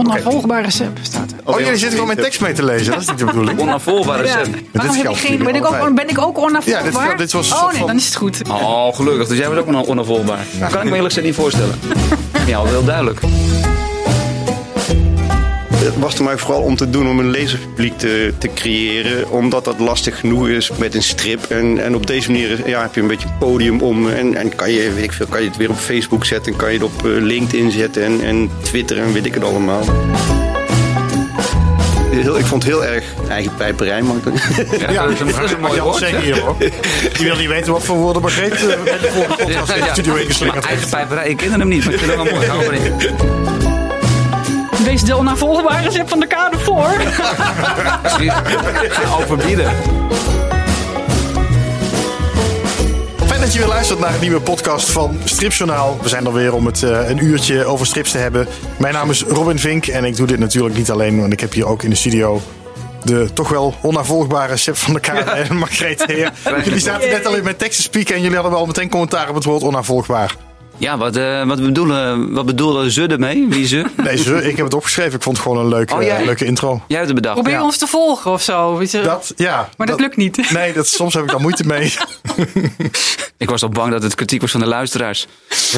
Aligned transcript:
Onafvolgbaar 0.00 0.62
recept 0.62 0.98
staat 1.02 1.30
er. 1.30 1.36
Oh, 1.44 1.58
jullie 1.58 1.72
zitten 1.72 1.90
gewoon 1.90 2.06
mijn 2.06 2.18
tekst 2.18 2.40
mee 2.40 2.52
te 2.52 2.64
lezen. 2.64 2.92
Dat 2.92 3.00
is 3.00 3.08
niet 3.08 3.18
de 3.18 3.24
bedoeling. 3.24 3.60
Onafvolgbaar 3.60 4.16
Ja. 4.16 4.22
recept. 4.36 4.56
Waarom 4.72 4.94
heb 4.94 4.94
ik 4.94 5.00
geldt 5.02 5.18
geen, 5.18 5.38
ben, 5.44 5.54
ik 5.54 5.64
ook, 5.66 5.94
ben 5.94 6.08
ik 6.08 6.18
ook 6.20 6.38
onafvolgbaar? 6.38 7.02
Ja, 7.04 7.08
dit- 7.10 7.18
dit 7.18 7.32
was 7.32 7.52
oh 7.52 7.72
nee, 7.72 7.86
dan 7.86 7.96
is 7.96 8.04
het 8.06 8.16
goed. 8.16 8.40
Oh, 8.48 8.94
gelukkig. 8.94 9.28
Dus 9.28 9.38
jij 9.38 9.48
was 9.48 9.58
ook 9.58 9.66
on- 9.66 9.86
onafvolgbaar. 9.86 10.46
Kan 10.58 10.68
ik 10.68 10.72
me 10.72 10.84
eerlijk 10.84 11.04
gezegd 11.04 11.26
niet 11.26 11.34
voorstellen. 11.34 11.74
Ja, 12.46 12.62
wel 12.62 12.66
heel 12.72 12.84
duidelijk. 12.84 13.20
Het 15.84 15.98
was 15.98 16.14
er 16.18 16.24
mij 16.24 16.38
vooral 16.38 16.62
om 16.62 16.76
te 16.76 16.90
doen 16.90 17.08
om 17.08 17.18
een 17.18 17.30
lezerspubliek 17.30 17.98
te, 17.98 18.32
te 18.38 18.48
creëren. 18.54 19.30
Omdat 19.30 19.64
dat 19.64 19.78
lastig 19.78 20.18
genoeg 20.20 20.48
is 20.48 20.70
met 20.78 20.94
een 20.94 21.02
strip. 21.02 21.44
En, 21.44 21.84
en 21.84 21.94
op 21.94 22.06
deze 22.06 22.30
manier 22.30 22.68
ja, 22.68 22.82
heb 22.82 22.94
je 22.94 23.00
een 23.00 23.06
beetje 23.06 23.28
een 23.28 23.38
podium 23.38 23.80
om. 23.80 24.08
En, 24.08 24.34
en 24.34 24.54
kan, 24.54 24.70
je, 24.72 24.92
weet 24.92 25.04
ik 25.04 25.12
veel, 25.12 25.26
kan 25.26 25.42
je 25.42 25.48
het 25.48 25.56
weer 25.56 25.70
op 25.70 25.76
Facebook 25.78 26.24
zetten. 26.24 26.56
Kan 26.56 26.68
je 26.72 26.74
het 26.78 26.84
op 26.86 27.06
eh, 27.06 27.10
LinkedIn 27.22 27.70
zetten. 27.70 28.02
En, 28.04 28.20
en 28.24 28.50
Twitter 28.62 28.98
en 28.98 29.12
weet 29.12 29.26
ik 29.26 29.34
het 29.34 29.44
allemaal. 29.44 29.82
Heel, 32.10 32.38
ik 32.38 32.44
vond 32.44 32.62
het 32.62 32.72
heel 32.72 32.84
erg 32.84 33.04
eigen 33.28 33.54
pijperij. 33.56 34.02
Maar 34.02 34.14
Ja, 34.92 35.02
dat 35.02 35.12
is 35.12 35.20
een- 35.20 35.26
dat 35.26 35.42
is 35.44 35.50
een 35.52 35.60
mooi 35.60 35.74
Jan 35.74 35.84
woord. 35.84 35.96
zeggen 35.98 36.20
hier, 36.20 36.38
hoor. 36.40 36.56
Je 37.18 37.24
wil 37.24 37.36
niet 37.36 37.48
weten 37.48 37.72
wat 37.72 37.82
voor 37.84 37.96
woorden 37.96 38.22
Margreet 38.22 38.52
eh, 38.52 38.66
met 38.84 39.00
de 39.00 39.26
podcast 39.46 39.72
studio 39.92 40.14
ingeslingerd 40.14 40.64
Eigen 40.64 40.88
pijperij, 40.88 41.28
ik 41.28 41.36
ken 41.36 41.50
hem 41.60 41.68
niet, 41.68 41.84
maar 41.84 41.94
ik 41.94 42.00
vind 42.00 42.12
hem 42.14 42.24
wel 42.24 42.34
mooi. 42.64 42.80
Wees 44.90 45.02
de 45.02 45.14
onafvolgbare 45.14 45.82
recept 45.82 46.08
van 46.08 46.20
de 46.20 46.26
kade 46.26 46.58
voor. 46.58 46.90
Overbieden. 49.20 49.72
Fijn 53.26 53.40
dat 53.40 53.52
je 53.52 53.58
weer 53.58 53.68
luistert 53.68 53.98
naar 53.98 54.14
een 54.14 54.20
nieuwe 54.20 54.40
podcast 54.40 54.90
van 54.90 55.18
Stripjournaal. 55.24 55.98
We 56.02 56.08
zijn 56.08 56.26
er 56.26 56.32
weer 56.32 56.54
om 56.54 56.66
het 56.66 56.82
eh, 56.82 57.08
een 57.08 57.24
uurtje 57.24 57.64
over 57.64 57.86
strips 57.86 58.10
te 58.10 58.18
hebben. 58.18 58.46
Mijn 58.78 58.94
naam 58.94 59.10
is 59.10 59.22
Robin 59.22 59.58
Vink 59.58 59.86
en 59.86 60.04
ik 60.04 60.16
doe 60.16 60.26
dit 60.26 60.38
natuurlijk 60.38 60.76
niet 60.76 60.90
alleen. 60.90 61.20
Want 61.20 61.32
ik 61.32 61.40
heb 61.40 61.52
hier 61.52 61.66
ook 61.66 61.82
in 61.82 61.90
de 61.90 61.96
studio 61.96 62.40
de 63.04 63.32
toch 63.32 63.48
wel 63.48 63.74
onafvolgbare 63.82 64.56
chef 64.56 64.78
van 64.78 64.92
de 64.92 65.00
Kamer 65.00 65.28
en 65.28 65.56
Margreet 65.56 66.06
Heer. 66.06 66.32
Jullie 66.64 66.80
zaten 66.80 67.10
net 67.10 67.26
al 67.26 67.36
in 67.36 67.44
mijn 67.44 67.56
tekst 67.56 67.76
te 67.76 67.82
spieken 67.82 68.14
en 68.14 68.20
jullie 68.20 68.36
hadden 68.36 68.54
wel 68.54 68.66
meteen 68.66 68.88
commentaar 68.88 69.28
op 69.28 69.34
het 69.34 69.44
woord 69.44 69.62
onafvolgbaar. 69.62 70.49
Ja, 70.80 70.98
wat, 70.98 71.16
eh, 71.16 71.44
wat, 71.46 71.60
bedoelen, 71.62 72.32
wat 72.32 72.46
bedoelen 72.46 72.90
ze 72.90 73.06
ermee? 73.06 73.46
Wie 73.48 73.66
ze? 73.66 73.84
Nee, 74.04 74.16
ze, 74.16 74.48
ik 74.48 74.56
heb 74.56 74.64
het 74.64 74.74
opgeschreven. 74.74 75.14
Ik 75.14 75.22
vond 75.22 75.36
het 75.36 75.46
gewoon 75.46 75.62
een 75.64 75.68
leuke, 75.70 75.94
Oh, 75.94 76.02
jij? 76.02 76.18
eh, 76.18 76.24
leuke 76.24 76.44
intro. 76.44 76.82
Jij 76.86 76.96
hebt 76.96 77.06
het 77.08 77.16
bedacht. 77.16 77.34
Probeer 77.34 77.52
Ja. 77.52 77.62
ons 77.64 77.76
te 77.78 77.86
volgen 77.86 78.30
of 78.30 78.42
zo. 78.42 78.78
Dat, 79.02 79.32
ja. 79.36 79.68
maar 79.76 79.86
dat, 79.86 80.00
lukt 80.00 80.16
niet. 80.16 80.50
Nee, 80.50 80.72
dat, 80.72 80.86
soms 80.88 81.14
heb 81.14 81.22
ik 81.22 81.30
daar 81.30 81.40
moeite 81.40 81.66
mee. 81.66 81.94
Ik 83.38 83.50
was 83.50 83.62
al 83.62 83.68
bang 83.68 83.92
dat 83.92 84.02
het 84.02 84.14
kritiek 84.14 84.40
was 84.40 84.50
van 84.50 84.60
de 84.60 84.66
luisteraars. 84.66 85.26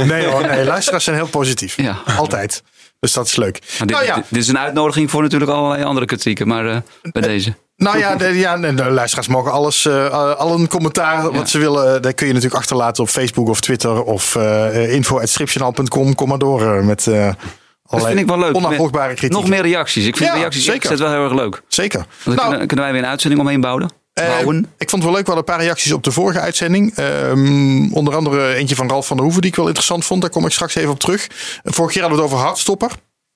Nee 0.04 0.26
hoor, 0.26 0.46
nee, 0.46 0.64
luisteraars 0.64 1.04
zijn 1.04 1.16
heel 1.16 1.26
positief. 1.26 1.76
Ja. 1.76 1.98
Altijd. 2.16 2.62
Dus 3.00 3.12
dat 3.12 3.26
is 3.26 3.36
leuk. 3.36 3.60
Dit, 3.78 3.90
nou 3.90 4.04
ja, 4.04 4.14
dit, 4.14 4.24
dit 4.28 4.42
is 4.42 4.48
een 4.48 4.58
uitnodiging 4.58 5.10
voor 5.10 5.22
natuurlijk 5.22 5.50
allerlei 5.50 5.84
andere 5.84 6.06
kritieken, 6.06 6.48
maar 6.48 6.66
eh, 6.66 6.76
bij 7.12 7.22
deze. 7.22 7.54
Nou 7.82 7.98
ja, 7.98 8.16
de, 8.16 8.24
ja 8.38 8.56
de, 8.56 8.74
de 8.74 8.90
luisteraars 8.90 9.28
mogen 9.28 9.52
alles, 9.52 9.86
eh, 9.86 10.34
al 10.34 10.54
een 10.58 10.68
commentaar 10.68 11.22
wat 11.22 11.34
Ja. 11.34 11.44
ze 11.46 11.58
willen. 11.58 11.94
eh, 11.94 12.00
Dat 12.02 12.14
kun 12.14 12.26
je 12.26 12.32
natuurlijk 12.32 12.60
achterlaten 12.60 13.02
op 13.02 13.08
Facebook 13.08 13.48
of 13.48 13.60
Twitter 13.60 14.02
of 14.02 14.34
uh, 14.34 14.92
info.stripjournaal.com. 14.94 16.14
Kom 16.14 16.28
maar 16.28 16.38
door 16.38 16.84
met 16.84 17.06
eh 17.06 17.32
Dat 17.88 18.06
vind 18.06 18.18
ik 18.18 18.26
wel 18.26 18.38
leuk. 18.38 18.54
onafvolgbare 18.56 19.14
kritiek. 19.14 19.38
Nog 19.38 19.48
meer 19.48 19.62
reacties. 19.62 20.06
Ik 20.06 20.16
vind 20.16 20.30
Ja, 20.30 20.36
reacties 20.36 20.64
zeker. 20.64 20.96
wel 20.98 21.10
heel 21.10 21.24
erg 21.24 21.32
leuk. 21.34 21.62
Zeker. 21.68 22.06
Dan 22.24 22.34
Nou, 22.34 22.48
kunnen, 22.48 22.66
kunnen 22.66 22.84
wij 22.84 22.94
weer 22.94 23.02
een 23.04 23.08
uitzending 23.08 23.40
omheen 23.42 23.60
bouwen. 23.60 23.90
bouwen. 24.12 24.56
ik 24.78 24.90
vond 24.90 25.02
het 25.02 25.02
wel 25.02 25.12
leuk. 25.12 25.26
We 25.26 25.32
hadden 25.32 25.36
een 25.48 25.54
paar 25.56 25.64
reacties 25.64 25.92
op 25.92 26.02
de 26.04 26.10
vorige 26.12 26.40
uitzending. 26.40 26.94
Ehm, 26.96 27.92
onder 27.92 28.16
andere 28.16 28.54
eentje 28.54 28.74
van 28.74 28.88
Ralf 28.88 29.06
van 29.06 29.16
der 29.16 29.24
Hoeven 29.24 29.42
die 29.42 29.50
ik 29.50 29.56
wel 29.56 29.66
interessant 29.66 30.04
vond. 30.04 30.20
Daar 30.20 30.30
kom 30.30 30.44
ik 30.46 30.52
straks 30.52 30.74
even 30.74 30.90
op 30.90 30.98
terug. 30.98 31.26
Vorige 31.64 31.92
keer 31.92 32.02
hadden 32.02 32.20
we 32.20 32.24
het 32.24 32.34
over 32.34 32.46
Hartstopper. 32.46 32.90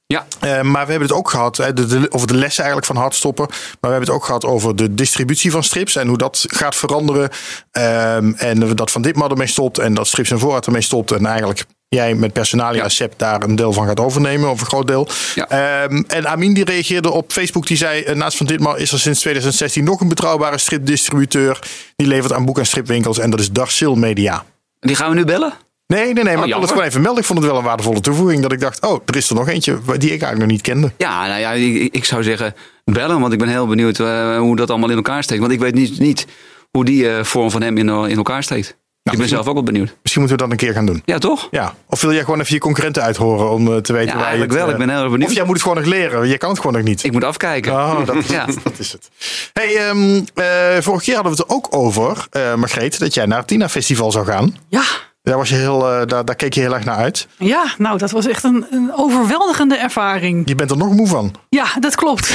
Ja, 0.06 0.26
Eh, 0.40 0.60
maar 0.62 0.84
we 0.84 0.90
hebben 0.90 1.08
het 1.08 1.18
ook 1.18 1.30
gehad, 1.30 1.56
hè, 1.56 1.72
de, 1.72 1.86
de, 1.86 2.06
over 2.10 2.26
de 2.26 2.34
lessen 2.34 2.62
eigenlijk 2.64 2.92
van 2.92 3.02
hardstoppen. 3.02 3.46
Maar 3.48 3.58
we 3.80 3.88
hebben 3.88 4.00
het 4.08 4.10
ook 4.16 4.24
gehad 4.24 4.44
over 4.44 4.76
de 4.76 4.94
distributie 4.94 5.50
van 5.50 5.62
strips 5.64 5.96
en 5.96 6.08
hoe 6.08 6.18
dat 6.18 6.44
gaat 6.46 6.76
veranderen. 6.76 7.30
Ehm, 7.70 8.32
en 8.36 8.74
dat 8.74 8.90
Van 8.90 9.02
Ditmar 9.02 9.30
ermee 9.30 9.46
stopt 9.46 9.78
en 9.78 9.94
dat 9.94 10.06
Strips 10.06 10.30
en 10.30 10.38
Voorraad 10.38 10.66
ermee 10.66 10.80
stopt. 10.82 11.10
En 11.10 11.26
eigenlijk 11.26 11.64
jij 11.88 12.14
met 12.14 12.32
Personalia 12.32 12.82
Ja. 12.82 12.88
Sept 12.88 13.18
daar 13.18 13.42
een 13.42 13.56
deel 13.56 13.72
van 13.72 13.86
gaat 13.86 14.00
overnemen, 14.00 14.50
of 14.50 14.60
een 14.60 14.66
groot 14.66 14.86
deel. 14.86 15.08
Ja. 15.34 15.48
Ehm, 15.48 16.02
en 16.06 16.26
Amin 16.28 16.54
die 16.54 16.64
reageerde 16.64 17.10
op 17.10 17.32
Facebook, 17.32 17.66
die 17.66 17.76
zei... 17.76 18.02
eh, 18.02 18.14
naast 18.14 18.36
Van 18.36 18.46
Ditmar 18.46 18.78
is 18.78 18.92
er 18.92 18.98
sinds 19.00 19.20
2016 19.20 19.84
nog 19.84 20.00
een 20.00 20.08
betrouwbare 20.08 20.58
stripdistributeur. 20.58 21.58
Die 21.96 22.06
levert 22.06 22.32
aan 22.32 22.44
boek- 22.44 22.58
en 22.58 22.66
stripwinkels 22.66 23.18
en 23.18 23.30
dat 23.30 23.40
is 23.40 23.50
Darsil 23.50 23.94
Media. 23.94 24.44
die 24.80 24.96
gaan 24.96 25.08
we 25.10 25.14
nu 25.16 25.24
bellen. 25.24 25.52
Nee, 25.86 26.12
nee, 26.12 26.24
nee, 26.24 26.36
maar 26.36 26.46
ik 26.46 26.52
wil 26.52 26.60
het 26.60 26.70
gewoon 26.70 26.84
even 26.86 27.00
melden. 27.02 27.20
Ik 27.20 27.26
vond 27.26 27.38
het 27.38 27.48
wel 27.48 27.58
een 27.58 27.64
waardevolle 27.64 28.00
toevoeging. 28.00 28.42
Dat 28.42 28.52
ik 28.52 28.60
dacht, 28.60 28.80
oh, 28.86 29.00
er 29.06 29.16
is 29.16 29.28
er 29.30 29.34
nog 29.34 29.48
eentje 29.48 29.72
die 29.84 29.94
ik 29.94 30.08
eigenlijk 30.08 30.38
nog 30.38 30.48
niet 30.48 30.60
kende. 30.60 30.92
Ja, 30.96 31.26
nou 31.26 31.40
ja, 31.40 31.52
ik, 31.52 31.94
ik 31.94 32.04
zou 32.04 32.22
zeggen 32.22 32.54
bellen, 32.84 33.20
want 33.20 33.32
ik 33.32 33.38
ben 33.38 33.48
heel 33.48 33.66
benieuwd 33.66 33.98
eh, 34.00 34.38
hoe 34.38 34.56
dat 34.56 34.70
allemaal 34.70 34.90
in 34.90 34.96
elkaar 34.96 35.22
steekt. 35.22 35.40
Want 35.40 35.52
ik 35.52 35.58
weet 35.60 35.74
niet, 35.74 35.98
niet 35.98 36.26
hoe 36.70 36.84
die 36.84 37.10
eh, 37.10 37.24
vorm 37.24 37.50
van 37.50 37.62
hem 37.62 37.78
in, 37.78 37.88
in 37.88 38.16
elkaar 38.16 38.42
steekt. 38.42 38.76
ik 39.02 39.18
ben 39.18 39.28
zelf 39.28 39.46
ook 39.46 39.54
wel 39.54 39.62
benieuwd. 39.62 39.96
Misschien 40.02 40.22
moeten 40.22 40.38
we 40.38 40.42
dat 40.42 40.52
een 40.60 40.66
keer 40.66 40.72
gaan 40.74 40.86
doen. 40.86 41.02
Ja, 41.04 41.18
toch? 41.18 41.48
Ja. 41.50 41.74
Of 41.88 42.00
wil 42.00 42.12
jij 42.12 42.24
gewoon 42.24 42.40
even 42.40 42.54
je 42.54 42.60
concurrenten 42.60 43.02
uithoren 43.02 43.50
om 43.50 43.72
eh, 43.72 43.76
te 43.76 43.92
weten 43.92 44.08
Ja, 44.08 44.12
waar 44.14 44.22
je 44.22 44.28
eigenlijk 44.28 44.50
het, 44.50 44.58
wel. 44.60 44.66
eh, 44.68 44.72
Ik 44.72 44.78
ben 44.86 44.88
heel 44.94 45.00
erg 45.02 45.10
benieuwd. 45.10 45.28
Of 45.30 45.36
jij 45.36 45.44
moet 45.44 45.54
het 45.54 45.62
gewoon 45.62 45.76
nog 45.78 45.86
leren. 45.86 46.28
Je 46.28 46.38
kan 46.38 46.50
het 46.50 46.58
gewoon 46.60 46.74
nog 46.76 46.82
niet. 46.84 47.04
Ik 47.04 47.12
moet 47.12 47.24
afkijken. 47.24 47.72
Oh, 47.72 48.06
dat, 48.06 48.26
Ja. 48.38 48.46
dat 48.62 48.78
is 48.78 48.92
het. 48.92 49.08
Hey, 49.52 49.76
ehm, 49.76 50.20
eh, 50.34 50.44
vorige 50.82 51.04
keer 51.04 51.14
hadden 51.14 51.32
we 51.32 51.38
het 51.42 51.50
er 51.50 51.56
ook 51.56 51.66
over, 51.70 52.26
eh 52.30 52.54
Margreet, 52.54 52.98
dat 52.98 53.14
jij 53.14 53.26
naar 53.26 53.38
het 53.38 53.46
Tina 53.46 53.68
Festival 53.68 54.12
zou 54.12 54.26
gaan. 54.26 54.56
Ja. 54.68 54.82
Daar, 55.26 55.36
was 55.36 55.48
je 55.48 55.54
heel, 55.54 55.90
eh, 55.92 56.06
daar, 56.06 56.24
daar 56.24 56.34
keek 56.36 56.54
je 56.54 56.60
heel 56.60 56.74
erg 56.74 56.84
naar 56.84 56.96
uit. 56.96 57.26
ja, 57.38 57.64
nou 57.78 57.98
dat 57.98 58.10
was 58.10 58.26
echt 58.26 58.44
een, 58.44 58.66
een 58.70 58.92
overweldigende 58.94 59.76
ervaring. 59.76 60.48
Je 60.48 60.54
bent 60.54 60.70
er 60.70 60.76
nog 60.76 60.92
moe 60.92 61.06
van. 61.08 61.34
Ja, 61.48 61.64
dat 61.80 61.94
klopt. 61.94 62.30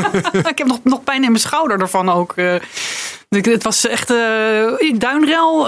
ik 0.52 0.58
heb 0.58 0.66
nog, 0.66 0.78
nog 0.84 1.04
pijn 1.04 1.22
in 1.24 1.30
mijn 1.30 1.40
schouder 1.42 1.80
ervan 1.80 2.08
ook. 2.10 2.32
eh. 2.36 2.54
Het 3.28 3.62
was 3.62 3.86
echt 3.86 4.10
in 4.78 4.98
Duinrel, 4.98 5.66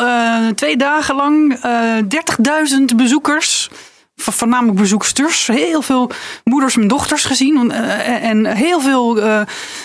twee 0.55 0.77
dagen 0.77 1.15
lang, 1.15 1.59
eh 1.63 1.97
30.000 2.79 2.97
bezoekers. 2.97 3.71
Vo- 4.17 4.33
Voornamelijk 4.33 4.79
bezoeksters. 4.79 5.47
Heel 5.47 5.83
veel 5.83 6.11
moeders 6.45 6.77
en 6.77 6.89
dochters 6.89 7.25
gezien. 7.25 7.71
en 7.73 8.47
heel 8.47 8.81
veel 8.81 9.21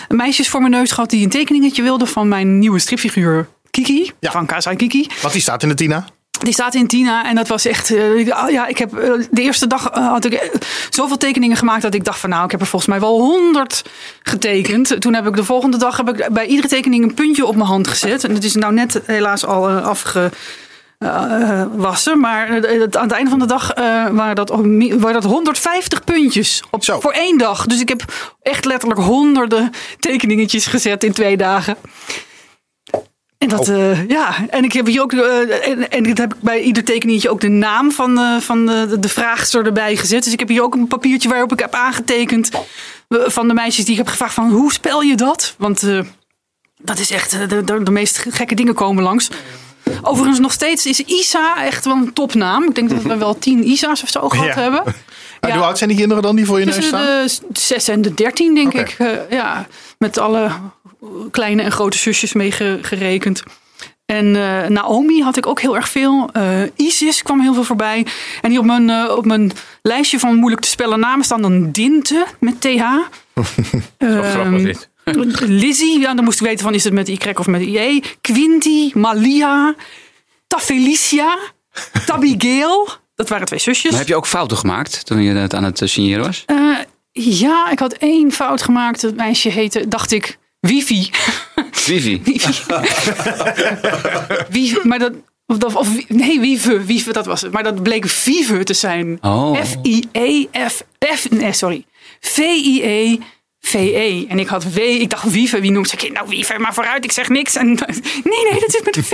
meisjes 0.08 0.48
voor 0.48 0.60
mijn 0.60 0.72
neus 0.72 0.90
gehad 0.92 1.10
die 1.10 1.24
een 1.24 1.30
tekeningetje 1.30 1.82
wilden 1.82 2.08
van 2.08 2.28
mijn 2.28 2.58
nieuwe 2.58 2.78
stripfiguur 2.78 3.48
Kiki. 3.70 4.12
Ja. 4.20 4.30
Van 4.30 4.46
Kazai 4.46 4.76
Kiki. 4.76 5.06
Want 5.20 5.32
die 5.32 5.42
staat 5.42 5.62
in 5.62 5.68
de 5.68 5.74
Tina. 5.74 6.04
Die 6.44 6.52
staat 6.52 6.74
in 6.74 6.86
Tina 6.86 7.24
en 7.28 7.34
dat 7.34 7.48
was 7.48 7.64
echt. 7.66 7.90
eh, 7.94 8.30
ah, 8.32 8.50
ja, 8.50 8.66
ik 8.66 8.78
heb 8.78 8.98
eh, 8.98 9.10
de 9.30 9.42
eerste 9.42 9.66
dag 9.66 9.90
eh, 9.90 10.08
had 10.08 10.24
ik 10.24 10.50
zoveel 10.90 11.16
tekeningen 11.16 11.56
gemaakt 11.56 11.82
dat 11.82 11.94
ik 11.94 12.04
dacht 12.04 12.18
van 12.18 12.30
nou, 12.30 12.44
ik 12.44 12.50
heb 12.50 12.60
er 12.60 12.66
volgens 12.66 12.90
mij 12.90 13.00
wel 13.00 13.20
honderd 13.20 13.82
getekend. 14.22 15.00
Toen 15.00 15.14
heb 15.14 15.26
ik 15.26 15.36
de 15.36 15.44
volgende 15.44 15.76
dag 15.76 15.96
heb 15.96 16.08
ik 16.08 16.28
bij 16.32 16.46
iedere 16.46 16.68
tekening 16.68 17.04
een 17.04 17.14
puntje 17.14 17.46
op 17.46 17.54
mijn 17.56 17.68
hand 17.68 17.88
gezet. 17.88 18.24
En 18.24 18.34
het 18.34 18.44
is 18.44 18.54
nou 18.54 18.72
net 18.74 19.00
helaas 19.06 19.44
al 19.46 19.68
afgewassen. 20.98 22.20
maar 22.20 22.48
het- 22.48 22.96
aan 22.96 23.02
het 23.02 23.12
einde 23.12 23.30
van 23.30 23.38
de 23.38 23.46
dag 23.46 23.72
waren, 24.12 24.34
dat, 24.34 24.48
waren 24.98 25.12
dat 25.12 25.24
150 25.24 26.04
puntjes 26.04 26.62
op, 26.70 26.84
Zo. 26.84 27.00
voor 27.00 27.12
één 27.12 27.38
dag. 27.38 27.66
Dus 27.66 27.80
ik 27.80 27.88
heb 27.88 28.02
echt 28.42 28.64
letterlijk 28.64 29.00
honderden 29.00 29.70
tekeningetjes 29.98 30.66
gezet 30.66 31.04
in 31.04 31.12
twee 31.12 31.36
dagen. 31.36 31.76
En 33.44 33.50
dat, 33.50 33.68
eh, 33.68 34.08
ja, 34.08 34.34
en 34.48 34.64
ik 34.64 34.72
heb 34.72 34.86
hier 34.86 35.02
ook, 35.02 35.12
eh, 35.12 35.68
en, 35.68 35.90
en 35.90 36.06
heb 36.06 36.34
ik 36.34 36.40
bij 36.40 36.60
ieder 36.60 36.84
tekeningetje 36.84 37.30
ook 37.30 37.40
de 37.40 37.48
naam 37.48 37.92
van, 37.92 38.18
eh, 38.18 38.36
van 38.40 38.66
de, 38.66 38.96
de 38.98 39.08
vraagster 39.08 39.66
erbij 39.66 39.96
gezet. 39.96 40.24
Dus 40.24 40.32
ik 40.32 40.38
heb 40.38 40.48
hier 40.48 40.62
ook 40.62 40.74
een 40.74 40.86
papiertje 40.86 41.28
waarop 41.28 41.52
ik 41.52 41.58
heb 41.58 41.74
aangetekend 41.74 42.50
van 43.08 43.48
de 43.48 43.54
meisjes 43.54 43.84
die 43.84 43.92
ik 43.92 43.98
heb 44.00 44.08
gevraagd 44.08 44.34
van 44.34 44.50
hoe 44.50 44.72
spel 44.72 45.02
je 45.02 45.16
dat? 45.16 45.54
Want 45.58 45.82
dat 46.82 46.98
is 46.98 47.10
echt, 47.10 47.48
de, 47.48 47.64
de, 47.64 47.82
de 47.82 47.90
meest 47.90 48.24
gekke 48.28 48.54
dingen 48.54 48.74
komen 48.74 49.02
langs. 49.02 49.28
Overigens 50.02 50.38
nog 50.38 50.52
steeds 50.52 50.86
is 50.86 51.00
Isa 51.00 51.64
echt 51.64 51.84
wel 51.84 51.94
een 51.94 52.12
topnaam. 52.12 52.64
Ik 52.64 52.74
denk 52.74 52.90
dat 52.90 53.02
we 53.02 53.16
wel 53.26 53.38
tien 53.38 53.68
Isa's 53.68 54.02
of 54.02 54.08
zo 54.08 54.28
gehad 54.28 54.46
Ja. 54.46 54.60
hebben. 54.60 54.82
Maar 55.40 55.52
Hoe 55.52 55.62
oud 55.62 55.78
zijn 55.78 55.90
die 55.90 55.98
kinderen 55.98 56.22
dan 56.22 56.36
die 56.36 56.46
voor 56.46 56.58
je 56.58 56.64
neus 56.64 56.86
staan? 56.86 57.26
de 57.48 57.60
6 57.60 57.88
en 57.88 58.02
de 58.02 58.14
13, 58.14 58.54
denk 58.54 58.74
ik. 58.74 58.96
Ja, 59.30 59.66
met 59.98 60.18
alle 60.18 60.50
kleine 61.30 61.62
en 61.62 61.72
grote 61.72 61.98
zusjes 61.98 62.32
mee 62.32 62.50
ge- 62.52 62.78
gerekend. 62.82 63.42
En 64.06 64.36
eh, 64.36 64.68
Naomi 64.68 65.22
had 65.22 65.36
ik 65.36 65.46
ook 65.46 65.60
heel 65.60 65.76
erg 65.76 65.88
veel. 65.88 66.28
Eh, 66.32 66.60
Isis 66.76 67.22
kwam 67.22 67.40
heel 67.40 67.54
veel 67.54 67.64
voorbij. 67.64 68.06
En 68.40 68.50
hier 68.50 68.58
op 68.58 68.64
mijn, 68.64 68.90
eh, 68.90 69.16
op 69.16 69.24
mijn 69.24 69.52
lijstje 69.82 70.18
van 70.18 70.34
moeilijk 70.36 70.62
te 70.62 70.68
spellen 70.68 71.00
namen 71.00 71.24
staan 71.24 71.42
dan 71.42 71.70
Dinte 71.70 72.26
met 72.40 72.60
TH. 72.60 72.84
Lizzie, 75.46 76.00
ja, 76.00 76.14
dan 76.14 76.24
moest 76.24 76.40
ik 76.40 76.46
weten 76.46 76.64
van 76.64 76.74
is 76.74 76.84
het 76.84 76.92
met 76.92 77.08
Y 77.08 77.18
of 77.34 77.46
met 77.46 77.60
IE. 77.62 78.02
Quinty, 78.20 78.90
Malia, 78.94 79.74
Tafelicia, 80.46 81.38
Tabigail. 82.06 82.88
Dat 83.14 83.28
waren 83.28 83.46
twee 83.46 83.58
zusjes. 83.58 83.90
Maar 83.90 84.00
heb 84.00 84.08
je 84.08 84.16
ook 84.16 84.26
fouten 84.26 84.56
gemaakt 84.56 85.06
toen 85.06 85.22
je 85.22 85.34
het 85.34 85.54
aan 85.54 85.64
het 85.64 85.80
signeren 85.84 86.24
was? 86.24 86.42
Eh, 86.46 86.56
ja, 87.12 87.70
ik 87.70 87.78
had 87.78 87.92
één 87.92 88.32
fout 88.32 88.62
gemaakt. 88.62 89.02
Het 89.02 89.16
meisje 89.16 89.48
heette, 89.48 89.88
dacht 89.88 90.12
ik, 90.12 90.38
Wifi. 90.66 91.10
Wifi. 91.84 92.22
Wifi, 94.50 94.78
maar 94.82 94.98
dat... 94.98 95.12
Of, 95.46 95.64
of, 95.64 95.74
of- 95.76 96.08
nee, 96.08 96.40
Wieve, 96.40 96.84
Wieve, 96.84 97.12
dat 97.12 97.26
was 97.26 97.40
het. 97.40 97.52
Maar 97.52 97.62
dat 97.62 97.82
bleek 97.82 98.06
Vive 98.08 98.62
te 98.64 98.74
zijn. 98.74 99.18
Oh. 99.20 99.62
F-I-E-F... 99.64 100.82
F, 101.14 101.30
nee, 101.30 101.52
sorry. 101.52 101.84
V-I-E. 102.20 103.18
V-E. 103.60 104.24
En 104.28 104.38
ik 104.38 104.46
had 104.46 104.72
W, 104.72 104.78
ik 104.78 105.10
dacht 105.10 105.30
Wiever. 105.30 105.60
Wie 105.60 105.70
noemt 105.70 105.88
ze? 105.88 106.10
Nou, 106.12 106.28
Wiever, 106.28 106.60
maar 106.60 106.74
vooruit, 106.74 107.04
ik 107.04 107.12
zeg 107.12 107.28
niks. 107.28 107.54
En, 107.54 107.66
nee, 108.30 108.42
nee, 108.50 108.60
dat 108.60 108.70
zit 108.70 108.84
met 108.84 108.96
een 108.96 109.04
V. 109.04 109.12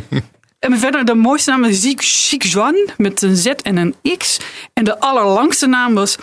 en 0.66 0.78
verder, 0.78 1.04
de 1.04 1.14
mooiste 1.14 1.50
naam 1.50 1.64
is 1.64 1.80
Ziek 2.28 2.42
Zwan 2.42 2.88
met 2.96 3.22
een 3.22 3.36
Z 3.36 3.46
en 3.46 3.76
een 3.76 3.94
X. 4.18 4.38
En 4.72 4.84
de 4.84 5.00
allerlangste 5.00 5.66
naam 5.66 5.94
was 5.94 6.16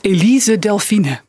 Elise 0.00 0.58
Delphine. 0.58 1.20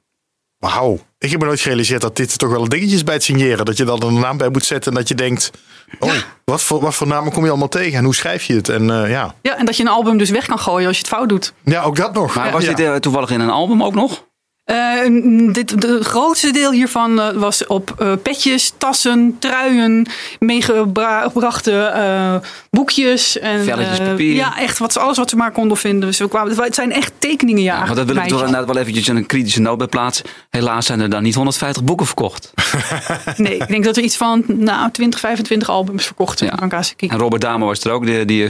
Wauw. 0.66 1.00
Ik 1.18 1.32
heb 1.32 1.40
me 1.40 1.46
nooit 1.46 1.60
gerealiseerd 1.60 2.02
dat 2.02 2.16
dit 2.16 2.38
toch 2.38 2.50
wel 2.50 2.62
een 2.62 2.70
dingetje 2.70 2.96
is 2.96 3.04
bij 3.04 3.14
het 3.14 3.24
signeren. 3.24 3.66
Dat 3.66 3.78
je 3.78 3.84
dan 3.84 4.04
een 4.04 4.20
naam 4.20 4.38
bij 4.38 4.50
moet 4.50 4.66
zetten 4.66 4.92
en 4.92 4.98
dat 4.98 5.08
je 5.08 5.16
denkt... 5.16 5.52
Oh, 6.00 6.14
wat, 6.46 6.62
voor, 6.62 6.82
wat 6.82 6.96
voor 6.96 7.08
namen 7.08 7.32
kom 7.32 7.44
je 7.44 7.50
allemaal 7.50 7.68
tegen 7.68 7.98
en 7.98 8.04
hoe 8.04 8.16
schrijf 8.16 8.44
je 8.44 8.54
het? 8.54 8.70
En 8.70 8.82
uh, 8.82 9.10
ja. 9.10 9.36
ja, 9.42 9.58
en 9.58 9.66
dat 9.66 9.78
je 9.78 9.84
een 9.84 9.90
album 9.90 10.18
dus 10.18 10.30
weg 10.30 10.46
kan 10.46 10.60
gooien 10.60 10.88
als 10.88 10.98
je 10.98 11.04
het 11.04 11.14
fout 11.14 11.30
doet. 11.30 11.54
Ja, 11.64 11.82
ook 11.82 11.96
dat 11.96 12.14
nog. 12.14 12.36
Maar 12.36 12.52
was 12.52 12.66
dit 12.66 12.80
uh, 12.80 12.96
toevallig 12.96 13.30
in 13.30 13.40
een 13.40 13.50
album 13.50 13.84
ook 13.84 13.94
nog? 13.94 14.26
Uh, 14.72 15.54
dit, 15.54 15.82
de 15.82 16.04
grootste 16.04 16.52
deel 16.52 16.72
hiervan 16.72 17.20
uh, 17.20 17.30
was 17.30 17.68
op 17.68 17.96
uh, 18.02 18.14
petjes, 18.24 18.74
tassen, 18.78 19.36
truien, 19.40 20.08
meegebrachte 20.40 22.42
boekjes. 22.70 23.40
En, 23.40 23.64
Velletjes 23.64 23.98
papier. 23.98 24.36
Ja, 24.36 24.60
echt 24.60 24.78
wat, 24.78 24.98
alles 24.98 25.18
wat 25.18 25.30
ze 25.30 25.36
maar 25.36 25.52
konden 25.52 25.78
vinden. 25.78 26.08
Dus 26.08 26.18
we 26.18 26.28
kwamen, 26.28 26.64
het 26.64 26.76
zijn 26.76 26.92
echt 26.92 27.14
tekeningen, 27.18 27.62
ja. 27.62 27.78
ja 27.78 27.86
maar 27.86 27.96
dat 27.96 28.06
wil 28.06 28.16
ik 28.16 28.28
toch 28.28 28.40
inderdaad 28.40 28.66
wel 28.66 28.78
eventjes 28.78 29.08
een 29.08 29.26
kritische 29.26 29.62
noot 29.62 29.78
bij 29.78 29.88
plaatsen. 29.88 30.26
Helaas 30.50 30.86
zijn 30.86 31.00
er 31.00 31.10
dan 31.10 31.24
niet 31.24 31.36
150 31.36 31.84
boeken 31.84 32.06
verkocht. 32.06 32.54
nee, 33.38 33.58
ik 33.58 33.68
denk 33.68 33.84
dat 33.84 33.98
er 33.98 34.04
iets 34.04 34.18
van 34.18 34.44
nou, 34.48 34.92
20, 34.92 35.20
25 35.20 35.70
albums 35.70 36.06
verkocht 36.06 36.38
zijn. 36.38 36.52
Ja. 36.70 36.82
En 36.98 37.18
Robert 37.18 37.42
Dame 37.42 37.66
was 37.66 37.84
er 37.84 37.92
ook, 37.92 38.06
die, 38.06 38.26
die 38.26 38.50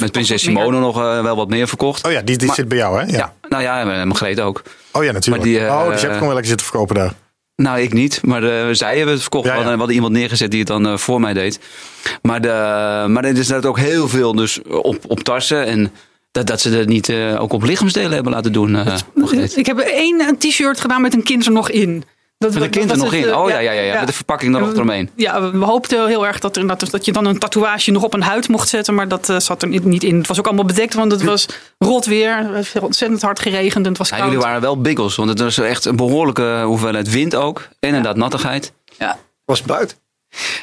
met 0.00 0.12
Prinses 0.12 0.42
Simone 0.42 0.78
nog 0.78 0.98
uh, 0.98 1.22
wel 1.22 1.36
wat 1.36 1.48
meer 1.48 1.68
verkocht. 1.68 2.06
Oh 2.06 2.12
ja, 2.12 2.22
die, 2.22 2.36
die 2.36 2.46
maar, 2.46 2.56
zit 2.56 2.68
bij 2.68 2.78
jou, 2.78 3.00
hè? 3.00 3.06
Ja. 3.06 3.16
ja 3.16 3.34
nou 3.48 3.62
ja, 3.62 4.04
Margreet 4.04 4.40
ook. 4.40 4.62
Oh 4.92 5.04
ja, 5.04 5.12
natuurlijk. 5.12 5.44
Die, 5.44 5.60
uh, 5.60 5.66
oh, 5.66 5.88
dus 5.88 6.00
je 6.00 6.06
hebt 6.06 6.12
gewoon 6.12 6.18
wel 6.18 6.28
lekker 6.28 6.46
zitten 6.46 6.66
verkopen 6.66 6.94
daar. 6.94 7.12
Nou, 7.56 7.80
ik 7.80 7.92
niet. 7.92 8.20
Maar 8.22 8.42
uh, 8.42 8.66
zij 8.70 8.96
hebben 8.96 9.12
het 9.12 9.20
verkocht. 9.20 9.44
Ja, 9.44 9.50
ja. 9.50 9.58
We, 9.58 9.64
hadden, 9.64 9.72
we 9.72 9.78
hadden 9.78 9.94
iemand 9.96 10.12
neergezet 10.12 10.50
die 10.50 10.58
het 10.58 10.68
dan 10.68 10.86
uh, 10.86 10.96
voor 10.96 11.20
mij 11.20 11.32
deed. 11.32 11.60
Maar, 12.22 12.40
de, 12.40 12.48
maar 13.08 13.24
er 13.24 13.38
is 13.38 13.48
net 13.48 13.66
ook 13.66 13.78
heel 13.78 14.08
veel 14.08 14.34
dus 14.34 14.62
op, 14.62 14.98
op 15.06 15.20
tassen. 15.20 15.66
En 15.66 15.92
dat, 16.30 16.46
dat 16.46 16.60
ze 16.60 16.70
het 16.70 16.88
niet 16.88 17.08
uh, 17.08 17.40
ook 17.42 17.52
op 17.52 17.62
lichaamsdelen 17.62 18.12
hebben 18.12 18.32
laten 18.32 18.52
doen. 18.52 18.74
Het, 18.74 19.56
ik 19.56 19.66
heb 19.66 19.78
één 19.78 20.38
t-shirt 20.38 20.80
gedaan 20.80 21.02
met 21.02 21.14
een 21.14 21.22
kind 21.22 21.46
er 21.46 21.52
nog 21.52 21.70
in. 21.70 22.04
Dat, 22.42 22.52
met 22.52 22.62
de 22.62 22.68
kind 22.68 22.90
er 22.90 22.96
nog 22.96 23.12
in? 23.12 23.34
Oh 23.34 23.48
ja, 23.48 23.58
ja, 23.58 23.72
ja, 23.72 23.80
ja, 23.80 23.98
met 23.98 24.06
de 24.06 24.12
verpakking 24.12 24.56
er 24.56 24.62
eromheen. 24.62 25.10
Ja, 25.16 25.50
we 25.50 25.64
hoopten 25.64 26.06
heel 26.06 26.26
erg 26.26 26.38
dat, 26.38 26.56
er, 26.56 26.66
dat, 26.66 26.88
dat 26.90 27.04
je 27.04 27.12
dan 27.12 27.26
een 27.26 27.38
tatoeage 27.38 27.90
nog 27.90 28.02
op 28.02 28.14
een 28.14 28.22
huid 28.22 28.48
mocht 28.48 28.68
zetten. 28.68 28.94
Maar 28.94 29.08
dat 29.08 29.28
uh, 29.28 29.38
zat 29.38 29.62
er 29.62 29.68
niet 29.68 30.02
in. 30.02 30.18
Het 30.18 30.26
was 30.26 30.38
ook 30.38 30.46
allemaal 30.46 30.64
bedekt, 30.64 30.94
want 30.94 31.12
het 31.12 31.22
was 31.22 31.46
rot 31.78 32.06
weer. 32.06 32.36
Het 32.36 32.54
heeft 32.54 32.80
ontzettend 32.80 33.22
hard 33.22 33.40
geregend 33.40 33.84
en 33.84 33.90
het 33.90 33.98
was 33.98 34.08
ja, 34.08 34.16
koud. 34.16 34.28
jullie 34.28 34.44
waren 34.44 34.60
wel 34.60 34.80
biggels, 34.80 35.16
want 35.16 35.28
het 35.28 35.40
was 35.40 35.58
echt 35.58 35.84
een 35.84 35.96
behoorlijke 35.96 36.62
hoeveelheid 36.64 37.10
wind 37.10 37.34
ook. 37.34 37.68
En 37.80 37.88
inderdaad 37.88 38.16
nattigheid. 38.16 38.72
Ja. 38.98 39.18
Was 39.44 39.62
buiten? 39.62 40.01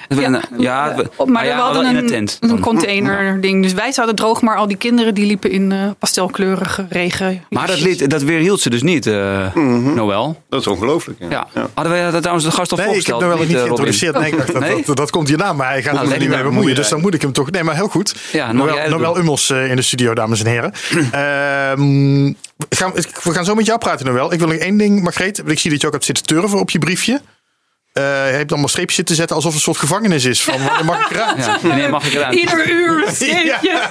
Ja, 0.07 0.41
ja, 0.57 0.95
we, 0.95 1.25
maar 1.25 1.45
ja, 1.45 1.55
we 1.55 1.61
hadden 1.61 1.85
een, 1.85 1.89
in 1.89 1.97
een, 1.97 2.07
tent, 2.07 2.37
een 2.39 2.59
container 2.59 3.41
ding. 3.41 3.63
Dus 3.63 3.73
wij 3.73 3.91
zouden 3.91 4.15
droog, 4.15 4.41
maar 4.41 4.55
al 4.55 4.67
die 4.67 4.77
kinderen 4.77 5.13
die 5.13 5.25
liepen 5.25 5.51
in 5.51 5.71
uh, 5.71 5.89
pastelkleurige 5.99 6.85
regen. 6.89 7.43
Maar 7.49 7.67
dat, 7.67 7.79
lied, 7.79 8.09
dat 8.09 8.21
weerhield 8.21 8.61
ze 8.61 8.69
dus 8.69 8.83
niet, 8.83 9.05
uh, 9.05 9.53
mm 9.53 9.83
-hmm. 9.83 9.95
Noël. 9.95 10.41
Dat 10.49 10.59
is 10.59 10.67
ongelooflijk. 10.67 11.19
Ja. 11.19 11.27
Ja. 11.29 11.47
ja. 11.53 11.67
Hadden 11.73 11.93
wij 11.93 12.11
dat 12.11 12.19
trouwens 12.19 12.47
de 12.47 12.51
gast 12.51 12.71
al 12.71 12.77
nee, 12.77 12.85
voorgesteld? 12.85 13.21
ik 13.21 13.27
heb 13.27 13.37
Noël 13.37 13.47
niet 13.47 13.57
uh, 13.57 13.63
geïntroduceerd. 13.63 14.19
Nee, 14.19 14.35
dat, 14.35 14.59
nee? 14.59 14.83
Dat, 14.85 14.97
dat, 14.97 15.09
komt 15.09 15.27
hierna, 15.27 15.53
maar 15.53 15.69
hij 15.69 15.83
gaat 15.83 15.93
nou, 15.93 16.11
er 16.11 16.19
niet 16.19 16.29
mee 16.29 16.43
bemoeien. 16.43 16.75
Dus 16.75 16.89
dan 16.89 17.01
moet 17.01 17.13
ik 17.13 17.21
hem 17.21 17.31
toch... 17.31 17.51
Nee, 17.51 17.63
maar 17.63 17.75
heel 17.75 17.87
goed. 17.87 18.15
Ja, 18.31 18.51
Noël, 18.51 18.89
Noël 18.89 19.17
Ummels 19.17 19.49
in 19.49 19.75
de 19.75 19.81
studio, 19.81 20.13
dames 20.13 20.43
en 20.43 20.47
heren. 20.47 20.73
um, 21.79 22.35
gaan, 22.69 22.91
we 23.23 23.31
gaan 23.31 23.45
zo 23.45 23.55
met 23.55 23.65
jou 23.65 23.79
praten, 23.79 24.05
Noël. 24.05 24.33
Ik 24.33 24.39
wil 24.39 24.47
nog 24.47 24.57
één 24.57 24.77
ding, 24.77 25.03
Margreet. 25.03 25.41
Ik 25.45 25.59
zie 25.59 25.71
dat 25.71 25.81
je 25.81 25.87
ook 25.87 25.93
hebt 25.93 26.05
zitten 26.05 26.25
turven 26.25 26.59
op 26.59 26.69
je 26.69 26.79
briefje. 26.79 27.21
Uh, 27.93 28.03
je 28.03 28.35
hebt 28.35 28.51
allemaal 28.51 28.69
streepjes 28.69 28.95
zitten 28.95 29.15
zetten 29.15 29.35
alsof 29.35 29.51
het 29.53 29.59
een 29.59 29.73
soort 29.73 29.89
gevangenis 29.89 30.25
is. 30.25 30.43
Van 30.43 30.63
wanneer 30.63 30.85
mag 30.85 31.09
ik 31.09 31.15
eruit? 31.15 31.37
Ja, 31.45 31.57
wanneer 31.61 31.89
mag 31.89 32.05
ik 32.05 32.13
eruit? 32.13 32.35
Ieder 32.35 32.71
uur 32.71 33.07
een 33.07 33.15
streepje. 33.15 33.57
Ja. 33.61 33.89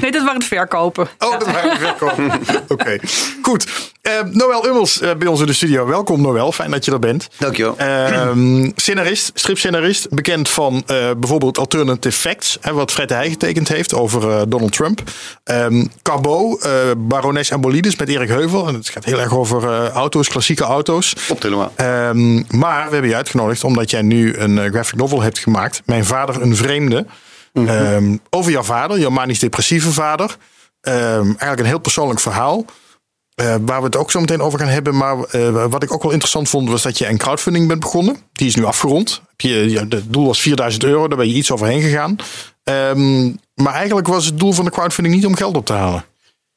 Nee, 0.00 0.10
dat 0.10 0.22
waren 0.24 0.40
de 0.40 0.46
verkopen. 0.46 1.08
Oh, 1.18 1.38
dat 1.38 1.50
waren 1.50 1.70
de 1.70 1.76
verkopen. 1.78 2.32
Oké, 2.68 2.72
okay. 2.72 3.00
goed. 3.42 3.66
Uh, 4.10 4.32
Noël 4.32 4.66
Ummels 4.66 5.02
uh, 5.02 5.14
bij 5.14 5.28
ons 5.28 5.40
in 5.40 5.46
de 5.46 5.52
studio. 5.52 5.86
Welkom 5.86 6.20
Noël, 6.20 6.52
fijn 6.52 6.70
dat 6.70 6.84
je 6.84 6.92
er 6.92 6.98
bent. 6.98 7.28
Dankjewel. 7.38 7.76
Uh, 7.80 8.68
scenarist, 8.76 9.30
stripscenarist. 9.34 10.08
Bekend 10.08 10.48
van 10.48 10.82
bijvoorbeeld 11.18 11.58
Alternative 11.58 12.16
Facts. 12.16 12.58
Hè, 12.60 12.72
wat 12.72 12.92
Fred 12.92 13.10
Heij 13.10 13.30
getekend 13.30 13.68
heeft 13.68 13.94
over 13.94 14.48
Donald 14.48 14.72
Trump. 14.72 15.02
Um, 15.44 15.90
Carbo, 16.02 16.58
Barones 16.96 17.50
en 17.50 17.60
Bolides 17.60 17.96
met 17.96 18.08
Erik 18.08 18.28
Heuvel. 18.28 18.68
En 18.68 18.74
het 18.74 18.88
gaat 18.88 19.04
heel 19.04 19.20
erg 19.20 19.36
over 19.36 19.88
auto's, 19.88 20.28
klassieke 20.28 20.64
auto's. 20.64 21.14
Klopt 21.26 21.42
helemaal. 21.42 21.72
Um, 21.76 22.44
maar 22.48 22.84
we 22.86 22.92
hebben 22.92 23.10
je 23.10 23.16
uitgenodigd 23.16 23.64
omdat 23.64 23.90
jij 23.90 24.02
nu 24.02 24.36
een 24.36 24.70
graphic 24.70 24.98
novel 24.98 25.22
hebt 25.22 25.38
gemaakt. 25.38 25.82
Mijn 25.84 26.04
vader 26.04 26.42
een 26.42 26.56
vreemde. 26.56 27.06
Mm 27.52 27.68
-hmm. 27.68 27.86
um, 27.86 28.20
over 28.30 28.50
jouw 28.50 28.62
vader, 28.62 28.98
jouw 28.98 29.10
manisch-depressieve 29.10 29.92
vader. 29.92 30.36
Um, 30.82 30.94
eigenlijk 31.24 31.60
een 31.60 31.66
heel 31.66 31.78
persoonlijk 31.78 32.20
verhaal. 32.20 32.64
Uh, 33.40 33.54
waar 33.60 33.78
we 33.78 33.84
het 33.84 33.96
ook 33.96 34.10
zo 34.10 34.20
meteen 34.20 34.40
over 34.40 34.58
gaan 34.58 34.68
hebben. 34.68 34.96
Maar 34.96 35.16
uh, 35.34 35.66
wat 35.66 35.82
ik 35.82 35.92
ook 35.92 36.02
wel 36.02 36.12
interessant 36.12 36.48
vond 36.48 36.68
was 36.68 36.82
dat 36.82 36.98
je 36.98 37.08
een 37.08 37.18
crowdfunding 37.18 37.68
bent 37.68 37.80
begonnen. 37.80 38.16
Die 38.32 38.46
is 38.46 38.54
nu 38.54 38.64
afgerond. 38.64 39.22
Je, 39.36 39.86
het 39.88 40.12
doel 40.12 40.26
was 40.26 40.40
4000 40.40 40.84
euro, 40.84 41.08
daar 41.08 41.18
ben 41.18 41.28
je 41.28 41.34
iets 41.34 41.50
overheen 41.50 41.80
gegaan. 41.80 42.16
Um, 42.64 43.38
maar 43.54 43.74
eigenlijk 43.74 44.06
was 44.06 44.26
het 44.26 44.38
doel 44.38 44.52
van 44.52 44.64
de 44.64 44.70
crowdfunding 44.70 45.14
niet 45.14 45.26
om 45.26 45.36
geld 45.36 45.56
op 45.56 45.66
te 45.66 45.72
halen. 45.72 46.04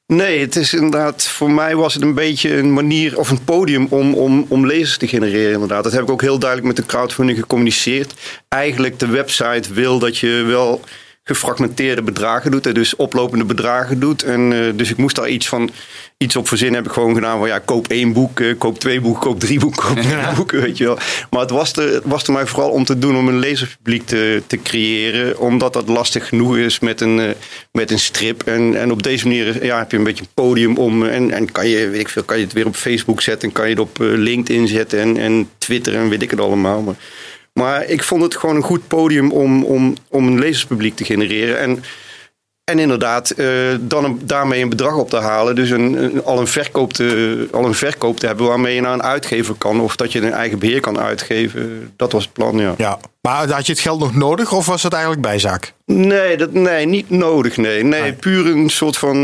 Nee, 0.07 0.39
het 0.39 0.55
is 0.55 0.73
inderdaad, 0.73 1.27
voor 1.27 1.51
mij 1.51 1.75
was 1.75 1.93
het 1.93 2.03
een 2.03 2.13
beetje 2.13 2.57
een 2.57 2.73
manier 2.73 3.19
of 3.19 3.29
een 3.29 3.43
podium 3.43 3.87
om, 3.89 4.13
om, 4.13 4.45
om 4.47 4.65
lezers 4.65 4.97
te 4.97 5.07
genereren. 5.07 5.53
Inderdaad. 5.53 5.83
Dat 5.83 5.93
heb 5.93 6.01
ik 6.01 6.09
ook 6.09 6.21
heel 6.21 6.39
duidelijk 6.39 6.67
met 6.67 6.85
de 6.85 6.85
crowdfunding 6.85 7.39
gecommuniceerd. 7.39 8.13
Eigenlijk 8.47 8.99
de 8.99 9.07
website 9.07 9.73
wil 9.73 9.99
dat 9.99 10.17
je 10.17 10.43
wel 10.47 10.81
gefragmenteerde 11.23 12.01
bedragen 12.01 12.51
doet. 12.51 12.75
Dus 12.75 12.95
oplopende 12.95 13.45
bedragen 13.45 13.99
doet. 13.99 14.23
En 14.23 14.51
uh, 14.51 14.71
dus 14.75 14.89
ik 14.89 14.97
moest 14.97 15.15
daar 15.15 15.29
iets 15.29 15.47
van 15.47 15.69
iets 16.17 16.35
op 16.35 16.47
verzinnen. 16.47 16.75
Heb 16.75 16.85
ik 16.85 16.91
gewoon 16.91 17.13
gedaan 17.13 17.39
van 17.39 17.47
ja, 17.47 17.59
koop 17.59 17.87
één 17.87 18.13
boek, 18.13 18.39
uh, 18.39 18.57
koop 18.57 18.79
twee 18.79 19.01
boeken, 19.01 19.21
koop 19.21 19.39
drie 19.39 19.59
boeken, 19.59 19.83
koop 19.83 19.97
drie 19.97 20.17
ja. 20.17 20.33
boeken, 20.35 20.61
weet 20.61 20.77
je 20.77 20.83
wel. 20.83 20.97
Maar 21.29 21.41
het 21.41 21.49
was 21.49 21.73
er, 21.73 21.93
het 21.93 22.03
was 22.05 22.23
er 22.23 22.33
mij 22.33 22.45
vooral 22.45 22.69
om 22.69 22.85
te 22.85 22.97
doen 22.97 23.17
om 23.17 23.27
een 23.27 23.39
lezerspubliek 23.39 24.05
te, 24.05 24.43
te 24.47 24.61
creëren. 24.61 25.39
Omdat 25.39 25.73
dat 25.73 25.87
lastig 25.87 26.27
genoeg 26.27 26.57
is 26.57 26.79
met 26.79 27.01
een, 27.01 27.17
uh, 27.17 27.29
met 27.71 27.91
een 27.91 27.99
strip. 27.99 28.43
En, 28.43 28.79
en 28.79 28.91
op 28.91 29.03
deze 29.03 29.27
manier 29.27 29.65
ja, 29.65 29.77
heb 29.77 29.91
je 29.91 29.97
een 29.97 30.03
beetje 30.03 30.23
een 30.23 30.43
podium 30.43 30.77
om. 30.77 31.05
En, 31.05 31.31
en 31.31 31.51
kan 31.51 31.67
je, 31.67 31.89
weet 31.89 31.99
ik 31.99 32.09
veel, 32.09 32.23
kan 32.23 32.37
je 32.37 32.43
het 32.43 32.53
weer 32.53 32.67
op 32.67 32.75
Facebook 32.75 33.21
zetten. 33.21 33.47
En 33.47 33.53
kan 33.53 33.65
je 33.65 33.71
het 33.71 33.79
op 33.79 33.97
LinkedIn 33.99 34.67
zetten 34.67 34.99
en, 34.99 35.17
en 35.17 35.49
Twitter 35.57 35.95
en 35.95 36.09
weet 36.09 36.21
ik 36.21 36.31
het 36.31 36.39
allemaal. 36.39 36.81
Maar, 36.81 36.95
maar 37.53 37.85
ik 37.85 38.03
vond 38.03 38.21
het 38.21 38.35
gewoon 38.35 38.55
een 38.55 38.63
goed 38.63 38.87
podium 38.87 39.31
om, 39.31 39.63
om, 39.63 39.95
om 40.09 40.27
een 40.27 40.39
lezerspubliek 40.39 40.95
te 40.95 41.05
genereren. 41.05 41.59
En, 41.59 41.83
en 42.63 42.79
inderdaad, 42.79 43.33
uh, 43.37 43.75
dan 43.79 44.19
daarmee 44.23 44.61
een 44.61 44.69
bedrag 44.69 44.95
op 44.95 45.09
te 45.09 45.17
halen. 45.17 45.55
Dus 45.55 45.69
een, 45.69 46.23
al, 46.23 46.39
een 46.39 46.47
verkoop 46.47 46.93
te, 46.93 47.47
al 47.51 47.65
een 47.65 47.73
verkoop 47.73 48.19
te 48.19 48.25
hebben 48.25 48.47
waarmee 48.47 48.75
je 48.75 48.81
naar 48.81 48.93
een 48.93 49.03
uitgever 49.03 49.55
kan. 49.55 49.79
Of 49.79 49.95
dat 49.95 50.11
je 50.11 50.21
een 50.21 50.33
eigen 50.33 50.59
beheer 50.59 50.79
kan 50.79 50.99
uitgeven. 50.99 51.93
Dat 51.95 52.11
was 52.11 52.23
het 52.23 52.33
plan, 52.33 52.57
ja. 52.57 52.73
ja. 52.77 52.99
Maar 53.27 53.49
had 53.49 53.65
je 53.65 53.71
het 53.71 53.81
geld 53.81 53.99
nog 53.99 54.15
nodig 54.15 54.51
of 54.51 54.65
was 54.65 54.83
het 54.83 54.93
eigenlijk 54.93 55.21
bijzaak? 55.21 55.73
Nee, 55.85 56.37
dat, 56.37 56.53
nee 56.53 56.85
niet 56.85 57.09
nodig. 57.09 57.57
Nee. 57.57 57.83
Nee, 57.83 58.01
nee. 58.01 58.13
puur 58.13 58.45
een 58.45 58.69
soort 58.69 58.97
van 58.97 59.17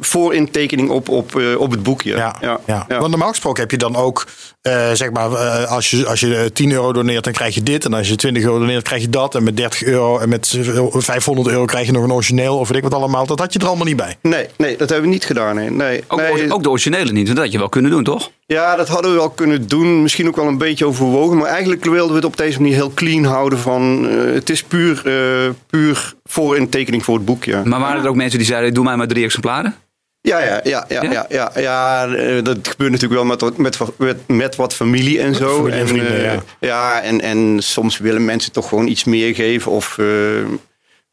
voorintekening 0.00 0.90
op, 0.90 1.08
op, 1.08 1.34
uh, 1.34 1.60
op 1.60 1.70
het 1.70 1.82
boekje. 1.82 2.16
Ja, 2.16 2.36
ja, 2.40 2.60
ja. 2.66 2.84
ja. 2.88 2.98
Want 2.98 3.10
normaal 3.10 3.28
gesproken 3.28 3.62
heb 3.62 3.70
je 3.70 3.76
dan 3.76 3.96
ook, 3.96 4.26
uh, 4.62 4.90
zeg 4.92 5.10
maar, 5.10 5.30
uh, 5.30 5.64
als, 5.72 5.90
je, 5.90 6.06
als 6.06 6.20
je 6.20 6.50
10 6.52 6.72
euro 6.72 6.92
doneert, 6.92 7.24
dan 7.24 7.32
krijg 7.32 7.54
je 7.54 7.62
dit. 7.62 7.84
En 7.84 7.92
als 7.92 8.08
je 8.08 8.16
20 8.16 8.42
euro 8.42 8.58
doneert, 8.58 8.82
krijg 8.82 9.02
je 9.02 9.08
dat. 9.08 9.34
En 9.34 9.42
met 9.42 9.56
30 9.56 9.82
euro 9.82 10.18
en 10.18 10.28
met 10.28 10.58
500 10.90 11.48
euro 11.48 11.64
krijg 11.64 11.86
je 11.86 11.92
nog 11.92 12.04
een 12.04 12.12
origineel 12.12 12.58
of 12.58 12.68
weet 12.68 12.76
ik 12.76 12.82
wat 12.82 12.94
allemaal. 12.94 13.26
Dat 13.26 13.38
had 13.38 13.52
je 13.52 13.58
er 13.58 13.66
allemaal 13.66 13.86
niet 13.86 13.96
bij. 13.96 14.16
Nee, 14.20 14.46
nee 14.56 14.76
dat 14.76 14.88
hebben 14.88 15.08
we 15.08 15.14
niet 15.14 15.24
gedaan. 15.24 15.54
Nee. 15.54 15.70
nee, 15.70 16.04
ook, 16.08 16.20
nee. 16.20 16.52
ook 16.52 16.62
de 16.62 16.70
originele 16.70 17.12
niet. 17.12 17.26
Dat 17.26 17.36
had 17.36 17.52
je 17.52 17.58
wel 17.58 17.68
kunnen 17.68 17.90
doen, 17.90 18.04
toch? 18.04 18.30
Ja, 18.46 18.76
dat 18.76 18.88
hadden 18.88 19.10
we 19.10 19.16
wel 19.16 19.30
kunnen 19.30 19.68
doen. 19.68 20.02
Misschien 20.02 20.28
ook 20.28 20.36
wel 20.36 20.46
een 20.46 20.58
beetje 20.58 20.86
overwogen. 20.86 21.36
Maar 21.36 21.48
eigenlijk 21.48 21.84
wilden 21.84 22.08
we 22.08 22.14
het 22.14 22.24
op 22.24 22.36
deze 22.36 22.60
manier 22.60 22.74
heel 22.74 22.92
clean 22.94 23.24
houden. 23.24 23.58
Van, 23.58 24.06
uh, 24.06 24.34
het 24.34 24.50
is 24.50 24.62
puur, 24.62 25.02
uh, 25.06 25.50
puur 25.66 26.14
voor 26.24 26.56
een 26.56 26.68
tekening 26.68 27.04
voor 27.04 27.16
het 27.16 27.24
boek. 27.24 27.44
Ja. 27.44 27.62
Maar 27.64 27.80
waren 27.80 28.02
er 28.02 28.08
ook 28.08 28.16
mensen 28.16 28.38
die 28.38 28.46
zeiden: 28.46 28.74
doe 28.74 28.84
mij 28.84 28.96
maar 28.96 29.06
drie 29.06 29.24
exemplaren? 29.24 29.74
Ja, 30.20 30.38
ja, 30.38 30.60
ja, 30.62 30.84
ja, 30.88 31.02
ja, 31.02 31.26
ja, 31.28 31.50
ja, 31.54 32.06
dat 32.40 32.68
gebeurt 32.68 32.90
natuurlijk 32.90 33.20
wel 33.20 33.24
met, 33.24 33.58
met, 33.58 33.78
met, 33.96 34.28
met 34.28 34.56
wat 34.56 34.74
familie 34.74 35.20
en 35.20 35.34
zo. 35.34 35.56
Familie 35.56 35.78
en 35.78 35.88
vrienden, 35.88 36.16
uh, 36.16 36.24
ja. 36.24 36.42
ja 36.60 37.00
en, 37.00 37.20
en 37.20 37.56
soms 37.62 37.98
willen 37.98 38.24
mensen 38.24 38.52
toch 38.52 38.68
gewoon 38.68 38.86
iets 38.86 39.04
meer 39.04 39.34
geven. 39.34 39.72
Of 39.72 39.96
uh, 40.00 40.06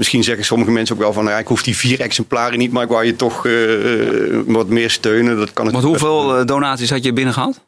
misschien 0.02 0.24
zeggen 0.24 0.46
sommige 0.46 0.72
mensen 0.72 0.96
ook 0.96 1.02
wel 1.02 1.14
van... 1.14 1.26
Ja, 1.26 1.38
ik 1.38 1.48
hoef 1.48 1.64
die 1.64 1.78
vier 1.78 2.00
exemplaren 2.00 2.58
niet, 2.58 2.72
maar 2.72 2.84
ik 2.84 2.90
wou 2.90 3.06
je 3.06 3.16
toch 3.16 3.46
uh, 3.46 4.40
wat 4.46 4.68
meer 4.68 4.90
steunen. 4.90 5.38
Dat 5.38 5.54
kan 5.54 5.72
Want 5.72 5.84
hoeveel 5.84 6.46
donaties 6.46 6.90
had 6.90 7.04
je 7.04 7.14
binnengehaald? 7.14 7.60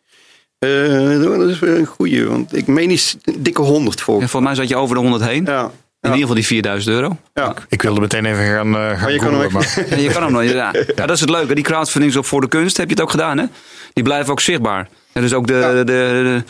Uh, 0.59 1.37
dat 1.39 1.49
is 1.49 1.59
weer 1.59 1.77
een 1.77 1.85
goeie, 1.85 2.25
want 2.25 2.55
ik 2.55 2.67
meen 2.67 2.89
iets 2.89 3.17
dikke 3.39 3.61
honderd 3.61 4.01
voor. 4.01 4.21
Ja, 4.21 4.27
volgens 4.27 4.43
mij 4.43 4.55
zat 4.55 4.69
je 4.69 4.75
over 4.75 4.95
de 4.95 5.01
honderd 5.01 5.23
heen. 5.23 5.45
Ja. 5.45 5.63
In 5.63 6.09
ieder 6.09 6.19
geval 6.19 6.35
die 6.35 6.45
4000 6.45 6.95
euro. 6.95 7.17
Ja. 7.33 7.53
Ik 7.69 7.81
wilde 7.81 7.99
meteen 7.99 8.25
even 8.25 8.45
gaan, 8.45 8.67
uh, 8.67 8.73
gaan 8.73 8.99
Maar 8.99 9.11
je 9.11 9.17
kan 9.19 9.29
googlen, 9.29 9.51
maar- 9.51 9.85
Ja, 9.89 9.95
je 9.95 10.09
kan 10.09 10.23
hem 10.23 10.31
nog. 10.31 10.43
Ja. 10.43 10.73
ja, 10.95 11.05
dat 11.05 11.11
is 11.11 11.19
het 11.19 11.29
leuke. 11.29 11.55
Die 11.55 11.63
crowdfundings 11.63 12.15
op 12.15 12.25
voor 12.25 12.41
de 12.41 12.47
kunst 12.47 12.77
heb 12.77 12.85
je 12.87 12.93
het 12.93 13.03
ook 13.03 13.09
gedaan, 13.11 13.37
hè? 13.37 13.45
Die 13.93 14.03
blijven 14.03 14.31
ook 14.31 14.39
zichtbaar. 14.39 14.89
En 15.13 15.21
dus 15.21 15.33
ook 15.33 15.47
de, 15.47 15.53
Ja. 15.53 15.71
de, 15.73 15.83
de, 15.83 15.83
de, 15.83 16.43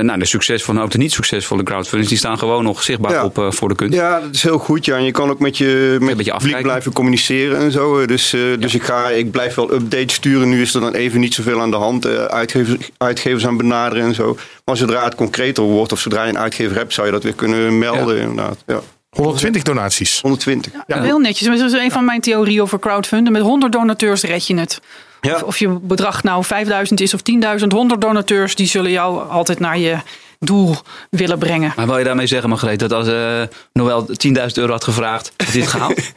nou, 0.00 0.18
de 0.18 0.24
succesvolle, 0.24 0.80
ook 0.80 0.90
de 0.90 0.98
niet 0.98 1.12
succesvolle 1.12 1.62
crowdfundings, 1.62 2.08
die 2.08 2.18
staan 2.18 2.38
gewoon 2.38 2.64
nog 2.64 2.82
zichtbaar 2.82 3.12
Ja. 3.12 3.24
op 3.24 3.38
eh, 3.38 3.50
voor 3.50 3.68
de 3.68 3.74
kunst. 3.74 3.94
Ja, 3.94 4.20
dat 4.20 4.34
is 4.34 4.42
heel 4.42 4.58
goed. 4.58 4.84
Ja. 4.84 4.96
En 4.96 5.04
je 5.04 5.10
kan 5.10 5.30
ook 5.30 5.38
met 5.38 5.58
je, 5.58 5.96
met 6.00 6.08
publiek 6.08 6.28
afkijken. 6.30 6.62
blijven 6.62 6.92
communiceren 6.92 7.58
en 7.58 7.70
zo. 7.72 7.98
Eh, 7.98 8.06
Dus, 8.06 8.32
eh, 8.32 8.40
dus 8.58 8.74
ik, 8.74 8.82
ga, 8.82 9.08
ik 9.08 9.30
blijf 9.30 9.54
wel 9.54 9.72
updates 9.72 10.14
sturen. 10.14 10.48
Nu 10.48 10.62
is 10.62 10.74
er 10.74 10.80
dan 10.80 10.94
even 10.94 11.20
niet 11.20 11.34
zoveel 11.34 11.60
aan 11.60 11.70
de 11.70 11.76
hand. 11.76 12.04
eh, 12.04 12.24
uitgevers, 12.24 12.90
uitgevers 12.96 13.46
aan 13.46 13.56
benaderen 13.56 14.04
en 14.04 14.14
zo. 14.14 14.36
Maar 14.64 14.76
zodra 14.76 15.04
het 15.04 15.14
concreter 15.14 15.62
wordt 15.64 15.92
of 15.92 15.98
zodra 16.00 16.22
je 16.22 16.28
een 16.28 16.38
uitgever 16.38 16.76
hebt, 16.76 16.92
zou 16.92 17.06
je 17.06 17.12
dat 17.12 17.22
weer 17.22 17.34
kunnen 17.34 17.78
melden. 17.78 18.18
Inderdaad. 18.18 18.56
Ja. 18.66 18.80
120 19.10 19.62
donaties. 19.62 20.20
120. 20.20 20.72
Ja, 20.86 21.02
Heel 21.02 21.18
netjes. 21.18 21.48
Maar 21.48 21.56
Dat 21.56 21.72
is 21.72 21.78
een 21.78 21.90
van 21.90 22.04
mijn 22.04 22.20
theorieën 22.20 22.62
over 22.62 22.78
crowdfunden. 22.78 23.32
Met 23.32 23.42
100 23.42 23.72
donateurs 23.72 24.22
red 24.22 24.46
je 24.46 24.58
het. 24.58 24.80
Ja. 25.26 25.34
Of, 25.34 25.42
of 25.42 25.58
je 25.58 25.68
bedrag 25.68 26.22
nou 26.22 26.44
5000 26.44 27.00
is 27.00 27.14
of 27.14 27.20
10.000. 27.60 27.66
100 27.68 28.00
donateurs 28.00 28.54
die 28.54 28.66
zullen 28.66 28.90
jou 28.90 29.28
altijd 29.28 29.58
naar 29.58 29.78
je 29.78 29.96
doel 30.38 30.76
willen 31.10 31.38
brengen. 31.38 31.72
Maar 31.76 31.86
wil 31.86 31.98
je 31.98 32.04
daarmee 32.04 32.26
zeggen, 32.26 32.48
Margreet, 32.48 32.78
dat 32.78 32.92
als 32.92 33.08
eh 33.08 33.42
Noël 33.72 34.08
10.000 34.08 34.12
euro 34.54 34.72
had 34.72 34.84
gevraagd, 34.84 35.32
had 35.36 35.52
hij 35.52 35.60
het 35.60 35.70
gehaald? 35.70 36.00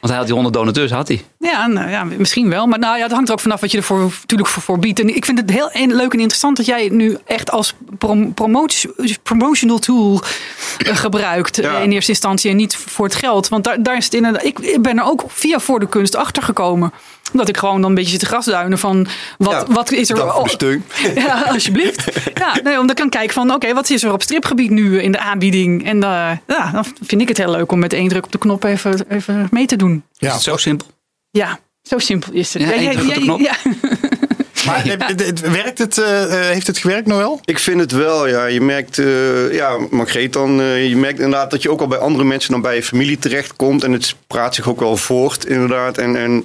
Want 0.00 0.12
hij 0.12 0.16
had 0.16 0.24
die 0.24 0.34
100 0.34 0.54
donateurs, 0.54 0.90
had 0.90 1.08
hij. 1.08 1.24
Ja, 1.38 1.66
nou, 1.66 1.90
ja, 1.90 2.04
misschien 2.04 2.48
wel. 2.48 2.66
Maar 2.66 2.78
nou, 2.78 2.96
ja, 2.96 3.02
het 3.02 3.12
hangt 3.12 3.28
er 3.28 3.34
ook 3.34 3.40
vanaf 3.40 3.60
wat 3.60 3.70
je 3.70 3.76
ervoor 3.76 3.98
natuurlijk 4.20 4.48
voor, 4.48 4.62
voor 4.62 4.78
biedt. 4.78 5.00
En 5.00 5.16
ik 5.16 5.24
vind 5.24 5.38
het 5.38 5.50
heel 5.50 5.70
en- 5.70 5.94
leuk 5.94 6.12
en 6.12 6.18
interessant 6.18 6.56
dat 6.56 6.66
jij 6.66 6.84
het 6.84 6.92
nu 6.92 7.16
echt 7.26 7.50
als 7.50 7.74
prom 7.98 8.34
promotie- 8.34 8.90
promotional 9.22 9.78
tool 9.78 10.22
eh, 10.78 10.96
gebruikt. 10.96 11.56
Ja. 11.56 11.76
eh, 11.76 11.82
In 11.82 11.92
eerste 11.92 12.10
instantie 12.10 12.50
en 12.50 12.56
niet 12.56 12.76
voor 12.76 13.04
het 13.04 13.14
geld. 13.14 13.48
Want 13.48 13.64
daar, 13.64 13.82
daar 13.82 13.96
is 13.96 14.04
het 14.04 14.14
inderdaad. 14.14 14.44
Ik, 14.44 14.58
ik 14.58 14.82
ben 14.82 14.98
er 14.98 15.04
ook 15.04 15.24
via 15.28 15.58
voor 15.58 15.80
de 15.80 15.88
kunst 15.88 16.16
achter 16.16 16.42
gekomen. 16.42 16.92
Omdat 17.32 17.48
ik 17.48 17.56
gewoon 17.56 17.80
dan 17.80 17.88
een 17.90 17.94
beetje 17.96 18.10
zit 18.10 18.20
te 18.20 18.26
grasduinen 18.26 18.78
van 18.78 19.06
wat, 19.38 19.52
Ja, 19.68 19.74
wat 19.74 19.92
is 19.92 20.10
er. 20.10 20.24
oh, 20.36 20.46
steun. 20.46 20.84
Ja, 21.14 21.42
alsjeblieft. 21.42 22.04
Ja, 22.34 22.56
nee, 22.62 22.74
omdat 22.74 22.90
ik 22.90 22.96
kan 22.96 23.08
kijken 23.08 23.34
van, 23.34 23.54
oké, 23.54 23.74
wat 23.74 23.90
is 23.90 24.02
er 24.02 24.12
op 24.12 24.22
stripgebied 24.22 24.70
nu 24.70 25.00
in 25.02 25.12
de 25.12 25.18
aanbieding? 25.18 25.84
En 25.86 26.02
eh, 26.02 26.30
ja, 26.46 26.70
dan 26.72 26.84
vind 27.02 27.20
ik 27.20 27.28
het 27.28 27.36
heel 27.36 27.50
leuk 27.50 27.72
om 27.72 27.78
met 27.78 27.92
één 27.92 28.08
druk 28.08 28.24
op 28.24 28.32
de 28.32 28.38
knop 28.38 28.64
even, 28.64 29.04
even 29.08 29.48
mee 29.50 29.66
te 29.66 29.76
doen. 29.76 29.89
Is 29.94 30.02
Ja. 30.28 30.32
het 30.32 30.42
zo 30.42 30.56
simpel? 30.56 30.86
Ja, 31.30 31.58
zo 31.82 31.98
simpel 31.98 32.32
is 32.32 32.54
het. 32.54 32.62
Ja. 32.62 33.56
Maar 34.66 34.86
eh, 34.86 35.06
het- 35.08 35.26
het- 35.26 35.40
werkt 35.40 35.78
het, 35.78 35.98
eh, 35.98 36.22
eh, 36.24 36.30
heeft 36.52 36.66
het 36.66 36.78
gewerkt, 36.78 37.06
Noël? 37.06 37.40
Ik 37.44 37.58
vind 37.58 37.80
het 37.80 37.92
wel, 37.92 38.26
ja. 38.28 38.44
Je 38.46 38.60
merkt, 38.60 38.98
eh, 38.98 39.52
ja, 39.54 39.76
Margreet 39.90 40.32
dan, 40.32 40.60
eh, 40.60 40.88
je 40.88 40.96
merkt 40.96 41.18
inderdaad 41.20 41.50
dat 41.50 41.62
je 41.62 41.70
ook 41.70 41.80
al 41.80 41.86
bij 41.86 41.98
andere 41.98 42.24
mensen 42.24 42.50
dan 42.50 42.60
bij 42.60 42.74
je 42.74 42.82
familie 42.82 43.18
terechtkomt. 43.18 43.84
En 43.84 43.92
het 43.92 44.14
praat 44.26 44.54
zich 44.54 44.68
ook 44.68 44.80
wel 44.80 44.96
voort, 44.96 45.46
inderdaad. 45.46 45.98
En, 45.98 46.16
en 46.16 46.44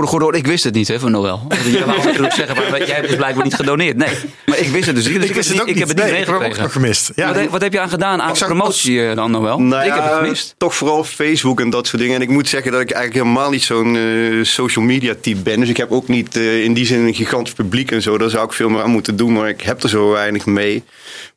Voor 0.00 0.08
de 0.08 0.14
goede 0.14 0.26
orde, 0.26 0.38
ik 0.38 0.46
wist 0.46 0.64
het 0.64 0.74
niet 0.74 0.88
hè, 0.88 0.98
van 0.98 1.10
Noël. 1.10 1.46
Wou 1.86 2.04
natuurlijk 2.04 2.32
zeggen, 2.32 2.70
maar 2.70 2.78
jij 2.78 2.94
hebt 2.94 3.06
dus 3.06 3.16
blijkbaar 3.16 3.44
niet 3.44 3.54
gedoneerd. 3.54 3.96
Nee, 3.96 4.14
maar 4.46 4.58
ik 4.58 4.68
wist 4.68 4.86
het 4.86 4.94
dus 4.94 5.08
niet. 5.08 5.20
Dus 5.20 5.28
ik, 5.28 5.34
heb, 5.34 5.44
het 5.44 5.52
niet, 5.52 5.68
ik 5.68 5.78
heb 5.78 5.88
het 5.88 5.96
niet 5.96 6.06
Nee, 6.40 6.50
ik 6.50 6.56
heb 6.56 6.70
gemist. 6.70 7.12
Ja, 7.14 7.26
wat, 7.26 7.36
heb, 7.36 7.50
wat 7.50 7.60
heb 7.60 7.72
je 7.72 7.80
aan 7.80 7.88
gedaan 7.88 8.22
aan 8.22 8.32
promotie 8.32 9.06
eh, 9.06 9.16
dan, 9.16 9.30
Noël? 9.30 9.60
Nou 9.60 9.86
ik 9.86 9.92
heb 9.92 10.02
het 10.02 10.12
gemist. 10.12 10.54
Toch 10.58 10.74
vooral 10.74 11.04
Facebook 11.04 11.60
en 11.60 11.70
dat 11.70 11.86
soort 11.86 12.02
dingen. 12.02 12.16
En 12.16 12.22
ik 12.22 12.28
moet 12.28 12.48
zeggen 12.48 12.72
dat 12.72 12.80
ik 12.80 12.90
eigenlijk 12.90 13.24
helemaal 13.24 13.50
niet 13.50 13.62
zo'n 13.62 13.96
eh, 13.96 14.44
social 14.44 14.84
media 14.84 15.14
type 15.20 15.40
ben. 15.40 15.60
Dus 15.60 15.68
ik 15.68 15.76
heb 15.76 15.90
ook 15.90 16.08
niet 16.08 16.36
eh, 16.36 16.64
in 16.64 16.74
die 16.74 16.86
zin 16.86 17.06
een 17.06 17.14
gigantisch 17.14 17.54
publiek 17.54 17.90
en 17.90 18.02
zo. 18.02 18.18
Daar 18.18 18.30
zou 18.30 18.44
ik 18.44 18.52
veel 18.52 18.68
meer 18.68 18.82
aan 18.82 18.90
moeten 18.90 19.16
doen. 19.16 19.32
Maar 19.32 19.48
ik 19.48 19.60
heb 19.60 19.82
er 19.82 19.88
zo 19.88 20.10
weinig 20.10 20.46
mee. 20.46 20.82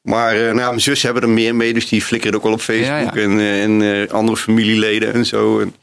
Maar 0.02 0.36
nou 0.36 0.56
mijn 0.56 0.82
zus 0.82 1.02
hebben 1.02 1.22
er 1.22 1.30
meer 1.30 1.56
mee. 1.56 1.74
Dus 1.74 1.88
die 1.88 2.02
flikkeren 2.02 2.38
ook 2.38 2.44
wel 2.44 2.54
op 2.54 2.62
Facebook. 2.62 3.16
Ja. 3.16 3.22
En, 3.22 3.40
en 3.40 4.10
andere 4.12 4.38
familieleden 4.38 5.14
en 5.14 5.26
zo. 5.26 5.60
En, 5.60 5.76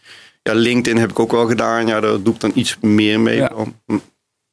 ja, 0.43 0.53
LinkedIn 0.55 1.01
heb 1.01 1.11
ik 1.11 1.19
ook 1.19 1.31
wel 1.33 1.47
gedaan. 1.47 1.87
Ja, 1.87 2.01
daar 2.01 2.23
doe 2.23 2.35
ik 2.35 2.41
dan 2.41 2.53
iets 2.55 2.77
meer 2.81 3.21
mee. 3.21 3.37
Ja. 3.37 3.49
dan. 3.49 3.75
Hm. 3.87 3.99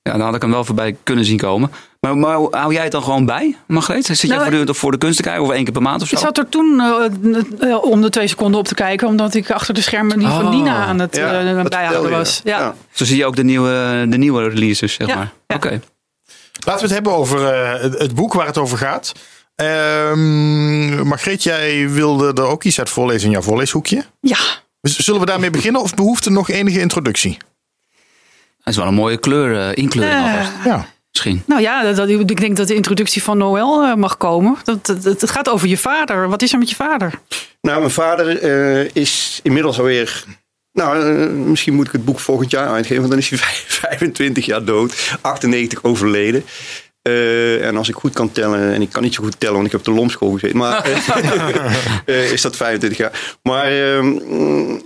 Ja, 0.02 0.14
dan 0.14 0.22
had 0.22 0.36
ik 0.36 0.42
hem 0.42 0.52
wel 0.52 0.66
voorbij 0.66 0.96
kunnen 1.04 1.26
zien 1.26 1.38
komen. 1.38 1.72
Maar, 2.00 2.18
maar 2.18 2.38
hou 2.52 2.74
jij 2.74 2.84
het 2.84 2.92
dan 2.92 3.04
gewoon 3.04 3.26
bij, 3.26 3.56
Margreet? 3.68 4.06
Zit 4.06 4.20
jij 4.20 4.30
Nou, 4.30 4.40
voortdurend 4.42 4.70
op 4.70 4.76
voor 4.76 4.92
de 4.92 4.98
kunst 4.98 5.18
te 5.18 5.24
kijken? 5.24 5.44
Of 5.44 5.52
één 5.52 5.64
keer 5.64 5.74
per 5.74 5.82
maand 5.82 6.02
of 6.02 6.08
zo? 6.08 6.16
Ik 6.16 6.22
zat 6.22 6.38
er 6.38 6.50
toen 6.50 6.80
eh, 6.80 7.70
eh, 7.72 7.84
om 7.84 8.02
de 8.02 8.10
twee 8.10 8.28
seconden 8.28 8.60
op 8.60 8.68
te 8.68 8.74
kijken, 8.76 9.08
omdat 9.08 9.34
ik 9.34 9.52
achter 9.52 9.74
de 9.74 9.82
schermen 9.82 10.20
die 10.20 10.28
van 10.28 10.46
Oh. 10.46 10.50
Nina 10.50 10.76
aan 10.76 11.00
het 11.00 11.16
Ja, 11.16 11.58
eh, 11.58 11.64
bijhouden 11.64 12.12
was. 12.12 12.42
Ja. 12.44 12.60
Ja. 12.60 12.76
Zo 12.92 13.06
zie 13.06 13.18
je 13.18 13.26
ook 13.26 13.36
de 13.36 13.44
nieuwe, 13.44 14.06
de 14.10 14.18
nieuwe 14.18 14.50
releases, 14.50 14.94
zeg 14.94 15.08
Ja, 15.08 15.16
maar. 15.16 15.34
ja. 15.48 15.56
Oké. 15.56 15.70
Laten 16.66 16.88
we 16.88 16.94
het 16.94 16.94
hebben 16.94 17.14
over 17.14 17.46
eh, 17.54 17.82
het, 17.82 18.16
boek 18.16 18.34
waar 18.34 18.46
het 18.48 18.58
over 18.58 18.78
gaat. 18.78 19.12
Ehm 19.56 21.08
Margreet, 21.08 21.44
jij 21.44 21.90
wilde 21.90 22.34
er 22.42 22.48
ook 22.48 22.64
iets 22.64 22.80
uit 22.80 22.90
voorlezen 22.90 23.26
in 23.26 23.32
jouw 23.32 23.42
voorleeshoekje. 23.42 24.04
ja. 24.22 24.38
Dus 24.96 25.06
Zullen 25.06 25.20
we 25.20 25.26
daarmee 25.26 25.50
beginnen 25.50 25.82
of 25.82 25.94
behoeft 25.96 26.26
er 26.26 26.32
nog 26.32 26.50
enige 26.50 26.80
introductie? 26.80 27.38
Dat 28.58 28.74
is 28.74 28.76
wel 28.76 28.88
een 28.88 28.94
mooie 28.94 29.18
kleur, 29.18 29.60
eh, 29.70 29.76
inkleuring 29.84 30.22
alvast, 30.32 30.52
Ja. 30.66 30.86
misschien. 31.12 31.44
Nou 31.46 31.62
ja, 31.62 31.84
dat, 31.84 31.96
dat- 31.96 32.10
ik 32.10 32.40
denk 32.40 32.58
dat 32.58 32.68
de 32.68 32.76
introductie 32.76 33.24
van 33.24 33.38
Noël 33.38 33.84
eh, 33.84 33.94
mag 33.96 34.18
komen. 34.18 34.56
Dat, 34.64 34.88
het 35.04 35.30
gaat 35.32 35.50
over 35.50 35.68
je 35.68 35.78
vader. 35.78 36.30
Wat 36.30 36.42
is 36.42 36.54
er 36.54 36.60
met 36.60 36.70
je 36.70 36.76
vader? 36.76 37.14
Nou, 37.62 37.80
mijn 37.80 37.92
vader 37.92 38.38
eh, 38.40 38.90
is 38.94 39.40
inmiddels 39.44 39.78
alweer. 39.78 40.24
Nou, 40.74 41.06
misschien 41.30 41.74
moet 41.74 41.86
ik 41.88 41.92
het 41.92 42.06
boek 42.06 42.20
volgend 42.20 42.52
jaar 42.52 42.68
uitgeven, 42.68 42.98
want 42.98 43.10
dan 43.10 43.20
is 43.20 43.30
hij 43.30 43.38
vijf- 43.48 43.66
25 43.68 44.46
jaar 44.46 44.66
dood, 44.66 45.18
98 45.22 45.84
overleden. 45.84 46.44
Eh, 47.08 47.66
en 47.66 47.78
als 47.78 47.90
ik 47.90 47.96
goed 47.96 48.14
kan 48.14 48.32
tellen, 48.32 48.74
en 48.74 48.82
ik 48.82 48.90
kan 48.90 49.04
niet 49.04 49.14
zo 49.14 49.24
goed 49.24 49.40
tellen, 49.40 49.56
want 49.56 49.66
ik 49.66 49.72
heb 49.72 49.80
op 49.80 49.86
de 49.88 50.00
lomschool 50.00 50.32
gezeten, 50.32 50.58
maar 50.58 50.84
eh, 50.86 51.98
eh, 52.06 52.32
is 52.32 52.42
dat 52.42 52.56
25 52.56 52.98
jaar. 52.98 53.38
Maar 53.44 53.66
ehm, 53.66 54.18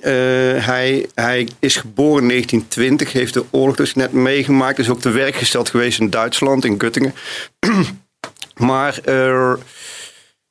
eh, 0.01 0.65
hij, 0.65 1.05
hij 1.15 1.47
is 1.59 1.75
geboren 1.75 2.21
in 2.21 2.27
1920, 2.27 3.11
heeft 3.11 3.33
de 3.33 3.43
oorlog 3.49 3.75
dus 3.75 3.95
net 3.95 4.11
meegemaakt, 4.11 4.79
is 4.79 4.89
ook 4.89 5.01
te 5.01 5.09
werk 5.09 5.35
gesteld 5.35 5.69
geweest 5.69 5.99
in 5.99 6.09
Duitsland, 6.09 6.65
in 6.65 6.81
Göttingen. 6.83 7.13
maar 8.69 8.99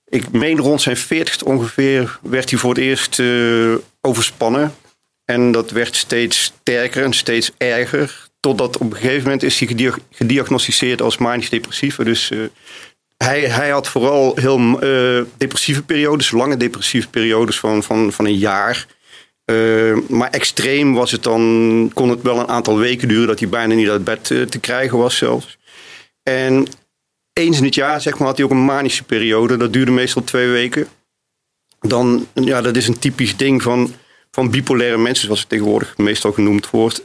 ik 0.05 0.33
meen 0.33 0.59
rond 0.59 0.83
zijn 0.83 0.99
40ste 0.99 1.45
ongeveer 1.45 2.19
werd 2.23 2.50
hij 2.50 2.59
voor 2.59 2.75
het 2.75 2.83
eerst 2.83 3.23
overspannen. 4.00 4.75
En 5.25 5.53
dat 5.53 5.71
werd 5.71 5.97
steeds 5.97 6.43
sterker 6.43 7.05
en 7.05 7.12
steeds 7.12 7.50
erger. 7.57 8.29
Totdat 8.40 8.78
op 8.78 8.90
een 8.90 8.97
gegeven 8.97 9.23
moment 9.23 9.42
is 9.42 9.59
hij 9.59 9.68
gedia- 9.68 9.99
gediagnosticeerd 10.11 11.02
als 11.02 11.18
manisch 11.18 11.50
depressieve. 11.50 12.04
Dus 12.04 12.30
eh, 12.30 12.38
hij, 13.16 13.40
hij 13.40 13.70
had 13.70 13.88
vooral 13.88 14.37
heel 14.37 14.80
eh, 14.80 15.23
depressieve 15.37 15.82
periodes, 15.82 16.30
lange 16.30 16.56
depressieve 16.56 17.09
periodes 17.09 17.59
van, 17.59 17.82
van, 17.82 18.12
van 18.12 18.25
een 18.25 18.38
jaar. 18.38 18.87
Eh, 19.44 19.97
maar 20.09 20.30
extreem 20.30 20.94
was 20.94 21.11
het 21.11 21.23
dan, 21.23 21.90
kon 21.94 22.09
het 22.09 22.23
wel 22.23 22.38
een 22.38 22.49
aantal 22.49 22.78
weken 22.78 23.09
duren 23.09 23.26
dat 23.26 23.38
hij 23.38 23.49
bijna 23.49 23.75
niet 23.75 23.88
uit 23.88 24.04
bed 24.04 24.25
te 24.25 24.59
krijgen 24.61 24.99
was 24.99 25.16
zelfs. 25.16 25.59
En 26.23 26.66
eens 27.32 27.59
in 27.59 27.64
het 27.64 27.75
jaar 27.75 28.00
zeg 28.00 28.18
maar, 28.18 28.28
had 28.28 28.37
hij 28.37 28.47
ook 28.47 28.52
een 28.52 28.64
manische 28.64 29.04
periode. 29.04 29.56
Dat 29.56 29.73
duurde 29.73 29.90
meestal 29.90 30.25
twee 30.25 30.49
weken. 30.49 30.88
Dan, 31.80 32.26
ja, 32.35 32.61
dat 32.61 32.76
is 32.76 32.88
een 32.88 32.99
typisch 32.99 33.37
ding 33.37 33.62
van, 33.62 33.94
van 34.30 34.50
bipolaire 34.50 34.99
mensen, 34.99 35.25
zoals 35.25 35.40
het 35.40 35.49
tegenwoordig 35.49 35.97
meestal 35.97 36.32
genoemd 36.32 36.70
wordt. 36.70 37.02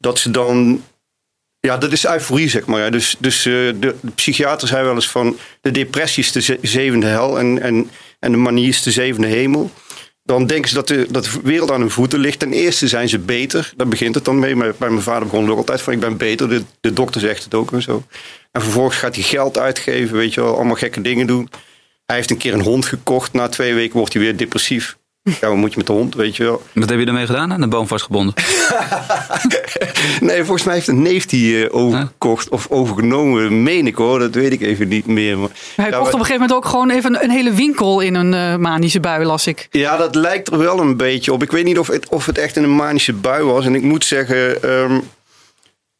Dat 0.00 0.18
ze 0.18 0.30
dan. 0.30 0.84
Ja, 1.60 1.76
dat 1.78 1.92
is 1.92 2.06
euforie, 2.06 2.48
zeg 2.48 2.66
maar. 2.66 2.90
Dus, 2.90 3.16
dus 3.18 3.38
eh, 3.46 3.52
de, 3.52 3.74
de 3.80 4.10
psychiater 4.14 4.68
zei 4.68 4.84
wel 4.84 4.94
eens 4.94 5.08
van. 5.10 5.36
De 5.60 5.70
depressie 5.70 6.22
is 6.22 6.32
de 6.32 6.40
ze- 6.40 6.58
zevende 6.62 7.06
hel 7.06 7.38
en, 7.38 7.62
en, 7.62 7.90
en 8.18 8.30
de 8.32 8.36
manie 8.38 8.68
is 8.68 8.82
de 8.82 8.90
zevende 8.90 9.26
hemel. 9.28 9.70
Dan 10.22 10.46
denken 10.46 10.68
ze 10.68 10.74
dat 10.74 10.88
de, 10.88 11.06
dat 11.10 11.24
de 11.24 11.40
wereld 11.42 11.70
aan 11.70 11.80
hun 11.80 11.90
voeten 11.90 12.18
ligt. 12.18 12.38
Ten 12.38 12.52
eerste 12.52 12.88
zijn 12.88 13.08
ze 13.08 13.18
beter. 13.18 13.72
Daar 13.76 13.88
begint 13.88 14.14
het 14.14 14.24
dan 14.24 14.38
mee. 14.38 14.54
Bij 14.56 14.72
mijn 14.78 15.02
vader 15.02 15.22
begon 15.28 15.50
ook 15.50 15.56
altijd 15.58 15.82
van: 15.82 15.92
ik 15.92 16.00
ben 16.00 16.16
beter. 16.16 16.48
De, 16.48 16.62
de 16.80 16.92
dokter 16.92 17.20
zegt 17.20 17.44
het 17.44 17.54
ook 17.54 17.72
en 17.72 17.82
zo. 17.82 18.02
En 18.52 18.62
vervolgens 18.62 18.96
gaat 18.96 19.14
hij 19.14 19.24
geld 19.24 19.58
uitgeven, 19.58 20.16
weet 20.16 20.34
je 20.34 20.40
wel, 20.40 20.54
allemaal 20.56 20.74
gekke 20.74 21.00
dingen 21.00 21.26
doen. 21.26 21.50
Hij 22.06 22.16
heeft 22.16 22.30
een 22.30 22.36
keer 22.36 22.52
een 22.54 22.60
hond 22.60 22.84
gekocht. 22.86 23.32
Na 23.32 23.48
twee 23.48 23.74
weken 23.74 23.96
wordt 23.98 24.12
hij 24.12 24.22
weer 24.22 24.36
depressief. 24.36 24.96
Ja, 25.22 25.48
wat 25.48 25.56
moet 25.56 25.70
je 25.70 25.76
met 25.76 25.86
de 25.86 25.92
hond, 25.92 26.14
weet 26.14 26.36
je 26.36 26.42
wel. 26.42 26.62
Wat 26.72 26.88
heb 26.88 26.98
je 26.98 27.06
ermee 27.06 27.26
gedaan? 27.26 27.52
Aan 27.52 27.60
de 27.60 27.68
boom 27.68 27.86
vastgebonden? 27.86 28.34
Nee, 30.20 30.44
volgens 30.44 30.64
mij 30.64 30.74
heeft 30.74 30.88
een 30.88 31.02
neef 31.02 31.26
die 31.26 31.66
eh, 31.68 31.74
overgekocht 31.76 32.48
of 32.48 32.66
overgenomen, 32.70 33.62
meen 33.62 33.86
ik 33.86 33.94
hoor. 33.94 34.18
Dat 34.18 34.34
weet 34.34 34.52
ik 34.52 34.60
even 34.60 34.88
niet 34.88 35.06
meer. 35.06 35.38
Maar, 35.38 35.48
Hij 35.76 35.90
ja, 35.90 35.96
kocht 35.98 36.14
op 36.14 36.20
een 36.20 36.26
gegeven 36.26 36.40
moment 36.40 36.52
ook 36.52 36.64
gewoon 36.70 36.90
even 36.90 37.14
een, 37.14 37.24
een 37.24 37.30
hele 37.30 37.52
winkel 37.52 38.00
in 38.00 38.14
een 38.14 38.34
eh, 38.34 38.56
manische 38.56 39.00
bui, 39.00 39.24
las 39.24 39.46
ik. 39.46 39.68
Ja, 39.70 39.96
dat 39.96 40.14
lijkt 40.14 40.50
er 40.50 40.58
wel 40.58 40.80
een 40.80 40.96
beetje 40.96 41.32
op. 41.32 41.42
Ik 41.42 41.50
weet 41.50 41.64
niet 41.64 41.78
of 41.78 41.86
het, 41.86 42.08
of 42.08 42.26
het 42.26 42.38
echt 42.38 42.56
in 42.56 42.62
een 42.62 42.74
manische 42.74 43.12
bui 43.12 43.42
was. 43.44 43.64
En 43.64 43.74
ik 43.74 43.82
moet 43.82 44.04
zeggen, 44.04 44.62
ehm, 44.62 44.98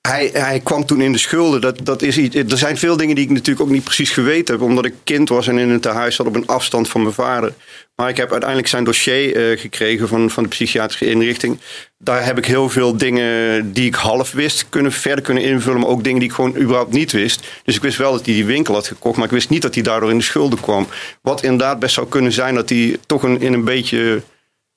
hij, 0.09 0.31
hij 0.33 0.61
kwam 0.61 0.87
toen 0.87 1.01
in 1.01 1.13
de 1.13 1.19
schulden. 1.19 1.61
Dat, 1.61 1.81
dat 1.83 2.03
is 2.03 2.19
iets, 2.19 2.37
er 2.37 2.59
zijn 2.59 2.79
veel 2.79 2.97
dingen 2.97 3.15
die 3.15 3.25
ik 3.25 3.31
natuurlijk 3.31 3.61
ook 3.61 3.73
niet 3.73 3.85
precies 3.85 4.11
geweten 4.11 4.55
heb. 4.55 4.65
Omdat 4.65 4.85
ik 4.85 4.95
kind 5.05 5.29
was 5.29 5.49
en 5.49 5.59
in 5.59 5.71
het 5.71 5.83
tehuis 5.83 6.15
zat 6.15 6.27
op 6.27 6.35
een 6.35 6.47
afstand 6.47 6.89
van 6.89 7.03
mijn 7.03 7.15
vader. 7.15 7.55
Maar 7.97 8.09
ik 8.09 8.17
heb 8.17 8.31
uiteindelijk 8.31 8.69
zijn 8.69 8.85
dossier 8.85 9.53
uh, 9.53 9.59
gekregen 9.59 10.09
van, 10.09 10.31
van 10.31 10.43
de 10.43 10.49
psychiatrische 10.49 11.07
inrichting. 11.07 11.59
Daar 11.99 12.25
heb 12.25 12.39
ik 12.39 12.45
heel 12.45 12.69
veel 12.69 12.97
dingen 12.97 13.73
die 13.73 13.87
ik 13.87 13.95
half 13.95 14.33
wist 14.33 14.67
kunnen, 14.69 14.93
verder 14.93 15.25
kunnen 15.25 15.43
invullen. 15.43 15.81
Maar 15.81 15.89
ook 15.89 16.05
dingen 16.05 16.19
die 16.19 16.29
ik 16.29 16.35
gewoon 16.35 16.57
überhaupt 16.57 16.93
niet 16.93 17.13
wist. 17.13 17.47
Dus 17.65 17.77
ik 17.77 17.83
wist 17.83 17.99
wel 17.99 18.13
dat 18.13 18.25
hij 18.25 18.35
die 18.35 18.45
winkel 18.45 18.75
had 18.75 18.87
gekocht. 18.87 19.17
Maar 19.17 19.27
ik 19.27 19.33
wist 19.33 19.49
niet 19.49 19.63
dat 19.63 19.75
hij 19.75 19.83
daardoor 19.83 20.11
in 20.11 20.19
de 20.19 20.25
schulden 20.25 20.61
kwam. 20.61 20.87
Wat 21.23 21.43
inderdaad 21.43 21.79
best 21.79 21.95
zou 21.95 22.09
kunnen 22.09 22.33
zijn 22.33 22.55
dat 22.55 22.69
hij 22.69 22.97
toch 23.07 23.23
een, 23.23 23.41
in 23.41 23.53
een 23.53 23.65
beetje 23.65 24.23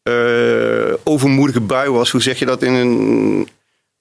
uh, 0.10 0.94
overmoedige 1.04 1.62
bui 1.62 1.90
was. 1.90 2.12
Hoe 2.12 2.22
zeg 2.22 2.40
je 2.40 2.46
dat 2.46 2.64
in 2.64 2.74
een 2.74 3.48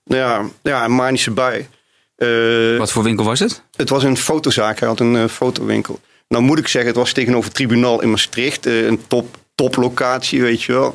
ja, 0.05 0.49
ja 0.63 0.85
een 0.85 0.95
manische 0.95 1.31
bui. 1.31 1.69
Uh, 2.17 2.79
Wat 2.79 2.93
voor 2.93 3.03
winkel 3.03 3.25
was 3.25 3.39
het? 3.39 3.63
Het 3.77 3.89
was 3.89 4.03
een 4.03 4.17
fotozaak. 4.17 4.79
Hij 4.79 4.89
had 4.89 5.01
een 5.01 5.15
uh, 5.15 5.27
fotowinkel. 5.27 6.01
Nou 6.29 6.45
moet 6.45 6.59
ik 6.59 6.69
zeggen, 6.69 6.91
het 6.91 7.01
was 7.01 7.13
tegenover 7.13 7.45
het 7.45 7.55
tribunaal 7.55 8.03
in 8.03 8.11
Maastricht. 8.11 8.67
Uh, 8.67 8.87
een 8.87 9.07
top, 9.07 9.37
toplocatie, 9.55 10.43
weet 10.43 10.63
je 10.63 10.73
wel. 10.73 10.95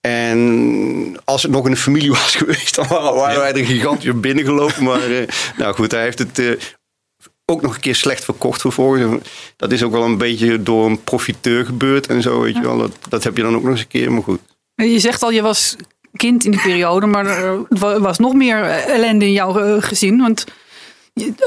En 0.00 1.20
als 1.24 1.42
het 1.42 1.52
nog 1.52 1.64
in 1.64 1.70
de 1.70 1.76
familie 1.76 2.10
was 2.22 2.34
geweest, 2.36 2.74
dan 2.74 2.88
waren 2.88 3.40
wij 3.40 3.52
er 3.52 3.64
gigantisch 3.64 4.20
binnengelopen. 4.20 4.84
Maar 4.84 5.00
nou 5.56 5.74
goed, 5.74 5.90
hij 5.90 6.02
heeft 6.02 6.18
het 6.18 6.58
ook 7.44 7.62
nog 7.62 7.74
een 7.74 7.80
keer 7.80 7.94
slecht 7.94 8.24
verkocht 8.24 8.60
vervolgens. 8.60 9.28
Dat 9.56 9.72
is 9.72 9.82
ook 9.82 9.92
wel 9.92 10.04
een 10.04 10.18
beetje 10.18 10.62
door 10.62 10.86
een 10.86 11.04
profiteur 11.04 11.64
gebeurd 11.64 12.06
en 12.06 12.22
zo, 12.22 12.40
weet 12.40 12.54
je 12.54 12.62
wel. 12.62 12.78
Dat, 12.78 12.98
dat 13.08 13.24
heb 13.24 13.36
je 13.36 13.42
dan 13.42 13.54
ook 13.54 13.62
nog 13.62 13.70
eens 13.70 13.80
een 13.80 13.88
keer, 13.88 14.12
maar 14.12 14.22
goed. 14.22 14.40
Je 14.74 14.98
zegt 14.98 15.22
al, 15.22 15.30
je 15.30 15.42
was 15.42 15.76
kind 16.18 16.44
in 16.44 16.50
die 16.50 16.60
periode, 16.60 17.06
maar 17.06 17.26
er 17.26 18.00
was 18.00 18.18
nog 18.18 18.34
meer 18.34 18.62
ellende 18.64 19.24
in 19.24 19.32
jouw 19.32 19.58
eh, 19.58 19.82
gezin. 19.82 20.18
Want 20.18 20.44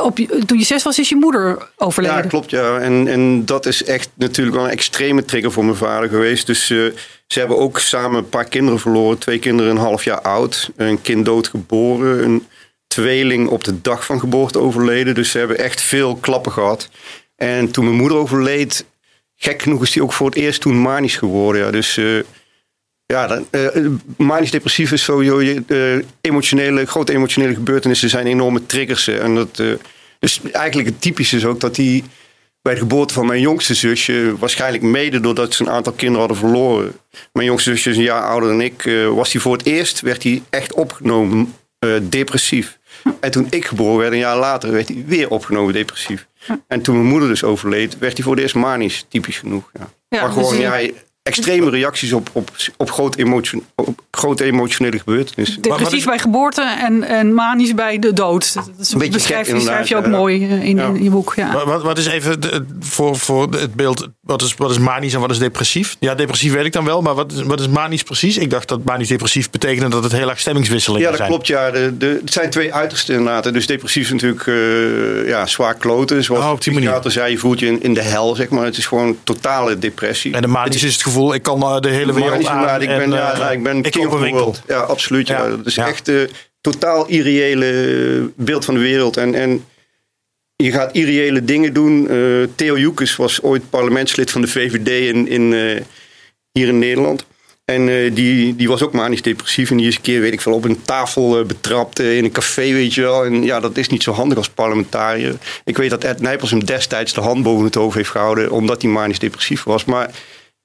op, 0.01 0.17
toen 0.45 0.57
je 0.57 0.63
zes 0.63 0.83
was, 0.83 0.99
is 0.99 1.09
je 1.09 1.15
moeder 1.15 1.69
overleden. 1.77 2.17
Ja, 2.17 2.23
klopt. 2.23 2.49
Ja. 2.49 2.79
En, 2.79 3.07
en 3.07 3.45
dat 3.45 3.65
is 3.65 3.83
echt 3.83 4.09
natuurlijk 4.13 4.55
wel 4.55 4.65
een 4.65 4.71
extreme 4.71 5.25
trigger 5.25 5.51
voor 5.51 5.65
mijn 5.65 5.77
vader 5.77 6.09
geweest. 6.09 6.47
Dus 6.47 6.69
uh, 6.69 6.91
ze 7.27 7.39
hebben 7.39 7.57
ook 7.57 7.79
samen 7.79 8.17
een 8.17 8.29
paar 8.29 8.45
kinderen 8.45 8.79
verloren. 8.79 9.17
Twee 9.17 9.39
kinderen 9.39 9.71
een 9.71 9.77
half 9.77 10.03
jaar 10.03 10.21
oud. 10.21 10.71
Een 10.75 11.01
kind 11.01 11.25
doodgeboren. 11.25 12.23
Een 12.23 12.47
tweeling 12.87 13.47
op 13.47 13.63
de 13.63 13.81
dag 13.81 14.05
van 14.05 14.19
geboorte 14.19 14.59
overleden. 14.59 15.15
Dus 15.15 15.31
ze 15.31 15.37
hebben 15.37 15.57
echt 15.57 15.81
veel 15.81 16.15
klappen 16.15 16.51
gehad. 16.51 16.89
En 17.35 17.71
toen 17.71 17.85
mijn 17.85 17.97
moeder 17.97 18.17
overleed, 18.17 18.85
gek 19.35 19.61
genoeg 19.61 19.83
is 19.83 19.91
die 19.91 20.03
ook 20.03 20.13
voor 20.13 20.27
het 20.27 20.35
eerst 20.35 20.61
toen 20.61 20.81
manisch 20.81 21.17
geworden. 21.17 21.61
Ja. 21.61 21.71
Dus... 21.71 21.99
ja, 23.11 23.27
dan, 23.27 23.47
uh, 23.51 23.87
manisch 24.17 24.51
depressief 24.51 24.91
is 24.91 25.03
sowieso 25.03 25.39
uh, 25.39 26.03
emotionele, 26.21 26.85
grote 26.85 27.13
emotionele 27.13 27.53
gebeurtenissen 27.53 28.09
zijn 28.09 28.27
enorme 28.27 28.65
triggers. 28.65 29.07
En 29.07 29.35
dat, 29.35 29.59
uh, 29.59 29.73
dus 30.19 30.41
eigenlijk 30.51 30.89
het 30.89 31.01
typische 31.01 31.35
is 31.35 31.45
ook 31.45 31.59
dat 31.59 31.75
hij 31.77 32.03
bij 32.61 32.73
de 32.73 32.79
geboorte 32.79 33.13
van 33.13 33.25
mijn 33.25 33.41
jongste 33.41 33.73
zusje, 33.73 34.35
waarschijnlijk 34.39 34.83
mede 34.83 35.19
doordat 35.19 35.53
ze 35.53 35.63
een 35.63 35.69
aantal 35.69 35.93
kinderen 35.93 36.27
hadden 36.27 36.49
verloren. 36.49 36.91
Mijn 37.33 37.47
jongste 37.47 37.69
zusje 37.69 37.89
is 37.89 37.97
een 37.97 38.03
jaar 38.03 38.23
ouder 38.23 38.49
dan 38.49 38.61
ik, 38.61 38.89
was 39.13 39.31
hij 39.31 39.41
voor 39.41 39.57
het 39.57 39.65
eerst, 39.65 40.01
werd 40.01 40.23
hij 40.23 40.41
echt 40.49 40.73
opgenomen 40.73 41.53
depressief. 42.01 42.77
En 43.19 43.31
toen 43.31 43.47
ik 43.49 43.65
geboren 43.65 43.97
werd, 43.97 44.11
een 44.11 44.17
jaar 44.17 44.37
later, 44.37 44.71
werd 44.71 44.87
hij 44.87 45.03
weer 45.07 45.29
opgenomen 45.29 45.73
depressief. 45.73 46.27
En 46.67 46.81
toen 46.81 46.95
mijn 46.95 47.07
moeder 47.07 47.29
dus 47.29 47.43
overleed, 47.43 47.97
werd 47.97 48.13
hij 48.13 48.23
voor 48.23 48.33
het 48.33 48.41
eerst 48.41 48.55
manisch, 48.55 49.05
typisch 49.09 49.37
genoeg. 49.37 49.69
Ja. 49.73 49.89
ja 50.09 50.21
maar 50.21 50.31
gewoon, 50.31 50.55
dus 50.55 50.61
ja, 50.61 50.79
extreme 51.23 51.69
reacties 51.69 52.13
op, 52.13 52.29
op, 52.31 52.51
op, 52.77 52.91
groot 52.91 53.15
emotion, 53.15 53.63
op 53.75 54.01
grote 54.11 54.43
emotionele 54.43 54.99
gebeurtenissen. 54.99 55.61
Depressief 55.61 56.05
bij 56.05 56.19
geboorte 56.19 56.61
en, 56.61 57.03
en 57.03 57.33
manisch 57.33 57.73
bij 57.73 57.99
de 57.99 58.13
dood. 58.13 58.53
Dat 58.53 58.69
is 58.79 58.91
een 58.91 58.97
beetje 58.97 59.13
beschrijf, 59.13 59.47
gek, 59.47 59.61
schrijf 59.61 59.89
je 59.89 59.95
ook 59.95 60.07
mooi 60.07 60.43
eh, 60.43 60.63
in, 60.63 60.79
in, 60.79 61.03
je 61.03 61.09
boek. 61.09 61.33
Ja. 61.35 61.65
Wat, 61.65 61.83
wat 61.83 61.97
is 61.97 62.05
even 62.05 62.39
voor, 62.79 63.15
voor 63.15 63.49
het 63.51 63.73
beeld, 63.73 64.07
wat 64.21 64.41
is, 64.41 64.55
wat 64.55 64.71
is 64.71 64.77
manisch 64.77 65.13
en 65.13 65.19
wat 65.19 65.31
is 65.31 65.37
depressief? 65.37 65.95
Ja, 65.99 66.15
depressief 66.15 66.53
weet 66.53 66.65
ik 66.65 66.73
dan 66.73 66.85
wel, 66.85 67.01
maar 67.01 67.15
wat 67.15 67.31
is, 67.31 67.41
wat 67.41 67.59
is 67.59 67.67
manisch 67.67 68.03
precies? 68.03 68.37
Ik 68.37 68.49
dacht 68.49 68.67
dat 68.67 68.83
manisch 68.83 69.07
depressief 69.07 69.49
betekende 69.49 69.89
dat 69.89 70.03
het 70.03 70.11
heel 70.11 70.29
erg 70.29 70.39
stemmingswisselingen 70.39 71.07
zijn. 71.07 71.13
Ja, 71.13 71.19
dat 71.19 71.27
klopt. 71.27 71.47
Ja. 71.47 71.71
De, 71.71 71.97
de, 71.97 72.19
het 72.21 72.33
zijn 72.33 72.49
twee 72.49 72.73
uitersten 72.73 73.15
inderdaad. 73.15 73.53
Dus 73.53 73.67
depressief 73.67 74.03
is 74.03 74.11
natuurlijk 74.11 74.45
uh, 74.45 75.27
ja, 75.27 75.45
zwaar 75.45 75.75
kloten. 75.75 76.23
Zoals 76.23 76.43
oh, 76.43 76.51
op 76.51 76.63
die 76.63 76.73
manier. 76.73 76.99
zei, 77.03 77.31
je 77.31 77.37
voelt 77.37 77.59
je 77.59 77.65
in, 77.65 77.83
in 77.83 77.93
de 77.93 78.01
hel, 78.01 78.35
zeg 78.35 78.49
maar. 78.49 78.65
Het 78.65 78.77
is 78.77 78.85
gewoon 78.85 79.17
totale 79.23 79.79
depressie. 79.79 80.33
En 80.33 80.41
de 80.41 80.47
manisch 80.47 80.83
is 80.83 80.93
het 80.93 81.01
gevoel, 81.01 81.10
ik 81.15 81.41
kan 81.41 81.61
eh, 81.61 81.79
de 81.79 81.89
hele 81.89 82.13
wereld 82.13 82.45
aan. 82.45 82.81
ik 82.81 82.87
ben, 82.87 83.11
ja, 83.11 83.47
uh, 83.47 83.51
ik 83.51 83.63
ben 83.63 83.81
king 83.81 84.33
of. 84.33 84.61
Ja, 84.67 84.79
absoluut. 84.79 85.27
Ja. 85.27 85.49
Dat 85.49 85.65
is 85.65 85.77
echt 85.77 86.07
een 86.07 86.29
totaal 86.61 87.07
irreële 87.07 88.31
beeld 88.35 88.65
van 88.65 88.73
de 88.73 88.79
wereld. 88.79 89.17
En, 89.17 89.35
en 89.35 89.65
je 90.55 90.71
gaat 90.71 90.95
irreële 90.95 91.45
dingen 91.45 91.73
doen. 91.73 92.11
Uh, 92.11 92.47
Theo 92.55 92.77
Joekes 92.77 93.15
was 93.15 93.41
ooit 93.41 93.69
parlementslid 93.69 94.31
van 94.31 94.41
de 94.41 94.47
VVD 94.47 95.13
in, 95.13 95.27
in, 95.27 95.51
uh, 95.51 95.81
hier 96.51 96.67
in 96.67 96.79
Nederland. 96.79 97.25
En 97.65 97.87
uh, 97.87 98.15
die, 98.15 98.55
die 98.55 98.67
was 98.67 98.83
ook 98.83 98.93
manisch 98.93 99.21
depressief. 99.21 99.71
En 99.71 99.77
die 99.77 99.87
is 99.87 99.95
een 99.95 100.01
keer, 100.01 100.21
weet 100.21 100.33
ik 100.33 100.41
veel, 100.41 100.53
op 100.53 100.63
een 100.63 100.81
tafel 100.81 101.45
betrapt 101.45 101.99
in 101.99 102.23
een 102.23 102.31
café, 102.31 102.71
weet 102.73 102.93
je 102.93 103.01
wel. 103.01 103.25
En 103.25 103.43
ja, 103.43 103.59
dat 103.59 103.77
is 103.77 103.89
niet 103.89 104.03
zo 104.03 104.11
handig 104.11 104.37
als 104.37 104.49
parlementariër. 104.49 105.35
Ik 105.65 105.77
weet 105.77 105.89
dat 105.89 106.03
Ed 106.03 106.21
Nijpels 106.21 106.51
hem 106.51 106.65
destijds 106.65 107.13
de 107.13 107.21
hand 107.21 107.43
boven 107.43 107.65
het 107.65 107.75
hoofd 107.75 107.95
heeft 107.95 108.09
gehouden. 108.09 108.51
Omdat 108.51 108.81
hij 108.81 108.91
manisch 108.91 109.19
depressief 109.19 109.63
was. 109.63 109.85
Maar 109.85 110.09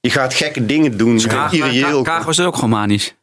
je 0.07 0.13
gaat 0.13 0.35
gekke 0.35 0.67
dingen 0.67 0.97
doen. 0.97 1.13
Dus 1.13 1.27
Kaag, 1.27 1.53
irreëel. 1.53 2.03
Kaag 2.03 2.25
was 2.25 2.39
er 2.39 2.47
ook 2.47 2.55
gewoon 2.55 2.71
manisch. 2.71 3.15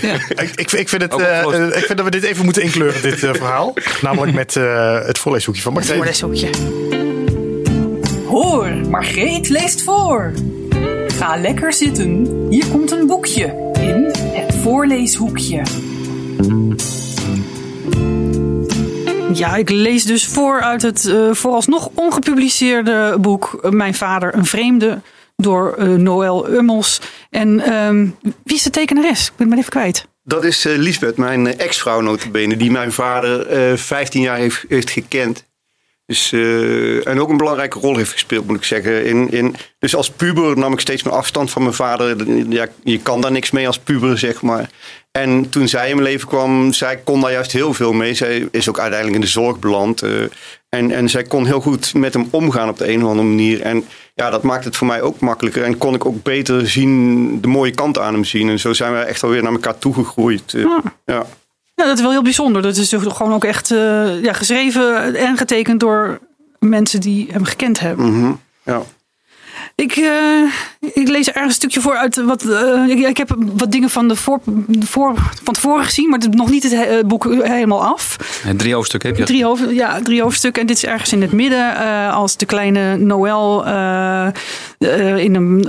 ja. 0.00 0.14
ik, 0.28 0.50
ik, 0.54 0.72
ik, 0.72 0.88
vind 0.88 1.02
het, 1.02 1.20
uh, 1.20 1.66
ik 1.66 1.84
vind 1.84 1.96
dat 1.96 2.04
we 2.04 2.10
dit 2.10 2.22
even 2.22 2.44
moeten 2.44 2.62
inkleuren, 2.62 3.02
dit 3.02 3.22
uh, 3.22 3.34
verhaal. 3.34 3.74
Namelijk 4.02 4.32
met 4.32 4.54
uh, 4.54 5.04
het 5.06 5.18
voorleeshoekje 5.18 5.62
van 5.62 5.72
Margreet. 5.72 5.96
Voorleeshoekje. 5.96 6.50
Hoor, 8.26 8.70
Margreet 8.90 9.48
leest 9.48 9.82
voor. 9.82 10.32
Ga 11.08 11.36
lekker 11.36 11.72
zitten. 11.72 12.46
Hier 12.50 12.66
komt 12.66 12.90
een 12.90 13.06
boekje 13.06 13.72
in 13.80 14.12
het 14.32 14.54
voorleeshoekje. 14.62 15.62
Ja, 19.32 19.56
ik 19.56 19.70
lees 19.70 20.04
dus 20.04 20.26
voor 20.26 20.60
uit 20.60 20.82
het 20.82 21.04
uh, 21.04 21.32
vooralsnog 21.32 21.90
ongepubliceerde 21.94 23.16
boek 23.20 23.70
Mijn 23.70 23.94
vader 23.94 24.34
een 24.34 24.44
vreemde 24.44 25.00
door 25.36 25.74
uh, 25.78 25.88
Noël 25.88 26.48
Ummels. 26.50 27.00
En 27.30 27.74
um, 27.74 28.16
wie 28.44 28.56
is 28.56 28.62
de 28.62 28.70
tekenares? 28.70 29.26
Ik 29.26 29.32
ben 29.36 29.50
het 29.50 29.58
even 29.58 29.70
kwijt. 29.70 30.06
Dat 30.22 30.44
is 30.44 30.66
uh, 30.66 30.76
Lisbeth, 30.76 31.16
mijn 31.16 31.58
ex-vrouw 31.58 32.00
notabene, 32.00 32.56
die 32.56 32.70
mijn 32.70 32.92
vader 32.92 33.78
15 33.78 34.22
jaar 34.22 34.36
heeft, 34.36 34.64
heeft 34.68 34.90
gekend. 34.90 35.44
Dus, 36.06 36.32
en 37.02 37.20
ook 37.20 37.28
een 37.28 37.36
belangrijke 37.36 37.78
rol 37.78 37.96
heeft 37.96 38.12
gespeeld, 38.12 38.46
moet 38.46 38.56
ik 38.56 38.64
zeggen. 38.64 39.04
In, 39.04 39.30
in, 39.30 39.56
dus 39.78 39.94
als 39.94 40.10
puber 40.10 40.58
nam 40.58 40.72
ik 40.72 40.80
steeds 40.80 41.02
meer 41.02 41.14
afstand 41.14 41.50
van 41.50 41.62
mijn 41.62 41.74
vader. 41.74 42.36
Ja, 42.48 42.66
je 42.84 42.98
kan 42.98 43.20
daar 43.20 43.32
niks 43.32 43.50
mee 43.50 43.66
als 43.66 43.78
puber, 43.78 44.18
zeg 44.18 44.42
maar. 44.42 44.70
En 45.16 45.48
toen 45.48 45.68
zij 45.68 45.88
in 45.88 45.96
mijn 45.96 46.08
leven 46.08 46.28
kwam, 46.28 46.72
zij 46.72 46.96
kon 46.96 47.20
daar 47.20 47.32
juist 47.32 47.52
heel 47.52 47.74
veel 47.74 47.92
mee. 47.92 48.14
Zij 48.14 48.48
is 48.50 48.68
ook 48.68 48.78
uiteindelijk 48.78 49.18
in 49.18 49.24
de 49.24 49.32
zorg 49.32 49.58
beland. 49.58 50.02
Uh, 50.02 50.22
en, 50.68 50.90
en 50.90 51.08
zij 51.08 51.22
kon 51.22 51.46
heel 51.46 51.60
goed 51.60 51.94
met 51.94 52.14
hem 52.14 52.28
omgaan 52.30 52.68
op 52.68 52.78
de 52.78 52.88
een 52.88 53.02
of 53.02 53.08
andere 53.08 53.28
manier. 53.28 53.62
En 53.62 53.84
ja, 54.14 54.30
dat 54.30 54.42
maakt 54.42 54.64
het 54.64 54.76
voor 54.76 54.86
mij 54.86 55.02
ook 55.02 55.20
makkelijker. 55.20 55.64
En 55.64 55.78
kon 55.78 55.94
ik 55.94 56.04
ook 56.04 56.22
beter 56.22 56.68
zien, 56.68 57.40
de 57.40 57.48
mooie 57.48 57.70
kant 57.70 57.98
aan 57.98 58.14
hem 58.14 58.24
zien. 58.24 58.48
En 58.48 58.58
zo 58.58 58.72
zijn 58.72 58.92
we 58.92 58.98
echt 58.98 59.22
alweer 59.22 59.42
naar 59.42 59.52
elkaar 59.52 59.78
toegegroeid. 59.78 60.52
Uh, 60.52 60.78
ja. 61.04 61.26
Ja, 61.74 61.84
dat 61.84 61.96
is 61.96 62.02
wel 62.02 62.10
heel 62.10 62.22
bijzonder. 62.22 62.62
Dat 62.62 62.76
is 62.76 62.92
gewoon 62.98 63.32
ook 63.32 63.44
echt 63.44 63.70
uh, 63.70 64.22
ja, 64.22 64.32
geschreven 64.32 65.14
en 65.14 65.36
getekend 65.36 65.80
door 65.80 66.18
mensen 66.58 67.00
die 67.00 67.28
hem 67.32 67.44
gekend 67.44 67.80
hebben. 67.80 68.06
Mm 68.06 68.22
-hmm. 68.22 68.40
Ja. 68.62 68.82
Ik, 69.74 69.96
uh, 69.96 70.52
ik 70.80 71.08
lees 71.08 71.26
ergens 71.26 71.44
een 71.44 71.50
stukje 71.50 71.80
voor 71.80 71.96
uit 71.96 72.16
wat. 72.16 72.44
Uh, 72.44 72.88
ik, 72.88 72.98
ik, 72.98 73.16
heb 73.16 73.36
wat 73.38 73.72
dingen 73.72 73.90
van, 73.90 74.08
de 74.08 74.16
voor, 74.16 74.40
voor, 74.80 75.14
van 75.42 75.54
tevoren 75.54 75.84
gezien, 75.84 76.08
maar 76.08 76.18
het 76.18 76.34
nog 76.34 76.50
niet 76.50 76.70
het 76.70 77.08
boek 77.08 77.24
helemaal 77.24 77.84
af. 77.84 78.16
En 78.44 78.56
drie 78.56 78.74
hoofdstukken 78.74 79.08
heb 79.08 79.18
je. 79.18 79.24
Drie, 79.24 79.44
hoofd, 79.44 79.70
ja, 79.70 80.00
drie 80.02 80.22
hoofdstukken. 80.22 80.60
En 80.60 80.66
dit 80.66 80.76
is 80.76 80.84
ergens 80.84 81.12
in 81.12 81.22
het 81.22 81.32
midden. 81.32 81.72
Uh, 81.72 82.14
als 82.14 82.36
de 82.36 82.46
kleine 82.46 82.96
Noël 82.96 83.64
in 84.78 85.34
een 85.34 85.64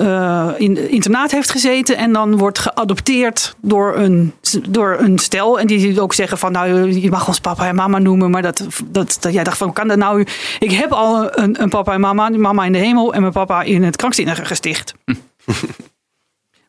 in 0.58 0.90
internaat 0.90 1.32
heeft 1.32 1.52
gezeten. 1.52 1.98
En 1.98 2.14
dan 2.14 2.38
wordt 2.38 2.60
geadopteerd 2.60 3.56
door 3.62 3.96
een, 3.96 4.34
door 4.70 4.98
een 5.00 5.20
stel. 5.20 5.60
En 5.60 5.68
die 5.68 6.02
ook 6.02 6.14
zeggen 6.14 6.38
van 6.38 6.52
nou, 6.52 6.92
je 6.92 7.10
mag 7.10 7.28
ons 7.28 7.40
papa 7.40 7.68
en 7.68 7.76
mama 7.76 8.00
noemen. 8.00 8.30
Maar 8.32 8.42
dat, 8.42 8.66
dat, 8.86 9.18
dat 9.20 9.34
jij 9.34 9.44
dacht 9.44 9.58
van 9.58 9.74
kan 9.74 9.88
dat 9.88 9.98
nou? 9.98 10.26
Ik 10.60 10.72
heb 10.72 10.92
al 10.92 11.38
een, 11.38 11.62
een 11.62 11.70
papa 11.70 11.94
en 11.94 12.00
mama. 12.00 12.30
Mama 12.30 12.66
in 12.66 12.72
de 12.72 12.78
hemel 12.78 13.14
en 13.14 13.22
mijn 13.22 13.34
papa 13.34 13.62
in 13.62 13.84
het 13.84 13.96
krankzinnige 13.96 14.46
gesticht. 14.46 14.94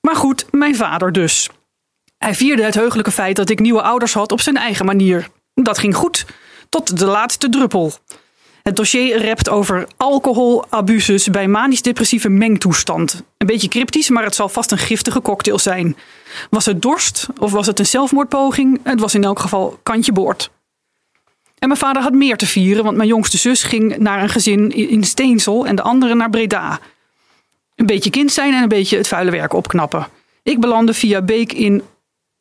maar 0.07 0.17
goed, 0.17 0.47
mijn 0.51 0.77
vader 0.77 1.13
dus. 1.13 1.51
Hij 2.19 2.35
vierde 2.35 2.63
het 2.63 2.75
heugelijke 2.75 3.11
feit 3.11 3.37
dat 3.37 3.51
ik 3.51 3.61
nieuwe 3.61 3.83
ouders 3.83 4.15
had 4.15 4.33
op 4.33 4.41
zijn 4.41 4.57
eigen 4.57 4.87
manier. 4.87 5.29
Dat 5.55 5.79
ging 5.79 5.95
goed, 5.95 6.27
tot 6.69 6.99
de 6.99 7.07
laatste 7.07 7.49
druppel. 7.49 7.93
Het 8.69 8.77
dossier 8.77 9.19
rept 9.19 9.49
over 9.49 9.87
alcoholabuses 9.97 11.29
bij 11.29 11.49
manisch-depressieve 11.49 12.29
mengtoestand. 12.29 13.23
Een 13.39 13.47
beetje 13.47 13.69
cryptisch, 13.69 14.09
maar 14.09 14.25
het 14.25 14.35
zal 14.35 14.49
vast 14.49 14.71
een 14.71 14.79
giftige 14.79 15.23
cocktail 15.23 15.59
zijn. 15.59 15.97
Was 16.51 16.67
het 16.67 16.83
dorst 16.83 17.27
of 17.39 17.53
was 17.53 17.67
het 17.67 17.79
een 17.79 17.87
zelfmoordpoging? 17.87 18.81
Het 18.83 19.01
was 19.01 19.15
in 19.15 19.25
elk 19.25 19.39
geval 19.39 19.79
kantje 19.83 20.13
boord. 20.13 20.51
En 21.59 21.69
mijn 21.69 21.81
vader 21.81 22.03
had 22.03 22.13
meer 22.13 22.37
te 22.37 22.47
vieren, 22.47 22.85
want 22.85 22.97
mijn 22.97 23.09
jongste 23.09 23.39
zus 23.39 23.63
ging 23.63 23.97
naar 23.97 24.23
een 24.23 24.29
gezin 24.29 24.71
in 24.71 25.05
Steensel 25.05 25.67
en 25.67 25.77
de 25.77 25.83
andere 25.83 26.15
naar 26.15 26.31
Breda. 26.31 26.79
Een 27.75 27.87
beetje 27.87 28.11
kind 28.11 28.33
zijn 28.33 28.55
en 28.55 28.63
een 28.63 28.69
beetje 28.69 28.97
het 28.97 29.09
vuile 29.09 29.31
werk 29.31 29.53
opknappen. 29.53 30.07
Ik 30.43 30.61
belandde 30.61 30.95
via 30.95 31.23
Beek 31.23 31.53
in 31.53 31.83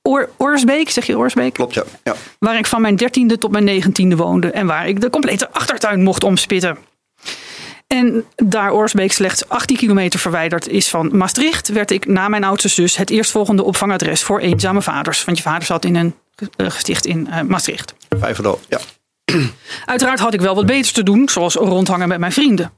Oor, 0.07 0.29
Oorsbeek, 0.37 0.89
zeg 0.89 1.05
je 1.05 1.17
Oorsbeek? 1.17 1.53
Klopt, 1.53 1.73
ja. 1.73 1.83
ja. 2.03 2.15
Waar 2.39 2.57
ik 2.57 2.65
van 2.65 2.81
mijn 2.81 2.95
dertiende 2.95 3.37
tot 3.37 3.51
mijn 3.51 3.63
negentiende 3.63 4.15
woonde 4.15 4.51
en 4.51 4.67
waar 4.67 4.87
ik 4.87 5.01
de 5.01 5.09
complete 5.09 5.51
achtertuin 5.51 6.03
mocht 6.03 6.23
omspitten. 6.23 6.77
En 7.87 8.25
daar 8.35 8.71
Oorsbeek 8.71 9.11
slechts 9.11 9.49
18 9.49 9.77
kilometer 9.77 10.19
verwijderd 10.19 10.67
is 10.67 10.89
van 10.89 11.17
Maastricht, 11.17 11.67
werd 11.67 11.91
ik 11.91 12.05
na 12.05 12.27
mijn 12.27 12.43
oudste 12.43 12.67
zus 12.67 12.97
het 12.97 13.09
eerstvolgende 13.09 13.63
opvangadres 13.63 14.23
voor 14.23 14.39
eenzame 14.39 14.81
vaders. 14.81 15.25
Want 15.25 15.37
je 15.37 15.43
vader 15.43 15.65
zat 15.65 15.85
in 15.85 15.95
een 15.95 16.15
eh, 16.35 16.69
gesticht 16.69 17.05
in 17.05 17.27
uh, 17.29 17.41
Maastricht. 17.41 17.93
Vijferdal, 18.19 18.59
ja. 18.69 18.79
Uiteraard 19.85 20.19
had 20.19 20.33
ik 20.33 20.41
wel 20.41 20.55
wat 20.55 20.65
beters 20.65 20.91
te 20.91 21.03
doen, 21.03 21.29
zoals 21.29 21.55
rondhangen 21.55 22.07
met 22.07 22.19
mijn 22.19 22.31
vrienden. 22.31 22.71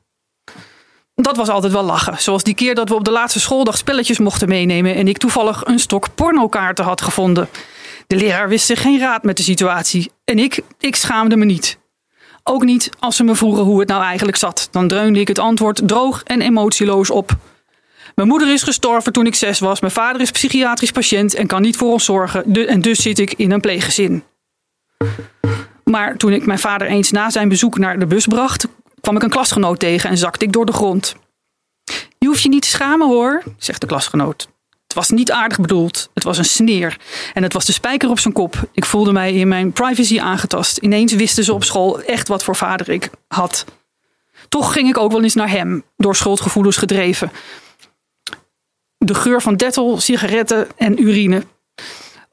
Dat 1.22 1.38
was 1.38 1.50
altijd 1.50 1.74
wel 1.74 1.84
lachen. 1.84 2.22
Zoals 2.22 2.44
die 2.44 2.54
keer 2.54 2.76
dat 2.76 2.90
we 2.90 2.96
op 2.96 3.06
de 3.06 3.12
laatste 3.12 3.40
schooldag 3.40 3.78
spelletjes 3.78 4.20
mochten 4.20 4.48
meenemen 4.48 4.96
en 4.96 5.08
ik 5.08 5.18
toevallig 5.18 5.66
een 5.66 5.80
stok 5.80 6.16
pornokaarten 6.16 6.86
had 6.86 7.02
gevonden. 7.02 7.50
De 8.08 8.16
leraar 8.16 8.50
wist 8.50 8.66
zich 8.66 8.82
geen 8.82 9.00
raad 9.00 9.24
met 9.24 9.38
de 9.38 9.44
situatie. 9.44 10.12
En 10.26 10.40
ik, 10.40 10.62
ik 10.80 10.96
schaamde 10.96 11.38
me 11.38 11.46
niet. 11.46 11.80
Ook 12.44 12.64
niet 12.64 12.90
als 13.00 13.16
ze 13.16 13.24
me 13.24 13.36
vroegen 13.36 13.64
hoe 13.64 13.80
het 13.80 13.90
nou 13.90 14.04
eigenlijk 14.04 14.38
zat. 14.38 14.68
Dan 14.72 14.88
dreunde 14.88 15.20
ik 15.20 15.28
het 15.28 15.40
antwoord 15.40 15.82
droog 15.88 16.24
en 16.24 16.42
emotieloos 16.42 17.10
op. 17.10 17.32
Mijn 18.16 18.28
moeder 18.28 18.54
is 18.54 18.64
gestorven 18.64 19.14
toen 19.14 19.26
ik 19.26 19.36
zes 19.36 19.60
was. 19.60 19.80
Mijn 19.80 19.94
vader 19.94 20.22
is 20.22 20.32
psychiatrisch 20.32 20.92
patiënt 20.92 21.34
en 21.34 21.48
kan 21.48 21.62
niet 21.62 21.78
voor 21.78 21.92
ons 21.92 22.06
zorgen. 22.06 22.68
En 22.68 22.82
dus 22.82 23.02
zit 23.02 23.20
ik 23.20 23.34
in 23.34 23.52
een 23.52 23.62
pleeggezin. 23.62 24.24
Maar 25.84 26.18
toen 26.18 26.34
ik 26.34 26.46
mijn 26.46 26.60
vader 26.60 26.88
eens 26.88 27.12
na 27.12 27.30
zijn 27.30 27.50
bezoek 27.50 27.78
naar 27.78 28.00
de 28.00 28.06
bus 28.06 28.28
bracht, 28.28 28.68
kwam 29.02 29.16
ik 29.16 29.24
een 29.24 29.30
klasgenoot 29.30 29.80
tegen 29.80 30.10
en 30.10 30.18
zakte 30.18 30.46
ik 30.46 30.52
door 30.52 30.66
de 30.66 30.72
grond. 30.72 31.16
Je 32.18 32.28
hoeft 32.28 32.42
je 32.42 32.50
niet 32.50 32.62
te 32.62 32.68
schamen 32.68 33.08
hoor, 33.08 33.44
zegt 33.58 33.82
de 33.82 33.88
klasgenoot. 33.88 34.48
Het 34.90 34.98
was 34.98 35.10
niet 35.10 35.32
aardig 35.32 35.60
bedoeld. 35.60 36.10
Het 36.14 36.24
was 36.24 36.38
een 36.38 36.46
sneer. 36.46 36.98
En 37.34 37.44
het 37.44 37.54
was 37.54 37.66
de 37.66 37.72
spijker 37.72 38.10
op 38.10 38.20
zijn 38.20 38.34
kop. 38.34 38.70
Ik 38.72 38.86
voelde 38.86 39.12
mij 39.12 39.34
in 39.34 39.48
mijn 39.48 39.72
privacy 39.72 40.20
aangetast. 40.20 40.78
Ineens 40.78 41.14
wisten 41.14 41.44
ze 41.44 41.54
op 41.54 41.64
school 41.64 42.02
echt 42.02 42.28
wat 42.28 42.44
voor 42.44 42.56
vader 42.56 42.90
ik 42.90 43.10
had. 43.28 43.66
Toch 44.48 44.74
ging 44.74 44.90
ik 44.90 44.98
ook 44.98 45.12
wel 45.12 45.24
eens 45.24 45.34
naar 45.34 45.50
hem, 45.50 45.84
door 45.98 46.16
schuldgevoelens 46.16 46.78
gedreven. 46.78 47.32
De 48.98 49.14
geur 49.14 49.42
van 49.42 49.56
dettel, 49.56 50.00
sigaretten 50.00 50.68
en 50.78 51.04
urine. 51.04 51.44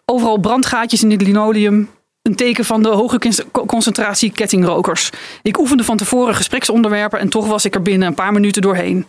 Overal 0.04 0.38
brandgaatjes 0.38 1.02
in 1.02 1.10
het 1.10 1.22
linoleum. 1.22 1.90
Een 2.26 2.34
teken 2.34 2.64
van 2.64 2.82
de 2.82 2.88
hoge 2.88 3.18
concentratie 3.66 4.32
kettingrokers. 4.32 5.10
Ik 5.42 5.58
oefende 5.58 5.84
van 5.84 5.96
tevoren 5.96 6.34
gespreksonderwerpen 6.34 7.18
en 7.18 7.28
toch 7.28 7.46
was 7.46 7.64
ik 7.64 7.74
er 7.74 7.82
binnen 7.82 8.08
een 8.08 8.14
paar 8.14 8.32
minuten 8.32 8.62
doorheen. 8.62 9.06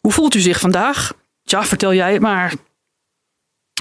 Hoe 0.00 0.12
voelt 0.12 0.34
u 0.34 0.40
zich 0.40 0.60
vandaag? 0.60 1.12
Tja, 1.44 1.64
vertel 1.64 1.94
jij 1.94 2.12
het 2.12 2.22
maar. 2.22 2.54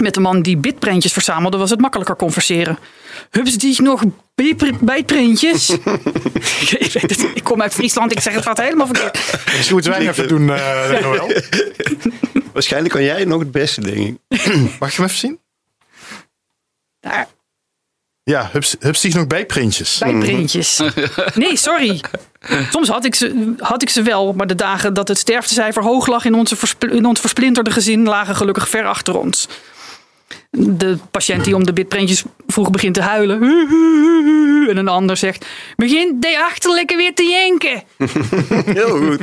Met 0.02 0.14
de 0.14 0.20
man 0.20 0.42
die 0.42 0.58
bitprentjes 0.58 1.14
verzamelde 1.14 1.58
was 1.58 1.70
het 1.70 1.80
makkelijker 1.80 2.16
converseren. 2.16 2.78
Hups 3.30 3.58
die 3.58 3.82
nog 3.82 4.04
bijtprentjes? 4.80 5.70
ik, 6.80 6.90
weet 6.94 7.02
het, 7.02 7.28
ik 7.34 7.44
kom 7.44 7.62
uit 7.62 7.74
Friesland, 7.74 8.12
ik 8.12 8.20
zeg 8.20 8.34
het 8.34 8.44
gaat 8.44 8.62
helemaal 8.62 8.88
verkeerd. 8.88 9.46
Dus 9.46 9.70
moeten 9.70 9.92
wij 9.92 10.08
even 10.08 10.28
doen, 10.28 10.42
uh, 10.42 11.02
Noël. 11.02 11.32
Waarschijnlijk 12.54 12.94
kan 12.94 13.04
jij 13.04 13.26
nog 13.26 13.40
het 13.40 13.52
beste, 13.52 13.82
denk 13.82 13.98
ik. 13.98 14.40
Mag 14.80 14.90
je 14.90 14.96
hem 14.96 15.06
even 15.06 15.18
zien? 15.18 15.40
Daar. 17.00 17.28
Ja, 18.32 18.50
hups, 18.52 18.76
hups 18.80 19.02
die 19.02 19.16
nog 19.16 19.28
bijprintjes. 19.28 19.98
Bijprintjes. 19.98 20.82
Nee, 21.36 21.58
sorry. 21.58 22.02
Soms 22.72 22.88
had 22.88 23.06
ik, 23.06 23.16
ze, 23.16 23.54
had 23.58 23.82
ik 23.82 23.90
ze 23.90 24.02
wel, 24.02 24.34
maar 24.34 24.48
de 24.48 24.56
dagen 24.56 24.94
dat 24.94 25.08
het 25.08 25.18
sterftecijfer 25.18 25.84
hoog 25.84 26.08
lag 26.08 26.26
in, 26.26 26.34
onze 26.34 26.56
in 26.80 27.06
ons 27.06 27.20
versplinterde 27.20 27.72
gezin 27.72 28.08
lagen 28.08 28.36
gelukkig 28.36 28.70
ver 28.70 28.86
achter 28.86 29.18
ons. 29.18 29.48
De 30.50 30.98
patiënt 31.12 31.44
die 31.44 31.56
om 31.56 31.66
de 31.66 31.74
bitprintjes 31.74 32.24
vroeg 32.48 32.70
begint 32.70 32.94
te 32.94 33.02
huilen. 33.02 33.42
En 34.70 34.78
een 34.78 34.88
ander 34.88 35.18
zegt: 35.18 35.46
Begint 35.76 36.22
de 36.22 36.44
achterlijke 36.52 36.96
weer 36.96 37.14
te 37.14 37.24
jenken. 37.24 37.84
Heel 38.76 38.98
goed. 38.98 39.20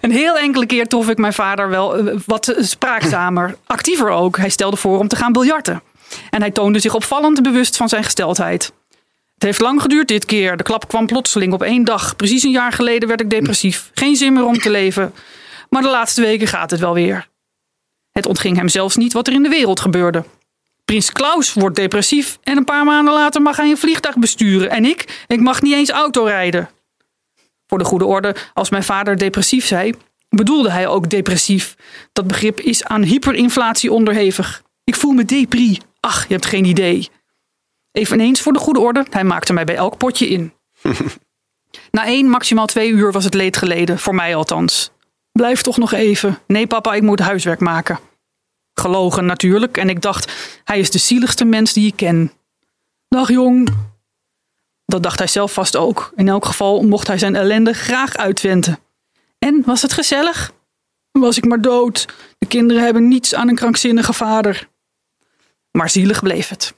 Een 0.00 0.10
heel 0.10 0.38
enkele 0.38 0.66
keer 0.66 0.86
trof 0.86 1.08
ik 1.08 1.18
mijn 1.18 1.32
vader 1.32 1.68
wel 1.68 1.96
eh, 1.96 2.14
wat 2.26 2.54
spraakzamer. 2.58 3.56
Actiever 3.66 4.08
ook. 4.08 4.36
Hij 4.36 4.48
stelde 4.48 4.76
voor 4.76 4.98
om 4.98 5.08
te 5.08 5.16
gaan 5.16 5.32
biljarten. 5.32 5.82
En 6.30 6.40
hij 6.40 6.50
toonde 6.50 6.78
zich 6.78 6.94
opvallend 6.94 7.42
bewust 7.42 7.76
van 7.76 7.88
zijn 7.88 8.04
gesteldheid. 8.04 8.72
Het 9.34 9.42
heeft 9.42 9.60
lang 9.60 9.82
geduurd 9.82 10.08
dit 10.08 10.24
keer. 10.24 10.56
De 10.56 10.62
klap 10.62 10.88
kwam 10.88 11.06
plotseling 11.06 11.52
op 11.52 11.62
één 11.62 11.84
dag. 11.84 12.16
Precies 12.16 12.42
een 12.42 12.50
jaar 12.50 12.72
geleden 12.72 13.08
werd 13.08 13.20
ik 13.20 13.30
depressief. 13.30 13.90
Geen 13.94 14.16
zin 14.16 14.32
meer 14.32 14.44
om 14.44 14.58
te 14.58 14.70
leven. 14.70 15.14
Maar 15.68 15.82
de 15.82 15.88
laatste 15.88 16.20
weken 16.20 16.46
gaat 16.46 16.70
het 16.70 16.80
wel 16.80 16.94
weer. 16.94 17.28
Het 18.10 18.26
ontging 18.26 18.56
hem 18.56 18.68
zelfs 18.68 18.96
niet 18.96 19.12
wat 19.12 19.26
er 19.26 19.32
in 19.32 19.42
de 19.42 19.48
wereld 19.48 19.80
gebeurde. 19.80 20.24
Prins 20.84 21.12
Klaus 21.12 21.52
wordt 21.52 21.76
depressief 21.76 22.38
en 22.42 22.56
een 22.56 22.64
paar 22.64 22.84
maanden 22.84 23.14
later 23.14 23.42
mag 23.42 23.56
hij 23.56 23.70
een 23.70 23.78
vliegtuig 23.78 24.16
besturen. 24.16 24.70
En 24.70 24.84
ik, 24.84 25.24
ik 25.26 25.40
mag 25.40 25.62
niet 25.62 25.74
eens 25.74 25.90
auto 25.90 26.24
rijden. 26.24 26.70
Voor 27.66 27.78
de 27.78 27.84
goede 27.84 28.04
orde, 28.04 28.34
als 28.54 28.70
mijn 28.70 28.82
vader 28.82 29.16
depressief 29.16 29.66
zei, 29.66 29.94
bedoelde 30.28 30.70
hij 30.70 30.86
ook 30.86 31.10
depressief. 31.10 31.76
Dat 32.12 32.26
begrip 32.26 32.60
is 32.60 32.84
aan 32.84 33.02
hyperinflatie 33.02 33.92
onderhevig. 33.92 34.62
Ik 34.84 34.96
voel 34.96 35.12
me 35.12 35.24
depri. 35.24 35.78
Ach, 36.06 36.26
je 36.26 36.32
hebt 36.32 36.46
geen 36.46 36.64
idee. 36.64 37.08
Eveneens 37.92 38.40
voor 38.40 38.52
de 38.52 38.58
goede 38.58 38.80
orde, 38.80 39.06
hij 39.10 39.24
maakte 39.24 39.52
mij 39.52 39.64
bij 39.64 39.76
elk 39.76 39.96
potje 39.96 40.28
in. 40.28 40.52
Na 41.90 42.04
één, 42.04 42.28
maximaal 42.28 42.66
twee 42.66 42.90
uur 42.90 43.12
was 43.12 43.24
het 43.24 43.34
leed 43.34 43.56
geleden, 43.56 43.98
voor 43.98 44.14
mij 44.14 44.34
althans. 44.34 44.90
Blijf 45.32 45.62
toch 45.62 45.76
nog 45.76 45.92
even. 45.92 46.38
Nee, 46.46 46.66
papa, 46.66 46.94
ik 46.94 47.02
moet 47.02 47.20
huiswerk 47.20 47.60
maken. 47.60 47.98
Gelogen 48.74 49.26
natuurlijk, 49.26 49.76
en 49.76 49.88
ik 49.88 50.02
dacht, 50.02 50.32
hij 50.64 50.78
is 50.78 50.90
de 50.90 50.98
zieligste 50.98 51.44
mens 51.44 51.72
die 51.72 51.86
ik 51.86 51.96
ken. 51.96 52.32
Dag 53.08 53.28
jong. 53.28 53.68
Dat 54.84 55.02
dacht 55.02 55.18
hij 55.18 55.28
zelf 55.28 55.52
vast 55.52 55.76
ook. 55.76 56.12
In 56.16 56.28
elk 56.28 56.44
geval 56.44 56.82
mocht 56.82 57.06
hij 57.06 57.18
zijn 57.18 57.36
ellende 57.36 57.72
graag 57.72 58.16
uitwenten. 58.16 58.78
En 59.38 59.62
was 59.64 59.82
het 59.82 59.92
gezellig? 59.92 60.52
Was 61.10 61.36
ik 61.36 61.44
maar 61.44 61.60
dood. 61.60 62.06
De 62.38 62.46
kinderen 62.46 62.82
hebben 62.82 63.08
niets 63.08 63.34
aan 63.34 63.48
een 63.48 63.54
krankzinnige 63.54 64.12
vader. 64.12 64.70
Maar 65.72 65.90
zielig 65.90 66.22
bleef 66.22 66.48
het. 66.48 66.74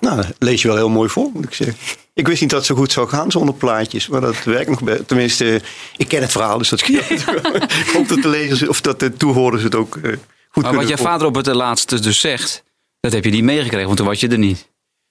Nou, 0.00 0.24
lees 0.38 0.62
je 0.62 0.68
wel 0.68 0.76
heel 0.76 0.88
mooi 0.88 1.08
voor, 1.08 1.30
moet 1.32 1.44
ik 1.44 1.54
zeggen. 1.54 1.76
Ik 2.14 2.26
wist 2.26 2.40
niet 2.40 2.50
dat 2.50 2.58
het 2.58 2.68
zo 2.68 2.74
goed 2.74 2.92
zou 2.92 3.08
gaan 3.08 3.30
zonder 3.30 3.54
plaatjes, 3.54 4.08
maar 4.08 4.20
dat 4.20 4.44
werkt 4.44 4.70
nog 4.70 4.82
bij. 4.82 4.98
Tenminste, 5.06 5.60
ik 5.96 6.08
ken 6.08 6.20
het 6.20 6.32
verhaal, 6.32 6.58
dus 6.58 6.68
dat 6.68 6.78
scheelt. 6.78 7.10
ik 7.84 7.90
hoop 7.92 8.08
dat 8.08 8.22
de 8.22 8.28
lezers 8.28 8.68
of 8.68 8.80
dat 8.80 9.00
de 9.00 9.12
toehoorders 9.12 9.62
het 9.62 9.74
ook 9.74 9.96
uh, 9.96 10.16
goed 10.48 10.62
Maar 10.62 10.74
wat 10.74 10.88
je 10.88 10.96
vader 10.96 11.26
op 11.26 11.34
het 11.34 11.46
laatste 11.46 12.00
dus 12.00 12.20
zegt, 12.20 12.64
dat 13.00 13.12
heb 13.12 13.24
je 13.24 13.30
niet 13.30 13.44
meegekregen, 13.44 13.86
want 13.86 13.96
toen 13.96 14.06
was 14.06 14.20
je 14.20 14.28
er 14.28 14.38
niet. 14.38 14.70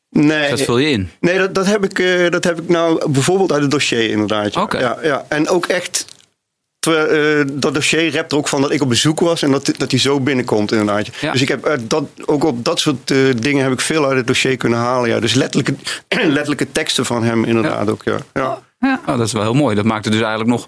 Nee, 0.09 0.49
dat 0.49 0.61
vul 0.61 0.77
je 0.77 0.89
in. 0.89 1.09
Nee, 1.19 1.37
dat, 1.37 1.55
dat, 1.55 1.65
heb 1.65 1.83
ik, 1.83 1.99
uh, 1.99 2.29
dat 2.29 2.43
heb 2.43 2.59
ik 2.61 2.69
nou 2.69 3.11
bijvoorbeeld 3.11 3.51
uit 3.51 3.61
het 3.61 3.71
dossier 3.71 4.09
inderdaad. 4.09 4.55
Oké. 4.55 4.79
Ja, 4.79 4.97
ja. 5.03 5.25
En 5.27 5.49
ook 5.49 5.65
echt 5.65 6.05
uh, 6.87 7.43
dat 7.53 7.73
dossier 7.73 8.09
rept 8.09 8.31
er 8.31 8.37
ook 8.37 8.47
van 8.47 8.61
dat 8.61 8.71
ik 8.71 8.81
op 8.81 8.89
bezoek 8.89 9.19
was 9.19 9.41
en 9.41 9.51
dat, 9.51 9.73
dat 9.77 9.91
hij 9.91 9.99
zo 9.99 10.19
binnenkomt 10.19 10.71
inderdaad. 10.71 11.07
Ja. 11.19 11.31
Dus 11.31 11.41
ik 11.41 11.47
heb 11.47 11.67
uh, 11.67 11.73
dat, 11.81 12.03
ook 12.25 12.43
op 12.43 12.65
dat 12.65 12.79
soort 12.79 13.11
uh, 13.11 13.33
dingen 13.39 13.63
heb 13.63 13.71
ik 13.71 13.81
veel 13.81 14.05
uit 14.05 14.17
het 14.17 14.27
dossier 14.27 14.57
kunnen 14.57 14.79
halen. 14.79 15.09
Ja. 15.09 15.19
Dus 15.19 15.33
letterlijke, 15.33 15.75
letterlijke 16.27 16.71
teksten 16.71 17.05
van 17.05 17.23
hem 17.23 17.43
inderdaad 17.43 17.85
ja. 17.85 17.91
ook. 17.91 18.03
Ja. 18.03 18.17
Ja. 18.33 18.61
ja. 18.79 19.01
Oh, 19.05 19.17
dat 19.17 19.27
is 19.27 19.33
wel 19.33 19.41
heel 19.41 19.53
mooi. 19.53 19.75
Dat 19.75 19.85
maakt 19.85 20.05
het 20.05 20.13
dus 20.13 20.21
eigenlijk 20.21 20.51
nog, 20.51 20.67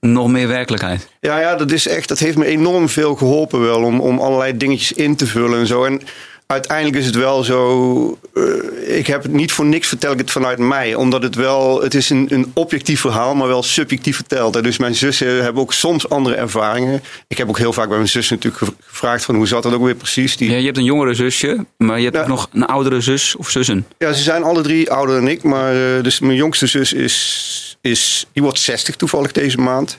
nog 0.00 0.28
meer 0.28 0.48
werkelijkheid. 0.48 1.08
Ja, 1.20 1.40
ja, 1.40 1.54
dat 1.54 1.70
is 1.70 1.86
echt. 1.86 2.08
Dat 2.08 2.18
heeft 2.18 2.36
me 2.36 2.46
enorm 2.46 2.88
veel 2.88 3.14
geholpen 3.14 3.60
wel 3.60 3.82
om, 3.82 4.00
om 4.00 4.18
allerlei 4.18 4.56
dingetjes 4.56 4.92
in 4.92 5.16
te 5.16 5.26
vullen 5.26 5.58
en 5.58 5.66
zo. 5.66 5.84
En 5.84 6.02
uiteindelijk 6.50 6.96
is 6.96 7.06
het 7.06 7.14
wel 7.14 7.42
zo. 7.42 8.18
Uh, 8.34 8.98
ik 8.98 9.06
heb 9.06 9.22
het 9.22 9.32
niet 9.32 9.52
voor 9.52 9.64
niks 9.64 9.88
vertel 9.88 10.12
ik 10.12 10.18
het 10.18 10.30
vanuit 10.30 10.58
mij. 10.58 10.94
Omdat 10.94 11.22
het 11.22 11.34
wel. 11.34 11.82
Het 11.82 11.94
is 11.94 12.10
een, 12.10 12.26
een 12.30 12.50
objectief 12.54 13.00
verhaal, 13.00 13.34
maar 13.34 13.48
wel 13.48 13.62
subjectief 13.62 14.16
verteld. 14.16 14.62
Dus 14.62 14.78
mijn 14.78 14.94
zussen 14.94 15.42
hebben 15.42 15.62
ook 15.62 15.72
soms 15.72 16.08
andere 16.08 16.34
ervaringen. 16.34 17.02
Ik 17.28 17.38
heb 17.38 17.48
ook 17.48 17.58
heel 17.58 17.72
vaak 17.72 17.88
bij 17.88 17.96
mijn 17.96 18.08
zus 18.08 18.30
natuurlijk 18.30 18.72
gevraagd 18.80 19.24
van 19.24 19.34
hoe 19.34 19.46
zat 19.46 19.62
dat 19.62 19.72
ook 19.72 19.84
weer 19.84 19.94
precies. 19.94 20.36
Die... 20.36 20.50
Ja, 20.50 20.56
je 20.56 20.64
hebt 20.64 20.76
een 20.76 20.84
jongere 20.84 21.14
zusje, 21.14 21.66
maar 21.76 21.98
je 21.98 22.04
hebt 22.04 22.16
ook 22.16 22.26
nog 22.26 22.48
een 22.52 22.66
oudere 22.66 23.00
zus 23.00 23.36
of 23.36 23.50
zussen. 23.50 23.86
Ja, 23.98 24.12
ze 24.12 24.22
zijn 24.22 24.42
alle 24.42 24.62
drie 24.62 24.90
ouder 24.90 25.14
dan 25.14 25.28
ik. 25.28 25.42
Maar 25.42 25.74
uh, 25.74 26.02
dus 26.02 26.20
mijn 26.20 26.36
jongste 26.36 26.66
zus 26.66 26.92
is, 26.92 27.78
is. 27.80 28.26
Die 28.32 28.42
wordt 28.42 28.58
60 28.58 28.96
toevallig 28.96 29.32
deze 29.32 29.58
maand. 29.58 29.98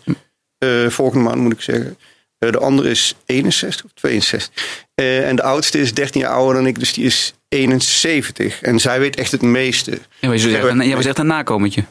Uh, 0.59 0.89
volgende 0.89 1.23
maand 1.23 1.41
moet 1.41 1.53
ik 1.53 1.61
zeggen. 1.61 1.97
De 2.49 2.59
andere 2.59 2.89
is 2.89 3.15
61 3.25 3.85
of 3.85 3.91
62. 3.93 4.49
en 4.95 5.35
de 5.35 5.43
oudste 5.43 5.79
is 5.79 5.93
13 5.93 6.21
jaar 6.21 6.31
ouder 6.31 6.55
dan 6.55 6.67
ik, 6.67 6.79
dus 6.79 6.93
die 6.93 7.05
is 7.05 7.33
71. 7.47 8.61
En 8.61 8.79
zij 8.79 8.99
weet 8.99 9.15
echt 9.15 9.31
het 9.31 9.41
meeste. 9.41 9.99
Ja, 10.19 10.27
maar 10.27 10.85
jij 10.85 10.95
was 10.95 11.05
echt 11.05 11.19
een 11.19 11.25
nakomertje. 11.25 11.83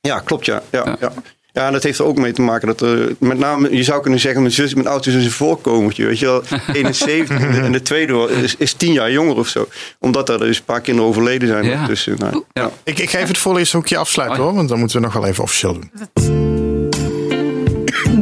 Ja, 0.00 0.18
klopt 0.18 0.46
ja. 0.46 0.62
ja, 0.70 0.96
ja. 1.00 1.12
Ja, 1.52 1.66
en 1.66 1.72
dat 1.72 1.82
heeft 1.82 1.98
er 1.98 2.04
ook 2.04 2.18
mee 2.18 2.32
te 2.32 2.42
maken 2.42 2.66
dat 2.66 2.80
er, 2.80 3.16
met 3.18 3.38
name, 3.38 3.76
je 3.76 3.82
zou 3.82 4.02
kunnen 4.02 4.20
zeggen, 4.20 4.40
mijn 4.40 4.52
zus, 4.52 4.74
mijn 4.74 4.86
oudste 4.86 5.10
zus 5.10 5.20
is 5.20 5.26
een 5.26 5.32
voorkomertje, 5.32 6.06
weet 6.06 6.18
je 6.18 6.26
wel, 6.26 6.42
71 6.72 7.40
en 7.40 7.72
de 7.72 7.82
tweede 7.82 8.28
is, 8.42 8.56
is 8.56 8.72
10 8.72 8.92
jaar 8.92 9.10
jonger 9.10 9.36
of 9.36 9.48
zo. 9.48 9.68
Omdat 9.98 10.28
er 10.28 10.38
dus 10.38 10.58
een 10.58 10.64
paar 10.64 10.80
kinderen 10.80 11.10
overleden 11.10 11.48
zijn. 11.48 11.64
Ja. 11.64 11.86
Dus, 11.86 12.08
nou, 12.16 12.44
ja. 12.52 12.70
Ik, 12.82 12.98
ik 12.98 13.10
ga 13.10 13.16
even 13.16 13.28
het 13.28 13.38
voorleeshoekje 13.38 13.96
afsluiten 13.96 14.42
hoor, 14.42 14.54
want 14.54 14.68
dan 14.68 14.78
moeten 14.78 14.96
we 14.96 15.02
nog 15.02 15.12
wel 15.12 15.26
even 15.26 15.42
officieel 15.42 15.72
doen. 15.72 15.90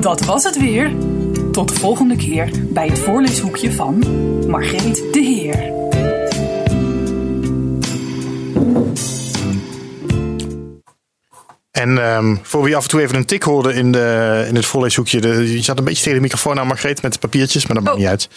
Dat 0.01 0.25
was 0.25 0.45
het 0.45 0.59
weer. 0.59 0.93
Tot 1.57 1.69
de 1.69 1.75
volgende 1.75 2.17
keer 2.17 2.51
bij 2.69 2.87
het 2.87 2.99
voorleeshoekje 2.99 3.73
van 3.73 4.05
Margreet 4.49 5.05
de 5.13 5.21
Heer. 5.21 5.73
En 11.71 12.15
um, 12.17 12.39
voor 12.43 12.63
wie 12.63 12.77
af 12.77 12.83
en 12.83 12.89
toe 12.89 13.01
even 13.01 13.17
een 13.17 13.25
tik 13.25 13.43
hoorde 13.43 13.75
in, 13.75 13.93
de, 13.93 14.45
in 14.49 14.55
het 14.55 14.67
voorleeshoekje. 14.67 15.21
De, 15.21 15.53
je 15.53 15.63
zat 15.63 15.79
een 15.79 15.85
beetje 15.85 16.03
tegen 16.03 16.15
de 16.15 16.25
microfoon 16.25 16.59
aan 16.59 16.67
Margreet 16.67 17.03
met 17.03 17.13
de 17.13 17.19
papiertjes, 17.19 17.67
maar 17.67 17.77
dat 17.77 17.85
maakt 17.85 17.97
oh. 17.97 18.03
niet 18.03 18.11
uit. 18.11 18.29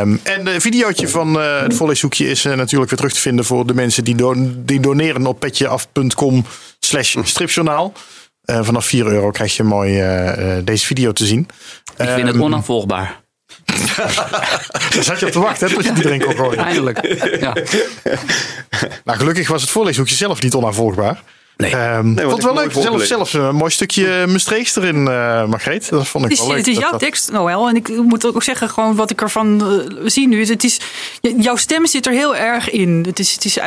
Um, 0.00 0.20
en 0.22 0.46
het 0.46 0.62
videootje 0.62 1.08
van 1.08 1.36
uh, 1.36 1.60
het 1.60 1.74
voorleeshoekje 1.74 2.26
is 2.26 2.44
uh, 2.44 2.54
natuurlijk 2.54 2.90
weer 2.90 2.98
terug 2.98 3.12
te 3.12 3.20
vinden 3.20 3.44
voor 3.44 3.66
de 3.66 3.74
mensen 3.74 4.04
die, 4.04 4.14
do 4.14 4.34
die 4.64 4.80
doneren 4.80 5.26
op 5.26 5.40
petjeaf.com 5.40 6.44
slash 6.78 7.16
stripjournaal. 7.22 7.92
Uh, 8.44 8.58
vanaf 8.62 8.86
4 8.86 9.06
euro 9.06 9.30
krijg 9.30 9.56
je 9.56 9.62
mooi 9.62 10.02
deze 10.64 10.86
video 10.86 11.12
te 11.12 11.26
zien. 11.26 11.48
Ik 11.96 12.08
vind 12.08 12.26
het 12.26 12.34
ehm, 12.34 12.42
onafvolgbaar. 12.42 13.20
Daar 14.94 15.02
zat 15.02 15.20
je 15.20 15.26
op 15.26 15.32
te 15.32 15.40
wachten, 15.40 15.68
hè, 15.68 15.74
tot 15.74 15.84
je 15.84 15.92
die 15.92 16.02
drink 16.02 16.22
kon 16.22 16.36
gooien. 16.36 16.58
Eindelijk, 16.58 17.06
ja. 17.40 17.54
nou, 19.04 19.18
gelukkig 19.18 19.48
was 19.48 19.60
het 19.60 19.70
voorleeshoekje 19.70 20.14
zelf 20.14 20.42
niet 20.42 20.54
onafvolgbaar. 20.54 21.22
Nee. 21.56 21.96
Um, 21.96 22.14
nee 22.14 22.24
vond 22.24 22.36
het 22.36 22.44
wel 22.44 22.54
leuk. 22.54 22.72
Zelf, 22.72 23.04
zelfs 23.04 23.32
een 23.32 23.54
mooi 23.54 23.70
stukje 23.70 24.26
Maastricht 24.26 24.76
erin, 24.76 24.96
uh, 24.96 25.46
Margreet. 25.46 25.88
Dat 25.88 26.08
vond 26.08 26.24
ik 26.24 26.30
het 26.30 26.38
is, 26.38 26.46
wel 26.46 26.54
leuk. 26.56 26.66
Het 26.66 26.74
is 26.74 26.78
jouw 26.78 26.96
tekst, 26.96 27.30
Noël. 27.30 27.68
En 27.68 27.76
ik 27.76 27.88
moet 27.88 28.26
ook 28.26 28.42
zeggen, 28.42 28.68
gewoon 28.68 28.94
wat 28.94 29.10
ik 29.10 29.20
ervan 29.20 29.72
uh, 29.72 30.00
zie 30.04 30.28
nu. 30.28 30.40
Is, 30.40 30.48
het 30.48 30.64
is, 30.64 30.80
jouw 31.20 31.56
stem 31.56 31.86
zit 31.86 32.06
er 32.06 32.12
heel 32.12 32.36
erg 32.36 32.70
in. 32.70 33.04
Het 33.06 33.18
is, 33.18 33.32
het 33.32 33.44
is 33.44 33.58
uh, 33.58 33.64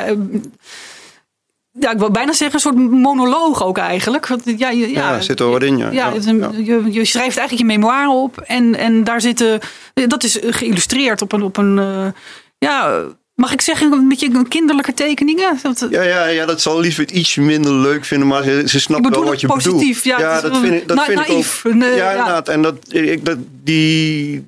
ja, 1.79 1.91
ik 1.91 1.97
wil 1.97 2.11
bijna 2.11 2.33
zeggen 2.33 2.55
een 2.55 2.61
soort 2.61 2.91
monoloog 2.91 3.63
ook 3.63 3.77
eigenlijk. 3.77 4.27
Ja, 4.43 4.69
ja, 4.69 4.87
ja, 4.87 5.21
zit 5.21 5.39
er 5.39 5.49
wat 5.49 5.63
in. 5.63 5.77
Ja. 5.77 5.91
Ja, 5.91 6.13
ja. 6.25 6.51
Je, 6.51 6.83
je, 6.91 7.05
schrijft 7.05 7.37
eigenlijk 7.37 7.69
je 7.69 7.77
memoire 7.77 8.09
op. 8.09 8.37
En, 8.37 8.75
en 8.75 9.03
daar 9.03 9.21
zitten, 9.21 9.59
dat 9.93 10.23
is 10.23 10.37
geïllustreerd 10.41 11.21
op 11.21 11.31
een, 11.31 11.43
op 11.43 11.57
een 11.57 12.13
ja, 12.57 13.05
Mag 13.35 13.51
ik 13.51 13.61
zeggen, 13.61 13.91
een 13.91 14.07
beetje 14.07 14.47
kinderlijke 14.47 14.93
tekeningen? 14.93 15.59
Ja, 15.89 16.01
ja, 16.01 16.25
ja, 16.25 16.45
dat 16.45 16.61
zal 16.61 16.79
Liesbeth 16.79 17.11
iets 17.11 17.35
minder 17.35 17.73
leuk 17.73 18.05
vinden, 18.05 18.27
maar 18.27 18.43
ze, 18.43 18.63
ze 18.65 18.79
snapt 18.79 19.09
wel 19.09 19.23
wat 19.23 19.41
je 19.41 19.47
positief, 19.47 20.03
bedoelt. 20.03 20.21
Ja, 20.21 20.41
dat 20.41 20.57
vind 20.57 20.73
ik, 20.73 20.87
dat 20.87 21.03
vind 21.03 21.27
naïef. 21.27 21.65
ik 21.65 21.75
ook. 21.75 21.81
ja, 21.81 22.11
inderdaad. 22.11 22.49
En 22.49 22.61
dat, 22.61 22.75
ik, 22.89 23.25
dat, 23.25 23.37
die, 23.63 24.45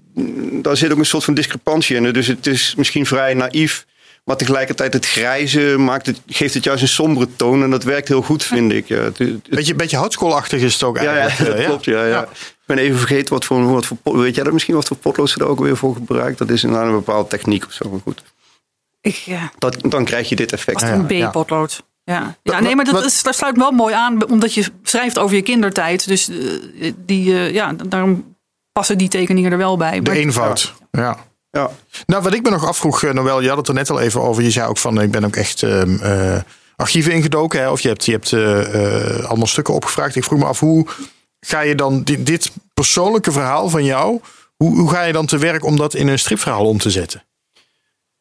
daar 0.51 0.77
zit 0.77 0.91
ook 0.91 0.97
een 0.97 1.05
soort 1.05 1.23
van 1.23 1.33
discrepantie 1.33 1.95
in. 1.95 2.13
Dus 2.13 2.27
het 2.27 2.47
is 2.47 2.73
misschien 2.77 3.05
vrij 3.05 3.33
naïef. 3.33 3.85
Maar 4.27 4.37
tegelijkertijd 4.37 4.93
het 4.93 5.05
grijze 5.05 5.75
maakt 5.77 6.05
het, 6.05 6.21
geeft 6.27 6.53
het 6.53 6.63
juist 6.63 6.81
een 6.81 6.87
sombere 6.87 7.27
toon. 7.35 7.63
En 7.63 7.69
dat 7.69 7.83
werkt 7.83 8.07
heel 8.07 8.21
goed, 8.21 8.43
vind 8.43 8.71
ik. 8.71 8.87
Ja, 8.87 9.01
het, 9.01 9.17
het, 9.17 9.49
beetje, 9.49 9.75
beetje 9.75 9.97
houtskoolachtig 9.97 10.61
is 10.61 10.73
het 10.73 10.83
ook 10.83 10.97
eigenlijk. 10.97 11.37
Ja, 11.37 11.45
ja 11.45 11.51
dat 11.55 11.65
klopt. 11.65 11.85
Ja, 11.85 12.05
ja. 12.05 12.21
Ik 12.21 12.57
ben 12.65 12.77
even 12.77 12.97
vergeten 12.97 13.33
wat 13.33 13.45
voor, 13.45 13.71
wat 13.71 13.85
voor... 13.85 14.17
Weet 14.19 14.35
jij 14.35 14.43
dat 14.43 14.53
misschien 14.53 14.75
wat 14.75 14.87
voor 14.87 14.97
potlood 14.97 15.29
ze 15.29 15.39
er 15.39 15.47
ook 15.47 15.59
weer 15.59 15.77
voor 15.77 15.93
gebruikt? 15.93 16.37
Dat 16.37 16.49
is 16.49 16.63
een, 16.63 16.73
een 16.73 16.91
bepaalde 16.91 17.29
techniek 17.29 17.65
of 17.65 17.71
zo. 17.71 17.89
Maar 17.89 17.99
goed. 18.03 18.23
Ik, 19.01 19.15
ja. 19.15 19.51
dat, 19.57 19.77
dan 19.81 20.05
krijg 20.05 20.29
je 20.29 20.35
dit 20.35 20.51
effect. 20.53 20.81
Als 20.81 20.91
een 20.91 21.29
B-potlood. 21.29 21.83
Ja. 22.03 22.37
ja, 22.43 22.59
nee, 22.59 22.75
maar 22.75 22.85
dat, 22.85 23.05
is, 23.05 23.23
dat 23.23 23.35
sluit 23.35 23.57
wel 23.57 23.71
mooi 23.71 23.93
aan, 23.93 24.29
omdat 24.29 24.53
je 24.53 24.65
schrijft 24.83 25.19
over 25.19 25.35
je 25.35 25.41
kindertijd. 25.41 26.07
Dus 26.07 26.29
uh, 26.29 26.93
die, 27.05 27.33
ja, 27.53 27.73
daarom 27.73 28.35
passen 28.71 28.97
die 28.97 29.09
tekeningen 29.09 29.51
er 29.51 29.57
wel 29.57 29.77
bij. 29.77 30.01
De 30.01 30.01
maar, 30.01 30.19
eenvoud, 30.19 30.73
ja. 30.91 31.17
Ja. 31.51 31.69
Nou, 32.05 32.23
wat 32.23 32.33
ik 32.33 32.43
me 32.43 32.49
nog 32.49 32.67
afvroeg, 32.67 33.03
eh, 33.03 33.11
Noël, 33.11 33.41
je 33.41 33.47
had 33.47 33.57
het 33.57 33.67
er 33.67 33.73
net 33.73 33.89
al 33.89 33.99
even 33.99 34.21
over. 34.21 34.43
Je 34.43 34.51
zei 34.51 34.67
ook 34.67 34.77
van, 34.77 35.01
ik 35.01 35.11
ben 35.11 35.25
ook 35.25 35.35
echt 35.35 35.61
uh, 35.61 36.37
archieven 36.75 37.11
ingedoken. 37.11 37.59
Hè? 37.59 37.69
Of 37.69 37.81
je 37.81 37.87
hebt, 37.87 38.05
je 38.05 38.11
hebt 38.11 38.31
uh, 38.31 39.25
allemaal 39.25 39.47
stukken 39.47 39.73
opgevraagd. 39.73 40.15
Ik 40.15 40.23
vroeg 40.23 40.39
me 40.39 40.45
af, 40.45 40.59
hoe 40.59 40.85
ga 41.39 41.61
je 41.61 41.75
dan 41.75 42.03
dit, 42.03 42.25
dit 42.25 42.51
persoonlijke 42.73 43.31
verhaal 43.31 43.69
van 43.69 43.83
jou... 43.83 44.21
Hoe, 44.57 44.77
hoe 44.77 44.89
ga 44.89 45.03
je 45.03 45.13
dan 45.13 45.25
te 45.25 45.37
werk 45.37 45.65
om 45.65 45.77
dat 45.77 45.93
in 45.93 46.07
een 46.07 46.19
stripverhaal 46.19 46.65
om 46.65 46.77
te 46.77 46.89
zetten? 46.89 47.23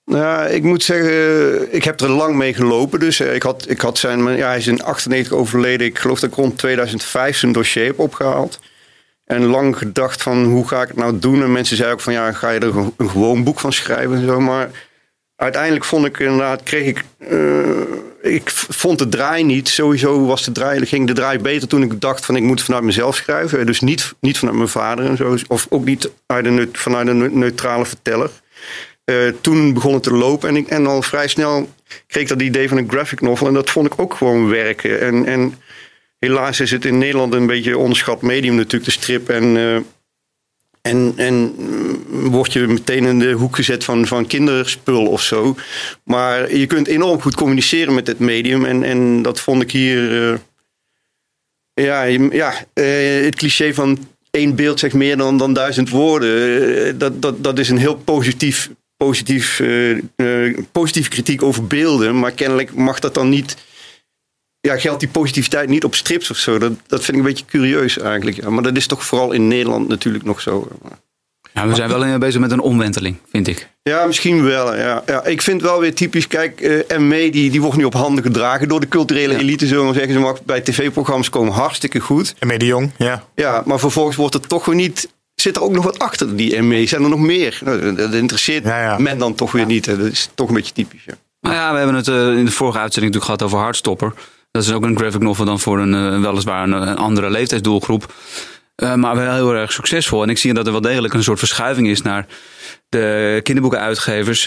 Nou, 0.04 0.48
ik 0.48 0.62
moet 0.62 0.82
zeggen, 0.82 1.74
ik 1.74 1.84
heb 1.84 2.00
er 2.00 2.10
lang 2.10 2.36
mee 2.36 2.54
gelopen. 2.54 3.00
Dus 3.00 3.20
ik 3.20 3.42
had, 3.42 3.64
ik 3.68 3.80
had 3.80 3.98
zijn, 3.98 4.36
ja, 4.36 4.46
hij 4.46 4.58
is 4.58 4.66
in 4.66 4.82
98 4.82 5.32
overleden. 5.32 5.86
Ik 5.86 5.98
geloof 5.98 6.20
dat 6.20 6.30
ik 6.30 6.36
rond 6.36 6.58
2005 6.58 7.36
zijn 7.36 7.52
dossier 7.52 7.86
heb 7.86 7.98
opgehaald. 7.98 8.60
En 9.26 9.44
lang 9.44 9.78
gedacht 9.78 10.22
van 10.22 10.44
hoe 10.44 10.68
ga 10.68 10.82
ik 10.82 10.88
het 10.88 10.96
nou 10.96 11.18
doen. 11.18 11.42
En 11.42 11.52
mensen 11.52 11.76
zeiden 11.76 11.96
ook 11.96 12.04
van 12.04 12.12
ja, 12.12 12.32
ga 12.32 12.50
je 12.50 12.60
er 12.60 12.76
een 12.76 13.10
gewoon 13.10 13.44
boek 13.44 13.60
van 13.60 13.72
schrijven 13.72 14.16
en 14.16 14.26
zo. 14.26 14.40
Maar 14.40 14.70
uiteindelijk 15.36 15.84
vond 15.84 16.06
ik 16.06 16.18
inderdaad, 16.18 16.62
kreeg 16.62 16.86
ik, 16.86 17.04
uh, 17.18 17.80
ik 18.22 18.50
vond 18.50 18.98
de 18.98 19.08
draai 19.08 19.44
niet. 19.44 19.68
Sowieso 19.68 20.26
was 20.26 20.44
de 20.44 20.52
draai, 20.52 20.86
ging 20.86 21.06
de 21.06 21.12
draai 21.12 21.38
beter 21.38 21.68
toen 21.68 21.82
ik 21.82 22.00
dacht 22.00 22.24
van 22.24 22.36
ik 22.36 22.42
moet 22.42 22.62
vanuit 22.62 22.84
mezelf 22.84 23.16
schrijven. 23.16 23.66
Dus 23.66 23.80
niet, 23.80 24.14
niet 24.20 24.38
vanuit 24.38 24.56
mijn 24.56 24.68
vader 24.68 25.04
en 25.04 25.16
zo. 25.16 25.36
Of 25.48 25.66
ook 25.68 25.84
niet 25.84 26.10
uit 26.26 26.46
een, 26.46 26.68
vanuit 26.72 27.08
een 27.08 27.38
neutrale 27.38 27.84
verteller. 27.84 28.30
Uh, 29.04 29.32
toen 29.40 29.74
begon 29.74 29.94
het 29.94 30.02
te 30.02 30.14
lopen 30.14 30.48
en, 30.48 30.56
ik, 30.56 30.68
en 30.68 30.86
al 30.86 31.02
vrij 31.02 31.28
snel 31.28 31.68
kreeg 32.06 32.22
ik 32.22 32.28
dat 32.28 32.42
idee 32.42 32.68
van 32.68 32.78
een 32.78 32.90
graphic 32.90 33.20
novel. 33.20 33.46
En 33.46 33.54
dat 33.54 33.70
vond 33.70 33.86
ik 33.86 34.00
ook 34.00 34.14
gewoon 34.14 34.48
werken. 34.48 35.00
En, 35.00 35.26
en 35.26 35.54
helaas 36.18 36.60
is 36.60 36.70
het 36.70 36.84
in 36.84 36.98
Nederland 36.98 37.34
een 37.34 37.46
beetje 37.46 37.78
onderschat 37.78 38.22
medium 38.22 38.54
natuurlijk, 38.54 38.84
de 38.84 38.90
strip. 38.90 39.28
En, 39.28 39.44
uh, 39.44 39.76
en, 40.80 41.12
en 41.16 41.54
word 42.30 42.52
je 42.52 42.66
meteen 42.66 43.04
in 43.04 43.18
de 43.18 43.32
hoek 43.32 43.56
gezet 43.56 43.84
van, 43.84 44.06
van 44.06 44.26
kinderspul 44.26 45.06
of 45.06 45.22
zo. 45.22 45.56
Maar 46.04 46.54
je 46.54 46.66
kunt 46.66 46.86
enorm 46.86 47.20
goed 47.20 47.34
communiceren 47.34 47.94
met 47.94 48.06
dit 48.06 48.18
medium. 48.18 48.64
En, 48.64 48.82
en 48.82 49.22
dat 49.22 49.40
vond 49.40 49.62
ik 49.62 49.70
hier... 49.70 50.30
Uh, 50.30 50.38
ja, 51.74 52.02
ja 52.30 52.52
het 53.24 53.34
cliché 53.34 53.74
van 53.74 54.08
één 54.30 54.54
beeld 54.54 54.78
zegt 54.78 54.94
meer 54.94 55.16
dan, 55.16 55.38
dan 55.38 55.52
duizend 55.52 55.90
woorden. 55.90 56.98
dat, 56.98 57.22
dat, 57.22 57.44
dat 57.44 57.58
is 57.58 57.68
een 57.68 57.78
heel 57.78 57.96
positief 57.96 58.70
positief, 58.96 59.62
positieve 60.72 61.10
kritiek 61.10 61.42
over 61.42 61.66
beelden. 61.66 62.18
Maar 62.18 62.32
kennelijk 62.32 62.74
mag 62.74 62.98
dat 62.98 63.14
dan 63.14 63.28
niet. 63.28 63.56
Ja, 64.66 64.78
geldt 64.78 65.00
die 65.00 65.08
positiviteit 65.08 65.68
niet 65.68 65.84
op 65.84 65.94
strips 65.94 66.30
of 66.30 66.36
zo? 66.36 66.58
Dat, 66.58 66.72
dat 66.86 67.04
vind 67.04 67.16
ik 67.16 67.24
een 67.24 67.28
beetje 67.28 67.44
curieus 67.44 67.98
eigenlijk. 67.98 68.36
Ja. 68.36 68.50
Maar 68.50 68.62
dat 68.62 68.76
is 68.76 68.86
toch 68.86 69.04
vooral 69.04 69.32
in 69.32 69.48
Nederland 69.48 69.88
natuurlijk 69.88 70.24
nog 70.24 70.40
zo. 70.40 70.68
Ja, 71.52 71.68
we 71.68 71.74
zijn 71.74 71.88
wel 71.88 72.18
bezig 72.18 72.40
met 72.40 72.50
een 72.50 72.60
omwenteling, 72.60 73.16
vind 73.30 73.48
ik. 73.48 73.68
Ja, 73.82 74.06
misschien 74.06 74.44
wel. 74.44 74.76
Ja. 74.76 75.02
Ja, 75.06 75.24
ik 75.24 75.42
vind 75.42 75.62
wel 75.62 75.80
weer 75.80 75.94
typisch. 75.94 76.26
Kijk, 76.26 76.60
uh, 76.60 76.98
ME 76.98 77.30
die, 77.30 77.50
die 77.50 77.60
wordt 77.60 77.76
nu 77.76 77.84
op 77.84 77.94
handen 77.94 78.24
gedragen 78.24 78.68
door 78.68 78.80
de 78.80 78.88
culturele 78.88 79.36
elite, 79.36 79.66
zullen 79.66 79.86
we 79.86 79.92
zeggen. 79.92 80.12
Ze 80.12 80.18
mag 80.18 80.42
bij 80.44 80.60
tv-programma's 80.60 81.30
komen 81.30 81.52
hartstikke 81.52 82.00
goed. 82.00 82.34
ME 82.40 82.58
de 82.58 82.66
Jong, 82.66 82.90
ja. 82.96 83.24
Ja, 83.34 83.62
maar 83.66 83.78
vervolgens 83.78 84.16
wordt 84.16 84.34
het 84.34 84.48
toch 84.48 84.64
weer 84.64 84.74
niet 84.74 85.08
zit 85.34 85.56
er 85.56 85.62
ook 85.62 85.72
nog 85.72 85.84
wat 85.84 85.98
achter 85.98 86.36
die 86.36 86.62
ME? 86.62 86.86
Zijn 86.86 87.02
er 87.02 87.08
nog 87.08 87.18
meer? 87.18 87.60
Nou, 87.64 87.94
dat 87.94 88.14
interesseert 88.14 88.64
men 88.98 89.18
dan 89.18 89.34
toch 89.34 89.52
weer 89.52 89.66
niet. 89.66 89.84
Dat 89.84 89.98
is 89.98 90.28
toch 90.34 90.48
een 90.48 90.54
beetje 90.54 90.72
typisch. 90.72 91.04
Ja. 91.04 91.14
Nou 91.40 91.54
ja, 91.54 91.72
we 91.72 91.78
hebben 91.78 91.96
het 91.96 92.06
uh, 92.06 92.38
in 92.38 92.44
de 92.44 92.50
vorige 92.50 92.78
uitzending 92.78 93.14
natuurlijk 93.14 93.24
gehad 93.24 93.42
over 93.42 93.58
Hardstopper. 93.58 94.14
Dat 94.50 94.62
is 94.62 94.72
ook 94.72 94.84
een 94.84 94.98
graphic 94.98 95.20
novel 95.20 95.44
dan 95.44 95.60
voor 95.60 95.78
een 95.78 95.92
uh, 95.92 96.20
weliswaar 96.20 96.62
een, 96.62 96.72
een, 96.72 96.96
andere 96.96 97.30
leeftijdsdoelgroep. 97.30 98.12
Uh, 98.76 98.94
maar 98.94 99.16
wel 99.16 99.34
heel 99.34 99.54
erg 99.54 99.72
succesvol. 99.72 100.22
En 100.22 100.28
ik 100.28 100.38
zie 100.38 100.54
dat 100.54 100.66
er 100.66 100.72
wel 100.72 100.80
degelijk 100.80 101.14
een 101.14 101.22
soort 101.22 101.38
verschuiving 101.38 101.88
is 101.88 102.02
naar 102.02 102.26
de 102.88 103.40
kinderboekenuitgevers, 103.42 104.46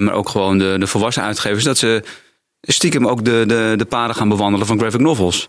maar 0.00 0.12
ook 0.12 0.28
gewoon 0.28 0.58
de, 0.58 0.76
de 0.78 0.86
volwassen 0.86 1.22
uitgevers. 1.22 1.64
Dat 1.64 1.78
ze 1.78 2.02
stiekem 2.60 3.06
ook 3.06 3.24
de, 3.24 3.44
de, 3.46 3.74
de 3.76 3.84
paden 3.84 4.16
gaan 4.16 4.28
bewandelen 4.28 4.66
van 4.66 4.78
graphic 4.78 5.00
novels. 5.00 5.48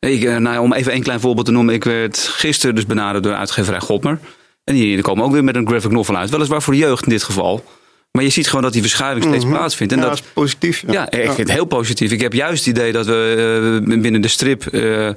Ik, 0.00 0.24
eh, 0.24 0.36
nou, 0.36 0.58
om 0.58 0.72
even 0.72 0.94
een 0.94 1.02
klein 1.02 1.20
voorbeeld 1.20 1.46
te 1.46 1.52
noemen. 1.52 1.74
Ik 1.74 1.84
werd 1.84 2.18
gisteren 2.18 2.74
dus 2.74 2.86
benaderd 2.86 3.24
door 3.24 3.34
uitgeverij 3.34 3.80
Godmer. 3.80 4.18
En 4.64 4.74
die, 4.74 5.02
komen 5.02 5.24
ook 5.24 5.32
weer 5.32 5.44
met 5.44 5.56
een 5.56 5.66
graphic 5.66 5.90
novel 5.90 6.16
uit. 6.16 6.30
Weliswaar 6.30 6.62
voor 6.62 6.72
de 6.72 6.78
jeugd 6.78 7.04
in 7.04 7.10
dit 7.10 7.22
geval. 7.22 7.64
Maar 8.12 8.24
je 8.24 8.30
ziet 8.30 8.46
gewoon 8.46 8.62
dat 8.62 8.72
die 8.72 8.82
verschuiving 8.82 9.24
steeds 9.24 9.44
mhm. 9.44 9.54
plaatsvindt. 9.54 9.92
En 9.92 9.98
ja, 9.98 10.04
dat, 10.04 10.14
is 10.14 10.22
positief. 10.32 10.82
Ja, 10.86 10.92
ja 10.92 11.08
echt 11.08 11.50
heel 11.50 11.64
positief. 11.64 12.12
Ik 12.12 12.20
heb 12.20 12.32
juist 12.32 12.64
het 12.64 12.76
idee 12.76 12.92
dat 12.92 13.06
we 13.06 13.82
uh, 13.86 14.00
binnen 14.00 14.20
de 14.20 14.28
strip 14.28 14.64
uh, 14.70 15.08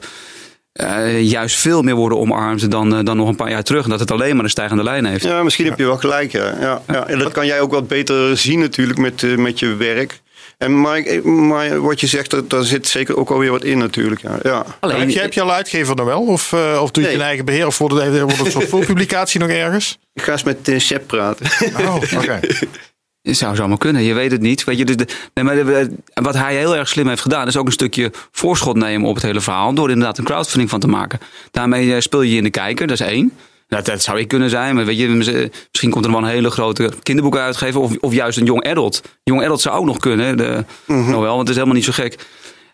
uh, 0.73 1.21
juist 1.21 1.55
veel 1.55 1.81
meer 1.81 1.95
worden 1.95 2.17
omarmd 2.17 2.71
dan, 2.71 3.05
dan 3.05 3.17
nog 3.17 3.27
een 3.27 3.35
paar 3.35 3.49
jaar 3.49 3.63
terug. 3.63 3.83
En 3.83 3.89
dat 3.89 3.99
het 3.99 4.11
alleen 4.11 4.35
maar 4.35 4.43
een 4.43 4.49
stijgende 4.49 4.83
lijn 4.83 5.05
heeft. 5.05 5.23
Ja, 5.23 5.43
misschien 5.43 5.65
heb 5.65 5.77
je 5.77 5.85
wel 5.85 5.97
gelijk. 5.97 6.31
Ja. 6.31 6.57
Ja, 6.59 6.81
ja. 6.87 7.07
En 7.07 7.19
dat 7.19 7.31
kan 7.31 7.45
jij 7.45 7.61
ook 7.61 7.71
wat 7.71 7.87
beter 7.87 8.37
zien 8.37 8.59
natuurlijk 8.59 8.99
met, 8.99 9.37
met 9.37 9.59
je 9.59 9.75
werk. 9.75 10.21
En 10.63 10.81
maar, 10.81 11.03
maar 11.29 11.81
wat 11.81 11.99
je 11.99 12.07
zegt, 12.07 12.29
daar, 12.29 12.41
daar 12.47 12.63
zit 12.63 12.87
zeker 12.87 13.17
ook 13.17 13.29
alweer 13.29 13.51
wat 13.51 13.63
in 13.63 13.77
natuurlijk. 13.77 14.21
Ja. 14.21 14.39
Ja. 14.43 14.65
Alleen, 14.79 14.99
heb, 14.99 15.09
je, 15.09 15.19
heb 15.19 15.33
je 15.33 15.41
al 15.41 15.51
uitgever 15.53 15.95
dan 15.95 16.05
wel? 16.05 16.21
Of, 16.21 16.53
eh, 16.53 16.79
of 16.81 16.91
doe 16.91 17.03
je 17.03 17.09
Nee. 17.09 17.17
je 17.17 17.23
eigen 17.23 17.45
beheer? 17.45 17.67
Of 17.67 17.77
wordt 17.77 17.95
het, 17.95 18.19
wordt 18.19 18.37
het 18.37 18.45
een 18.45 18.51
soort 18.51 18.69
voorpublicatie 18.69 19.39
nog 19.45 19.49
ergens? 19.49 19.99
Ik 20.13 20.21
ga 20.21 20.31
eens 20.31 20.43
met 20.43 20.67
uh, 20.67 20.79
Shep 20.79 21.07
praten. 21.07 21.45
Oh, 21.79 21.95
oké. 21.95 22.39
Het 23.21 23.37
zou 23.37 23.55
zomaar 23.55 23.77
kunnen, 23.77 24.01
je 24.03 24.13
weet 24.13 24.31
het 24.31 24.41
niet. 24.41 24.63
Weet 24.63 24.77
je, 24.77 24.85
dus 24.85 24.95
de, 24.97 25.07
nee, 25.33 25.43
maar 25.45 25.55
de- 25.55 25.95
wat 26.13 26.33
hij 26.33 26.55
heel 26.55 26.75
erg 26.75 26.87
slim 26.87 27.07
heeft 27.07 27.21
gedaan, 27.21 27.47
is 27.47 27.57
ook 27.57 27.65
een 27.65 27.71
stukje 27.71 28.11
voorschot 28.31 28.75
nemen 28.75 29.07
op 29.09 29.15
het 29.15 29.23
hele 29.23 29.41
verhaal. 29.41 29.73
Door 29.73 29.89
inderdaad 29.89 30.17
een 30.17 30.23
crowdfunding 30.23 30.69
van 30.69 30.79
te 30.79 30.87
maken. 30.87 31.19
Daarmee 31.51 31.93
eh, 31.95 31.99
speel 32.01 32.21
je 32.21 32.31
je 32.31 32.37
in 32.37 32.43
de 32.43 32.49
kijker, 32.49 32.87
dat 32.87 32.99
is 32.99 33.05
één. 33.07 33.31
Dat, 33.75 33.85
dat 33.85 34.01
zou 34.01 34.19
ik 34.19 34.27
kunnen 34.27 34.49
zijn, 34.49 34.75
maar 34.75 34.85
weet 34.85 34.97
je, 34.97 35.07
misschien 35.07 35.89
komt 35.89 36.05
er 36.05 36.11
wel 36.11 36.19
een 36.19 36.25
hele 36.27 36.49
grote 36.49 36.91
kinderboekenuitgever. 37.03 37.81
Of, 37.81 37.91
of 37.99 38.13
juist 38.13 38.37
een 38.37 38.45
jong 38.45 38.63
adult. 38.69 39.01
Jong 39.23 39.43
adult 39.43 39.61
zou 39.61 39.77
ook 39.77 39.85
nog 39.85 39.97
kunnen, 39.97 40.37
de, 40.37 40.65
nog 40.85 41.07
wel, 41.21 41.21
want 41.35 41.39
het 41.39 41.49
is 41.49 41.55
helemaal 41.55 41.75
niet 41.75 41.83
zo 41.85 41.91
gek. 41.91 42.25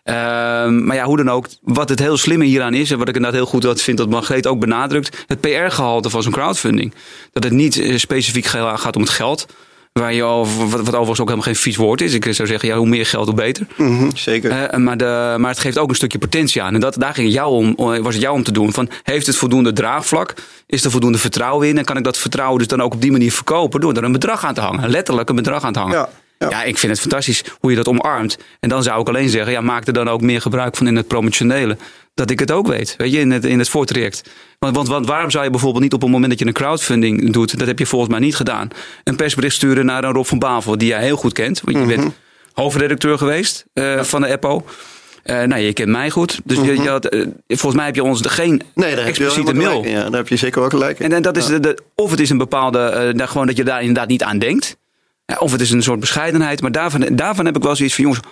Ehm, 0.04 0.84
maar 0.84 0.96
ja, 0.96 1.04
hoe 1.04 1.16
dan 1.16 1.30
ook, 1.30 1.46
wat 1.62 1.88
het 1.88 1.98
heel 1.98 2.16
slimme 2.16 2.44
hieraan 2.44 2.74
is, 2.74 2.90
en 2.90 2.98
wat 2.98 3.08
ik 3.08 3.14
inderdaad 3.14 3.40
heel 3.40 3.48
goed 3.50 3.62
wat 3.62 3.80
vind 3.80 3.98
dat 3.98 4.10
Margreet 4.10 4.46
ook 4.46 4.60
benadrukt, 4.60 5.24
het 5.26 5.40
PR-gehalte 5.40 6.10
van 6.10 6.22
zo'n 6.22 6.32
crowdfunding. 6.32 6.94
Dat 7.32 7.44
het 7.44 7.52
niet 7.52 7.78
eh, 7.78 7.96
specifiek 7.96 8.44
ga- 8.44 8.76
gaat 8.76 8.96
om 8.96 9.02
het 9.02 9.10
geld, 9.10 9.46
waar 9.92 10.14
je 10.14 10.22
over, 10.22 10.68
wat, 10.68 10.70
wat 10.70 10.88
overigens 10.88 11.20
ook 11.20 11.28
helemaal 11.28 11.52
geen 11.52 11.62
vies 11.62 11.76
woord 11.76 12.00
is. 12.00 12.14
Ik 12.14 12.34
zou 12.34 12.48
zeggen, 12.48 12.68
ja, 12.68 12.76
hoe 12.76 12.86
meer 12.86 13.06
geld, 13.06 13.26
hoe 13.26 13.34
beter. 13.34 13.66
Mhm, 13.76 14.10
zeker. 14.14 14.50
Eh, 14.50 14.78
maar, 14.78 14.96
de, 14.96 15.34
maar 15.38 15.50
het 15.50 15.58
geeft 15.58 15.78
ook 15.78 15.88
een 15.88 15.94
stukje 15.94 16.18
potentie 16.18 16.62
aan. 16.62 16.74
En 16.74 16.80
dat, 16.80 16.94
daar 16.98 17.14
ging 17.14 17.32
jou 17.32 17.52
om, 17.52 17.74
eh, 17.76 18.02
was 18.02 18.14
het 18.14 18.22
jou 18.22 18.34
om 18.34 18.42
te 18.42 18.52
doen. 18.52 18.72
Van, 18.72 18.88
heeft 19.02 19.26
het 19.26 19.36
voldoende 19.36 19.72
draagvlak? 19.72 20.34
Is 20.66 20.84
er 20.84 20.90
voldoende 20.90 21.18
vertrouwen 21.18 21.68
in? 21.68 21.78
En 21.78 21.84
kan 21.84 21.96
ik 21.96 22.04
dat 22.04 22.18
vertrouwen 22.18 22.58
dus 22.58 22.66
dan 22.66 22.82
ook 22.82 22.92
op 22.94 23.00
die 23.00 23.12
manier 23.12 23.32
verkopen? 23.32 23.80
Door 23.80 23.94
er 23.94 24.04
een 24.04 24.12
bedrag 24.12 24.44
aan 24.44 24.54
te 24.54 24.60
hangen. 24.60 24.90
Letterlijk 24.90 25.28
een 25.28 25.36
bedrag 25.36 25.64
aan 25.64 25.72
te 25.72 25.78
hangen. 25.78 25.96
Ja, 25.96 26.08
ja. 26.38 26.48
Ja, 26.48 26.62
ik 26.62 26.78
vind 26.78 26.92
het 26.92 27.00
fantastisch 27.00 27.44
hoe 27.60 27.70
je 27.70 27.76
dat 27.76 27.88
omarmt. 27.88 28.38
En 28.60 28.68
dan 28.68 28.82
zou 28.82 29.00
ik 29.00 29.08
alleen 29.08 29.28
zeggen, 29.28 29.52
ja, 29.52 29.60
maak 29.60 29.86
er 29.86 29.92
dan 29.92 30.08
ook 30.08 30.20
meer 30.20 30.40
gebruik 30.40 30.76
van 30.76 30.86
in 30.86 30.96
het 30.96 31.06
promotionele. 31.06 31.76
Dat 32.14 32.30
ik 32.30 32.38
het 32.38 32.50
ook 32.50 32.66
weet, 32.66 32.94
weet 32.96 33.12
je, 33.12 33.18
in 33.18 33.30
het, 33.30 33.44
in 33.44 33.58
het 33.58 33.68
voortraject. 33.68 34.30
Want, 34.58 34.76
want, 34.76 34.88
want 34.88 35.06
waarom 35.06 35.30
zou 35.30 35.44
je 35.44 35.50
bijvoorbeeld 35.50 35.82
niet 35.82 35.92
op 35.92 36.00
het 36.00 36.10
moment 36.10 36.30
dat 36.30 36.38
je 36.38 36.46
een 36.46 36.52
crowdfunding 36.52 37.32
doet, 37.32 37.58
dat 37.58 37.66
heb 37.66 37.78
je 37.78 37.86
volgens 37.86 38.10
mij 38.10 38.20
niet 38.20 38.36
gedaan, 38.36 38.68
een 39.04 39.16
persbericht 39.16 39.54
sturen 39.54 39.84
naar 39.86 40.04
een 40.04 40.12
Rob 40.12 40.24
van 40.24 40.38
Bavel, 40.38 40.78
die 40.78 40.88
jij 40.88 41.02
heel 41.02 41.16
goed 41.16 41.32
kent. 41.32 41.60
Want 41.64 41.76
je 41.76 41.96
bent 41.96 42.12
hoofdredacteur 42.52 43.18
geweest 43.18 43.64
eh, 43.72 44.02
van 44.02 44.20
de 44.20 44.26
EPO. 44.26 44.64
Eh, 45.22 45.42
nou, 45.42 45.60
je 45.62 45.72
kent 45.72 45.88
mij 45.88 46.10
goed. 46.10 46.40
Dus 46.44 46.56
je, 46.58 46.82
je 46.82 46.88
had, 46.88 47.04
eh, 47.04 47.26
volgens 47.46 47.74
mij 47.74 47.84
heb 47.86 47.94
je 47.94 48.02
ons 48.02 48.20
geen 48.26 48.62
Nee, 48.74 48.94
daar 48.96 49.04
heb 49.04 49.16
je 49.16 49.22
wel 49.22 49.32
expliciete 49.32 49.54
mail. 49.54 49.84
Ja, 49.84 50.02
daar 50.10 50.18
heb 50.20 50.28
je 50.28 50.36
zeker 50.36 50.60
wel 50.60 50.70
gelijk 50.70 50.98
in. 50.98 51.04
En, 51.04 51.12
en 51.12 51.22
dat 51.22 51.36
is 51.36 51.46
de, 51.46 51.60
de- 51.60 51.78
of 51.94 52.10
het 52.10 52.20
is 52.20 52.30
een 52.30 52.38
bepaalde, 52.38 53.12
nou, 53.16 53.28
gewoon 53.28 53.46
dat 53.46 53.56
je 53.56 53.64
daar 53.64 53.80
inderdaad 53.80 54.08
niet 54.08 54.22
aan 54.22 54.38
denkt. 54.38 54.76
Of 55.38 55.52
het 55.52 55.60
is 55.60 55.70
een 55.70 55.82
soort 55.82 56.00
bescheidenheid. 56.00 56.60
Maar 56.60 56.72
daarvan, 56.72 57.06
daarvan 57.12 57.44
heb 57.46 57.56
ik 57.56 57.62
wel 57.62 57.76
zoiets 57.76 57.94
van, 57.94 58.04
jongens, 58.04 58.22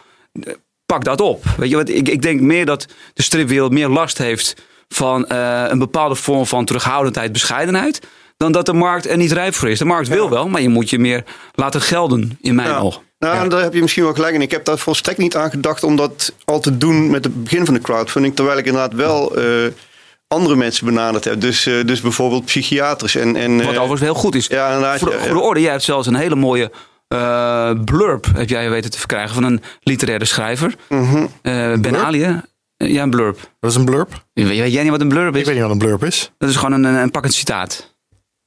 pak 0.93 1.05
dat 1.05 1.21
op. 1.21 1.45
Weet 1.57 1.71
je 1.71 1.77
wat, 1.77 1.89
ik, 1.89 2.09
ik 2.09 2.23
denk 2.23 2.41
meer 2.41 2.67
dat 2.67 2.87
de 3.15 3.23
stripwereld 3.23 3.73
meer 3.73 3.89
last 3.89 4.19
heeft 4.19 4.55
van 4.89 5.27
eh, 5.27 5.65
een 5.69 5.79
bepaalde 5.79 6.15
vorm 6.15 6.47
van 6.47 6.65
terughoudendheid, 6.65 7.33
bescheidenheid. 7.33 8.01
Dan 8.37 8.53
dat 8.53 8.67
de 8.67 8.73
markt 8.73 9.07
er 9.09 9.17
niet 9.17 9.33
rijp 9.33 9.55
voor 9.55 9.69
is. 9.69 9.79
De 9.79 9.85
markt 9.85 10.09
wil 10.09 10.31
wel, 10.31 10.49
maar 10.49 10.61
je 10.61 10.69
moet 10.69 10.91
je 10.91 10.99
meer 10.99 11.25
laten 11.55 11.81
gelden, 11.81 12.39
in 12.41 12.55
mijn 12.55 12.69
Ja. 12.69 12.79
oog. 12.79 13.03
Nou, 13.19 13.49
daar 13.49 13.63
heb 13.63 13.75
je 13.75 13.81
misschien 13.81 14.03
wel 14.05 14.15
gelijk 14.15 14.35
in. 14.35 14.43
Ik 14.43 14.51
heb 14.51 14.65
daar 14.65 14.79
volstrekt 14.79 15.19
niet 15.19 15.37
aan 15.37 15.51
gedacht 15.51 15.83
om 15.83 15.97
dat 15.97 16.33
al 16.45 16.61
te 16.61 16.79
doen 16.79 17.11
met 17.11 17.25
het 17.25 17.43
begin 17.45 17.65
van 17.65 17.75
de 17.75 17.81
crowdfunding. 17.81 18.37
Terwijl 18.37 18.59
ik 18.59 18.67
inderdaad 18.67 18.93
wel 18.95 19.37
eh, 19.37 19.45
andere 20.29 20.57
mensen 20.57 20.85
benaderd 20.87 21.25
heb. 21.25 21.41
Dus, 21.41 21.67
eh, 21.67 21.75
dus 21.87 22.01
bijvoorbeeld 22.01 22.45
psychiaters. 22.45 23.15
En, 23.15 23.37
en, 23.37 23.57
Wat 23.57 23.67
overigens 23.69 24.01
heel 24.01 24.15
goed 24.15 24.35
is. 24.35 24.47
ja, 24.47 24.67
inderdaad, 24.67 24.99
Voor 24.99 25.11
de 25.11 25.41
orde, 25.41 25.61
jij 25.61 25.71
hebt 25.71 25.83
zelfs 25.83 26.07
een 26.07 26.15
hele 26.15 26.35
mooie 26.37 26.71
eh, 27.09 27.71
blurb, 27.85 28.27
heb 28.35 28.49
jij 28.49 28.71
weten 28.71 28.91
te 28.91 28.99
verkrijgen, 28.99 29.35
van 29.35 29.43
een 29.45 29.63
literaire 29.83 30.25
schrijver. 30.25 30.75
Mhm. 30.89 31.27
Eh, 31.43 31.73
ben 31.81 31.97
Ali? 32.05 32.23
Eh, 32.23 32.35
Ja, 32.77 33.03
een 33.03 33.11
blurb. 33.11 33.39
Dat 33.61 33.71
is 33.71 33.77
een 33.77 33.85
blurb. 33.85 34.25
Weet, 34.33 34.47
weet 34.47 34.73
jij 34.73 34.83
niet 34.83 34.91
wat 34.91 35.01
een 35.01 35.09
blurb 35.09 35.35
is? 35.35 35.41
Ik 35.41 35.47
weet 35.47 35.55
niet 35.55 35.63
wat 35.65 35.73
een 35.73 35.79
blurb 35.79 36.05
is. 36.05 36.33
Dat 36.39 36.49
is 36.49 36.57
gewoon 36.57 36.73
een, 36.73 36.85
een, 36.85 36.95
een 36.95 37.11
pakkend 37.11 37.35
citaat. 37.35 37.97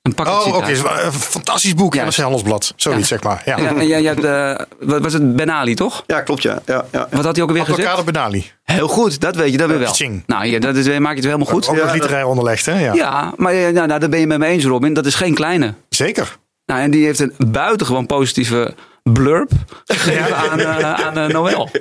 Een 0.01 0.13
pakkend 0.13 0.37
Oh, 0.45 0.55
oké. 0.55 0.71
is 0.71 0.79
Een 0.79 1.11
fantastisch 1.11 1.73
boek. 1.73 1.93
Juist. 1.93 2.17
NRC 2.17 2.25
Handelsblad. 2.25 2.73
Zoiets, 2.75 3.07
zeg 3.07 3.23
maar. 3.23 3.41
Ja. 3.45 3.57
Ja, 3.57 3.75
en 3.75 3.87
jij, 3.87 4.01
jij 4.01 4.13
hebt, 4.17 4.67
wat 4.79 5.01
was 5.01 5.13
het? 5.13 5.35
Ben 5.35 5.51
Ali, 5.51 5.75
toch? 5.75 6.03
ja, 6.07 6.21
klopt 6.21 6.41
ja. 6.41 6.61
ja, 6.65 6.85
ja. 6.91 7.07
Wat 7.11 7.23
had 7.23 7.35
hij 7.35 7.43
ook 7.43 7.49
alweer 7.49 7.65
gezegd? 7.65 7.87
Avocado 7.87 8.03
Benali. 8.11 8.51
Heel 8.63 8.87
goed, 8.87 9.19
dat 9.19 9.35
weet 9.35 9.51
je, 9.51 9.57
dat 9.57 9.69
weer 9.69 9.79
wel. 9.79 9.91
Tjing. 9.91 10.23
Nou, 10.27 10.45
ja, 10.45 10.59
dat 10.59 10.75
is, 10.75 10.99
maak 10.99 11.15
je 11.15 11.15
het 11.15 11.25
nou, 16.71 16.83
en 16.83 16.91
die 16.91 17.05
heeft 17.05 17.19
een 17.19 17.33
buitengewoon 17.51 18.05
positieve 18.05 18.73
blurb 19.03 19.51
gegeven 19.85 20.35
aan, 20.35 20.59
eh, 20.59 20.93
aan 20.93 21.17
eh, 21.17 21.25
Noël. 21.27 21.69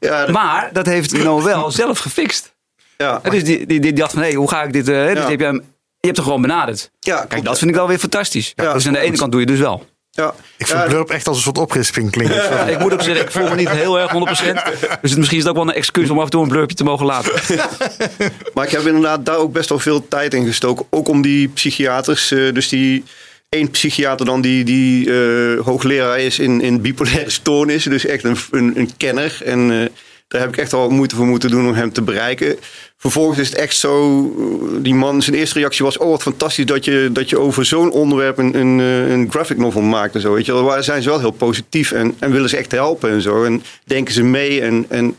Ja, 0.00 0.20
dat- 0.24 0.30
Maar 0.34 0.70
dat 0.72 0.86
heeft 0.86 1.24
Noël 1.24 1.70
zelf 1.70 1.98
gefixt. 1.98 2.54
ja. 2.96 3.20
Dus 3.30 3.44
die, 3.44 3.66
die, 3.66 3.80
die 3.80 3.92
dacht 3.92 4.12
van, 4.12 4.22
hé, 4.22 4.32
hoe 4.32 4.48
ga 4.48 4.62
ik 4.62 4.72
dit... 4.72 4.88
eh, 4.88 5.06
dus 5.14 5.24
heb 5.24 5.38
je, 5.40 5.44
hem, 5.46 5.54
je 6.00 6.06
hebt 6.06 6.16
hem 6.16 6.26
gewoon 6.26 6.42
benaderd. 6.42 6.90
Ja, 7.00 7.16
Kijk, 7.16 7.28
klopt, 7.28 7.44
dat 7.46 7.58
vind 7.58 7.70
ik 7.70 7.76
wel 7.76 7.88
weer 7.88 7.98
fantastisch. 7.98 8.52
Ja, 8.56 8.72
dus 8.72 8.86
aan 8.86 8.92
de 8.92 8.98
ene 8.98 9.16
kant 9.16 9.32
doe 9.32 9.40
je 9.40 9.46
dus 9.46 9.58
wel. 9.58 9.86
Ja. 10.10 10.34
Ik 10.56 10.66
vind 10.66 10.78
Ja, 10.78 10.84
blurb 10.86 11.10
echt 11.10 11.26
als 11.26 11.36
een 11.36 11.42
soort 11.42 11.58
oprisping 11.58 12.10
klinken. 12.10 12.68
Ik 12.72 12.78
moet 12.78 12.92
ook 12.92 13.02
zeggen, 13.02 13.24
ik 13.24 13.30
voel 13.30 13.48
me 13.48 13.54
niet 13.54 13.68
heel 13.70 13.98
erg 13.98 14.12
100%. 14.12 14.16
Dus 15.00 15.10
het, 15.10 15.16
misschien 15.18 15.18
is 15.38 15.44
het 15.44 15.48
ook 15.48 15.54
wel 15.54 15.68
een 15.68 15.74
excuus 15.74 16.10
om 16.10 16.18
af 16.18 16.24
en 16.24 16.30
toe 16.30 16.42
een 16.42 16.48
blurpje 16.48 16.76
te 16.76 16.84
mogen 16.84 17.06
laten. 17.06 17.32
Maar 18.54 18.64
ik 18.64 18.70
heb 18.70 18.86
inderdaad 18.86 19.26
daar 19.26 19.36
ook 19.36 19.52
best 19.52 19.68
wel 19.68 19.78
veel 19.78 20.08
tijd 20.08 20.34
in 20.34 20.46
gestoken. 20.46 20.86
Ook 20.90 21.08
om 21.08 21.22
die 21.22 21.48
psychiaters, 21.48 22.30
eh, 22.30 22.52
dus 22.54 22.68
die 22.68 23.04
één 23.48 23.70
psychiater 23.70 24.26
dan 24.26 24.40
die, 24.40 24.64
die 24.64 25.10
eh, 25.10 25.60
hoogleraar 25.60 26.20
is 26.20 26.38
in, 26.38 26.60
in 26.60 26.80
bipolaire 26.80 27.30
stoornis. 27.30 27.84
Dus 27.84 28.06
echt 28.06 28.24
een, 28.24 28.36
een, 28.50 28.78
een 28.78 28.90
kenner. 28.96 29.40
En 29.44 29.70
eh, 29.70 29.86
daar 30.28 30.40
heb 30.40 30.50
ik 30.50 30.56
echt 30.56 30.72
wel 30.72 30.90
moeite 30.90 31.16
voor 31.16 31.26
moeten 31.26 31.50
doen 31.50 31.66
om 31.66 31.74
hem 31.74 31.92
te 31.92 32.02
bereiken. 32.02 32.56
Vervolgens 32.96 33.38
is 33.38 33.48
het 33.48 33.58
echt 33.58 33.76
zo, 33.76 34.22
eh, 34.38 34.82
die 34.82 34.94
man, 34.94 35.22
zijn 35.22 35.36
eerste 35.36 35.58
reactie 35.58 35.84
was... 35.84 35.98
oh 35.98 36.10
wat 36.10 36.22
fantastisch 36.22 36.66
dat 36.66 36.84
je, 36.84 37.10
dat 37.12 37.28
je 37.28 37.38
over 37.38 37.64
zo'n 37.64 37.90
onderwerp 37.90 38.38
een, 38.38 38.54
een, 38.58 38.78
een 38.78 39.30
graphic 39.30 39.56
novel 39.56 39.82
maakt 39.82 40.14
en 40.14 40.20
zo. 40.20 40.32
Weet 40.32 40.46
je. 40.46 40.52
Daar 40.52 40.84
zijn 40.84 41.02
ze 41.02 41.08
wel 41.08 41.20
heel 41.20 41.30
positief 41.30 41.92
en, 41.92 42.14
en 42.18 42.32
willen 42.32 42.48
ze 42.48 42.56
echt 42.56 42.72
helpen 42.72 43.10
en 43.10 43.22
zo. 43.22 43.44
En 43.44 43.62
denken 43.84 44.14
ze 44.14 44.22
mee 44.22 44.60
en... 44.60 44.86
en 44.88 45.16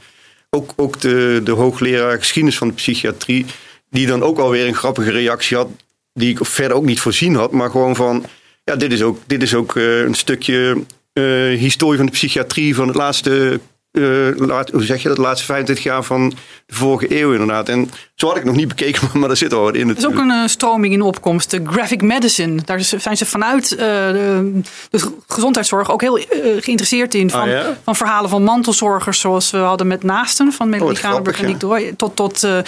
ook, 0.51 0.73
ook 0.75 1.01
de, 1.01 1.41
de 1.43 1.51
hoogleraar 1.51 2.17
geschiedenis 2.17 2.57
van 2.57 2.67
de 2.67 2.73
psychiatrie, 2.73 3.45
die 3.89 4.07
dan 4.07 4.23
ook 4.23 4.39
alweer 4.39 4.67
een 4.67 4.75
grappige 4.75 5.11
reactie 5.11 5.57
had, 5.57 5.67
die 6.13 6.29
ik 6.29 6.45
verder 6.45 6.77
ook 6.77 6.85
niet 6.85 6.99
voorzien 6.99 7.35
had, 7.35 7.51
maar 7.51 7.69
gewoon 7.69 7.95
van, 7.95 8.25
ja, 8.63 8.75
dit 8.75 8.91
is 8.91 9.01
ook, 9.01 9.19
dit 9.27 9.41
is 9.41 9.53
ook 9.53 9.75
eh, 9.75 9.99
een 9.99 10.15
stukje 10.15 10.83
eh, 11.13 11.23
historie 11.57 11.97
van 11.97 12.05
de 12.05 12.11
psychiatrie 12.11 12.75
van 12.75 12.87
het 12.87 12.95
laatste, 12.95 13.59
eh, 13.99 14.47
laat, 14.47 14.69
hoe 14.69 14.83
zeg 14.83 15.01
je 15.01 15.07
dat, 15.07 15.17
de 15.17 15.23
laatste 15.23 15.45
25 15.45 15.85
jaar 15.85 16.03
van 16.03 16.29
de 16.65 16.75
vorige 16.75 17.19
eeuw 17.21 17.31
inderdaad. 17.31 17.69
En 17.69 17.89
zo 18.15 18.27
had 18.27 18.37
ik 18.37 18.43
nog 18.43 18.55
niet 18.55 18.67
bekeken, 18.67 19.01
maar, 19.07 19.17
maar 19.17 19.27
daar 19.27 19.37
zit 19.37 19.53
al 19.53 19.61
wat 19.63 19.75
in 19.75 19.89
Er 19.89 19.97
is 19.97 20.05
ook 20.05 20.17
een 20.17 20.31
eh, 20.31 20.47
stroming 20.47 20.93
in 20.93 21.01
opkomst, 21.01 21.51
de 21.51 21.61
graphic 21.65 22.01
medicine. 22.01 22.61
Daar 22.65 22.79
zijn 22.79 23.17
ze 23.17 23.25
vanuit 23.25 23.71
eh, 23.71 23.77
de, 23.77 24.51
de 24.89 24.99
gezondheidszorg 25.27 25.91
ook 25.91 26.01
heel 26.01 26.19
geïnteresseerd 26.59 27.13
in. 27.13 27.29
Van, 27.29 27.37
Ah, 27.41 27.47
ja? 27.47 27.77
van 27.83 27.95
verhalen 27.95 28.29
van 28.29 28.43
mantelzorgers, 28.43 29.19
zoals 29.19 29.51
we 29.51 29.57
hadden 29.57 29.87
met 29.87 30.03
Naasten 30.03 30.51
van 30.51 30.69
Melanie 30.69 30.93
wat 30.93 30.97
grappig, 31.03 31.33
Kranenburg 31.33 31.39
en 31.41 31.45
Nick 31.45 31.59
Dooi. 31.59 31.95
Tot, 31.95 32.15
tot 32.15 32.43
eh, 32.43 32.51
nou 32.51 32.63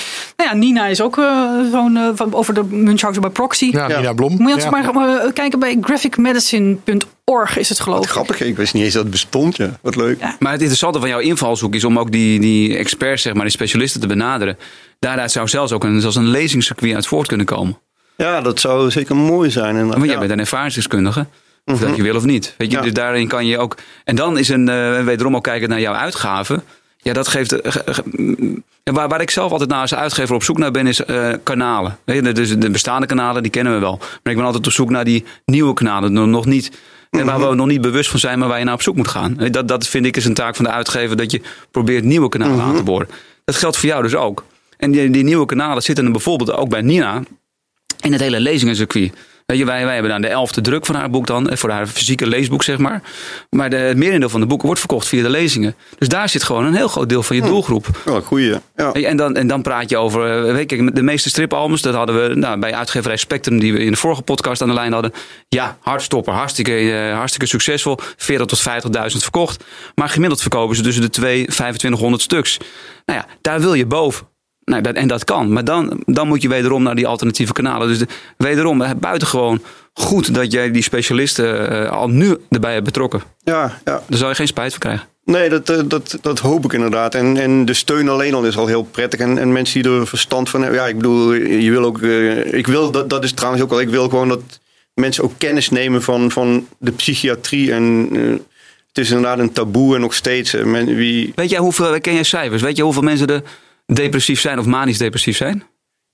ja, 0.50 0.54
Nina 0.54 0.86
is 0.88 1.02
ook 1.02 1.15
zo'n 1.72 2.12
van, 2.15 2.34
over 2.34 2.54
de 2.54 2.63
Munchausen 2.63 3.22
bij 3.22 3.32
proxy. 3.32 3.70
Ja, 3.72 3.89
Ja. 3.89 3.98
Nina 3.98 4.13
Blom. 4.13 4.36
Moet 4.38 4.63
je 4.63 4.70
maar 4.70 5.34
kijken 5.34 5.60
bij 5.60 5.78
graphicmedicine.org 5.82 7.58
is 7.58 7.70
het 7.70 7.80
geloof 7.80 7.98
Wat 7.98 8.06
ik. 8.06 8.12
grappig, 8.12 8.41
ik 8.41 8.56
wist 8.58 8.74
niet 8.74 8.84
eens 8.84 8.94
dat 8.94 9.02
het 9.02 9.12
bestond, 9.12 9.58
ja. 9.58 9.70
Wat 9.82 9.96
leuk. 9.96 10.20
Ja. 10.20 10.36
Maar 10.39 10.52
het 10.52 10.60
interessante 10.60 11.00
van 11.00 11.10
jouw 11.10 11.20
invalshoek 11.22 11.76
is 11.76 11.84
om 11.84 12.00
ook 12.00 12.12
die, 12.12 12.40
die 12.40 12.78
experts, 12.78 13.22
zeg 13.22 13.34
maar, 13.34 13.44
die 13.44 13.52
specialisten 13.52 14.02
te 14.02 14.08
benaderen. 14.08 14.58
Daaruit 15.00 15.32
zou 15.32 15.48
zelfs 15.48 15.72
ook 15.72 15.84
een, 15.84 16.02
zelfs 16.02 16.16
een 16.16 16.28
lezingscircuit 16.30 16.94
uit 16.96 17.08
voort 17.08 17.28
kunnen 17.28 17.46
komen. 17.46 17.78
Ja, 18.18 18.42
dat 18.42 18.60
zou 18.60 18.92
zeker 18.92 19.16
mooi 19.16 19.50
zijn. 19.52 19.70
inderdaad. 19.70 19.94
Want 19.94 20.06
jij 20.06 20.14
Ja. 20.14 20.20
bent 20.20 20.32
een 20.32 20.40
ervaringsdeskundige. 20.40 21.26
Of 21.66 21.80
dat 21.80 21.96
je 21.96 22.04
wil 22.04 22.16
of 22.16 22.26
niet. 22.26 22.56
Weet 22.58 22.72
je, 22.72 22.78
Ja. 22.78 22.84
dus 22.84 22.94
daarin 22.94 23.28
kan 23.28 23.46
je 23.46 23.58
ook. 23.58 23.78
En 24.04 24.16
dan 24.16 24.38
is 24.38 24.50
een, 24.50 24.70
eh 24.70 25.04
wederom 25.04 25.36
ook 25.36 25.44
kijken 25.44 25.70
naar 25.70 25.80
jouw 25.80 25.94
uitgaven. 25.94 26.64
Ja, 26.98 27.14
dat 27.14 27.28
geeft. 27.28 27.62
eh, 27.62 27.74
waar, 28.84 29.08
waar 29.08 29.22
ik 29.22 29.30
zelf 29.32 29.52
altijd 29.52 29.70
naar 29.70 29.82
als 29.82 29.96
uitgever 29.96 30.36
op 30.36 30.44
zoek 30.44 30.58
naar 30.58 30.72
ben, 30.72 30.88
is 30.88 31.06
eh, 31.06 31.30
kanalen. 31.44 31.98
Weet 32.06 32.26
je, 32.26 32.32
dus 32.32 32.58
de 32.60 32.70
bestaande 32.70 33.06
kanalen, 33.08 33.42
die 33.42 33.52
kennen 33.52 33.74
we 33.74 33.80
wel. 33.80 33.98
Maar 33.98 34.32
ik 34.34 34.36
ben 34.36 34.46
altijd 34.46 34.66
op 34.68 34.72
zoek 34.72 34.90
naar 34.90 35.04
die 35.04 35.24
nieuwe 35.46 35.74
kanalen. 35.74 36.30
Nog 36.30 36.46
niet. 36.46 36.72
En 37.12 37.26
waar 37.26 37.50
we 37.50 37.56
nog 37.56 37.67
niet 37.67 37.82
bewust 37.82 38.10
van 38.10 38.19
zijn, 38.19 38.39
maar 38.39 38.47
waar 38.47 38.60
je 38.60 38.65
naar 38.65 38.74
op 38.74 38.82
zoek 38.82 38.95
moet 38.95 39.08
gaan. 39.08 39.39
Eh, 39.39 39.52
Dat, 39.52 39.67
dat 39.67 39.88
vind 39.88 40.06
ik 40.06 40.17
is 40.17 40.26
een 40.26 40.34
taak 40.34 40.56
van 40.56 40.65
de 40.65 40.71
uitgever, 40.71 41.17
dat 41.17 41.32
je 41.32 41.41
probeert 41.71 42.04
nieuwe 42.04 42.30
kanalen 42.30 42.62
aan 42.62 42.76
te 42.76 42.84
boren. 42.84 43.08
Dat 43.45 43.56
geldt 43.56 43.78
voor 43.78 43.89
jou 43.89 44.04
dus 44.04 44.15
ook. 44.15 44.45
En 44.78 44.91
die, 44.91 45.10
die 45.10 45.24
nieuwe 45.24 45.45
kanalen 45.45 45.84
zitten 45.84 46.06
er 46.06 46.12
bijvoorbeeld 46.12 46.52
ook 46.52 46.69
bij 46.69 46.82
Nina 46.82 47.24
in 48.02 48.12
het 48.12 48.21
hele 48.21 48.39
lezingencircuit. 48.39 49.13
Weet 49.52 49.60
je, 49.60 49.66
wij, 49.66 49.84
wij 49.84 49.94
hebben 49.94 50.12
dan 50.12 50.22
de 50.22 50.28
elfde 50.28 50.62
druk 50.62 50.86
van 50.86 50.96
haar 50.96 51.10
boek 51.10 51.28
dan, 51.28 51.50
eh, 51.50 51.58
voor 51.58 51.70
haar 51.70 51.88
fysieke 51.88 52.28
leesboek 52.28 52.64
zeg 52.64 52.78
maar. 52.78 53.02
Maar 53.50 53.70
de, 53.70 53.76
het 53.76 53.98
merendeel 53.98 54.30
van 54.30 54.40
de 54.40 54.46
boeken 54.46 54.66
wordt 54.66 54.80
verkocht 54.80 55.08
via 55.08 55.24
de 55.24 55.30
lezingen. 55.30 55.76
Dus 55.98 56.08
daar 56.08 56.30
zit 56.30 56.44
gewoon 56.44 56.66
een 56.66 56.74
heel 56.74 56.88
groot 56.88 57.10
deel 57.10 57.24
van 57.24 57.36
je 57.36 57.42
doelgroep. 57.42 57.88
Wel 58.06 58.16
een 58.16 58.22
goeie. 58.22 58.56
Ja. 58.76 58.92
En 58.92 59.18
dan, 59.18 59.36
en 59.36 59.48
dan 59.48 59.62
praat 59.62 59.90
je 59.90 59.98
over, 59.98 60.48
eh, 60.48 60.54
weet 60.54 60.70
je, 60.70 60.92
de 60.92 61.02
meeste 61.02 61.30
stripalbums, 61.30 61.82
dat 61.82 61.94
hadden 61.94 62.30
we 62.30 62.36
nou, 62.36 62.60
bij 62.60 62.74
uitgeverij 62.74 63.18
Spectrum, 63.18 63.60
die 63.60 63.74
we 63.74 63.80
in 63.80 63.92
de 63.92 63.98
vorige 63.98 64.22
podcast 64.22 64.62
aan 64.62 64.68
de 64.68 64.74
lijn 64.74 64.94
hadden. 64.94 65.12
Ja, 65.48 65.78
hardstopper, 65.80 66.34
hartstikke, 66.34 66.92
eh, 66.92 67.14
hartstikke 67.16 67.48
succesvol. 67.48 67.98
40 68.18 68.48
tot 68.48 68.60
50.000 68.60 69.24
verkocht. 69.24 69.64
Maar 69.96 70.10
gemiddeld 70.10 70.42
verkopen 70.42 70.76
ze 70.76 70.82
tussen 70.82 71.02
de 71.02 71.10
2 71.10 71.46
2500 71.46 72.22
stuks. 72.22 72.58
Nou 73.06 73.20
ja, 73.20 73.26
daar 73.42 73.60
wil 73.60 73.74
je 73.74 73.86
boven. 73.86 74.31
Nou, 74.72 74.84
dat, 74.84 74.96
en 74.96 75.08
dat 75.08 75.24
kan. 75.24 75.54
Maar 75.54 75.64
dan, 75.64 76.02
dan 76.06 76.28
moet 76.28 76.42
je 76.42 76.48
wederom 76.48 76.84
naar 76.84 76.96
die 76.96 77.08
alternatieve 77.08 77.54
kanalen. 77.54 77.88
Dus 77.88 78.00
de, 78.00 78.08
wederom, 78.38 78.84
buitengewoon 79.00 79.62
goed 79.93 80.34
dat 80.34 80.52
jij 80.52 80.72
die 80.72 80.84
specialisten 80.84 81.70
eh, 81.70 81.91
al 81.91 82.08
nu 82.10 82.38
erbij 82.50 82.74
hebt 82.74 82.86
betrokken. 82.86 83.22
Ja, 83.43 83.80
ja. 83.86 84.02
Daar 84.08 84.18
zal 84.18 84.30
je 84.30 84.36
geen 84.36 84.48
spijt 84.48 84.72
van 84.72 84.80
krijgen. 84.80 85.08
Nee, 85.26 85.50
dat, 85.50 85.70
eh, 85.70 85.80
dat, 85.86 86.18
dat 86.22 86.39
hoop 86.39 86.66
ik 86.66 86.74
inderdaad. 86.74 87.16
En, 87.16 87.38
en 87.38 87.66
de 87.66 87.74
steun 87.74 88.10
alleen 88.10 88.34
al 88.34 88.43
is 88.45 88.58
al 88.58 88.68
heel 88.68 88.84
prettig. 88.84 89.20
En, 89.20 89.38
en 89.38 89.52
mensen 89.52 89.82
die 89.82 89.91
er 89.91 90.08
verstand 90.08 90.50
van 90.50 90.62
hebben. 90.62 90.80
Ja, 90.80 90.88
ik 90.88 90.95
bedoel, 90.95 91.34
je 91.34 91.72
wil 91.72 91.84
ook. 91.84 92.02
eh, 92.02 92.54
ik 92.54 92.68
wil, 92.68 92.91
dat, 92.91 93.10
dat 93.10 93.24
is 93.24 93.32
trouwens 93.32 93.64
ook 93.64 93.72
al. 93.72 93.80
Ik 93.82 93.89
wil 93.89 94.10
gewoon 94.10 94.30
dat 94.30 94.41
mensen 94.93 95.24
ook 95.24 95.34
kennis 95.38 95.70
nemen 95.70 96.02
van, 96.02 96.32
van 96.32 96.68
de 96.78 96.91
psychiatrie. 96.91 97.72
En 97.74 98.10
het 98.88 98.98
is 98.98 99.10
inderdaad 99.10 99.39
een 99.39 99.52
taboe 99.52 99.95
en 99.95 100.02
nog 100.02 100.14
steeds. 100.14 100.54
men, 100.54 100.95
wie, 100.95 101.32
Weet 101.36 101.50
jij 101.50 101.60
hoeveel, 101.60 102.02
ken 102.02 102.14
jij 102.14 102.24
cijfers? 102.24 102.62
Weet 102.62 102.78
je 102.78 102.84
hoeveel 102.84 103.02
mensen 103.02 103.28
er 103.28 103.41
depressief 103.94 104.39
zijn 104.39 104.60
of 104.60 104.66
manisch 104.66 104.98
depressief 104.98 105.38
zijn? 105.38 105.64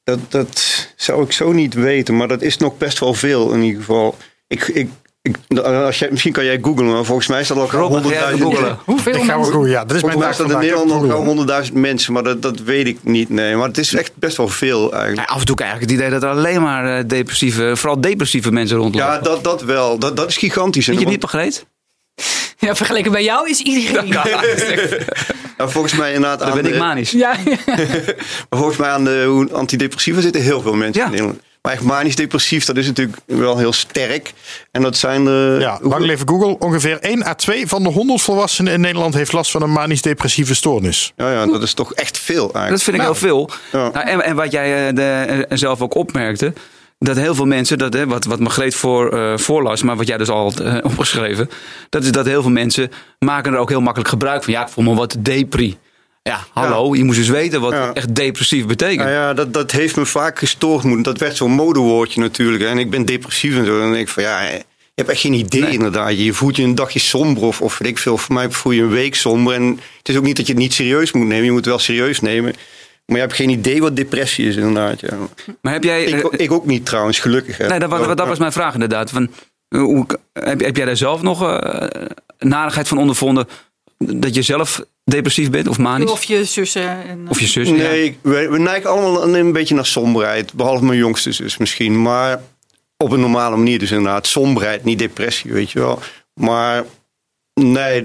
dat, 0.07 0.19
dat 0.30 0.88
zou 0.95 1.23
ik 1.23 1.32
zo 1.32 1.51
niet 1.51 1.73
weten. 1.73 2.17
Maar 2.17 2.28
dat 2.28 2.41
is 2.41 2.57
nog 2.57 2.78
best 2.78 2.99
wel 2.99 3.13
veel 3.13 3.51
in 3.53 3.61
ieder 3.61 3.80
geval. 3.80 4.17
Ik, 4.47 4.67
ik, 4.67 4.89
ik, 5.21 5.59
als 5.59 5.99
jij, 5.99 6.07
misschien 6.11 6.32
kan 6.32 6.45
jij 6.45 6.59
googlen, 6.61 6.91
maar 6.91 7.05
volgens 7.05 7.28
mij 7.28 7.43
staat 7.43 7.57
er 7.57 7.63
ook 7.63 7.73
al 7.73 8.11
even 8.11 8.38
100.000 8.38 8.41
googlen? 8.41 8.78
Hoeveel 8.86 9.15
Ik 9.15 9.23
ga. 9.23 9.36
Ja, 9.65 9.86
dat 9.86 9.95
is 9.95 10.01
mijn 10.01 10.13
Volgens 10.13 10.15
mij 10.15 10.34
staat 10.34 10.51
in. 10.51 10.57
Nederland 10.57 11.47
wel 11.47 11.65
100.000 11.67 11.73
mensen, 11.73 12.13
maar 12.13 12.23
dat, 12.23 12.41
dat 12.41 12.59
weet 12.59 12.88
ik 12.88 12.97
niet. 13.01 13.30
Nee, 13.30 13.55
maar 13.55 13.67
het 13.67 13.78
is 13.78 13.93
echt 13.93 14.11
best 14.15 14.38
wel 14.38 14.47
veel 14.47 14.91
Ja, 14.91 14.97
eigenlijk. 14.97 15.30
af 15.30 15.39
en 15.39 15.45
toe 15.45 15.55
krijg 15.55 15.73
ik 15.73 15.82
het 15.82 15.91
idee 15.91 16.09
dat 16.09 16.23
er 16.23 16.30
alleen 16.30 16.61
maar 16.61 16.97
eh, 16.97 17.03
depressieve, 17.07 17.75
vooral 17.75 18.01
depressieve 18.01 18.51
mensen 18.51 18.78
rondlopen. 18.78 19.13
Ja, 19.13 19.19
dat, 19.19 19.43
dat 19.43 19.61
wel. 19.61 19.99
Dat, 19.99 20.17
dat 20.17 20.30
is 20.30 20.38
gigantisch. 20.38 20.86
Vind 20.86 20.97
je 20.97 21.03
het 21.03 21.13
niet, 21.13 21.21
Margreet? 21.21 21.65
Ja, 22.57 22.75
vergeleken 22.75 23.11
bij 23.11 23.23
jou 23.23 23.49
is 23.49 23.59
iedereen. 23.59 24.13
Nou, 25.57 25.69
volgens 25.71 25.95
mij 25.95 26.13
inderdaad 26.13 26.39
Dan 26.39 26.47
aan 26.47 26.55
ben 26.55 26.65
ik 26.65 26.71
de, 26.73 26.77
manisch. 26.79 27.11
ja. 27.11 27.35
maar 28.49 28.59
volgens 28.59 28.77
mij 28.77 28.89
aan 28.89 29.03
de 29.03 29.23
hoe 29.27 29.51
antidepressiva 29.53 30.21
zitten 30.21 30.41
heel 30.41 30.61
veel 30.61 30.73
mensen 30.73 30.99
Ja. 31.01 31.05
in 31.05 31.11
Nederland. 31.11 31.41
Maar 31.61 31.75
echt 31.75 31.85
manisch 31.85 32.15
depressief, 32.15 32.65
dat 32.65 32.77
is 32.77 32.85
natuurlijk 32.85 33.17
wel 33.25 33.57
heel 33.57 33.73
sterk. 33.73 34.33
En 34.71 34.81
dat 34.81 34.97
zijn 34.97 35.23
de... 35.25 35.57
Ja, 35.59 35.79
lang 35.81 36.05
leven 36.05 36.27
Google. 36.27 36.59
Ongeveer 36.59 36.99
1 36.99 37.25
à 37.25 37.33
2 37.33 37.67
van 37.67 37.83
de 37.83 37.89
100 37.89 38.21
volwassenen 38.21 38.73
in 38.73 38.81
Nederland 38.81 39.13
heeft 39.13 39.31
last 39.33 39.51
van 39.51 39.61
een 39.61 39.71
manisch-depressieve 39.71 40.55
stoornis. 40.55 41.13
ja, 41.15 41.31
ja, 41.31 41.45
dat 41.45 41.61
is 41.63 41.73
toch 41.73 41.93
echt 41.93 42.17
veel 42.17 42.39
eigenlijk. 42.53 42.69
Dat 42.69 42.83
vind 42.83 42.95
ik 42.95 43.01
Nou. 43.01 43.17
heel 43.19 43.27
veel. 43.27 43.49
Ja. 43.71 43.89
Nou, 43.91 44.07
en, 44.07 44.23
en 44.23 44.35
wat 44.35 44.51
jij 44.51 44.87
eh, 44.87 44.95
de, 44.95 45.01
eh, 45.47 45.57
zelf 45.57 45.81
ook 45.81 45.95
opmerkte. 45.95 46.53
Dat 46.99 47.15
heel 47.15 47.35
veel 47.35 47.45
mensen, 47.45 47.77
dat, 47.77 47.93
hè, 47.93 48.07
wat, 48.07 48.25
wat 48.25 48.39
Margreet 48.39 48.75
voor, 48.75 49.17
eh, 49.17 49.37
voorlas, 49.37 49.83
maar 49.83 49.95
wat 49.95 50.07
jij 50.07 50.17
dus 50.17 50.29
al 50.29 50.43
had 50.43 50.59
eh, 50.59 50.77
opgeschreven. 50.83 51.49
Dat 51.89 52.03
is 52.03 52.11
dat 52.11 52.25
heel 52.25 52.41
veel 52.41 52.51
mensen 52.51 52.91
maken 53.19 53.53
er 53.53 53.59
ook 53.59 53.69
heel 53.69 53.81
makkelijk 53.81 54.09
gebruik 54.09 54.43
van. 54.43 54.53
Ja, 54.53 54.61
ik 54.61 54.67
voel 54.69 54.83
me 54.83 54.95
wat 54.95 55.15
depri. 55.19 55.77
Ja, 56.23 56.39
hallo, 56.53 56.95
je 56.95 57.03
moest 57.03 57.17
dus 57.17 57.29
weten 57.29 57.61
wat 57.61 57.71
Ja. 57.73 57.93
echt 57.93 58.15
depressief 58.15 58.65
betekent. 58.65 58.99
Nou 58.99 59.11
ja, 59.11 59.33
dat, 59.33 59.53
dat 59.53 59.71
heeft 59.71 59.95
me 59.95 60.05
vaak 60.05 60.39
gestoord. 60.39 60.83
moeten. 60.83 61.03
Dat 61.03 61.17
werd 61.19 61.35
zo'n 61.35 61.51
modewoordje 61.51 62.21
natuurlijk. 62.21 62.63
hè. 62.63 62.69
En 62.69 62.77
ik 62.77 62.89
ben 62.89 63.05
depressief 63.05 63.55
en 63.57 63.65
zo. 63.65 63.73
En 63.73 63.79
dan 63.79 63.91
denk 63.91 64.07
ik 64.07 64.13
van 64.13 64.23
ja, 64.23 64.41
je 64.41 64.63
hebt 64.95 65.09
echt 65.09 65.21
geen 65.21 65.33
idee 65.33 65.61
Nee. 65.61 65.71
inderdaad. 65.71 66.17
Je 66.19 66.33
voelt 66.33 66.55
je 66.55 66.63
een 66.63 66.75
dagje 66.75 66.99
somber 66.99 67.43
of, 67.43 67.61
of 67.61 67.77
weet 67.77 67.89
ik 67.89 67.97
veel. 67.97 68.17
Voor 68.17 68.33
mij 68.33 68.51
voel 68.51 68.71
je 68.71 68.81
een 68.81 68.89
week 68.89 69.15
somber. 69.15 69.53
En 69.53 69.79
het 69.97 70.09
is 70.09 70.17
ook 70.17 70.23
niet 70.23 70.35
dat 70.37 70.47
je 70.47 70.53
het 70.53 70.61
niet 70.61 70.73
serieus 70.73 71.11
moet 71.11 71.27
nemen. 71.27 71.43
Je 71.45 71.49
moet 71.51 71.59
het 71.59 71.69
wel 71.69 71.79
serieus 71.79 72.19
nemen. 72.19 72.53
Maar 73.07 73.15
je 73.15 73.21
hebt 73.21 73.33
geen 73.33 73.49
idee 73.49 73.81
wat 73.81 73.95
depressie 73.95 74.47
is 74.47 74.55
inderdaad. 74.55 74.99
Ja. 74.99 75.17
Maar 75.61 75.73
heb 75.73 75.83
jij... 75.83 76.03
Ik, 76.03 76.23
eh, 76.23 76.39
ik 76.45 76.51
ook 76.51 76.65
niet 76.65 76.85
trouwens, 76.85 77.19
gelukkig. 77.19 77.57
hè. 77.57 77.67
Nee, 77.67 77.79
dat, 77.79 77.89
was- 77.89 78.15
dat 78.15 78.27
was 78.27 78.39
mijn 78.39 78.51
vraag 78.51 78.73
inderdaad. 78.73 79.09
Van, 79.09 79.29
eh, 79.67 79.81
hoe, 79.81 80.05
heb, 80.33 80.59
heb 80.59 80.75
jij 80.75 80.85
daar 80.85 80.97
zelf 80.97 81.21
nog 81.21 81.43
eh, 81.43 81.87
narigheid 82.39 82.87
van 82.87 82.97
ondervonden? 82.97 83.47
Dat 83.97 84.35
je 84.35 84.41
zelf 84.41 84.85
depressief 85.03 85.49
bent 85.49 85.67
of 85.67 85.77
manisch? 85.77 86.11
Of 86.11 86.23
je 86.23 86.43
zussen. 86.43 87.03
En, 87.07 87.25
Of 87.29 87.39
je 87.39 87.47
zus? 87.47 87.67
ja. 87.69 87.73
Nee, 87.75 88.17
we, 88.21 88.49
we 88.49 88.59
neigen 88.59 88.89
allemaal 88.89 89.35
een, 89.35 89.51
beetje 89.51 89.75
naar 89.75 89.85
somberheid. 89.85 90.53
Behalve 90.53 90.85
mijn 90.85 90.99
jongste 90.99 91.31
zus 91.31 91.57
misschien. 91.57 92.01
Maar 92.01 92.41
op 92.97 93.11
een 93.11 93.19
normale 93.19 93.55
manier 93.55 93.79
dus 93.79 93.91
inderdaad. 93.91 94.27
Somberheid, 94.27 94.83
niet 94.83 94.99
depressie, 94.99 95.51
weet 95.51 95.71
je 95.71 95.79
wel. 95.79 95.99
Maar 96.33 96.85
nee, 97.53 98.03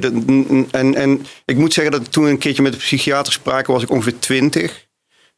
en, 0.70 0.94
en 0.94 1.26
ik 1.44 1.57
moet 1.57 1.72
zeggen 1.72 1.92
dat 1.92 2.12
toen 2.12 2.24
een 2.24 2.38
keertje 2.38 2.62
met 2.62 2.72
de 2.72 2.78
psychiater 2.78 3.32
spraken 3.32 3.72
was 3.72 3.82
ik 3.82 3.90
ongeveer 3.90 4.18
twintig. 4.18 4.86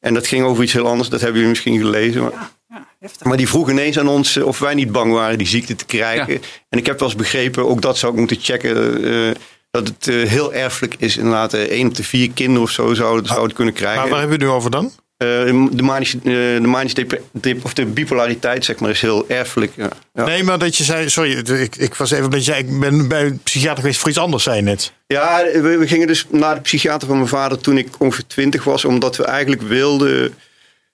En 0.04 0.14
dat 0.14 0.26
ging 0.26 0.44
over 0.44 0.62
iets 0.62 0.72
heel 0.72 0.86
anders, 0.86 1.08
dat 1.08 1.20
hebben 1.20 1.36
jullie 1.40 1.54
misschien 1.54 1.78
gelezen. 1.78 2.22
Maar, 2.22 2.50
Ja, 2.68 2.86
maar 3.22 3.36
die 3.36 3.48
vroeg 3.48 3.70
ineens 3.70 3.98
aan 3.98 4.08
ons 4.08 4.36
eh, 4.36 4.46
of 4.46 4.58
wij 4.58 4.74
niet 4.74 4.92
bang 4.92 5.12
waren 5.12 5.38
die 5.38 5.46
ziekte 5.46 5.76
te 5.76 5.84
krijgen. 5.84 6.32
Ja. 6.32 6.38
En 6.68 6.78
ik 6.78 6.86
heb 6.86 6.98
wel 6.98 7.08
eens 7.08 7.16
begrepen, 7.16 7.68
ook 7.68 7.82
dat 7.82 7.98
zou 7.98 8.12
ik 8.12 8.18
moeten 8.18 8.36
checken... 8.40 9.04
eh, 9.04 9.34
dat 9.70 9.88
het 9.88 10.08
eh, 10.08 10.28
heel 10.28 10.52
erfelijk 10.52 10.94
is. 10.98 11.16
Inderdaad, 11.16 11.54
één 11.54 11.86
op 11.86 11.94
de 11.94 12.04
vier 12.04 12.30
kinderen 12.30 12.62
of 12.62 12.70
zo 12.70 12.94
zouden 12.94 13.26
zou 13.26 13.42
het 13.42 13.52
kunnen 13.52 13.74
krijgen. 13.74 14.00
Maar 14.00 14.10
waar 14.10 14.18
hebben 14.18 14.38
we 14.38 14.44
het 14.44 14.52
nu 14.52 14.58
over 14.58 14.70
dan? 14.70 14.92
Eh, 15.16 15.28
de 15.70 15.82
manische, 15.82 16.16
eh, 16.16 16.22
de 16.60 16.66
manische 16.66 17.06
dep- 17.32 17.64
of 17.64 17.74
de 17.74 17.84
bipolariteit, 17.86 18.64
zeg 18.64 18.78
maar, 18.78 18.90
is 18.90 19.00
heel 19.00 19.24
erfelijk. 19.28 19.72
Ja. 19.76 19.88
Ja. 20.14 20.24
Nee, 20.24 20.42
maar 20.44 20.58
dat 20.58 20.76
je 20.76 20.84
zei, 20.84 21.10
sorry, 21.10 21.32
ik, 21.60 21.76
ik 21.76 21.94
was 21.94 22.10
even 22.10 22.30
dat 22.30 22.44
jij, 22.44 22.58
ik 22.58 22.80
ben 22.80 23.08
bij 23.08 23.24
een 23.24 23.38
psychiater 23.42 23.80
geweest 23.80 24.00
voor 24.00 24.08
iets 24.08 24.18
anders, 24.18 24.42
zei 24.42 24.56
je 24.56 24.62
net. 24.62 24.92
Ja, 25.06 25.42
we, 25.52 25.76
we 25.78 25.86
gingen 25.86 26.06
dus 26.06 26.26
naar 26.30 26.54
de 26.54 26.60
psychiater 26.60 27.08
van 27.08 27.16
mijn 27.16 27.28
vader 27.28 27.58
toen 27.58 27.78
ik 27.78 27.88
ongeveer 27.98 28.26
twintig 28.26 28.64
was, 28.64 28.84
omdat 28.84 29.16
we 29.16 29.24
eigenlijk 29.24 29.62
wilden. 29.62 30.34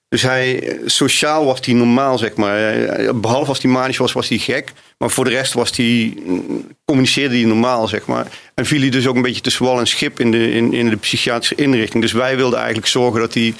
Dus 0.08 0.22
hij, 0.22 0.78
sociaal 0.84 1.44
was 1.44 1.58
hij 1.62 1.74
normaal, 1.74 2.18
zeg 2.18 2.34
maar. 2.34 2.84
Eh, 2.84 3.14
Behalve 3.14 3.48
als 3.48 3.62
hij 3.62 3.70
manisch 3.70 3.96
was, 3.96 4.12
was 4.12 4.28
hij 4.28 4.38
gek. 4.38 4.72
Maar 4.98 5.10
voor 5.10 5.24
de 5.24 5.30
rest 5.30 5.52
was 5.52 5.76
hij, 5.76 6.14
mm, 6.24 6.66
communiceerde 6.84 7.34
hij 7.36 7.44
normaal, 7.44 7.88
zeg 7.88 8.06
maar. 8.06 8.26
En 8.54 8.66
viel 8.66 8.80
hij 8.80 8.90
dus 8.90 9.06
ook 9.06 9.16
een 9.16 9.22
beetje 9.22 9.40
tussen 9.40 9.64
wal 9.64 9.78
en 9.78 9.86
schip 9.86 10.20
in 10.20 10.30
de, 10.30 10.52
in, 10.52 10.72
in 10.72 10.88
de 10.90 10.96
psychiatrische 10.96 11.54
inrichting. 11.54 12.02
Dus 12.02 12.12
wij 12.12 12.36
wilden 12.36 12.58
eigenlijk 12.58 12.88
zorgen 12.88 13.20
dat 13.20 13.34
hij, 13.34 13.54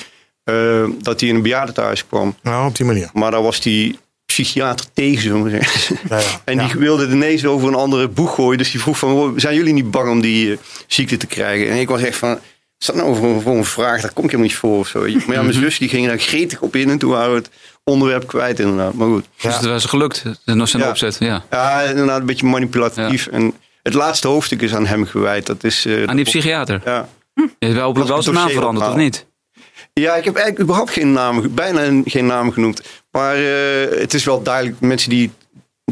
eh, 0.51 0.91
dat 1.03 1.21
hij 1.21 1.29
in 1.29 1.35
een 1.35 1.43
bejaardentehuis 1.43 2.07
kwam. 2.07 2.37
Nou, 2.43 2.69
op 2.69 2.77
die 2.77 2.87
manier. 2.87 3.11
Maar 3.13 3.31
daar 3.31 3.43
was 3.43 3.61
die 3.61 3.99
psychiater 4.27 4.87
tegen, 4.95 5.23
zullen 5.23 5.43
we 5.43 5.51
zeggen. 5.51 5.97
Ja, 6.09 6.19
ja. 6.19 6.25
En 6.45 6.59
die 6.59 6.69
Ja. 6.69 6.77
wilde 6.77 7.09
ineens 7.09 7.45
over 7.47 7.69
een 7.69 7.75
andere 7.75 8.09
boeg 8.09 8.35
gooien. 8.35 8.59
Dus 8.59 8.71
die 8.71 8.81
vroeg 8.81 8.99
van, 8.99 9.11
"Hoor, 9.11 9.33
zijn 9.37 9.55
jullie 9.55 9.73
niet 9.73 9.91
bang 9.91 10.11
om 10.11 10.21
die 10.21 10.53
eh, 10.53 10.59
ziekte 10.87 11.17
te 11.17 11.27
krijgen? 11.27 11.71
En 11.71 11.77
ik 11.77 11.89
was 11.89 12.03
echt 12.03 12.17
van, 12.19 12.39
is 12.79 12.87
dat 12.87 12.97
nou 12.97 13.17
voor, 13.17 13.43
voor 13.43 13.57
een 13.57 13.65
vraag? 13.65 14.01
Daar 14.01 14.13
kom 14.13 14.25
ik 14.25 14.31
helemaal 14.31 14.51
niet 14.53 14.59
voor 14.61 14.79
of 14.79 14.89
zo. 14.89 15.01
Maar 15.27 15.37
ja, 15.37 15.43
mijn 15.43 15.53
zus 15.55 15.79
die 15.79 15.89
ging 15.89 16.07
daar 16.07 16.19
gretig 16.19 16.61
op 16.61 16.77
in. 16.77 16.91
En 16.91 16.99
toen 16.99 17.11
waren 17.11 17.31
we 17.31 17.37
het 17.37 17.51
onderwerp 17.85 18.27
kwijt 18.27 18.61
inderdaad. 18.61 18.95
Maar 18.95 19.09
goed. 19.09 19.25
Dus 19.41 19.55
het 19.57 19.65
was 19.65 19.85
gelukt, 19.85 20.25
nog 20.45 20.69
zijn 20.69 20.83
Ja. 20.83 20.89
opzet. 20.89 21.17
Ja. 21.21 21.43
Ja, 21.51 21.81
inderdaad 21.83 22.21
een 22.21 22.27
beetje 22.27 22.47
manipulatief. 22.47 23.27
En 23.27 23.53
het 23.83 23.95
laatste 23.95 24.29
hoofdstuk 24.29 24.63
is 24.63 24.75
aan 24.75 24.87
hem 24.87 25.07
gewijd. 25.07 25.47
Dat 25.47 25.65
is... 25.65 25.87
eh, 25.87 26.05
Aan 26.07 26.17
die 26.17 26.25
psychiater. 26.25 26.81
ja. 26.85 27.09
Je 27.35 27.49
hebt 27.59 27.75
wel 27.75 27.95
wel 28.07 28.23
zijn 28.23 28.35
naam 28.35 28.49
veranderd, 28.51 28.89
of 28.89 28.95
niet? 28.97 29.27
Ja, 29.93 30.15
ik 30.17 30.25
heb 30.25 30.35
eigenlijk 30.35 30.61
überhaupt 30.65 30.91
geen 30.91 31.13
naam, 31.13 31.55
bijna 31.55 32.03
geen 32.05 32.27
naam 32.27 32.53
genoemd. 32.53 32.83
Maar 33.11 33.35
eh, 33.37 33.99
het 34.01 34.15
is 34.15 34.25
wel 34.25 34.43
duidelijk, 34.43 34.81
mensen 34.81 35.11
die, 35.11 35.31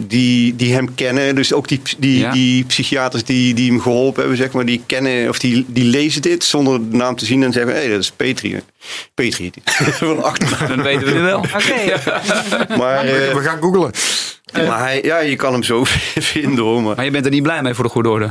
die, 0.00 0.56
die 0.56 0.72
hem 0.74 0.94
kennen, 0.94 1.34
dus 1.34 1.52
ook 1.52 1.68
die, 1.68 1.80
die, 1.98 2.18
Ja. 2.18 2.32
die 2.32 2.64
psychiaters 2.64 3.24
die, 3.24 3.54
die 3.54 3.70
hem 3.70 3.80
geholpen 3.80 4.20
hebben, 4.20 4.36
zeg 4.38 4.52
maar, 4.52 4.64
die 4.64 4.82
kennen 4.86 5.28
of 5.28 5.38
die, 5.38 5.64
die 5.68 5.84
lezen 5.84 6.22
dit 6.22 6.44
zonder 6.44 6.90
de 6.90 6.96
naam 6.96 7.16
te 7.16 7.24
zien 7.24 7.42
en 7.42 7.52
zeggen: 7.52 7.72
hé, 7.72 7.78
hey, 7.78 7.88
dat 7.88 8.00
is 8.00 8.10
Petri. 8.10 8.60
Petri, 9.14 9.50
van 10.00 10.22
achternaam. 10.22 10.76
Dat 10.76 10.84
weten 10.86 11.06
we 11.06 11.12
nu 11.12 11.20
wel. 11.20 11.38
Oké. 11.38 12.00
Maar, 12.78 13.04
eh, 13.04 13.34
We 13.34 13.40
gaan 13.42 13.58
googlen. 13.62 13.90
maar 14.52 14.78
hij, 14.78 15.00
ja, 15.02 15.18
je 15.18 15.36
kan 15.36 15.52
hem 15.52 15.62
zo 15.62 15.84
vinden 16.34 16.64
hoor. 16.64 16.82
Maar. 16.82 16.96
Maar 16.96 17.04
je 17.04 17.10
bent 17.10 17.24
er 17.24 17.30
niet 17.30 17.42
blij 17.42 17.62
mee 17.62 17.74
voor 17.74 17.84
de 17.84 17.90
goede 17.90 18.08
orde. 18.08 18.30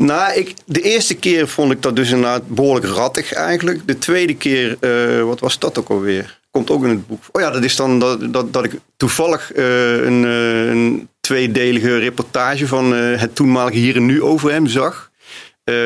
Nou, 0.00 0.34
ik, 0.34 0.54
de 0.66 0.80
eerste 0.80 1.14
keer 1.14 1.48
vond 1.48 1.72
ik 1.72 1.82
dat 1.82 1.96
dus 1.96 2.10
inderdaad 2.10 2.48
behoorlijk 2.48 2.86
rattig 2.86 3.32
eigenlijk. 3.32 3.86
De 3.86 3.98
tweede 3.98 4.36
keer, 4.36 4.76
eh, 4.80 5.22
wat 5.22 5.40
was 5.40 5.58
dat 5.58 5.78
ook 5.78 5.88
alweer? 5.88 6.40
Komt 6.50 6.70
ook 6.70 6.84
in 6.84 6.90
het 6.90 7.06
boek. 7.06 7.22
Oh 7.32 7.42
ja, 7.42 7.50
dat 7.50 7.64
is 7.64 7.76
dan 7.76 7.98
dat, 7.98 8.32
dat, 8.32 8.52
dat 8.52 8.64
ik 8.64 8.72
toevallig 8.96 9.52
eh, 9.52 10.04
een, 10.04 10.24
eh, 10.24 10.68
een 10.68 11.08
tweedelige 11.20 11.98
reportage 11.98 12.66
van 12.66 12.92
het 12.92 13.34
toenmalige 13.34 13.78
Hier 13.78 13.96
en 13.96 14.06
Nu 14.06 14.22
over 14.22 14.50
hem 14.50 14.66
zag. 14.66 15.10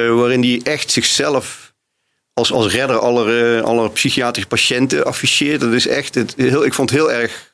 Waarin 0.09 0.43
hij 0.43 0.61
echt 0.62 0.91
zichzelf 0.91 1.75
als, 2.33 2.53
als 2.53 2.73
redder 2.73 2.99
aller, 2.99 3.62
aller 3.62 3.91
psychiatrische 3.91 4.49
patiënten 4.49 5.05
afficheert. 5.05 5.61
Dat 5.61 5.73
is 5.73 5.87
echt, 5.87 6.15
het, 6.15 6.35
heel, 6.37 6.65
ik 6.65 6.75
vond 6.75 6.91
het 6.91 6.99
heel 6.99 7.12
erg 7.12 7.53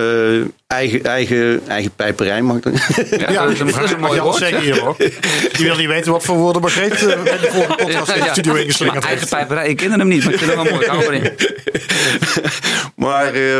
eh, 0.00 0.46
eigen, 0.66 1.04
eigen, 1.04 1.60
eigen 1.68 1.90
pijperij, 1.96 2.42
mag 2.42 2.56
ik 2.56 2.62
dan 2.62 2.72
Ja, 3.18 3.44
dat 3.46 3.50
is 3.52 3.58
een, 3.60 4.00
mooi 4.00 4.20
woord. 4.20 4.36
zeggen 4.36 4.60
hier 4.60 4.78
hoor. 4.80 4.94
Je 4.98 5.62
wil 5.62 5.76
niet 5.76 5.86
weten 5.86 6.12
wat 6.12 6.22
voor 6.24 6.36
woorden 6.36 6.62
Margreet 6.62 6.92
eh, 7.06 7.22
bij 7.22 7.38
de 7.38 7.48
volgende 7.50 7.76
podcast 7.84 8.16
in 8.16 8.22
de 8.22 8.28
studio 8.30 8.54
ingeslingerd 8.54 9.04
eigen 9.04 9.28
pijperij, 9.28 9.68
ik 9.68 9.76
ken 9.76 9.90
hem 9.98 10.08
niet, 10.08 10.24
maar 10.24 10.32
ik 10.32 10.38
vind 10.38 10.52
hem 10.54 10.62
wel 10.62 10.72
mooi. 10.72 10.84
Ik 10.84 10.90
hou 10.90 11.04
erin. 11.04 11.32
Maar 12.96 13.34
eh, 13.34 13.58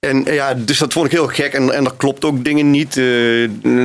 En 0.00 0.26
eh, 0.26 0.34
ja, 0.34 0.54
dus 0.54 0.78
dat 0.78 0.92
vond 0.92 1.06
ik 1.06 1.12
heel 1.12 1.26
gek. 1.26 1.52
En, 1.52 1.74
en 1.74 1.84
dat 1.84 1.96
klopt 1.96 2.24
ook 2.24 2.44
dingen 2.44 2.70
niet. 2.70 2.96
eh, 2.96 3.04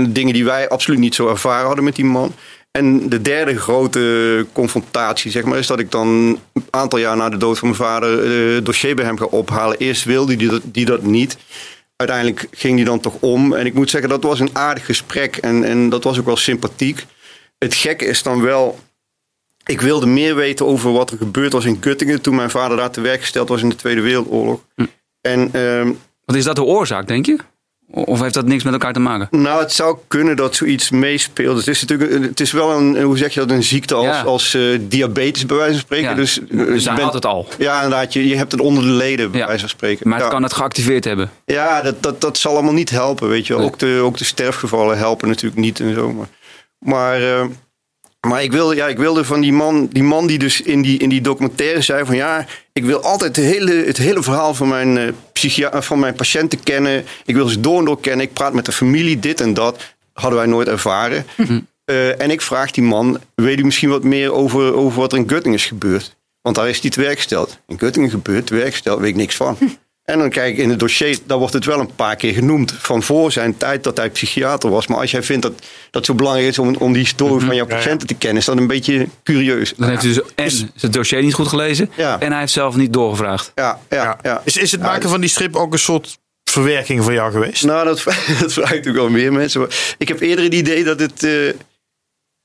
dingen 0.07 0.33
die 0.33 0.45
wij 0.45 0.69
absoluut 0.69 0.99
niet 0.99 1.15
zo 1.15 1.29
ervaren 1.29 1.65
hadden 1.65 1.83
met 1.83 1.95
die 1.95 2.05
man. 2.05 2.33
En 2.71 3.09
de 3.09 3.21
derde 3.21 3.57
grote 3.59 4.45
confrontatie, 4.53 5.31
zeg 5.31 5.43
maar, 5.43 5.57
is 5.57 5.67
dat 5.67 5.79
ik 5.79 5.91
dan 5.91 6.07
een 6.07 6.65
aantal 6.69 6.99
jaar 6.99 7.17
na 7.17 7.29
de 7.29 7.37
dood 7.37 7.59
van 7.59 7.67
mijn 7.67 7.79
vader 7.81 8.23
eh, 8.55 8.63
dossier 8.63 8.95
bij 8.95 9.05
hem 9.05 9.17
ga 9.17 9.25
ophalen. 9.25 9.77
Eerst 9.77 10.03
wilde 10.03 10.35
die 10.35 10.49
dat, 10.49 10.61
die 10.65 10.85
dat 10.85 11.01
niet. 11.03 11.37
Uiteindelijk 11.95 12.47
ging 12.51 12.75
die 12.75 12.85
dan 12.85 12.99
toch 12.99 13.15
om. 13.19 13.53
En 13.53 13.65
ik 13.65 13.73
moet 13.73 13.89
zeggen, 13.89 14.09
dat 14.09 14.23
was 14.23 14.39
een 14.39 14.55
aardig 14.55 14.85
gesprek. 14.85 15.37
En, 15.37 15.63
en 15.63 15.89
dat 15.89 16.03
was 16.03 16.19
ook 16.19 16.25
wel 16.25 16.37
sympathiek. 16.37 17.05
Het 17.57 17.73
gekke 17.73 18.05
is 18.05 18.23
dan 18.23 18.41
wel. 18.41 18.79
Ik 19.65 19.81
wilde 19.81 20.05
meer 20.05 20.35
weten 20.35 20.65
over 20.65 20.91
wat 20.91 21.11
er 21.11 21.17
gebeurd 21.17 21.53
was 21.53 21.65
in 21.65 21.79
Göttingen. 21.79 22.21
toen 22.21 22.35
mijn 22.35 22.49
vader 22.49 22.77
daar 22.77 22.91
te 22.91 23.01
werk 23.01 23.19
gesteld 23.19 23.49
was 23.49 23.61
in 23.61 23.69
de 23.69 23.75
Tweede 23.75 24.01
Wereldoorlog. 24.01 24.61
En 25.21 25.49
ehm, 25.53 25.91
Wat 26.25 26.35
is 26.35 26.43
dat 26.43 26.55
de 26.55 26.63
oorzaak, 26.63 27.07
denk 27.07 27.25
je? 27.25 27.37
Of 27.91 28.21
heeft 28.21 28.33
dat 28.33 28.45
niks 28.45 28.63
met 28.63 28.73
elkaar 28.73 28.93
te 28.93 28.99
maken? 28.99 29.27
Nou, 29.41 29.59
het 29.61 29.71
zou 29.73 29.97
kunnen 30.07 30.35
dat 30.35 30.55
zoiets 30.55 30.89
meespeelt. 30.89 31.57
Het 31.57 31.67
is 31.67 31.81
natuurlijk 31.85 32.23
het 32.23 32.39
is 32.39 32.51
wel 32.51 32.71
een, 32.71 33.01
hoe 33.01 33.17
zeg 33.17 33.33
je 33.33 33.39
dat, 33.39 33.49
een 33.51 33.63
ziekte 33.63 33.93
als, 33.95 34.05
Ja. 34.05 34.21
als 34.21 34.53
eh, 34.53 34.61
diabetes 34.81 35.45
bij 35.45 35.57
wijze 35.57 35.71
van 35.71 35.81
spreken. 35.81 36.09
Ja. 36.09 36.15
Dus, 36.15 36.39
Dus 36.51 36.83
je 36.83 36.89
bent- 36.89 37.01
had 37.01 37.13
het 37.13 37.25
al. 37.25 37.47
Ja, 37.57 37.75
inderdaad. 37.83 38.13
Je, 38.13 38.27
je 38.27 38.35
hebt 38.35 38.51
het 38.51 38.61
onder 38.61 38.83
de 38.83 38.89
leden 38.89 39.31
bij 39.31 39.39
Ja. 39.39 39.45
wijze 39.45 39.61
van 39.61 39.69
spreken. 39.69 40.07
Maar 40.09 40.17
het 40.17 40.27
ja. 40.27 40.33
kan 40.33 40.43
het 40.43 40.53
geactiveerd 40.53 41.03
hebben. 41.03 41.29
Ja, 41.45 41.81
dat, 41.81 42.03
dat, 42.03 42.21
dat 42.21 42.37
zal 42.37 42.53
allemaal 42.53 42.73
niet 42.73 42.89
helpen, 42.89 43.29
weet 43.29 43.47
je 43.47 43.53
wel. 43.53 43.61
Nee. 43.61 43.71
Ook, 43.71 43.79
de, 43.79 43.99
ook 44.03 44.17
de 44.17 44.23
sterfgevallen 44.23 44.97
helpen 44.97 45.27
natuurlijk 45.27 45.61
niet 45.61 45.79
en 45.79 45.93
zo. 45.93 46.11
Maar, 46.13 46.27
maar, 46.79 47.21
eh, 47.21 47.45
maar 48.27 48.43
ik, 48.43 48.51
wilde, 48.51 48.75
ja, 48.75 48.87
ik 48.87 48.97
wilde 48.97 49.23
van 49.23 49.41
die 49.41 49.53
man, 49.53 49.87
die 49.91 50.03
man 50.03 50.27
die 50.27 50.39
dus 50.39 50.61
in 50.61 50.81
die, 50.81 50.99
in 50.99 51.09
die 51.09 51.21
documentaire 51.21 51.81
zei 51.81 52.05
van... 52.05 52.15
ja, 52.15 52.45
ik 52.73 52.85
wil 52.85 53.01
altijd 53.01 53.35
het 53.35 53.45
hele, 53.45 53.73
het 53.73 53.97
hele 53.97 54.23
verhaal 54.23 54.53
van 54.53 54.67
mijn, 54.67 54.97
eh, 54.97 55.07
psychia- 55.33 55.81
van 55.81 55.99
mijn 55.99 56.13
patiënten 56.13 56.63
kennen. 56.63 57.05
Ik 57.25 57.35
wil 57.35 57.47
ze 57.47 57.59
door 57.59 57.79
en 57.79 57.85
door 57.85 57.99
kennen. 57.99 58.25
Ik 58.25 58.33
praat 58.33 58.53
met 58.53 58.65
de 58.65 58.71
familie, 58.71 59.19
dit 59.19 59.41
en 59.41 59.53
dat. 59.53 59.95
Hadden 60.13 60.39
wij 60.39 60.47
nooit 60.47 60.67
ervaren. 60.67 61.25
Eh, 61.85 62.21
en 62.21 62.31
ik 62.31 62.41
vraag 62.41 62.71
die 62.71 62.83
man, 62.83 63.19
weet 63.35 63.59
u 63.59 63.63
misschien 63.63 63.89
wat 63.89 64.03
meer 64.03 64.33
over, 64.33 64.73
over 64.73 64.99
wat 64.99 65.11
er 65.11 65.17
in 65.17 65.31
Göttingen 65.31 65.53
is 65.53 65.65
gebeurd? 65.65 66.15
Want 66.41 66.55
daar 66.55 66.69
is 66.69 66.79
hij 66.79 66.89
te 66.89 67.01
werk 67.01 67.17
gesteld. 67.17 67.59
In 67.67 67.77
Göttingen 67.77 68.09
gebeurd, 68.09 68.47
te 68.47 68.55
werk 68.55 68.71
gesteld, 68.71 68.99
weet 68.99 69.09
ik 69.09 69.15
niks 69.15 69.35
van. 69.35 69.57
En 70.03 70.19
dan 70.19 70.29
kijk 70.29 70.53
ik 70.53 70.57
in 70.57 70.69
het 70.69 70.79
dossier, 70.79 71.17
daar 71.25 71.37
wordt 71.37 71.53
het 71.53 71.65
wel 71.65 71.79
een 71.79 71.95
paar 71.95 72.15
keer 72.15 72.33
genoemd. 72.33 72.73
Van 72.77 73.03
voor 73.03 73.31
zijn 73.31 73.57
tijd 73.57 73.83
dat 73.83 73.97
hij 73.97 74.09
psychiater 74.09 74.69
was. 74.69 74.87
Maar 74.87 74.97
als 74.97 75.11
jij 75.11 75.23
vindt 75.23 75.41
dat 75.41 75.53
dat 75.91 76.05
zo 76.05 76.13
belangrijk 76.13 76.47
is 76.47 76.59
om, 76.59 76.75
om 76.75 76.93
die 76.93 77.01
historie 77.01 77.45
van 77.45 77.55
jouw 77.55 77.65
patiënten 77.65 78.07
te 78.07 78.13
kennen, 78.13 78.37
is 78.37 78.45
dat 78.45 78.57
een 78.57 78.67
beetje 78.67 79.07
curieus. 79.23 79.73
Dan 79.77 79.89
heeft 79.89 80.01
hij 80.01 80.13
dus 80.13 80.23
en 80.35 80.71
zijn 80.75 80.91
dossier 80.91 81.23
niet 81.23 81.33
goed 81.33 81.47
gelezen. 81.47 81.89
Ja. 81.95 82.19
En 82.19 82.31
hij 82.31 82.39
heeft 82.39 82.51
zelf 82.51 82.75
niet 82.75 82.93
doorgevraagd. 82.93 83.51
Ja, 83.55 83.79
ja, 83.89 84.17
ja. 84.21 84.41
Is, 84.43 84.57
is 84.57 84.71
het 84.71 84.81
Ja, 84.81 84.87
maken 84.87 85.09
van 85.09 85.21
die 85.21 85.29
strip 85.29 85.55
ook 85.55 85.73
een 85.73 85.79
soort 85.79 86.17
verwerking 86.43 87.03
voor 87.03 87.13
jou 87.13 87.31
geweest? 87.31 87.63
Nou, 87.63 87.85
dat, 87.85 88.03
dat 88.41 88.53
vragen 88.53 88.75
natuurlijk 88.75 89.03
wel 89.03 89.09
meer 89.09 89.33
mensen. 89.33 89.59
Maar 89.59 89.95
ik 89.97 90.07
heb 90.07 90.19
eerder 90.19 90.43
het 90.43 90.53
idee 90.53 90.83
dat 90.83 90.99
het, 90.99 91.23
eh, 91.23 91.31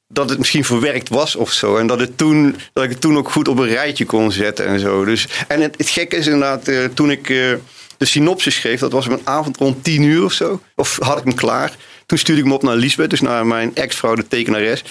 dat 0.08 0.28
het 0.28 0.38
misschien 0.38 0.64
verwerkt 0.64 1.08
was 1.08 1.36
of 1.36 1.52
zo. 1.52 1.76
En 1.76 1.86
dat, 1.86 2.00
het 2.00 2.18
toen, 2.18 2.56
dat 2.72 2.84
ik 2.84 2.90
het 2.90 3.00
toen 3.00 3.16
ook 3.16 3.30
goed 3.30 3.48
op 3.48 3.58
een 3.58 3.68
rijtje 3.68 4.04
kon 4.04 4.32
zetten 4.32 4.66
en 4.66 4.80
zo. 4.80 5.04
Dus, 5.04 5.28
en 5.48 5.60
het, 5.60 5.74
gekke 5.78 6.16
is 6.16 6.26
inderdaad, 6.26 6.68
eh, 6.68 6.84
toen 6.84 7.10
ik 7.10 7.30
eh, 7.30 7.52
de 7.96 8.04
synopsis 8.04 8.54
schreef, 8.54 8.80
dat 8.80 8.92
was 8.92 9.06
op 9.06 9.12
een 9.12 9.26
avond 9.26 9.56
rond 9.56 9.84
tien 9.84 10.02
uur 10.02 10.24
of 10.24 10.32
zo. 10.32 10.62
Of 10.74 10.98
had 11.02 11.18
ik 11.18 11.24
hem 11.24 11.34
klaar. 11.34 11.76
Toen 12.06 12.18
stuurde 12.18 12.40
ik 12.40 12.46
hem 12.46 12.56
op 12.56 12.62
naar 12.62 12.76
Lisbeth, 12.76 13.10
dus 13.10 13.20
naar 13.20 13.46
mijn 13.46 13.74
ex-vrouw, 13.74 14.14
de 14.14 14.28
tekenares. 14.28 14.84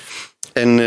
En... 0.54 0.80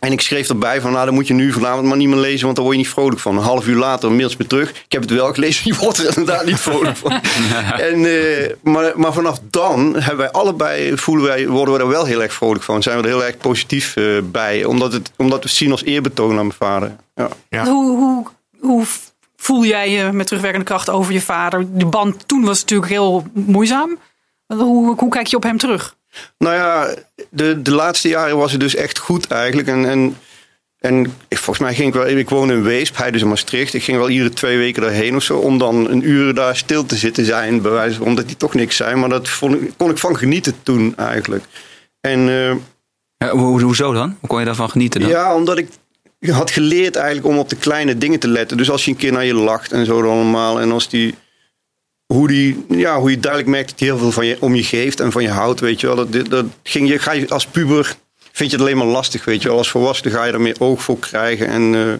en 0.00 0.12
ik 0.12 0.20
schreef 0.20 0.48
erbij 0.48 0.80
van, 0.80 0.92
nou, 0.92 1.04
dan 1.04 1.14
moet 1.14 1.26
je 1.26 1.34
nu 1.34 1.52
vanavond 1.52 1.86
maar 1.86 1.96
niet 1.96 2.08
meer 2.08 2.18
lezen, 2.18 2.44
want 2.44 2.56
daar 2.56 2.64
word 2.64 2.76
je 2.76 2.82
niet 2.82 2.92
vrolijk 2.92 3.20
van. 3.20 3.36
Een 3.36 3.42
half 3.42 3.66
uur 3.66 3.76
later 3.76 4.08
een 4.08 4.16
mailtje 4.16 4.36
me 4.38 4.46
terug. 4.46 4.70
Ik 4.70 4.92
heb 4.92 5.02
het 5.02 5.10
wel 5.10 5.32
gelezen, 5.32 5.62
je 5.72 5.78
wordt 5.80 5.98
er 5.98 6.06
inderdaad 6.06 6.44
niet 6.44 6.60
vrolijk 6.60 6.96
van. 6.96 7.12
en, 7.88 8.04
eh, 8.04 8.50
maar, 8.62 8.92
maar 8.94 9.12
vanaf 9.12 9.38
dan 9.50 9.94
hebben 9.94 10.16
wij 10.16 10.30
allebei, 10.30 10.96
voelen 10.96 11.24
wij, 11.24 11.48
worden 11.48 11.74
we 11.74 11.80
er 11.80 11.88
wel 11.88 12.04
heel 12.04 12.22
erg 12.22 12.32
vrolijk 12.32 12.62
van. 12.62 12.82
Zijn 12.82 12.96
we 12.96 13.02
er 13.02 13.08
heel 13.08 13.24
erg 13.24 13.36
positief 13.36 13.96
eh, 13.96 14.04
bij, 14.24 14.64
omdat, 14.64 14.92
het, 14.92 15.12
omdat 15.16 15.38
we 15.38 15.44
het 15.44 15.56
zien 15.56 15.70
als 15.70 15.84
eerbetoon 15.84 16.30
aan 16.38 16.46
mijn 16.46 16.52
vader. 16.52 16.96
Ja. 17.14 17.28
Ja. 17.48 17.64
Hoe, 17.64 17.96
hoe, 17.96 18.26
hoe 18.60 18.84
voel 19.36 19.64
jij 19.64 19.90
je 19.90 20.12
met 20.12 20.26
terugwerkende 20.26 20.66
kracht 20.66 20.90
over 20.90 21.12
je 21.12 21.20
vader? 21.20 21.66
De 21.72 21.86
band 21.86 22.28
toen 22.28 22.44
was 22.44 22.60
natuurlijk 22.60 22.90
heel 22.90 23.26
moeizaam. 23.32 23.98
Hoe, 24.46 24.94
hoe 24.96 25.10
kijk 25.10 25.26
je 25.26 25.36
op 25.36 25.42
hem 25.42 25.58
terug? 25.58 25.98
Nou 26.38 26.54
ja, 26.54 26.94
de, 27.30 27.62
de 27.62 27.70
laatste 27.74 28.08
jaren 28.08 28.36
was 28.36 28.50
het 28.52 28.60
dus 28.60 28.74
echt 28.74 28.98
goed 28.98 29.26
eigenlijk. 29.26 29.68
En, 29.68 29.84
en, 29.88 30.16
en 30.78 31.14
volgens 31.28 31.58
mij 31.58 31.74
ging 31.74 31.88
ik 31.88 31.94
wel, 31.94 32.06
ik 32.06 32.28
woonde 32.28 32.54
in 32.54 32.62
Weesp, 32.62 32.96
hij 32.96 33.10
dus 33.10 33.20
in 33.22 33.28
Maastricht. 33.28 33.74
Ik 33.74 33.82
ging 33.82 33.98
wel 33.98 34.08
iedere 34.10 34.30
twee 34.30 34.56
weken 34.58 34.82
daarheen 34.82 35.16
of 35.16 35.22
zo, 35.22 35.36
om 35.38 35.58
dan 35.58 35.90
een 35.90 36.08
uur 36.08 36.34
daar 36.34 36.56
stil 36.56 36.86
te 36.86 36.96
zitten 36.96 37.24
zijn, 37.24 37.62
bij 37.62 37.70
wijze 37.70 38.02
omdat 38.04 38.26
die 38.26 38.36
toch 38.36 38.54
niks 38.54 38.76
zijn. 38.76 38.98
Maar 39.00 39.08
dat 39.08 39.28
vond 39.28 39.54
ik, 39.54 39.70
kon 39.76 39.90
ik 39.90 39.98
van 39.98 40.16
genieten 40.16 40.54
toen 40.62 40.96
eigenlijk. 40.96 41.44
En 42.00 42.28
eh, 42.28 42.54
Ja, 43.16 43.28
ho- 43.36 43.60
hoezo 43.60 43.92
dan? 43.92 44.16
Hoe 44.20 44.28
kon 44.28 44.38
je 44.38 44.44
daarvan 44.44 44.70
genieten 44.70 45.00
dan? 45.00 45.10
ja, 45.10 45.34
omdat 45.34 45.58
ik 45.58 45.68
had 46.30 46.50
geleerd 46.50 46.96
eigenlijk 46.96 47.26
om 47.26 47.38
op 47.38 47.48
de 47.48 47.56
kleine 47.56 47.98
dingen 47.98 48.18
te 48.18 48.28
letten. 48.28 48.56
Dus 48.56 48.70
als 48.70 48.84
je 48.84 48.90
een 48.90 48.96
keer 48.96 49.12
naar 49.12 49.24
je 49.24 49.34
lacht 49.34 49.72
en 49.72 49.86
zo 49.86 50.02
dan 50.02 50.10
allemaal. 50.10 50.60
En 50.60 50.72
als 50.72 50.88
die, 50.88 51.14
hoe, 52.12 52.28
die, 52.28 52.64
ja, 52.68 52.98
hoe 52.98 53.10
je 53.10 53.20
duidelijk 53.20 53.50
merkt 53.50 53.70
dat 53.70 53.78
hij 53.78 53.88
heel 53.88 53.98
veel 53.98 54.12
van 54.12 54.26
je, 54.26 54.36
om 54.40 54.54
je 54.54 54.62
geeft 54.62 55.00
en 55.00 55.12
van 55.12 55.22
je 55.22 55.28
houdt, 55.28 55.60
weet 55.60 55.80
je 55.80 55.86
wel. 55.86 55.96
Dat, 55.96 56.30
dat 56.30 56.44
ging 56.62 56.88
je, 56.88 56.98
ga 56.98 57.12
je 57.12 57.28
als 57.28 57.46
puber, 57.46 57.96
vind 58.32 58.50
je 58.50 58.56
het 58.56 58.66
alleen 58.66 58.76
maar 58.76 58.86
lastig, 58.86 59.24
weet 59.24 59.42
je 59.42 59.48
wel. 59.48 59.58
Als 59.58 59.70
volwassene 59.70 60.10
ga 60.10 60.24
je 60.24 60.32
er 60.32 60.40
meer 60.40 60.56
oog 60.58 60.82
voor 60.82 60.98
krijgen. 60.98 61.46
En 61.46 61.74
eh, 61.74 61.92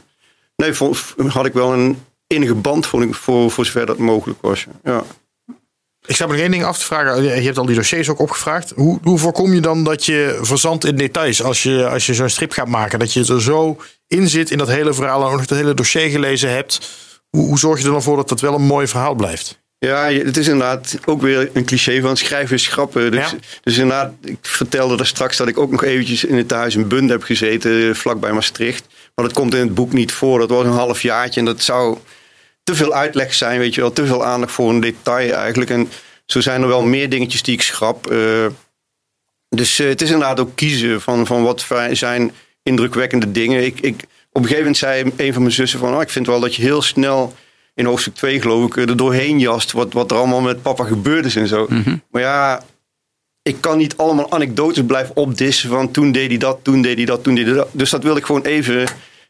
nee, 0.57 1.29
had 1.29 1.47
ik 1.47 1.53
wel 1.53 1.73
een 1.73 2.03
innige 2.27 2.55
band 2.55 2.87
vond 2.87 3.05
ik, 3.05 3.15
voor, 3.15 3.51
voor 3.51 3.67
zover 3.67 3.87
dat 3.87 3.99
mogelijk 3.99 4.41
was. 4.41 4.67
Ja. 4.85 5.05
Ik 6.07 6.15
sta 6.15 6.27
me 6.27 6.33
nog 6.33 6.41
één 6.41 6.51
ding 6.51 6.65
af 6.65 6.79
te 6.79 6.85
vragen. 6.85 7.23
Je 7.23 7.29
hebt 7.29 7.59
al 7.59 7.67
die 7.67 7.77
dossiers 7.77 8.09
ook 8.09 8.21
opgevraagd. 8.21 8.73
Hoe, 8.77 8.99
hoe 9.03 9.19
voorkom 9.19 9.55
je 9.55 9.61
dan 9.61 9.85
dat 9.85 10.05
je 10.05 10.39
verzandt 10.43 10.85
in 10.85 10.97
details 10.97 11.43
als 11.43 11.63
je, 11.63 11.89
als 11.89 12.07
je 12.07 12.15
zo'n 12.15 12.29
strip 12.29 12.53
gaat 12.53 12.69
maken? 12.69 12.99
Dat 12.99 13.13
je 13.13 13.27
er 13.27 13.43
zo 13.43 13.77
in 14.07 14.29
zit 14.29 14.51
in 14.51 14.59
dat 14.59 14.69
hele 14.69 14.95
verhaal 14.95 15.21
en 15.21 15.27
ook 15.27 15.33
nog 15.33 15.41
het 15.41 15.51
hele 15.51 15.75
dossier 15.75 16.09
gelezen 16.09 16.51
hebt. 16.51 16.91
Hoe, 17.29 17.47
hoe 17.47 17.59
zorg 17.59 17.79
je 17.79 17.85
er 17.85 17.93
dan 17.93 18.03
voor 18.03 18.17
dat 18.17 18.29
dat 18.29 18.41
wel 18.41 18.55
een 18.55 18.63
mooi 18.63 18.87
verhaal 18.87 19.15
blijft? 19.15 19.60
Ja, 19.87 20.11
het 20.13 20.37
is 20.37 20.49
inderdaad 20.49 20.99
ook 21.05 21.21
weer 21.23 21.51
een 21.53 21.65
cliché 21.65 22.01
van 22.01 22.17
schrijven 22.17 22.55
is 22.57 22.63
schrappen. 22.63 23.11
Dus, 23.11 23.31
Ja. 23.31 23.37
dus 23.63 23.79
inderdaad, 23.79 24.13
ik 24.25 24.39
vertelde 24.43 24.97
daar 24.97 25.07
straks 25.07 25.37
dat 25.37 25.49
ik 25.49 25.59
ook 25.59 25.71
nog 25.71 25.85
eventjes 25.85 26.25
in 26.25 26.37
het 26.37 26.51
huis 26.51 26.75
in 26.75 26.89
Bund 26.89 27.11
heb 27.11 27.23
gezeten, 27.23 27.89
eh, 27.89 27.95
vlakbij 27.95 28.33
Maastricht. 28.33 28.87
Maar 29.15 29.25
dat 29.25 29.35
komt 29.35 29.55
in 29.55 29.61
het 29.61 29.75
boek 29.75 29.93
niet 29.93 30.13
voor. 30.13 30.39
Dat 30.39 30.51
was 30.51 30.65
een 30.65 30.71
half 30.73 31.03
jaartje 31.03 31.41
en 31.41 31.47
dat 31.47 31.63
zou 31.63 31.99
te 32.63 32.75
veel 32.75 32.93
uitleg 32.95 33.35
zijn, 33.35 33.59
weet 33.59 33.75
je 33.75 33.81
wel. 33.81 33.93
Te 33.93 34.07
veel 34.07 34.25
aandacht 34.25 34.53
voor 34.53 34.71
een 34.71 34.81
detail 34.81 35.33
eigenlijk. 35.33 35.71
En 35.71 35.89
zo 36.27 36.41
zijn 36.41 36.63
er 36.63 36.69
wel 36.69 36.83
meer 36.83 37.09
dingetjes 37.09 37.43
die 37.43 37.55
ik 37.55 37.63
schrap. 37.63 38.11
eh. 38.11 38.47
dus 39.49 39.79
eh, 39.79 39.89
het 39.89 40.03
is 40.03 40.11
inderdaad 40.11 40.41
ook 40.41 40.57
kiezen 40.57 41.01
van, 41.01 41.27
van 41.27 41.43
wat 41.43 41.67
zijn 41.93 42.33
indrukwekkende 42.63 43.33
dingen. 43.33 43.65
Ik, 43.65 43.81
ik, 43.81 43.95
op 44.33 44.43
een 44.43 44.49
gegeven 44.49 44.59
moment 44.59 44.77
zei 44.77 45.13
een 45.17 45.33
van 45.33 45.43
mijn 45.43 45.55
zussen 45.55 45.79
van... 45.79 45.95
Oh, 45.95 46.03
ik 46.03 46.11
vind 46.11 46.27
wel 46.27 46.41
dat 46.41 46.55
je 46.55 46.63
heel 46.63 46.83
snel 46.83 47.35
in 47.75 47.85
hoofdstuk 47.85 48.15
2 48.15 48.41
geloof 48.41 48.67
ik... 48.67 48.77
er 48.77 48.97
doorheen 48.97 49.39
jast 49.39 49.73
wat, 49.73 49.93
wat 49.93 50.11
er 50.11 50.17
allemaal 50.17 50.41
met 50.41 50.63
papa 50.63 50.85
gebeurd 50.85 51.25
is 51.25 51.37
en 51.37 51.47
zo. 51.49 51.69
Maar 52.11 52.23
ja, 52.23 52.63
ik 53.43 53.57
kan 53.61 53.79
niet 53.79 53.97
allemaal 53.97 54.33
anekdotes 54.33 54.85
blijven 54.87 55.17
opdissen 55.17 55.69
van... 55.69 55.91
toen 55.91 56.13
deed 56.13 56.29
hij 56.29 56.39
dat, 56.39 56.59
toen 56.63 56.83
deed 56.83 56.97
hij 56.97 57.07
dat, 57.07 57.23
toen 57.23 57.35
deed 57.35 57.47
hij 57.47 57.55
dat. 57.55 57.69
Dus 57.73 57.91
dat 57.91 58.03
wil 58.03 58.17
ik 58.17 58.25
gewoon 58.25 58.43
even... 58.43 58.85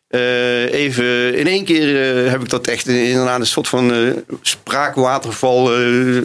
eh, 0.09 0.73
even 0.73 1.35
in 1.39 1.47
één 1.47 1.65
keer 1.65 2.17
eh, 2.25 2.31
heb 2.31 2.43
ik 2.43 2.49
dat 2.49 2.67
echt 2.67 2.87
inderdaad 2.89 3.41
een 3.41 3.47
soort 3.47 3.69
van 3.69 3.93
eh, 3.93 3.99
spraakwaterval. 4.41 5.71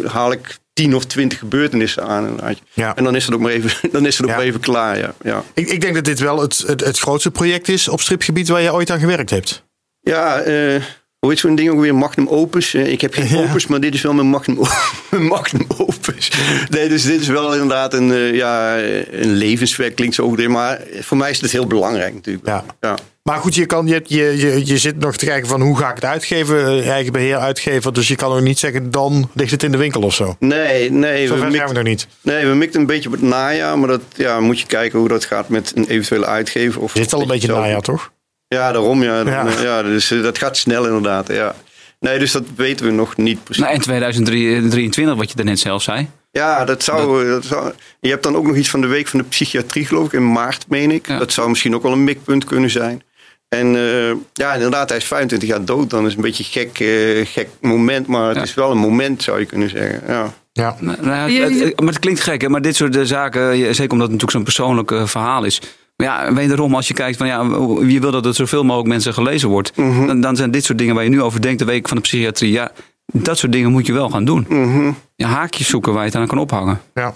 haal 0.05 0.32
ik 0.32 0.57
tien 0.74 0.95
of 0.95 1.05
twintig 1.05 1.39
gebeurtenissen 1.39 2.03
aan. 2.07 2.39
Ja. 2.74 2.95
En 2.95 3.03
dan 3.03 3.16
is 3.16 3.26
het 3.26 3.34
ook 3.34 3.39
maar 3.41 3.51
even, 3.51 3.89
dan 3.91 4.05
is 4.05 4.18
het 4.18 4.24
ook 4.26 4.32
Ja. 4.32 4.38
maar 4.38 4.45
even 4.45 4.59
klaar. 4.59 4.97
Ja, 4.97 5.13
ja. 5.24 5.43
Ik, 5.53 5.70
ik 5.70 5.82
denk 5.82 5.95
dat 5.95 6.05
dit 6.05 6.20
wel 6.20 6.41
het, 6.41 6.63
het, 6.68 6.86
het 6.86 6.99
grootste 6.99 7.32
project 7.32 7.68
is 7.68 7.88
op 7.88 8.01
stripgebied 8.01 8.47
waar 8.47 8.61
je 8.61 8.74
ooit 8.74 8.89
aan 8.91 8.99
gewerkt 8.99 9.30
hebt. 9.30 9.63
Ja, 10.01 10.39
eh, 10.39 10.82
hoe 11.26 11.34
heet 11.34 11.44
zo'n 11.44 11.56
ding 11.56 11.70
ook 11.70 11.80
weer? 11.80 11.96
Magnum 11.96 12.28
opus. 12.28 12.74
Eh, 12.74 12.92
ik 12.92 13.02
heb 13.02 13.14
geen 13.14 13.28
Ja. 13.30 13.38
opus, 13.50 13.68
maar 13.68 13.80
dit 13.80 13.94
is 13.94 14.02
wel 14.02 14.14
mijn 14.14 14.28
magnum, 14.28 14.58
magnum 15.30 15.66
opus. 15.78 16.32
Nee, 16.70 16.90
dus 16.90 17.04
dit 17.04 17.22
is 17.22 17.28
wel 17.28 17.52
inderdaad 17.54 17.94
een, 17.94 18.12
eh, 18.12 18.34
ja, 18.34 18.78
een 19.12 19.32
levenswerk, 19.34 19.96
klinkt 19.96 20.16
zo 20.16 20.22
overdreven. 20.22 20.54
Maar 20.54 20.82
voor 21.00 21.18
mij 21.18 21.30
is 21.30 21.42
het 21.42 21.52
heel 21.52 21.68
belangrijk 21.68 22.14
natuurlijk. 22.14 22.46
Ja. 22.48 22.64
ja. 22.82 22.96
Maar 23.24 23.38
goed, 23.40 23.56
je, 23.56 23.66
kan, 23.66 23.88
je, 23.88 24.02
je, 24.06 24.38
je, 24.38 24.66
je 24.66 24.78
zit 24.78 25.00
nog 25.00 25.16
te 25.18 25.26
kijken 25.26 25.48
van 25.50 25.62
hoe 25.62 25.78
ga 25.78 25.90
ik 25.90 25.96
het 25.96 26.06
uitgeven. 26.06 26.68
Eh, 26.68 26.90
Eigen 26.90 27.12
beheer 27.14 27.38
uitgever. 27.38 27.94
Dus 27.94 28.08
je 28.08 28.16
kan 28.16 28.32
ook 28.32 28.42
niet 28.42 28.60
zeggen 28.60 28.92
dan 28.92 29.30
ligt 29.34 29.52
het 29.52 29.64
in 29.64 29.72
de 29.72 29.78
winkel 29.78 30.02
of 30.02 30.14
zo. 30.14 30.36
Nee, 30.40 30.92
nee. 30.92 31.28
Zover 31.28 31.46
We 31.46 31.56
zijn 31.56 31.68
we 31.68 31.74
nog 31.74 31.84
niet. 31.84 32.08
nee, 32.22 32.46
we 32.46 32.54
mikten 32.54 32.80
een 32.80 32.86
beetje 32.86 33.10
op 33.10 33.16
het 33.16 33.24
najaar. 33.24 33.80
Maar 33.80 33.88
dat 33.88 34.02
ja, 34.16 34.40
moet 34.40 34.60
je 34.60 34.66
kijken 34.66 35.00
hoe 35.00 35.08
dat 35.08 35.26
gaat 35.26 35.50
met 35.50 35.72
een 35.76 35.86
eventuele 35.88 36.26
uitgever. 36.26 36.82
Of 36.82 36.92
zit 36.96 37.14
al 37.14 37.22
een 37.22 37.28
beetje 37.28 37.48
najaar, 37.48 37.82
toch? 37.82 38.12
Ja, 38.48 38.72
daarom. 38.72 39.04
Ja, 39.04 39.24
Dan, 39.24 39.34
Ja. 39.34 39.48
eh, 39.48 39.62
ja. 39.64 39.84
dus 39.84 40.12
eh, 40.12 40.22
dat 40.22 40.38
gaat 40.38 40.58
snel 40.58 40.86
inderdaad. 40.86 41.28
Ja. 41.28 41.56
Nee, 42.00 42.20
dus 42.20 42.32
dat 42.32 42.43
weten 42.56 42.86
we 42.86 42.91
nog 42.91 43.18
niet 43.18 43.43
precies. 43.43 43.64
Nou, 43.64 43.76
en 43.76 43.82
2023, 43.82 45.16
wat 45.16 45.30
je 45.30 45.36
daarnet 45.36 45.60
zelf 45.60 45.82
zei. 45.82 46.10
Ja, 46.32 46.66
dat 46.66 46.84
zou, 46.84 47.24
eh, 47.26 47.30
dat 47.32 47.46
zou. 47.46 47.72
Je 48.00 48.10
hebt 48.10 48.24
dan 48.24 48.36
ook 48.36 48.46
nog 48.48 48.56
iets 48.56 48.70
van 48.70 48.82
de 48.82 48.88
week 48.88 49.08
van 49.08 49.20
de 49.20 49.26
psychiatrie, 49.26 49.86
geloof 49.86 50.06
ik, 50.06 50.14
in 50.14 50.32
maart, 50.32 50.66
meen 50.70 50.91
ik. 50.91 51.08
Ja. 51.08 51.18
Dat 51.18 51.32
zou 51.34 51.50
misschien 51.50 51.76
ook 51.76 51.84
wel 51.84 51.91
een 51.91 52.04
mikpunt 52.04 52.43
kunnen 52.46 52.70
zijn. 52.70 53.02
En 53.50 53.76
eh, 53.76 54.12
ja, 54.34 54.54
inderdaad, 54.54 54.89
hij 54.89 54.98
is 54.98 55.06
25 55.06 55.50
jaar 55.50 55.66
dood. 55.66 55.89
Dan 55.89 56.00
is 56.02 56.08
het 56.08 56.16
een 56.16 56.22
beetje 56.24 56.43
een 56.43 56.50
gek, 56.70 56.80
eh, 56.80 57.26
gek 57.34 57.48
moment. 57.62 58.08
Maar 58.08 58.28
het 58.28 58.38
Ja. 58.38 58.43
is 58.43 58.54
wel 58.54 58.72
een 58.72 58.78
moment, 58.78 59.24
zou 59.24 59.39
je 59.39 59.46
kunnen 59.46 59.70
zeggen. 59.70 60.02
Ja. 60.08 60.34
Ja. 60.54 60.76
Nou, 60.80 60.98
nou, 61.02 61.32
het- 61.32 61.60
het- 61.60 61.80
maar 61.80 61.89
het 61.93 62.00
klinkt 62.00 62.20
gek, 62.22 62.41
hè? 62.41 62.50
maar 62.50 62.62
dit 62.62 62.76
soort 62.76 62.96
eh, 62.96 63.04
zaken, 63.04 63.56
zeker 63.56 63.91
omdat 63.91 64.10
het 64.12 64.22
natuurlijk 64.22 64.32
zo'n 64.32 64.43
persoonlijk 64.43 64.91
eh, 64.91 65.06
verhaal 65.08 65.43
is. 65.43 65.62
Maar 65.96 66.08
ja, 66.08 66.34
wederom, 66.34 66.76
als 66.76 66.88
je 66.88 66.93
kijkt 66.93 67.18
van 67.18 67.28
ja, 67.28 67.41
je 67.88 68.00
wil 68.00 68.12
dat 68.12 68.26
het 68.26 68.36
zoveel 68.36 68.64
mogelijk 68.64 68.89
mensen 68.89 69.14
gelezen 69.14 69.50
wordt, 69.50 69.78
Mhm. 69.78 70.08
dan, 70.08 70.22
dan 70.22 70.36
zijn 70.36 70.52
dit 70.52 70.64
soort 70.64 70.78
dingen 70.78 70.96
waar 70.96 71.04
je 71.04 71.10
nu 71.10 71.22
over 71.22 71.41
denkt, 71.41 71.60
de 71.60 71.66
week 71.66 71.88
van 71.88 71.98
de 71.98 72.04
psychiatrie, 72.04 72.52
ja, 72.52 72.72
dat 73.06 73.38
soort 73.38 73.52
dingen 73.52 73.72
moet 73.72 73.86
je 73.86 73.93
wel 73.93 74.10
gaan 74.10 74.26
doen. 74.26 74.46
Mhm. 74.50 74.91
Ja, 75.16 75.28
haakjes 75.28 75.68
zoeken 75.68 75.93
waar 75.93 76.02
je 76.06 76.10
het 76.10 76.18
aan 76.20 76.28
kan 76.28 76.38
ophangen. 76.38 76.82
Ja. 76.93 77.14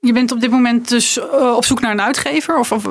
Je- 0.00 0.12
bent 0.12 0.32
op 0.32 0.40
dit 0.40 0.50
moment 0.50 0.88
dus 0.88 1.18
eh, 1.18 1.54
op 1.56 1.64
zoek 1.64 1.80
naar 1.80 1.90
een 1.90 2.00
uitgever? 2.02 2.58
Of, 2.58 2.72
of, 2.72 2.88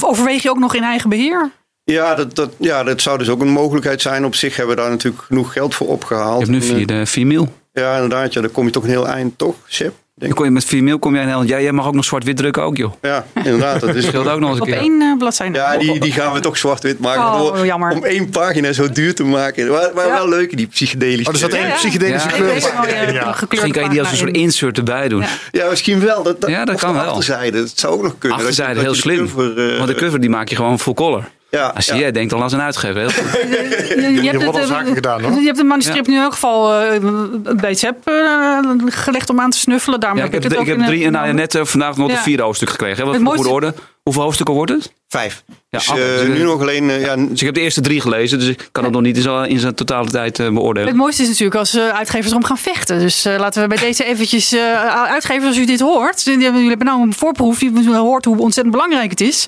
overweeg 0.00 0.42
je 0.42 0.50
ook 0.50 0.58
nog 0.58 0.74
in 0.74 0.82
eigen 0.82 1.08
beheer? 1.08 1.50
Ja, 1.84 2.14
dat, 2.14 2.34
dat, 2.34 2.52
ja, 2.58 2.82
dat 2.84 3.00
zou 3.00 3.18
dus 3.18 3.28
ook 3.28 3.40
een 3.40 3.48
mogelijkheid 3.48 4.02
zijn. 4.02 4.24
Op 4.24 4.34
zich 4.34 4.56
hebben 4.56 4.76
we 4.76 4.80
daar 4.82 4.90
natuurlijk 4.90 5.22
genoeg 5.22 5.52
geld 5.52 5.74
voor 5.74 5.86
opgehaald. 5.88 6.46
Je 6.46 6.52
hebt 6.52 6.68
nu 6.68 6.74
vier, 6.74 6.86
de 6.86 7.06
vier 7.06 7.26
mil. 7.26 7.48
eh, 7.72 7.82
Ja, 7.82 7.94
inderdaad. 7.94 8.32
Ja, 8.32 8.40
dan 8.40 8.50
kom 8.50 8.64
je 8.66 8.70
toch 8.70 8.82
een 8.82 8.88
heel 8.88 9.08
eind, 9.08 9.38
toch, 9.38 9.54
Sip? 9.66 9.94
Dan 10.14 10.24
Denk. 10.28 10.34
kom 10.40 10.44
je 10.44 10.50
met 10.50 10.64
vier 10.64 10.82
mil, 10.82 10.98
kom 10.98 11.14
jij 11.14 11.24
heel, 11.26 11.42
ja, 11.42 11.60
jij 11.60 11.72
mag 11.72 11.86
ook 11.86 11.94
nog 11.94 12.04
zwart-wit 12.04 12.36
drukken 12.36 12.62
ook, 12.62 12.76
joh. 12.76 12.92
Ja, 13.02 13.26
inderdaad. 13.34 13.80
Dat 13.80 13.94
is 13.94 14.04
scheelt 14.06 14.28
ook 14.28 14.40
nog 14.40 14.48
eens 14.50 14.58
een 14.58 14.62
Op 14.64 14.68
keer. 14.68 14.76
één 14.78 15.00
eh, 15.02 15.18
bladzijde? 15.18 15.58
Ja, 15.58 15.76
die, 15.76 16.00
die 16.00 16.12
gaan 16.12 16.32
we 16.32 16.40
toch 16.40 16.56
zwart-wit 16.56 16.98
maken. 16.98 17.22
Oh, 17.22 17.38
Door- 17.38 17.66
jammer. 17.66 17.92
Om 17.92 18.04
één 18.04 18.28
pagina 18.30 18.72
zo 18.72 18.88
duur 18.90 19.14
te 19.14 19.24
maken. 19.24 19.70
Maar, 19.70 19.90
maar 19.94 20.06
Ja. 20.06 20.12
wel 20.12 20.28
leuk, 20.28 20.56
die 20.56 20.66
psychedelische. 20.66 21.26
Oh, 21.28 21.32
er 21.32 21.38
zat 21.40 21.50
één 21.52 21.66
ja. 21.66 21.74
psychedelische 21.74 22.28
Ja. 22.28 22.34
Ik 22.34 22.40
kleur. 22.42 22.54
Misschien 23.48 23.72
kan 23.72 23.82
je 23.82 23.88
die 23.88 24.00
als 24.00 24.10
een 24.10 24.16
soort 24.16 24.30
in. 24.36 24.40
insert 24.42 24.78
erbij 24.78 25.08
doen. 25.08 25.20
Ja. 25.20 25.28
Ja, 25.50 25.68
misschien 25.70 26.00
wel. 26.00 26.22
Dat, 26.22 26.40
dat, 26.40 26.50
Ja, 26.50 26.64
dat 26.64 26.80
kan 26.80 26.92
de 26.92 26.98
wel. 26.98 27.08
achterzijde. 27.08 27.58
Dat 27.58 27.72
zou 27.74 27.92
ook 27.94 28.02
nog 28.02 28.14
kunnen. 28.18 28.38
Dat 28.38 28.46
je- 28.56 28.62
Achterzijde, 28.62 28.74
dat 28.74 28.82
heel 28.82 29.12
je 29.14 29.18
de 29.18 29.26
slim. 29.34 29.46
cover, 29.54 29.70
eh, 29.72 29.76
Want 29.78 29.88
de 29.88 29.94
cover 29.94 30.20
die 30.20 30.30
maak 30.30 30.48
je 30.48 30.56
gewoon 30.56 30.78
full 30.78 30.94
color. 30.94 31.24
Ja, 31.56 31.66
Als 31.76 31.86
ja. 31.86 31.96
jij 31.96 32.12
denkt, 32.12 32.30
dan 32.30 32.38
las 32.40 32.52
een 32.52 32.60
uitgever. 32.60 33.02
Je, 33.02 34.12
je, 34.12 34.22
Je 34.22 34.30
hebt 34.30 34.44
wordt 34.44 34.46
al 34.46 34.52
het, 34.62 34.70
eh, 34.70 34.76
zaken 34.76 34.94
gedaan, 34.94 35.22
hoor. 35.22 35.40
Je 35.40 35.46
hebt 35.46 35.58
een 35.58 35.66
manuscript 35.66 36.06
nu 36.06 36.14
in 36.14 36.20
elk 36.20 36.32
geval 36.32 36.74
eh, 36.80 37.00
bij 37.56 37.74
ZEP 37.74 37.96
eh, 38.08 38.58
gelegd 38.86 39.30
om 39.30 39.40
aan 39.40 39.50
te 39.50 39.58
snuffelen. 39.58 40.00
Daarom 40.00 40.18
Ja, 40.18 40.24
heb 40.24 40.34
ik 40.34 40.42
heb, 40.42 40.50
het 40.52 40.60
ik 40.60 40.66
ook 40.68 40.72
heb 40.76 40.78
in, 40.88 40.92
drie, 40.94 41.04
eh, 41.04 41.10
nou, 41.10 41.26
ja, 41.26 41.32
net 41.32 41.54
eh, 41.54 41.64
vandaag 41.64 41.96
nog 41.96 42.08
Ja. 42.08 42.14
het 42.14 42.22
vierde 42.22 42.42
hoofdstuk 42.42 42.70
gekregen. 42.70 43.04
Wat 43.04 43.14
Het 43.14 43.22
voor 43.24 43.34
goede 43.34 43.50
orde. 43.50 43.74
Hoeveel 44.02 44.22
hoofdstukken 44.22 44.54
wordt 44.54 44.72
het? 44.72 44.92
Vijf. 45.08 45.42
Ja, 45.48 45.78
dus 45.78 45.90
acht. 45.90 45.98
eh, 45.98 46.04
Dus, 46.06 46.26
nu 46.38 46.42
nog 46.42 46.60
alleen... 46.60 46.90
eh, 46.90 47.00
ja, 47.00 47.16
Dus 47.16 47.40
ik 47.40 47.46
heb 47.46 47.54
de 47.54 47.60
eerste 47.60 47.80
drie 47.80 48.00
gelezen, 48.00 48.38
dus 48.38 48.48
ik 48.48 48.68
kan 48.72 48.84
het 48.84 48.92
nog 48.92 49.02
niet 49.02 49.16
in 49.16 49.22
zijn- 49.22 49.48
in 49.48 49.58
zijn 49.58 49.74
totaliteit 49.74 50.38
eh, 50.38 50.48
beoordelen. 50.48 50.88
Het 50.88 50.96
mooiste 50.96 51.22
is 51.22 51.28
natuurlijk 51.28 51.56
als 51.58 51.74
eh, 51.74 51.88
uitgevers 51.88 52.30
erom 52.30 52.44
gaan 52.44 52.58
vechten. 52.58 52.98
Dus 52.98 53.24
eh, 53.24 53.38
laten 53.38 53.62
we 53.62 53.68
bij 53.68 53.78
deze 53.78 54.04
eventjes... 54.04 54.52
eh, 54.52 54.94
uitgevers, 55.10 55.46
als 55.46 55.56
u 55.56 55.64
dit 55.64 55.80
hoort... 55.80 56.22
Jullie 56.22 56.42
hebben, 56.42 56.62
jullie 56.62 56.76
hebben 56.76 56.94
nou 56.94 57.02
een 57.06 57.14
voorproef. 57.14 57.60
Je 57.60 57.94
hoort 57.96 58.24
hoe 58.24 58.38
ontzettend 58.38 58.74
belangrijk 58.74 59.10
het 59.10 59.20
is. 59.20 59.46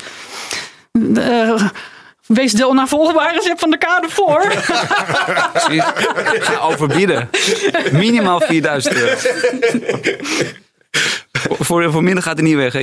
Wees 2.27 2.53
de 2.53 2.67
onnavolgbare 2.67 3.43
zet 3.43 3.59
van 3.61 3.71
de 3.71 3.79
kade 3.79 4.09
voor. 4.09 4.43
Je? 5.71 5.83
Ga 6.41 6.59
overbieden. 6.59 7.31
Minimaal 7.93 8.41
4000 8.41 8.95
euro. 8.95 9.17
voor, 11.43 11.93
voor 11.93 12.03
minder 12.03 12.23
gaat 12.23 12.37
het 12.37 12.47
niet 12.47 12.57
weg. 12.57 12.73
Hè? 12.73 12.81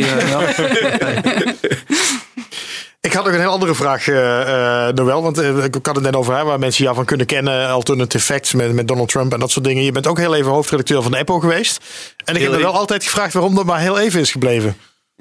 Ik 3.02 3.14
had 3.14 3.26
nog 3.26 3.34
een 3.34 3.40
heel 3.40 3.52
andere 3.52 3.76
vraag, 3.76 4.08
eh 4.08 4.88
eh, 4.88 4.94
Noël. 4.96 5.22
Want 5.22 5.38
eh, 5.38 5.64
ik 5.64 5.86
had 5.86 5.96
het 5.96 6.04
net 6.04 6.16
over 6.16 6.36
hè, 6.36 6.44
waar 6.44 6.60
mensen 6.60 6.84
jou 6.84 6.96
van 6.96 7.06
kunnen 7.06 7.26
kennen. 7.26 7.68
Alternative 7.68 8.24
facts 8.24 8.54
met, 8.54 8.74
met 8.74 8.88
Donald 8.88 9.10
Trump 9.10 9.34
en 9.34 9.40
dat 9.40 9.52
soort 9.52 9.66
dingen. 9.66 9.84
Je 9.84 9.92
bent 9.92 10.08
ook 10.08 10.18
heel 10.18 10.36
even 10.36 10.52
hoofdredacteur 10.52 11.02
van 11.02 11.12
de 11.12 11.18
Apple 11.18 11.40
geweest. 11.40 11.84
En 12.26 12.36
ik 12.36 12.42
heb 12.42 12.52
me 12.52 12.58
wel 12.58 12.74
altijd 12.74 13.04
gevraagd 13.04 13.34
waarom 13.34 13.56
dat 13.56 13.66
maar 13.66 13.80
heel 13.80 14.00
even 14.00 14.20
is 14.20 14.32
gebleven. 14.32 14.78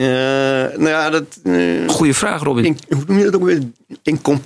Eh, 0.06 0.78
nou 0.78 0.88
ja, 0.88 1.10
dat... 1.10 1.24
eh, 1.44 1.88
Goeie 1.88 2.14
vraag, 2.14 2.42
Robin. 2.42 2.64
in- 2.64 2.78
hoe 2.88 3.04
noem 3.06 3.18
je 3.18 3.24
dat 3.24 3.34
ook 3.34 3.44
weer? 3.44 3.60
Incom 4.02 4.42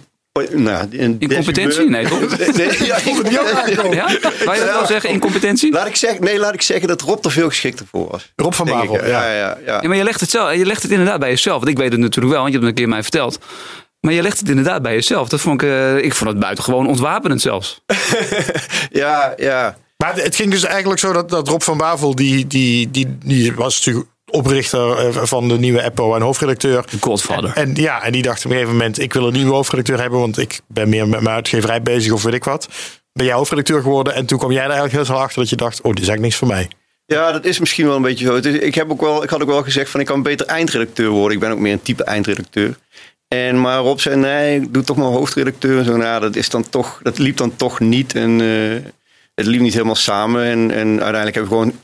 nou, 0.53 0.87
in 0.91 1.17
Incompetentie? 1.19 1.89
Nee, 1.89 2.07
toch? 2.09 2.39
Nee, 2.57 2.85
ja, 2.85 2.99
Ja? 3.91 4.07
Wou 4.45 4.59
je 4.59 4.65
dat 4.65 4.75
wel 4.75 4.87
zeggen, 4.87 5.11
incompetentie? 5.11 5.73
Laat 5.73 5.87
ik 5.87 5.97
zeggen, 5.97 6.25
nee, 6.25 6.39
laat 6.39 6.55
ik 6.55 6.63
zeggen 6.63 6.89
dat 6.89 7.01
Rob 7.01 7.25
er 7.25 7.31
veel 7.31 7.49
geschikter 7.49 7.87
voor 7.91 8.09
was. 8.11 8.33
Rob 8.37 8.53
van 8.53 8.67
Bavel, 8.67 8.95
ja. 8.95 9.07
ja. 9.07 9.25
Ja, 9.25 9.33
ja, 9.35 9.59
ja. 9.67 9.79
Ja, 9.83 9.89
maar 9.89 9.97
je 9.97 10.05
legt 10.05 10.21
het 10.21 10.31
zelf. 10.31 10.55
Je 10.55 10.67
legt 10.67 10.83
het 10.83 10.91
inderdaad 10.91 11.19
bij 11.21 11.29
jezelf. 11.29 11.57
Want 11.59 11.69
ik 11.71 11.77
weet 11.79 11.93
het 11.93 12.01
natuurlijk 12.01 12.35
wel, 12.35 12.43
want 12.43 12.53
je 12.55 12.59
hebt 12.59 12.71
het 12.71 12.79
een 12.79 12.85
keer 12.85 12.95
mij 12.95 13.03
verteld. 13.03 13.39
Maar 14.01 14.13
je 14.13 14.23
legt 14.23 14.39
het 14.39 14.49
inderdaad 14.49 14.83
bij 14.83 14.93
jezelf. 14.95 15.29
Dat 15.29 15.41
vond 15.41 15.63
ik, 15.63 15.69
eh, 15.69 15.97
ik 15.97 16.15
vond 16.15 16.31
het 16.31 16.39
buitengewoon 16.39 16.87
ontwapenend 16.87 17.41
zelfs. 17.41 17.81
ja, 18.91 19.33
ja. 19.37 19.77
Maar 19.97 20.15
het 20.17 20.37
ging 20.37 20.51
dus 20.51 20.65
eigenlijk 20.65 21.01
zo 21.01 21.13
dat, 21.13 21.29
dat 21.31 21.49
Rob 21.49 21.61
van 21.63 21.77
Bavel, 21.77 22.15
die, 22.15 22.47
die, 22.47 22.91
die, 22.91 23.19
die 23.25 23.55
was 23.55 23.77
natuurlijk 23.85 24.07
oprichter 24.35 24.99
eh, 24.99 25.23
van 25.23 25.49
de 25.49 25.59
nieuwe 25.59 25.85
Apple 25.85 26.15
en 26.15 26.23
hoofdredacteur. 26.23 26.85
Godfather. 27.01 27.53
En 27.55 27.75
ja, 27.75 28.03
en 28.03 28.13
die 28.13 28.23
dacht 28.23 28.39
op 28.39 28.45
een 28.45 28.57
gegeven 28.57 28.77
moment, 28.77 29.01
ik 29.01 29.13
wil 29.13 29.27
een 29.27 29.33
nieuwe 29.33 29.53
hoofdredacteur 29.53 30.01
hebben, 30.01 30.19
want 30.19 30.39
ik 30.39 30.61
ben 30.67 30.89
meer 30.89 31.09
met 31.09 31.21
mijn 31.21 31.35
uitgeverij 31.35 31.83
bezig 31.83 32.13
of 32.13 32.23
weet 32.23 32.35
ik 32.35 32.45
wat. 32.45 32.69
Ben 33.13 33.27
jij 33.27 33.35
hoofdredacteur 33.35 33.83
geworden 33.83 34.15
en 34.15 34.27
toen 34.27 34.39
kwam 34.39 34.51
jij 34.51 34.61
er 34.63 34.65
eigenlijk 34.65 34.95
heel 34.95 35.05
snel 35.05 35.19
achter 35.19 35.41
dat 35.41 35.51
je 35.51 35.57
dacht, 35.57 35.81
oh, 35.81 35.93
dit 35.93 36.03
is 36.03 36.09
eigenlijk 36.09 36.21
niks 36.21 36.37
voor 36.37 36.49
mij. 36.49 36.69
Ja, 37.07 37.33
dat 37.33 37.45
is 37.45 37.59
misschien 37.59 37.87
wel 37.87 37.97
een 37.97 38.03
beetje 38.03 38.27
zo. 38.27 38.35
Het 38.35 38.45
is, 38.45 38.55
ik, 38.55 38.75
heb 38.75 38.91
ook 38.91 39.01
wel, 39.01 39.23
ik 39.23 39.31
had 39.31 39.43
ook 39.43 39.49
wel 39.49 39.63
gezegd 39.63 39.91
van 39.91 40.01
ik 40.01 40.07
kan 40.07 40.23
beter 40.23 40.47
eindredacteur 40.47 41.09
worden. 41.09 41.33
Ik 41.33 41.41
ben 41.41 41.51
ook 41.51 41.59
meer 41.59 41.73
een 41.73 41.83
type 41.83 42.05
eindredacteur. 42.05 42.79
En 43.29 43.61
maar 43.61 43.79
Rob 43.79 43.99
zei 43.99 44.17
nee, 44.17 44.61
ik 44.61 44.75
doe 44.75 44.83
toch 44.83 44.97
maar 44.97 45.07
hoofdredacteur. 45.07 45.79
En 45.79 45.85
zo, 45.85 45.97
nou, 45.97 46.21
dat, 46.21 46.37
is 46.37 46.49
dan 46.49 46.69
toch, 46.69 47.01
dat 47.03 47.19
liep 47.19 47.37
dan 47.37 47.57
toch 47.57 47.81
niet. 47.81 48.15
En 48.15 48.41
eh, 48.41 48.91
het 49.35 49.47
liep 49.47 49.61
niet 49.61 49.73
helemaal 49.73 49.95
samen. 49.95 50.45
En, 50.45 50.71
en 50.71 50.89
uiteindelijk 50.89 51.35
hebben 51.35 51.53
we 51.53 51.59
gewoon 51.59 51.79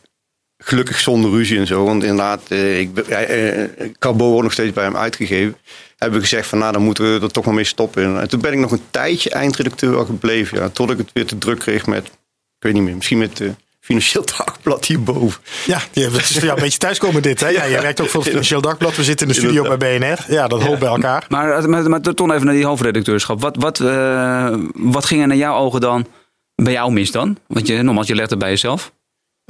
gelukkig 0.63 1.01
zonder 1.01 1.31
ruzie 1.31 1.59
en 1.59 1.67
zo. 1.67 1.85
Want 1.85 2.03
inderdaad, 2.03 2.41
eh, 2.49 2.81
ik, 2.81 2.95
ben- 2.95 3.07
eh, 3.09 3.63
eh, 3.63 3.71
Carbo 3.99 4.25
wordt 4.29 4.43
nog 4.43 4.53
steeds 4.53 4.73
bij 4.73 4.85
hem 4.85 4.97
uitgegeven. 4.97 5.57
Hebben 5.97 6.19
we 6.21 6.25
gezegd 6.27 6.49
van 6.49 6.59
nou, 6.59 6.73
dan 6.73 6.83
moeten 6.83 7.15
we 7.15 7.21
er 7.21 7.31
toch 7.33 7.45
maar 7.45 7.55
mee 7.55 7.65
stoppen. 7.65 8.21
En 8.21 8.29
toen 8.29 8.41
ben 8.41 8.53
ik 8.53 8.59
nog 8.59 8.71
een 8.71 8.83
tijdje 8.91 9.31
eindredacteur 9.31 10.05
gebleven. 10.05 10.59
Ja, 10.59 10.69
tot 10.69 10.91
ik 10.91 10.99
het 10.99 11.11
weer 11.13 11.27
te 11.27 11.39
druk 11.39 11.59
kreeg 11.59 11.87
met, 11.87 12.07
ik 12.07 12.13
weet 12.59 12.73
niet 12.73 12.83
meer, 12.83 12.95
misschien 12.97 13.19
met 13.19 13.39
het 13.39 13.55
Financieel 13.81 14.25
Dagblad 14.37 14.85
hierboven. 14.87 15.41
Ja, 15.67 15.81
die- 15.93 16.05
het 16.05 16.15
is 16.17 16.31
voor 16.33 16.43
jou 16.45 16.57
een 16.57 16.63
beetje 16.63 16.79
thuiskomen 16.79 17.23
dit. 17.23 17.41
Hè? 17.41 17.49
Ja, 17.59 17.69
jij 17.69 17.83
werkt 17.83 18.01
ook 18.01 18.09
voor 18.09 18.21
het 18.21 18.29
Financieel 18.29 18.61
Dagblad. 18.61 18.97
We 18.97 19.05
zitten 19.05 19.27
in 19.27 19.33
de 19.33 19.39
studio 19.39 19.77
bij 19.77 19.99
BNR. 19.99 20.25
Ja, 20.29 20.49
dat 20.49 20.63
hoort 20.63 20.79
bij 20.79 20.89
elkaar. 20.89 21.27
Maar, 21.29 21.69
maar, 21.69 21.89
maar 21.91 22.01
toch 22.01 22.31
even 22.33 22.45
naar 22.47 22.55
die 22.55 22.67
hoofdredacteurschap. 22.67 23.41
Wat, 23.41 23.57
wat, 23.59 23.81
eh, 23.81 24.55
wat 24.75 25.05
ging 25.05 25.21
er 25.21 25.27
naar 25.27 25.37
jouw 25.37 25.57
ogen 25.57 25.81
dan 25.81 26.07
bij 26.55 26.73
jou 26.73 26.93
mis 26.93 27.11
dan? 27.11 27.37
Want 27.47 27.67
je, 27.67 27.83
nogmaals, 27.83 28.07
je 28.07 28.15
legt 28.15 28.31
het 28.31 28.39
bij 28.39 28.49
jezelf. 28.49 28.93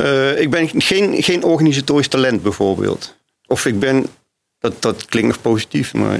Eh, 0.03 0.40
ik 0.40 0.51
ben 0.51 0.68
geen, 0.82 1.22
geen 1.22 1.42
organisatorisch 1.42 2.09
talent 2.09 2.42
bijvoorbeeld. 2.42 3.16
Of 3.46 3.66
ik 3.66 3.78
ben, 3.78 4.07
dat, 4.61 4.82
dat 4.82 5.04
klinkt 5.04 5.28
nog 5.28 5.40
positief, 5.40 5.94
maar 5.94 6.18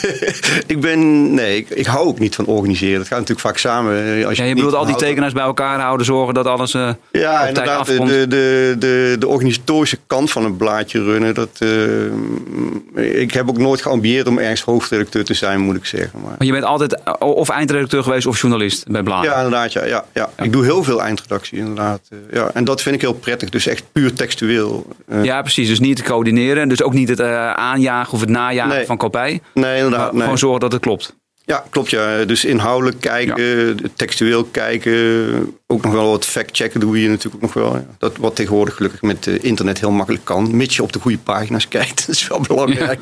ik 0.66 0.80
ben, 0.80 1.34
nee, 1.34 1.56
ik, 1.56 1.70
ik 1.70 1.86
hou 1.86 2.06
ook 2.06 2.18
niet 2.18 2.34
van 2.34 2.46
organiseren. 2.46 2.98
Dat 2.98 3.06
gaat 3.06 3.18
natuurlijk 3.18 3.46
vaak 3.46 3.58
samen. 3.58 4.24
Als 4.26 4.36
Ja, 4.36 4.42
je 4.42 4.48
het 4.48 4.54
bedoelt 4.54 4.74
al 4.74 4.86
die 4.86 4.96
tekenaars 4.96 5.32
bij 5.32 5.42
elkaar 5.42 5.80
houden, 5.80 6.06
zorgen 6.06 6.34
dat 6.34 6.46
alles 6.46 6.74
eh, 6.74 6.90
Ja, 7.12 7.46
inderdaad. 7.46 7.86
De, 7.86 8.26
de, 8.28 8.76
de, 8.78 9.16
de, 9.18 9.26
organisatorische 9.26 9.98
kant 10.06 10.30
van 10.30 10.44
een 10.44 10.56
blaadje 10.56 11.02
runnen. 11.02 11.34
Dat, 11.34 11.48
eh, 11.58 13.20
ik 13.20 13.32
heb 13.32 13.48
ook 13.48 13.58
nooit 13.58 13.82
geambieerd 13.82 14.26
om 14.26 14.38
ergens 14.38 14.62
hoofdredacteur 14.62 15.24
te 15.24 15.34
zijn, 15.34 15.60
moet 15.60 15.76
ik 15.76 15.84
zeggen. 15.86 16.20
Maar, 16.20 16.34
Maar 16.38 16.46
je 16.46 16.52
bent 16.52 16.64
altijd 16.64 17.02
eh, 17.04 17.12
of 17.18 17.48
eindredacteur 17.48 18.02
geweest 18.02 18.26
of 18.26 18.40
journalist 18.40 18.84
bij 18.88 19.02
bladen. 19.02 19.30
ja, 19.30 19.36
inderdaad. 19.36 19.72
Ja, 19.72 19.84
ja, 19.84 20.04
ja. 20.12 20.30
Ik 20.42 20.52
doe 20.52 20.64
heel 20.64 20.84
veel 20.84 21.02
eindredactie, 21.02 21.58
inderdaad. 21.58 22.00
Ja, 22.32 22.50
en 22.54 22.64
dat 22.64 22.82
vind 22.82 22.94
ik 22.94 23.00
heel 23.00 23.14
prettig. 23.14 23.48
Dus 23.48 23.66
echt 23.66 23.84
puur 23.92 24.12
textueel. 24.12 24.86
Ja, 25.22 25.40
precies. 25.42 25.68
Dus 25.68 25.80
niet 25.80 25.96
te 25.96 26.02
coördineren. 26.02 26.68
Dus 26.68 26.82
ook 26.82 26.92
niet 26.92 27.08
het 27.08 27.20
eh, 27.20 27.52
aanjagen 27.66 28.12
of 28.12 28.20
het 28.20 28.28
najagen 28.28 28.76
Nee. 28.76 28.86
van 28.86 28.96
kopij. 28.96 29.40
Nee, 29.54 29.76
inderdaad. 29.76 30.00
Maar 30.00 30.12
nee. 30.12 30.22
Gewoon 30.22 30.38
zorgen 30.38 30.60
dat 30.60 30.72
het 30.72 30.80
klopt. 30.82 31.16
Ja, 31.44 31.64
klopt 31.70 31.90
ja. 31.90 32.24
Dus 32.24 32.44
inhoudelijk 32.44 33.00
kijken, 33.00 33.76
textueel 33.96 34.44
kijken. 34.44 35.56
Ook 35.66 35.82
nog 35.82 35.92
wel 35.92 36.10
wat 36.10 36.24
fact-checken 36.24 36.80
doe 36.80 37.02
je 37.02 37.08
natuurlijk 37.08 37.34
ook 37.34 37.54
nog 37.54 37.64
wel. 37.64 37.74
Ja. 37.74 37.84
Dat 37.98 38.16
wat 38.16 38.36
tegenwoordig 38.36 38.74
gelukkig 38.74 39.02
met 39.02 39.26
eh, 39.26 39.34
internet 39.44 39.80
heel 39.80 39.90
makkelijk 39.90 40.24
kan. 40.24 40.56
Mits 40.56 40.76
je 40.76 40.82
op 40.82 40.92
de 40.92 40.98
goede 41.00 41.18
pagina's 41.18 41.68
kijkt. 41.78 42.06
Dat 42.06 42.14
is 42.14 42.28
wel 42.28 42.40
belangrijk. 42.40 43.00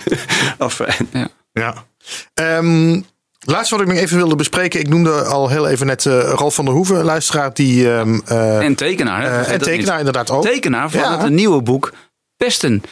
Afijn. 0.58 1.08
Ja. 1.52 1.74
Ehm, 2.34 3.00
laatste 3.40 3.74
wat 3.76 3.84
ik 3.86 3.90
nog 3.92 4.02
even 4.02 4.16
wilde 4.16 4.36
bespreken. 4.36 4.80
Ik 4.80 4.88
noemde 4.88 5.22
al 5.24 5.48
heel 5.48 5.68
even 5.68 5.86
net 5.86 6.06
eh, 6.06 6.18
Ralf 6.34 6.54
van 6.54 6.64
der 6.64 6.74
Hoeven, 6.74 7.04
luisteraar. 7.04 7.54
Die, 7.54 7.92
ehm, 7.92 8.20
eh, 8.26 8.64
En 8.64 8.74
tekenaar. 8.74 9.22
Hè? 9.22 9.42
en 9.52 9.60
tekenaar 9.60 9.98
inderdaad 9.98 10.30
ook. 10.30 10.42
Tekenaar 10.44 10.90
van 10.90 11.00
Ja. 11.00 11.18
het 11.18 11.32
nieuwe 11.32 11.62
boek 11.62 11.92
Pesten. 12.36 12.82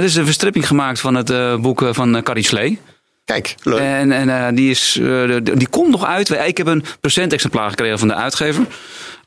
Het 0.00 0.08
is 0.08 0.16
een 0.16 0.24
verstripping 0.24 0.66
gemaakt 0.66 1.00
van 1.00 1.14
het 1.14 1.30
eh, 1.30 1.56
boek 1.56 1.82
eh, 1.82 1.88
van 1.92 2.16
eh, 2.16 2.22
Carrie 2.22 2.44
Slee. 2.44 2.78
Kijk, 3.24 3.54
Leuk. 3.62 3.78
En, 3.78 4.12
en 4.12 4.28
eh, 4.28 4.54
die, 4.54 4.70
is, 4.70 4.98
eh, 5.02 5.36
die 5.42 5.68
komt 5.68 5.90
nog 5.90 6.04
uit. 6.04 6.30
Ik 6.30 6.56
heb 6.56 6.66
een 6.66 6.84
procentexemplaar 7.00 7.70
gekregen 7.70 7.98
van 7.98 8.08
de 8.08 8.14
uitgever. 8.14 8.66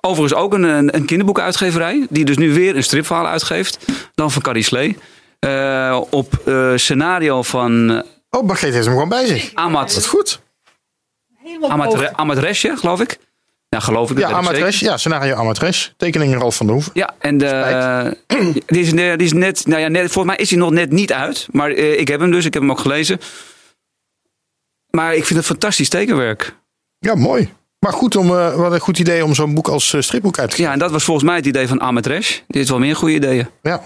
Overigens 0.02 0.42
ook 0.42 0.54
een, 0.54 0.64
een, 0.96 1.06
kinderboekenuitgeverij. 1.06 2.08
Die 2.10 2.26
dus 2.26 2.38
nu 2.38 2.54
weer 2.54 2.76
een 2.76 2.84
stripverhaal 2.84 3.28
uitgeeft. 3.28 3.86
Dan 4.16 4.32
van 4.32 4.42
Carrie 4.42 4.64
Slee. 4.64 4.98
Eh, 5.40 6.02
op 6.10 6.42
eh, 6.46 6.72
scenario 6.76 7.44
van 7.44 8.04
oh, 8.30 8.44
Margreet 8.44 8.74
heeft 8.74 8.86
hem 8.86 8.94
gewoon 8.94 9.10
bij 9.10 9.26
zich. 9.26 9.44
Dat 9.44 9.64
Amat, 9.64 9.96
is 9.96 10.06
goed. 10.06 10.42
Amat, 11.68 12.14
Amat 12.16 12.38
Resje, 12.38 12.78
geloof 12.78 13.02
ik. 13.02 13.20
Ja, 13.74 13.80
geloof 13.80 14.10
ik. 14.10 14.20
dat 14.20 14.30
Ja. 14.30 14.36
Amatres. 14.36 14.80
Ja, 14.80 14.98
scenario 14.98 15.36
Amatres. 15.36 15.94
Tekening 15.98 16.36
Ralf 16.36 16.56
van 16.56 16.66
der 16.66 16.76
Hoeven. 16.76 16.92
Ja, 16.96 17.14
en 17.20 17.38
de, 17.38 18.18
die, 18.66 18.82
is, 18.82 18.92
die 18.92 19.18
is 19.18 19.34
net, 19.34 19.66
nou 19.68 19.82
ja, 19.82 19.88
net, 19.88 20.12
volgens 20.12 20.36
mij 20.36 20.44
is 20.44 20.50
hij 20.50 20.60
nog 20.60 20.72
net 20.72 20.92
niet 20.92 21.14
uit. 21.14 21.48
Maar 21.52 21.72
eh, 21.72 22.00
ik 22.00 22.08
heb 22.08 22.20
hem 22.20 22.32
dus, 22.32 22.46
ik 22.46 22.54
heb 22.54 22.62
hem 22.62 22.72
ook 22.72 22.80
gelezen. 22.80 23.20
maar 24.90 25.16
ik 25.16 25.26
vind 25.26 25.40
het 25.40 25.48
fantastisch 25.48 25.90
tekenwerk. 25.90 26.56
Ja, 27.00 27.16
mooi. 27.16 27.54
Maar 27.80 27.94
goed, 27.94 28.16
om, 28.16 28.38
eh, 28.38 28.56
wat 28.56 28.72
een 28.72 28.80
goed 28.80 29.00
idee 29.00 29.26
om 29.26 29.34
zo'n 29.34 29.54
boek 29.54 29.68
als 29.68 29.94
eh, 29.94 30.02
stripboek 30.02 30.40
uit 30.40 30.50
te 30.50 30.56
geven. 30.56 30.68
Ja, 30.68 30.74
en 30.74 30.80
dat 30.80 30.92
was 30.92 31.04
volgens 31.04 31.26
mij 31.26 31.36
het 31.36 31.46
idee 31.46 31.68
van 31.68 32.00
Resh. 32.00 32.30
Die 32.30 32.44
heeft 32.48 32.70
wel 32.70 32.80
meer 32.80 32.96
goede 32.96 33.16
ideeën. 33.16 33.48
Ja. 33.62 33.82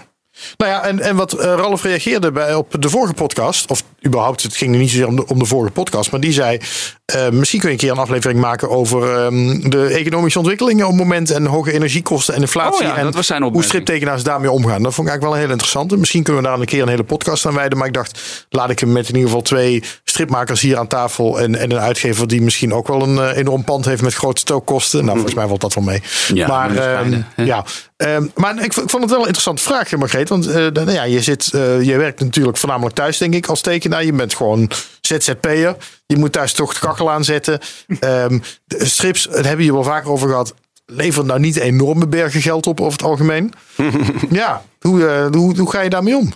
Nou 0.56 0.72
ja, 0.72 0.84
en, 0.84 1.00
en 1.00 1.16
wat 1.16 1.32
eh, 1.32 1.44
Ralf 1.44 1.82
reageerde 1.82 2.32
bij, 2.32 2.54
op 2.54 2.74
de 2.78 2.88
vorige 2.88 3.14
podcast, 3.14 3.70
of 3.70 3.82
überhaupt, 4.06 4.42
het 4.42 4.56
ging 4.56 4.76
niet 4.76 4.90
zozeer 4.90 5.06
om 5.06 5.16
de, 5.16 5.26
om 5.26 5.38
de 5.38 5.44
vorige 5.44 5.72
podcast, 5.72 6.10
maar 6.10 6.20
die 6.20 6.32
zei, 6.32 6.58
eh, 7.04 7.28
misschien 7.28 7.60
kun 7.60 7.68
je 7.68 7.74
een 7.74 7.80
keer 7.80 7.90
een 7.90 7.98
aflevering 7.98 8.40
maken 8.40 8.70
over 8.70 9.16
ehm, 9.16 9.70
de 9.70 9.86
economische 9.86 10.38
ontwikkelingen 10.38 10.84
op 10.84 10.90
het 10.90 11.00
moment 11.00 11.30
en 11.30 11.46
hoge 11.46 11.72
energiekosten 11.72 12.34
en 12.34 12.40
inflatie. 12.40 12.86
Oh 12.86 12.92
ja, 12.92 12.96
en 12.96 13.04
dat 13.04 13.14
was 13.14 13.26
zijn 13.26 13.42
hoe 13.42 13.64
striptekenaars 13.64 14.22
daarmee 14.22 14.50
omgaan. 14.50 14.82
Dat 14.82 14.94
vond 14.94 15.06
ik 15.06 15.12
eigenlijk 15.12 15.22
wel 15.22 15.32
een 15.32 15.40
heel 15.40 15.50
interessante. 15.50 15.96
Misschien 15.96 16.22
kunnen 16.22 16.42
we 16.42 16.48
daar 16.48 16.58
een 16.60 16.66
keer 16.66 16.82
een 16.82 16.88
hele 16.88 17.04
podcast 17.04 17.46
aan 17.46 17.54
wijden, 17.54 17.78
maar 17.78 17.86
ik 17.86 17.94
dacht, 17.94 18.46
laat 18.48 18.70
ik 18.70 18.78
hem 18.78 18.92
met 18.92 19.08
in 19.08 19.14
ieder 19.14 19.28
geval 19.28 19.42
twee 19.42 19.82
stripmakers 20.18 20.60
hier 20.60 20.76
aan 20.76 20.86
tafel 20.86 21.40
en, 21.40 21.54
en 21.54 21.70
een 21.70 21.78
uitgever 21.78 22.28
die 22.28 22.42
misschien 22.42 22.74
ook 22.74 22.88
wel 22.88 23.02
een 23.02 23.18
eh, 23.18 23.36
enorm 23.36 23.64
pand 23.64 23.84
heeft 23.84 24.02
met 24.02 24.14
grote 24.14 24.40
stookkosten. 24.40 25.00
Nou, 25.00 25.12
volgens 25.12 25.36
mij 25.36 25.46
valt 25.46 25.60
dat 25.60 25.74
wel 25.74 25.84
mee. 25.84 26.02
Ja, 26.34 26.46
maar 26.46 26.76
ehm, 26.76 27.22
ja, 27.36 27.64
Ehm, 27.98 28.26
maar 28.34 28.64
ik, 28.64 28.72
vond 28.72 28.92
het 28.92 29.10
wel 29.10 29.20
een 29.20 29.26
interessante 29.26 29.62
vraag, 29.62 29.96
Margreet. 29.96 30.28
Want 30.28 30.46
eh, 30.46 30.66
nou 30.66 30.90
ja, 30.90 31.02
je, 31.02 31.22
zit, 31.22 31.52
eh, 31.52 31.82
je 31.82 31.96
werkt 31.96 32.20
natuurlijk 32.20 32.56
voornamelijk 32.56 32.94
thuis, 32.94 33.18
denk 33.18 33.34
ik, 33.34 33.46
als 33.46 33.60
tekenaar. 33.60 34.04
Je 34.04 34.12
bent 34.12 34.34
gewoon 34.34 34.70
ZZP'er. 35.00 35.76
Je 36.06 36.16
moet 36.16 36.32
thuis 36.32 36.52
toch 36.52 36.74
de 36.74 36.80
kachel 36.80 37.10
aanzetten. 37.10 37.58
Ehm, 38.00 38.38
de 38.64 38.86
strips, 38.86 39.24
daar 39.24 39.34
hebben 39.34 39.56
we 39.56 39.62
hier 39.62 39.72
wel 39.72 39.84
vaker 39.84 40.10
over 40.10 40.28
gehad. 40.28 40.54
Levert 40.86 41.26
nou 41.26 41.40
niet 41.40 41.56
enorme 41.56 42.06
bergen 42.06 42.40
geld 42.40 42.66
op 42.66 42.80
over 42.80 42.92
het 42.92 43.02
algemeen. 43.02 43.52
ja, 44.30 44.62
hoe, 44.80 45.28
hoe, 45.32 45.58
hoe 45.58 45.70
ga 45.70 45.80
je 45.80 45.90
daarmee 45.90 46.16
om? 46.16 46.32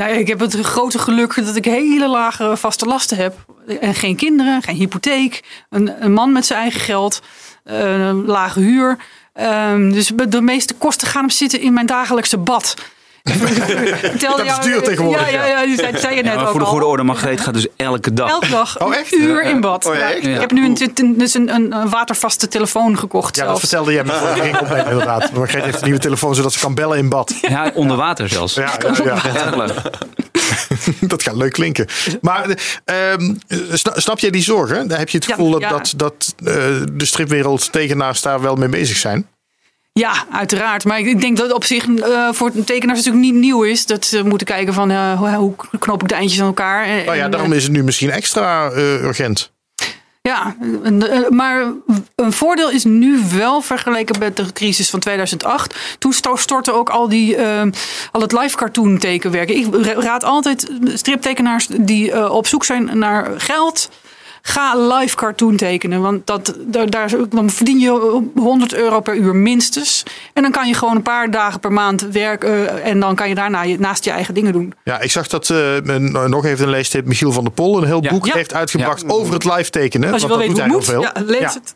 Nou 0.00 0.12
ik 0.12 0.28
heb 0.28 0.40
het 0.40 0.54
grote 0.60 0.98
geluk 0.98 1.44
dat 1.44 1.56
ik 1.56 1.64
hele 1.64 2.08
lage 2.08 2.56
vaste 2.56 2.86
lasten 2.86 3.16
heb. 3.16 3.34
En 3.80 3.94
geen 3.94 4.16
kinderen, 4.16 4.62
geen 4.62 4.76
hypotheek. 4.76 5.64
Een, 5.70 6.04
een 6.04 6.12
man 6.12 6.32
met 6.32 6.46
zijn 6.46 6.60
eigen 6.60 6.80
geld. 6.80 7.22
eh, 7.64 8.06
een 8.06 8.24
lage 8.24 8.60
huur. 8.60 8.96
Ehm, 9.32 9.90
dus 9.92 10.12
de 10.28 10.40
meeste 10.40 10.74
kosten 10.74 11.08
gaan 11.08 11.30
zitten 11.30 11.60
in 11.60 11.72
mijn 11.72 11.86
dagelijkse 11.86 12.38
bad. 12.38 12.74
Dat 13.22 14.44
is 14.44 14.58
duur 14.62 14.82
tegenwoordig, 14.82 15.30
Ja, 15.30 15.44
ja, 15.46 15.60
ja, 15.60 15.66
die 15.66 15.76
zei, 15.76 15.98
zei 15.98 16.16
je 16.16 16.22
net 16.22 16.36
ook 16.36 16.48
voor 16.48 16.60
de 16.60 16.66
goede 16.66 16.84
orde, 16.86 17.02
Margreet 17.02 17.40
gaat 17.40 17.54
dus 17.54 17.66
elke 17.76 18.12
dag. 18.14 18.30
Elke 18.30 18.48
dag 18.48 18.80
Oh, 18.80 18.94
een 19.10 19.20
uur 19.20 19.42
in 19.42 19.60
bad. 19.60 19.86
Oh, 19.86 19.94
ja, 19.94 20.00
Ja, 20.00 20.10
echt? 20.14 20.26
Ik 20.26 20.40
heb 20.40 20.52
nu 20.52 20.64
een, 20.64 21.14
dus 21.18 21.34
een, 21.34 21.54
een, 21.54 21.72
een 21.72 21.88
watervaste 21.88 22.48
telefoon 22.48 22.98
gekocht 22.98 23.36
Ja, 23.36 23.44
dat 23.46 23.58
vertelde 23.58 23.92
jij 23.92 24.04
me 24.04 24.84
inderdaad. 24.88 25.32
Margreet 25.32 25.62
heeft 25.64 25.78
een 25.78 25.84
nieuwe 25.84 26.00
telefoon, 26.00 26.34
zodat 26.34 26.52
ze 26.52 26.58
kan 26.58 26.74
bellen 26.74 26.98
in 26.98 27.08
bad. 27.08 27.34
Ja, 27.40 27.70
onder 27.74 27.96
water 27.96 28.28
zelfs. 28.28 28.54
Ja, 28.54 28.72
ja, 29.04 29.18
dat 31.00 31.22
gaat 31.22 31.36
leuk 31.36 31.52
klinken. 31.52 31.86
Maar 32.20 32.58
ehm, 32.84 33.34
sna- 33.72 34.00
snap 34.00 34.18
jij 34.18 34.30
die 34.30 34.42
zorgen? 34.42 34.92
Heb 34.92 35.08
je 35.08 35.18
het 35.18 35.26
gevoel 35.26 35.50
dat, 35.50 35.60
ja. 35.60 35.68
dat, 35.68 35.92
dat 35.96 36.34
eh, 36.44 36.54
de 36.92 37.04
stripwereld 37.04 37.72
tekenaars 37.72 38.22
daar 38.22 38.40
wel 38.40 38.56
mee 38.56 38.68
bezig 38.68 38.96
zijn? 38.96 39.26
Ja, 40.00 40.12
uiteraard. 40.32 40.84
Maar 40.84 40.98
ik- 40.98 41.20
denk 41.20 41.36
dat 41.36 41.46
het 41.46 41.54
op 41.56 41.64
zich 41.64 41.86
eh, 41.88 42.28
voor 42.32 42.50
tekenaars 42.64 42.98
natuurlijk 42.98 43.24
niet 43.24 43.34
nieuw 43.40 43.62
is. 43.62 43.86
Dat 43.86 44.04
ze 44.04 44.24
moeten 44.24 44.46
kijken 44.46 44.74
van 44.74 44.90
eh, 44.90 45.12
hoe, 45.36 45.54
knoop 45.78 46.02
ik 46.02 46.08
de 46.08 46.14
eindjes 46.14 46.40
aan 46.40 46.46
elkaar. 46.46 46.84
En, 46.84 47.04
Nou 47.04 47.16
ja, 47.16 47.28
daarom 47.28 47.52
is 47.52 47.62
het 47.62 47.72
nu 47.72 47.82
misschien 47.84 48.10
extra 48.10 48.70
eh, 48.70 49.02
urgent. 49.02 49.52
Ja, 50.22 50.56
eh, 50.84 51.28
maar 51.28 51.64
een 52.14 52.32
voordeel 52.32 52.70
is 52.70 52.84
nu 52.84 53.18
wel 53.36 53.60
vergeleken 53.60 54.18
met 54.18 54.36
de 54.36 54.52
crisis 54.52 54.90
van 54.90 55.00
2008. 55.00 55.74
Toen 55.98 56.12
sto- 56.12 56.36
stortte 56.36 56.72
ook 56.72 56.88
al, 56.90 57.08
die, 57.08 57.36
eh, 57.36 57.62
al 58.12 58.20
het 58.20 58.32
live 58.32 58.56
cartoon 58.56 58.98
tekenwerk. 58.98 59.50
Ik 59.50 59.66
ra- 59.74 60.00
raad 60.00 60.24
altijd 60.24 60.70
striptekenaars 60.84 61.66
die 61.70 62.12
eh, 62.12 62.30
op 62.34 62.46
zoek 62.46 62.64
zijn 62.64 62.98
naar 62.98 63.30
geld. 63.36 63.90
Ga 64.42 64.76
live 64.98 65.16
cartoon 65.16 65.56
tekenen. 65.56 66.00
Want 66.00 66.26
dat, 66.26 66.54
daar, 66.58 66.90
daar, 66.90 67.10
dan 67.28 67.50
verdien 67.50 67.78
je 67.78 68.22
100 68.34 68.74
euro 68.74 69.00
per 69.00 69.14
uur 69.16 69.34
minstens. 69.36 70.02
En 70.32 70.42
dan 70.42 70.50
kan 70.52 70.68
je 70.68 70.74
gewoon 70.74 70.96
een 70.96 71.02
paar 71.02 71.30
dagen 71.30 71.60
per 71.60 71.72
maand 71.72 72.00
werken. 72.00 72.82
en 72.82 73.00
dan 73.00 73.14
kan 73.14 73.28
je 73.28 73.34
daarna 73.34 73.62
je, 73.62 73.78
naast 73.78 74.04
je 74.04 74.10
eigen 74.10 74.34
dingen 74.34 74.52
doen. 74.52 74.72
Ja, 74.84 75.00
ik 75.00 75.10
zag 75.10 75.26
dat 75.26 75.50
eh, 75.50 75.74
een- 75.74 76.12
nog 76.30 76.44
even 76.44 76.64
een 76.64 76.70
leestip. 76.70 77.06
Michiel 77.06 77.32
van 77.32 77.44
der 77.44 77.52
Pol 77.52 77.78
een 77.78 77.84
heel 77.86 78.02
Ja. 78.02 78.10
boek 78.10 78.26
Ja. 78.26 78.34
heeft 78.34 78.54
uitgebracht 78.54 79.08
over 79.08 79.32
het 79.34 79.44
live 79.44 79.70
tekenen. 79.70 80.12
Als 80.12 80.22
je 80.22 80.28
wel 80.28 80.38
weet 80.38 80.46
hoe 80.46 80.56
het 80.56 80.64
heel 80.66 80.74
moet, 80.76 80.84
veel. 80.84 81.02
ja, 81.02 81.12
lees 81.24 81.40
ja. 81.40 81.52
het. 81.52 81.74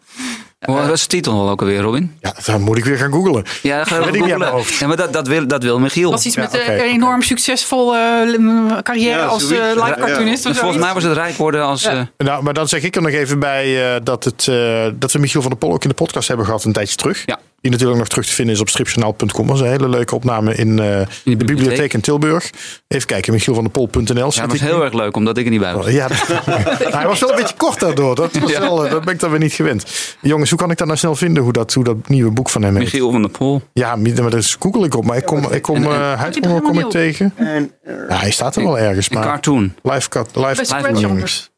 Wat 0.67 0.91
is 0.91 1.01
de 1.03 1.07
titel 1.07 1.33
al 1.33 1.51
ook 1.51 1.61
alweer, 1.61 1.81
Robin? 1.81 2.17
Ja, 2.21 2.35
dan 2.45 2.61
moet 2.63 2.79
ik 2.79 2.85
weer 2.85 2.97
gaan 2.97 3.13
googlen. 3.13 3.45
Ja, 3.63 3.79
dat 3.79 3.89
ga 3.89 4.05
Weet 4.05 4.15
ik 4.15 4.25
niet 4.25 4.37
mijn 4.39 4.51
hoofd. 4.51 4.75
Ja, 4.75 4.87
maar 4.87 4.97
dat, 4.97 5.13
dat, 5.13 5.29
wil, 5.29 5.47
dat 5.47 5.63
wil 5.63 5.79
Michiel. 5.81 6.11
was 6.11 6.27
iets 6.27 6.35
Ja, 6.35 6.43
met 6.43 6.55
eh, 6.55 6.67
een 6.75 6.81
enorm 6.81 7.23
succesvolle 7.23 7.99
eh, 7.99 8.79
carrière 8.83 9.19
Ja, 9.19 9.25
als 9.27 9.51
eh, 9.51 9.59
live 9.75 9.95
cartoonist. 9.99 10.43
Dus 10.43 10.59
volgens 10.59 10.81
mij 10.83 10.93
was 10.95 11.03
het 11.03 11.13
rijk 11.13 11.37
worden 11.37 11.63
als... 11.65 11.85
eh, 11.85 12.01
Nou, 12.19 12.43
maar 12.43 12.55
dan 12.55 12.69
zeg 12.69 12.83
ik 12.83 12.97
er 12.97 13.03
nog 13.03 13.11
even 13.11 13.39
bij 13.39 13.95
eh, 13.95 14.01
dat, 14.03 14.25
het, 14.25 14.49
eh, 14.49 14.87
dat 14.95 15.13
we 15.13 15.19
Michiel 15.19 15.41
van 15.43 15.51
der 15.51 15.59
Pol 15.59 15.73
ook 15.73 15.83
in 15.83 15.89
de 15.89 15.95
podcast 15.95 16.29
hebben 16.29 16.47
gehad 16.47 16.65
een 16.65 16.73
tijdje 16.73 16.97
terug. 16.97 17.23
Ja. 17.27 17.39
Die 17.65 17.73
natuurlijk 17.73 17.99
nog 18.01 18.09
terug 18.09 18.27
te 18.27 18.33
vinden 18.33 18.55
is 18.55 18.61
op 18.61 18.69
stripjournaal.com. 18.69 19.47
Dat 19.47 19.57
is 19.57 19.63
een 19.63 19.69
hele 19.69 19.89
leuke 19.89 20.15
opname 20.15 20.55
in, 20.55 20.69
eh, 20.71 20.77
de 20.77 21.07
bibliotheek. 21.25 21.47
bibliotheek 21.47 21.93
in 21.95 22.01
Tilburg. 22.01 22.51
Even 22.89 23.07
kijken, 23.07 23.33
michielvanderpol.nl. 23.33 24.25
ja, 24.25 24.31
zet 24.31 24.43
het 24.43 24.51
was 24.51 24.61
ik 24.61 24.67
heel 24.67 24.85
erg 24.85 24.93
leuk, 24.93 25.17
omdat 25.17 25.37
ik 25.39 25.45
er 25.45 25.51
niet 25.51 25.61
bij 25.61 25.75
was. 25.75 25.87
Ja, 25.91 26.09
dat- 26.09 26.27
hij 26.95 27.07
was 27.07 27.21
wel 27.21 27.31
een 27.31 27.37
beetje 27.37 27.57
kort 27.57 27.81
daardoor. 27.81 28.15
Dat, 28.15 28.33
was 28.39 28.51
Ja. 28.51 28.61
wel, 28.61 28.85
eh, 28.85 28.91
dat 28.91 29.05
ben 29.05 29.15
ik 29.15 29.21
dan 29.21 29.31
weer 29.31 29.39
niet 29.39 29.53
gewend. 29.53 30.15
Jongens, 30.21 30.51
hoe 30.51 30.59
kan 30.59 30.71
ik 30.71 30.77
dat 30.79 30.87
nou 30.87 30.99
snel 30.99 31.15
vinden? 31.15 31.43
Hoe 31.43 31.53
dat, 31.53 31.73
hoe 31.75 31.85
dat 31.85 32.09
nieuwe 32.09 32.31
boek 32.31 32.49
van 32.51 32.63
hem 32.63 32.75
heet? 32.75 32.83
Michiel 32.85 33.11
van 33.11 33.23
der 33.23 33.31
Pol. 33.31 33.63
Ja, 33.73 33.97
maar 33.97 34.31
dat 34.31 34.57
google 34.61 34.85
ik 34.87 34.95
op. 34.97 35.05
Maar 35.05 35.17
ik 35.17 35.25
kom, 35.25 35.53
ik 35.53 35.63
kom 35.63 35.77
en- 35.93 36.63
kom 36.63 36.79
ik 36.79 36.91
tegen. 36.91 37.33
En, 37.37 37.73
eh, 37.83 37.95
Ja, 38.09 38.17
hij 38.17 38.31
staat 38.31 38.57
er 38.57 38.63
wel 38.63 38.79
ergens. 38.79 39.11
Een 39.11 39.19
Maar 39.19 39.27
cartoon. 39.27 39.75
live, 39.83 40.09
cut, 40.09 40.29
live, 40.37 40.65
jongens. 40.75 41.05
anders. 41.05 41.51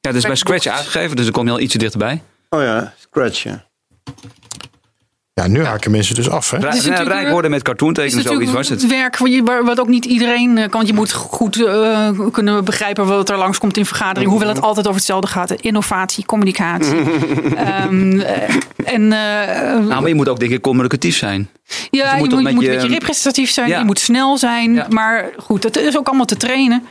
Ja, 0.00 0.08
het 0.10 0.18
is 0.18 0.24
bij 0.26 0.34
Scratch 0.36 0.66
uitgegeven, 0.66 1.16
dus 1.16 1.24
dan 1.24 1.34
kom 1.34 1.46
je 1.46 1.50
al 1.52 1.60
ietsje 1.60 1.78
dichterbij. 1.78 2.22
oh 2.48 2.60
ja, 2.62 2.94
Scratch, 2.98 3.42
ja. 3.42 3.64
Ja, 5.34 5.46
nu 5.46 5.64
haken 5.64 5.90
mensen 5.90 6.14
dus 6.14 6.30
af. 6.30 6.50
Hè? 6.50 6.58
Rijk, 6.58 6.74
is 6.74 6.84
ja, 6.84 6.90
natuurlijk- 6.90 7.16
rijk 7.18 7.30
worden 7.32 7.50
met 7.50 7.62
cartoon 7.62 7.88
Het 7.88 7.98
is 7.98 8.04
tekenen, 8.04 8.32
zoiets 8.32 8.52
was 8.52 8.68
natuurlijk 8.68 8.92
het. 8.92 9.00
werk 9.00 9.18
wat, 9.18 9.32
je, 9.32 9.42
waar- 9.42 9.64
wat 9.64 9.80
ook 9.80 9.88
niet 9.88 10.04
iedereen 10.04 10.50
eh, 10.58 10.62
kan. 10.62 10.70
Want 10.70 10.86
je 10.86 10.94
moet 10.94 11.12
goed 11.12 11.64
eh, 11.66 12.08
kunnen 12.32 12.64
begrijpen 12.64 13.06
wat 13.06 13.28
er 13.30 13.36
langskomt 13.36 13.76
in 13.76 13.86
vergadering. 13.86 14.30
Hoewel 14.30 14.48
het 14.48 14.60
altijd 14.60 14.86
over 14.86 14.98
hetzelfde 14.98 15.26
gaat. 15.26 15.50
Innovatie, 15.52 16.24
communicatie. 16.26 16.94
Ehm, 17.56 18.20
eh, 18.20 18.54
en 18.84 19.12
eh, 19.12 19.78
Nou, 19.78 19.84
maar 20.00 20.08
je 20.08 20.14
moet 20.14 20.28
ook 20.28 20.38
denk 20.40 20.52
ik 20.52 20.60
communicatief 20.60 21.16
zijn. 21.16 21.48
ja, 21.90 22.12
je 22.16 22.18
moet 22.18 22.30
je 22.30 22.36
moet 22.36 22.62
je- 22.62 22.68
een 22.70 22.74
beetje 22.74 22.88
representatief 22.88 23.50
zijn. 23.50 23.68
Ja. 23.68 23.78
Je 23.78 23.84
moet 23.84 23.98
snel 23.98 24.38
zijn. 24.38 24.74
Ja. 24.74 24.86
Maar 24.90 25.30
goed, 25.36 25.62
het 25.62 25.76
is 25.76 25.98
ook 25.98 26.06
allemaal 26.06 26.26
te 26.26 26.36
trainen. 26.36 26.82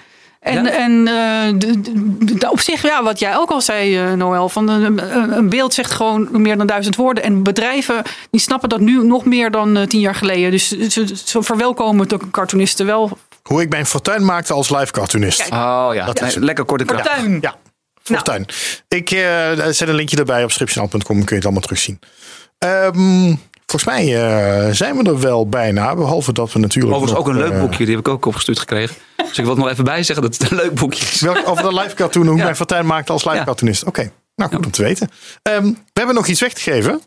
En, 0.43 0.63
Ja. 0.63 0.71
en 0.71 1.07
eh, 1.07 1.59
de- 1.59 1.81
de- 1.81 2.35
de- 2.37 2.51
op 2.51 2.59
zich, 2.59 2.81
ja, 2.81 3.03
wat 3.03 3.19
jij 3.19 3.35
ook 3.37 3.49
al 3.49 3.61
zei, 3.61 3.97
eh, 3.97 4.13
Noël, 4.13 4.49
van 4.49 4.69
een, 4.69 4.83
een- 5.15 5.37
een 5.37 5.49
beeld 5.49 5.73
zegt 5.73 5.91
gewoon 5.91 6.27
meer 6.31 6.57
dan 6.57 6.67
duizend 6.67 6.95
woorden. 6.95 7.23
En 7.23 7.43
bedrijven 7.43 8.01
die 8.31 8.41
snappen 8.41 8.69
dat 8.69 8.79
nu 8.79 9.03
nog 9.05 9.25
meer 9.25 9.51
dan 9.51 9.77
eh, 9.77 9.87
tien 9.87 9.99
jaar 9.99 10.15
geleden. 10.15 10.51
Dus 10.51 10.67
ze, 10.67 11.05
ze 11.25 11.43
verwelkomen 11.43 12.07
de 12.07 12.19
cartoonisten 12.31 12.85
wel. 12.85 13.17
Hoe 13.43 13.61
ik 13.61 13.69
mijn 13.69 13.85
fortuin 13.85 14.25
maakte 14.25 14.53
als 14.53 14.69
live 14.69 14.91
cartoonist. 14.91 15.37
Kijk. 15.41 15.53
Oh 15.53 15.89
ja, 15.93 16.05
Dat 16.05 16.21
is 16.21 16.35
lekker 16.35 16.65
kort 16.65 16.81
en 16.81 16.87
krachtig. 16.87 17.11
Fortuin. 17.13 17.37
Ja, 17.41 17.55
fortuin. 18.03 18.45
Ik 18.87 19.11
eh, 19.11 19.51
zet 19.69 19.87
een 19.87 19.95
linkje 19.95 20.17
erbij 20.17 20.43
op 20.43 20.51
stripjournaal.com. 20.51 21.01
Kun 21.17 21.25
je 21.27 21.35
het 21.35 21.43
allemaal 21.43 21.61
terugzien. 21.61 21.99
Ehm, 22.57 23.35
volgens 23.66 23.84
mij 23.86 24.03
eh, 24.03 24.74
zijn 24.74 24.97
we 24.97 25.03
er 25.03 25.20
wel 25.20 25.49
bijna. 25.49 25.95
Behalve 25.95 26.34
dat 26.34 26.53
we 26.53 26.59
natuurlijk 26.59 26.95
Overigens 26.95 27.20
ook 27.22 27.34
een 27.34 27.38
leuk 27.39 27.51
eh, 27.51 27.59
boekje, 27.59 27.86
die 27.86 27.95
heb 27.95 28.05
ik 28.07 28.11
ook 28.14 28.26
opgestuurd 28.26 28.59
gekregen. 28.59 28.95
Dus 29.18 29.38
ik 29.38 29.45
wil 29.45 29.49
het 29.53 29.57
nog 29.64 29.70
even 29.70 29.84
bij 29.84 30.03
zeggen 30.03 30.26
dat 30.26 30.38
het 30.38 30.51
een 30.51 30.57
leuk 30.57 30.74
boekje 30.74 31.05
is. 31.11 31.22
Welk, 31.22 31.47
over 31.47 31.64
de 31.64 31.74
live 31.74 31.95
cartoon, 31.95 32.24
hoe 32.24 32.32
ik 32.32 32.38
Ja. 32.38 32.43
mijn 32.43 32.55
fortuin 32.55 32.86
maakte 32.86 33.11
als 33.11 33.24
live 33.24 33.36
Ja. 33.38 33.43
cartoonist. 33.43 33.84
Oké, 33.84 34.11
nou 34.36 34.51
goed 34.55 34.66
om 34.66 34.72
te 34.72 34.84
weten. 34.84 35.09
Ehm, 35.41 35.64
we 35.64 35.74
hebben 35.93 36.16
nog 36.16 36.28
iets 36.28 36.41
weg 36.41 36.53
te 36.53 36.61
geven. 36.61 37.01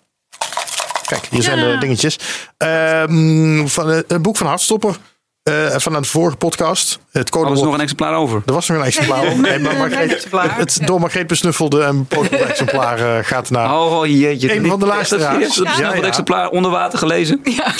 Kijk, 1.07 1.27
hier 1.31 1.43
zijn 1.43 1.59
de 1.59 1.77
dingetjes. 1.79 2.19
Ehm, 2.57 3.67
van, 3.67 3.91
eh, 3.91 3.97
het 4.09 4.23
boek 4.23 4.37
van 4.37 4.47
Hartstopper. 4.47 4.97
Eh 5.47 5.75
van 5.77 5.93
de 5.93 6.03
vorige 6.05 6.37
podcast. 6.37 6.99
Het 7.13 7.35
Er 7.35 7.41
was 7.49 7.63
nog 7.63 7.75
een 7.75 7.81
exemplaar 7.81 8.15
over. 8.15 8.43
Er 8.47 8.53
was 8.53 8.69
nog 8.69 8.79
een 8.79 8.85
exemplaar. 8.85 9.27
op. 9.27 9.37
Nee, 9.37 9.59
maar 9.59 9.77
Margreet- 9.77 10.27
het 10.57 10.79
door 10.85 11.01
Margreet 11.01 11.27
besnuffelde 11.27 11.83
en 11.83 12.09
exemplaar 12.31 12.99
eh, 13.19 13.25
gaat 13.25 13.51
naar... 13.51 13.73
Oh, 13.73 13.99
oh 13.99 14.07
jeetje. 14.07 14.55
Een 14.57 14.67
van 14.67 14.81
de 14.81 14.87
luisteraars. 14.87 15.39
Hebt 15.45 15.55
het 15.55 15.77
Ja, 15.79 15.95
ja. 15.95 16.03
exemplaar 16.03 16.49
onder 16.49 16.71
water 16.71 16.99
gelezen. 16.99 17.41
ja, 17.45 17.73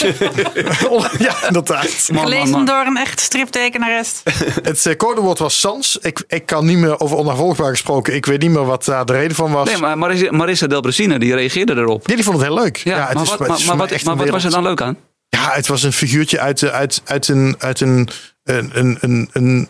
inderdaad. 1.47 2.09
Man, 2.13 2.23
Gelezen 2.23 2.51
man. 2.51 2.65
door 2.65 2.85
een 2.87 2.97
echt 2.97 3.21
striptekenares. 3.21 4.23
Het 4.63 4.87
eh, 4.87 4.97
codewoord 4.97 5.39
was 5.39 5.61
Sans. 5.61 5.99
Ik, 6.01 6.25
ik 6.29 6.47
kan 6.47 6.67
niet 6.67 6.79
meer 6.79 7.01
over 7.01 7.17
onafvolgbaar 7.17 7.71
gesproken. 7.71 8.15
Ik 8.15 8.27
weet 8.27 8.41
niet 8.41 8.51
meer 8.51 8.65
wat 8.67 8.85
daar 8.85 9.05
de 9.07 9.13
reden 9.13 9.37
van 9.37 9.53
was. 9.53 9.69
Nee, 9.69 9.79
maar 9.79 9.99
Marissa, 9.99 10.31
Marissa 10.33 10.67
Del 10.67 10.81
Brasina, 10.81 11.19
die 11.19 11.35
reageerde 11.35 11.75
erop. 11.75 12.09
Ja, 12.09 12.15
die 12.15 12.25
vond 12.25 12.37
het 12.39 12.47
heel 12.47 12.55
leuk. 12.57 12.77
Ja, 12.77 13.05
het 13.07 13.15
maar 13.15 13.23
is- 13.23 13.29
wat, 13.31 13.39
het 13.39 13.49
maar, 13.49 13.59
is 13.59 13.65
wat, 13.67 13.91
echt 13.91 14.05
maar 14.05 14.17
wat 14.17 14.29
was 14.29 14.45
er 14.45 14.51
dan 14.51 14.63
leuk 14.63 14.81
aan? 14.83 14.97
Ja, 15.29 15.51
het 15.53 15.67
was 15.67 15.83
een 15.83 15.93
figuurtje 15.93 16.41
uit, 16.41 16.59
de- 16.59 16.71
uit, 16.73 17.03
uit 17.05 17.29
een. 17.29 17.55
Uit 17.59 17.81
een, 17.81 18.09
een, 18.45 18.71
een, 18.75 18.99
een, 19.01 19.31
een- 19.33 19.69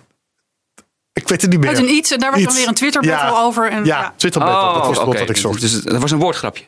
ik 1.12 1.28
weet 1.28 1.40
het 1.42 1.50
niet 1.50 1.60
meer. 1.60 1.68
Uit 1.68 1.78
een 1.78 1.88
iets. 1.90 2.10
En 2.10 2.18
daar 2.18 2.30
was 2.32 2.42
dan 2.42 2.54
weer 2.54 2.68
een 2.68 2.74
Twitter 2.74 3.04
Ja. 3.04 3.20
battle 3.24 3.44
over. 3.44 3.70
En, 3.70 3.84
ja, 3.84 3.98
ja. 4.00 4.14
Twitter 4.16 4.40
battle. 4.40 4.72
dat 4.72 4.86
was 4.86 4.98
het 4.98 5.06
Oh, 5.06 5.18
wat 5.18 5.30
ik 5.30 5.36
zocht. 5.36 5.60
Dus 5.60 5.72
dat 5.82 6.00
was 6.00 6.10
een 6.10 6.18
woordgrapje. 6.18 6.64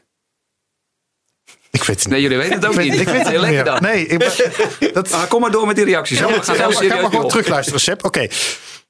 ik 1.70 1.82
weet 1.84 1.86
het 1.86 1.98
niet. 1.98 2.08
Nee, 2.08 2.20
jullie 2.20 2.36
weten 2.36 2.54
het 2.54 2.64
ook 2.64 2.70
ik 2.72 2.76
weet, 2.78 2.90
niet. 2.90 3.00
ik 3.00 3.06
weet 3.08 3.18
het 3.18 3.28
Heel 3.34 3.40
niet 3.42 3.50
lekker 3.50 3.64
dan. 3.72 3.82
Nee, 3.82 4.06
ik 4.06 4.18
ben, 4.18 4.32
dat, 4.92 5.12
Ah, 5.12 5.28
kom 5.28 5.40
maar 5.40 5.50
door 5.50 5.66
met 5.66 5.76
die 5.76 5.84
reacties. 5.84 6.18
gaan 6.18 6.28
ga, 6.28 6.36
maar- 6.36 6.44
ga 6.44 6.70
serieus 6.70 7.00
maar 7.00 7.10
gewoon 7.10 7.28
terugluisteren, 7.28 7.80
Seb. 7.80 8.04
Oké. 8.04 8.26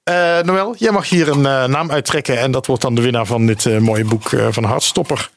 Eh, 0.02 0.38
Noël, 0.40 0.74
jij 0.78 0.90
mag 0.92 1.08
hier 1.08 1.28
een 1.28 1.46
eh, 1.46 1.64
naam 1.64 1.90
uittrekken. 1.90 2.38
En 2.38 2.50
dat 2.50 2.66
wordt 2.66 2.82
dan 2.82 2.94
de 2.94 3.00
winnaar 3.02 3.26
van 3.26 3.46
dit 3.46 3.66
eh, 3.66 3.78
mooie 3.78 4.04
boek 4.04 4.32
eh, 4.32 4.46
van 4.50 4.64
Hartstopper. 4.64 5.30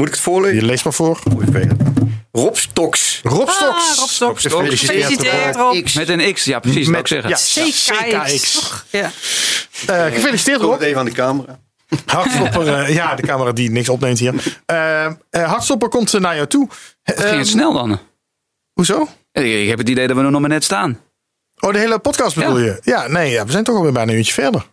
Moet 0.00 0.08
ik 0.08 0.14
het 0.14 0.22
voorlezen? 0.24 0.56
Je 0.56 0.64
leest 0.64 0.84
maar 0.84 0.92
voor. 0.92 1.20
Moet 1.32 1.42
ik 1.42 1.48
weten. 1.48 1.78
Rob 2.32 2.54
Stoks. 2.56 3.20
Rob 3.22 3.48
Ah, 3.48 3.54
Stoks. 3.54 3.98
Rob 3.98 4.08
Stoks. 4.08 4.42
Gefeliciteerd. 4.42 5.04
Gefeliciteerd, 5.04 5.56
Rob. 5.56 5.94
Met 5.94 6.08
een 6.08 6.34
X, 6.34 6.44
ja 6.44 6.58
precies, 6.58 6.84
dat 6.86 6.92
Met- 6.92 7.00
ik 7.00 7.06
zeggen. 7.06 7.30
ja, 7.30 8.22
CKX. 8.26 8.60
Ja. 8.90 9.10
Eh, 9.86 10.04
gefeliciteerd 10.14 10.60
Rob. 10.60 10.72
het 10.72 10.80
even 10.80 10.98
aan 10.98 11.04
de 11.04 11.10
camera. 11.12 11.58
Hartstopper, 12.06 12.74
eh, 12.74 12.94
ja, 12.94 13.14
de 13.14 13.22
camera 13.22 13.52
die 13.52 13.70
niks 13.70 13.88
opneemt 13.88 14.18
hier. 14.18 14.34
Eh, 14.66 15.04
eh, 15.04 15.12
Hartstopper 15.30 15.88
komt 15.88 16.12
naar 16.20 16.34
jou 16.34 16.46
toe. 16.46 16.68
Het 17.02 17.18
ging 17.20 17.30
Eh, 17.30 17.38
het 17.38 17.48
snel 17.48 17.72
dan. 17.72 17.98
Hoezo? 18.72 19.08
Ik 19.32 19.44
ik 19.44 19.68
heb 19.68 19.78
het 19.78 19.88
idee 19.88 20.06
dat 20.06 20.16
we 20.16 20.22
er 20.22 20.30
nog 20.30 20.40
maar 20.40 20.50
net 20.50 20.64
staan. 20.64 21.00
Oh, 21.60 21.72
de 21.72 21.78
hele 21.78 21.98
podcast 21.98 22.34
bedoel 22.34 22.58
Ja. 22.58 22.64
je? 22.64 22.78
Ja, 22.82 23.06
nee, 23.08 23.30
ja, 23.30 23.44
we 23.44 23.52
zijn 23.52 23.64
toch 23.64 23.76
alweer 23.76 23.92
bijna 23.92 24.10
een 24.12 24.18
uurtje 24.18 24.32
verder. 24.32 24.66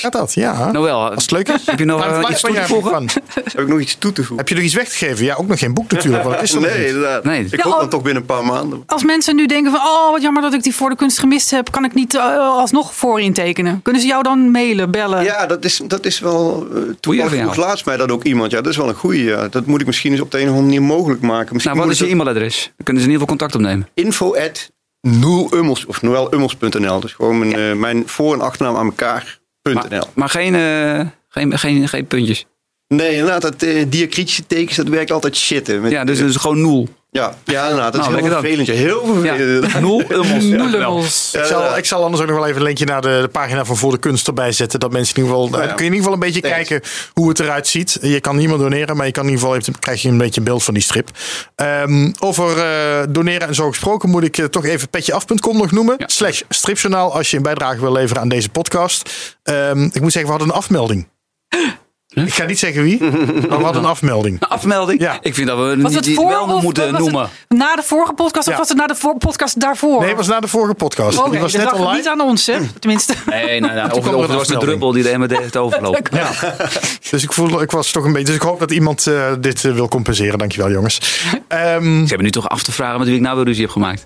Gaat 0.00 0.12
dat? 0.12 0.34
Ja. 0.34 0.70
Noël, 0.72 1.10
Als 1.10 1.22
het 1.22 1.30
leuk 1.30 1.48
is. 1.48 1.66
heb 1.66 1.78
je 1.78 1.84
nog 1.84 2.00
Waar- 2.00 2.14
eh, 2.14 2.22
waar 2.22 2.30
iets 2.30 2.40
toe 2.40 2.54
te 2.54 2.62
voegen? 2.66 2.90
van? 2.90 3.08
Heb 3.34 3.58
ik 3.60 3.68
nog 3.68 3.80
iets 3.80 3.96
toe 3.98 4.12
te 4.12 4.20
voegen? 4.20 4.36
Heb 4.36 4.48
je 4.48 4.54
nog 4.54 4.64
iets 4.64 4.74
weg 4.74 4.88
te 4.88 4.96
geven? 4.96 5.24
Ja, 5.24 5.34
ook 5.34 5.46
nog 5.46 5.58
geen 5.58 5.74
boek 5.74 5.90
natuurlijk. 5.92 6.22
Want 6.22 6.34
het 6.34 6.44
is 6.44 6.52
er 6.54 6.60
Nee, 6.60 6.86
inderdaad. 6.86 7.24
Nee. 7.24 7.44
Ik 7.44 7.56
Ja, 7.56 7.62
hoop 7.62 7.72
oh. 7.72 7.78
dan 7.80 7.88
toch 7.88 8.02
binnen 8.02 8.20
een 8.22 8.28
paar 8.28 8.44
maanden. 8.44 8.82
Als 8.86 9.04
mensen 9.04 9.36
nu 9.36 9.46
denken 9.46 9.70
van, 9.72 9.80
oh 9.80 10.10
wat 10.10 10.22
jammer 10.22 10.42
dat 10.42 10.52
ik 10.54 10.62
die 10.62 10.74
voor 10.74 10.90
de 10.90 10.96
kunst 10.96 11.18
gemist 11.18 11.50
heb, 11.50 11.70
kan 11.70 11.84
ik 11.84 11.94
niet 11.94 12.14
eh, 12.14 12.38
alsnog 12.38 12.94
voor 12.94 13.20
intekenen? 13.20 13.82
Kunnen 13.82 14.02
ze 14.02 14.08
jou 14.08 14.22
dan 14.22 14.50
mailen, 14.50 14.90
bellen? 14.90 15.24
Ja, 15.24 15.46
dat 15.46 15.64
is, 15.64 15.80
dat 15.86 16.06
is 16.06 16.18
wel. 16.20 16.66
Uh, 17.10 17.24
vroeg 17.26 17.56
laatst 17.56 17.86
mij 17.86 17.96
dat 17.96 18.10
ook 18.10 18.24
iemand. 18.24 18.50
Ja, 18.50 18.60
dat 18.60 18.72
is 18.72 18.76
wel 18.78 18.88
een 18.88 18.94
goeie. 18.94 19.24
Ja. 19.24 19.48
Dat 19.48 19.66
moet 19.66 19.80
ik 19.80 19.86
misschien 19.86 20.12
eens 20.12 20.20
op 20.20 20.30
de 20.30 20.36
een 20.40 20.42
of 20.48 20.48
andere 20.56 20.66
manier 20.66 20.82
mogelijk 20.82 21.20
maken. 21.20 21.52
Misschien 21.54 21.74
Nou, 21.76 21.86
wat 21.86 21.94
is 21.96 22.00
je 22.02 22.08
e-mailadres? 22.12 22.62
Dan 22.76 22.84
kunnen 22.84 23.02
ze 23.02 23.08
in 23.08 23.14
ieder 23.14 23.28
geval 23.28 23.36
contact 23.36 23.54
opnemen. 23.54 23.88
dat- 23.94 24.04
info 24.04 24.34
at 24.36 24.70
noelummels 25.00 25.86
of 25.86 26.02
noelummels.nl. 26.02 27.00
Dus 27.00 27.12
gewoon 27.12 27.38
mijn, 27.38 27.78
mijn 27.78 28.02
voor- 28.06 28.34
en 28.34 28.40
achternaam 28.40 28.76
aan 28.76 28.84
elkaar.nl. 28.86 29.37
Maar, 29.74 30.06
maar 30.14 30.28
geen, 30.28 30.54
eh, 30.54 31.06
geen, 31.28 31.58
geen, 31.58 31.88
geen 31.88 32.06
puntjes. 32.06 32.46
Nee, 32.88 33.12
inderdaad, 33.12 33.42
dat 33.42 33.62
uh, 33.62 33.84
diacritische 33.88 34.46
tekens, 34.46 34.76
dat 34.76 34.88
werkt 34.88 35.10
altijd 35.10 35.36
shitten. 35.36 35.80
Met, 35.80 35.90
Ja, 35.90 36.04
dus, 36.04 36.18
dus 36.18 36.36
gewoon 36.36 36.60
nul. 36.60 36.88
Ja, 37.10 37.34
ja, 37.44 37.62
inderdaad, 37.62 37.92
dat 37.92 38.02
Nou, 38.02 38.14
is 38.16 38.20
heel 38.22 38.30
vervelend. 38.32 38.66
ja. 38.66 38.74
Heel 38.74 39.06
vervelend. 39.06 39.80
Nul, 39.80 40.72
ummels. 40.74 41.30
Ja, 41.32 41.40
Ik 41.40 41.46
zal, 41.46 41.76
ik 41.76 41.84
zal 41.84 42.02
anders 42.04 42.22
ook 42.22 42.28
nog 42.28 42.36
wel 42.36 42.46
even 42.46 42.58
een 42.58 42.66
linkje 42.66 42.84
naar 42.84 43.00
de, 43.00 43.18
de 43.20 43.28
pagina 43.28 43.64
van 43.64 43.76
Voor 43.76 43.90
de 43.90 43.98
Kunst 43.98 44.26
erbij 44.26 44.52
zetten. 44.52 44.80
Dat 44.80 44.92
mensen 44.92 45.16
in 45.16 45.22
ieder 45.22 45.36
geval. 45.38 45.60
Ja. 45.60 45.66
Dan 45.66 45.76
kun 45.76 45.84
je 45.84 45.90
in 45.90 45.96
ieder 45.96 45.98
geval 45.98 46.12
een 46.12 46.32
beetje 46.32 46.40
Thanks. 46.50 46.68
kijken 46.68 46.90
hoe 47.12 47.28
het 47.28 47.40
eruit 47.40 47.66
ziet. 47.66 47.98
Je 48.00 48.20
kan 48.20 48.36
niet 48.36 48.48
meer 48.48 48.58
doneren, 48.58 48.96
maar 48.96 49.06
je 49.06 49.12
kan 49.12 49.22
in 49.24 49.28
ieder 49.30 49.44
geval 49.44 49.60
even, 49.60 49.78
krijg 49.78 50.02
je 50.02 50.08
een 50.08 50.18
beetje 50.18 50.40
een 50.40 50.46
beeld 50.46 50.64
van 50.64 50.74
die 50.74 50.82
strip. 50.82 51.10
Ehm, 51.54 52.12
over 52.18 52.58
eh, 52.58 53.06
doneren 53.08 53.48
en 53.48 53.54
zo 53.54 53.68
gesproken 53.68 54.08
moet 54.10 54.24
ik 54.24 54.38
eh, 54.38 54.44
toch 54.44 54.64
even 54.64 54.88
petjeaf.com 54.88 55.56
nog 55.56 55.70
noemen. 55.70 55.94
Ja. 55.98 56.08
Slash 56.08 56.40
stripjournaal 56.48 57.12
als 57.14 57.30
je 57.30 57.36
een 57.36 57.42
bijdrage 57.42 57.80
wil 57.80 57.92
leveren 57.92 58.22
aan 58.22 58.28
deze 58.28 58.48
podcast. 58.48 59.10
Ehm, 59.42 59.82
ik 59.92 60.00
moet 60.00 60.12
zeggen, 60.12 60.24
we 60.32 60.36
hadden 60.38 60.48
een 60.48 60.54
afmelding. 60.54 61.08
Ik 62.26 62.34
ga 62.34 62.44
niet 62.44 62.58
zeggen 62.58 62.82
wie, 62.82 63.00
maar 63.48 63.58
we 63.58 63.64
hadden 63.64 63.82
een 63.82 63.88
afmelding. 63.88 64.36
Een 64.42 64.48
afmelding? 64.48 65.00
Ja. 65.00 65.18
Ik 65.22 65.34
vind 65.34 65.46
dat 65.48 65.58
we 65.58 65.64
Was 65.64 65.76
niet 65.76 65.94
het 65.94 66.04
die 66.04 66.14
voor 66.14 66.28
wel 66.28 66.42
of 66.44 66.62
moeten 66.62 66.92
was 66.92 67.02
het 67.02 67.10
noemen. 67.12 67.28
na 67.48 67.74
de 67.76 67.82
vorige 67.82 68.12
podcast 68.12 68.46
Ja. 68.46 68.52
of 68.52 68.58
was 68.58 68.68
het 68.68 68.76
na 68.76 68.86
de 68.86 68.94
voor- 68.94 69.16
podcast 69.18 69.60
daarvoor? 69.60 69.98
Nee, 70.00 70.08
het 70.08 70.16
was 70.16 70.26
na 70.26 70.40
de 70.40 70.48
vorige 70.48 70.74
podcast. 70.74 71.18
Oké, 71.18 71.30
die 71.30 71.40
was 71.40 71.52
dus 71.52 71.62
net 71.64 71.72
online. 71.72 71.96
niet 71.96 72.08
aan 72.08 72.20
ons, 72.20 72.46
hè? 72.46 72.58
Tenminste. 72.78 73.14
Nee, 73.26 73.60
er 73.60 73.92
of 73.92 74.06
een 74.06 74.18
het 74.20 74.30
was 74.32 74.48
de 74.48 74.56
druppel 74.58 74.92
die 74.92 75.02
de 75.02 75.18
MD 75.18 75.38
heeft 75.38 75.56
overlopen. 75.56 76.02
Ja. 76.16 76.30
Dus 77.10 77.22
ik 77.22 77.32
voelde, 77.32 77.62
ik 77.62 77.70
was 77.70 77.90
toch 77.90 78.04
een 78.04 78.10
beetje. 78.12 78.26
Dus 78.26 78.34
ik 78.36 78.42
hoop 78.42 78.58
dat 78.58 78.70
iemand 78.70 79.06
eh, 79.06 79.32
dit 79.40 79.64
eh, 79.64 79.72
wil 79.72 79.88
compenseren. 79.88 80.38
Dankjewel, 80.38 80.70
jongens. 80.70 81.22
Ehm, 81.48 81.82
Ze 82.00 82.06
hebben 82.06 82.22
nu 82.22 82.30
toch 82.30 82.48
af 82.48 82.62
te 82.62 82.72
vragen 82.72 82.98
met 82.98 83.06
wie 83.08 83.16
ik 83.16 83.22
nou 83.22 83.36
weer 83.36 83.44
ruzie 83.44 83.62
heb 83.62 83.70
gemaakt. 83.72 84.04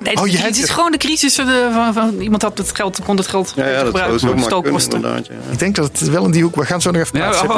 Nee, 0.00 0.16
Oh, 0.16 0.26
je 0.26 0.32
het, 0.32 0.42
hebt- 0.42 0.56
is 0.58 0.70
gewoon 0.70 0.90
de 0.92 0.96
crisis 0.98 1.34
van, 1.34 1.46
de- 1.46 1.68
van, 1.72 1.92
van 1.94 2.20
iemand 2.20 2.42
had 2.42 2.58
het 2.58 2.70
geld, 2.74 2.98
kon 3.04 3.16
het 3.16 3.26
geld 3.26 3.52
Ja, 3.56 3.62
ja, 3.66 3.70
dat 3.70 3.78
zou 3.78 3.86
gebruiken 3.86 4.20
voor 4.28 4.38
stookkosten. 4.40 5.00
Ja. 5.00 5.16
ik 5.50 5.58
denk 5.58 5.74
dat 5.74 5.98
het 5.98 6.08
wel 6.08 6.24
in 6.24 6.30
die 6.30 6.42
hoek. 6.42 6.54
We 6.56 6.64
gaan 6.64 6.80
zo 6.80 6.90
nog 6.90 7.02
even 7.02 7.18
Ja, 7.18 7.28
praten. 7.30 7.50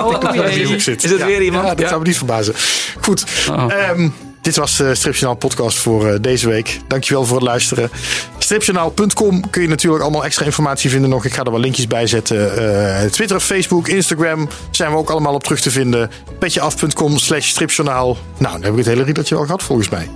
oh, 0.73 0.79
zit. 0.79 1.05
Is 1.05 1.11
het 1.11 1.19
Ja. 1.21 1.27
weer 1.27 1.43
iemand? 1.43 1.65
Ja, 1.65 1.71
dat 1.71 1.81
Ja. 1.81 1.89
zou 1.89 2.01
me 2.01 2.07
niet 2.07 2.17
verbazen. 2.17 2.55
Goed. 3.01 3.25
Oh. 3.51 3.65
Ehm, 3.73 4.09
dit 4.43 4.57
was 4.57 4.77
de 4.77 4.95
Stripjournaal 4.95 5.37
podcast 5.37 5.79
voor 5.79 6.07
eh, 6.09 6.15
deze 6.21 6.49
week. 6.49 6.81
Dankjewel 6.89 7.25
voor 7.25 7.37
het 7.37 7.47
luisteren. 7.47 7.91
Stripjournaal.com 8.39 9.51
kun 9.51 9.63
je 9.63 9.69
natuurlijk 9.69 10.03
allemaal 10.03 10.25
extra 10.25 10.45
informatie 10.45 10.91
vinden 10.91 11.11
nog. 11.11 11.25
Ik 11.25 11.35
ga 11.35 11.43
er 11.45 11.51
wel 11.51 11.61
linkjes 11.61 11.87
bij 11.87 12.07
zetten. 12.07 12.57
Eh, 13.03 13.05
Twitter, 13.11 13.41
Facebook, 13.41 13.89
Instagram 13.89 14.49
zijn 14.71 14.91
we 14.91 14.97
ook 14.97 15.11
allemaal 15.11 15.35
op 15.35 15.43
terug 15.43 15.61
te 15.61 15.71
vinden. 15.71 16.11
Petjeaf.com 16.39 17.19
slash 17.19 17.49
stripjournaal. 17.49 18.17
Nou, 18.39 18.53
dan 18.53 18.63
heb 18.63 18.71
ik 18.73 18.79
het 18.79 18.87
hele 18.87 19.03
riedeltje 19.03 19.35
wel 19.35 19.45
gehad 19.45 19.63
volgens 19.63 19.89
mij. 19.89 20.09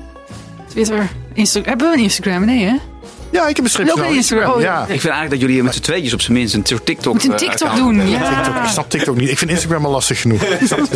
Twitter, 0.74 1.10
Instagram. 1.34 1.68
Hebben 1.68 1.90
we 1.90 1.96
een 1.96 2.02
Instagram? 2.02 2.44
Nee, 2.44 2.64
hè? 2.64 2.74
Ja, 3.34 3.46
ik 3.46 3.56
heb 3.56 3.66
een. 3.74 3.92
Ook 3.92 4.04
Instagram. 4.04 4.52
Oh, 4.52 4.60
ja. 4.60 4.66
ja. 4.66 4.80
Ik 4.80 4.86
vind 4.86 5.02
eigenlijk 5.02 5.30
dat 5.30 5.40
jullie 5.40 5.62
met 5.62 5.74
z'n 5.74 5.80
tweetjes 5.80 6.12
op 6.12 6.20
zijn 6.20 6.32
minst 6.32 6.54
een 6.54 6.62
soort 6.64 6.86
TikTok... 6.86 7.12
Moet 7.12 7.24
een 7.24 7.32
eh, 7.32 7.36
TikTok 7.36 7.76
doen. 7.76 8.08
Ja. 8.08 8.34
TikTok. 8.34 8.62
Ik 8.62 8.70
snap 8.70 8.90
TikTok 8.90 9.16
niet. 9.16 9.30
Ik 9.30 9.38
vind 9.38 9.50
Instagram 9.50 9.84
al 9.84 9.90
lastig 9.90 10.20
genoeg. 10.20 10.40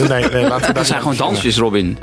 Nee, 0.08 0.24
nee, 0.24 0.42
laten 0.42 0.42
we 0.42 0.48
daar 0.60 0.74
Dat 0.74 0.86
zijn 0.86 1.00
gewoon 1.00 1.16
dansjes, 1.16 1.56
Robin. 1.56 1.98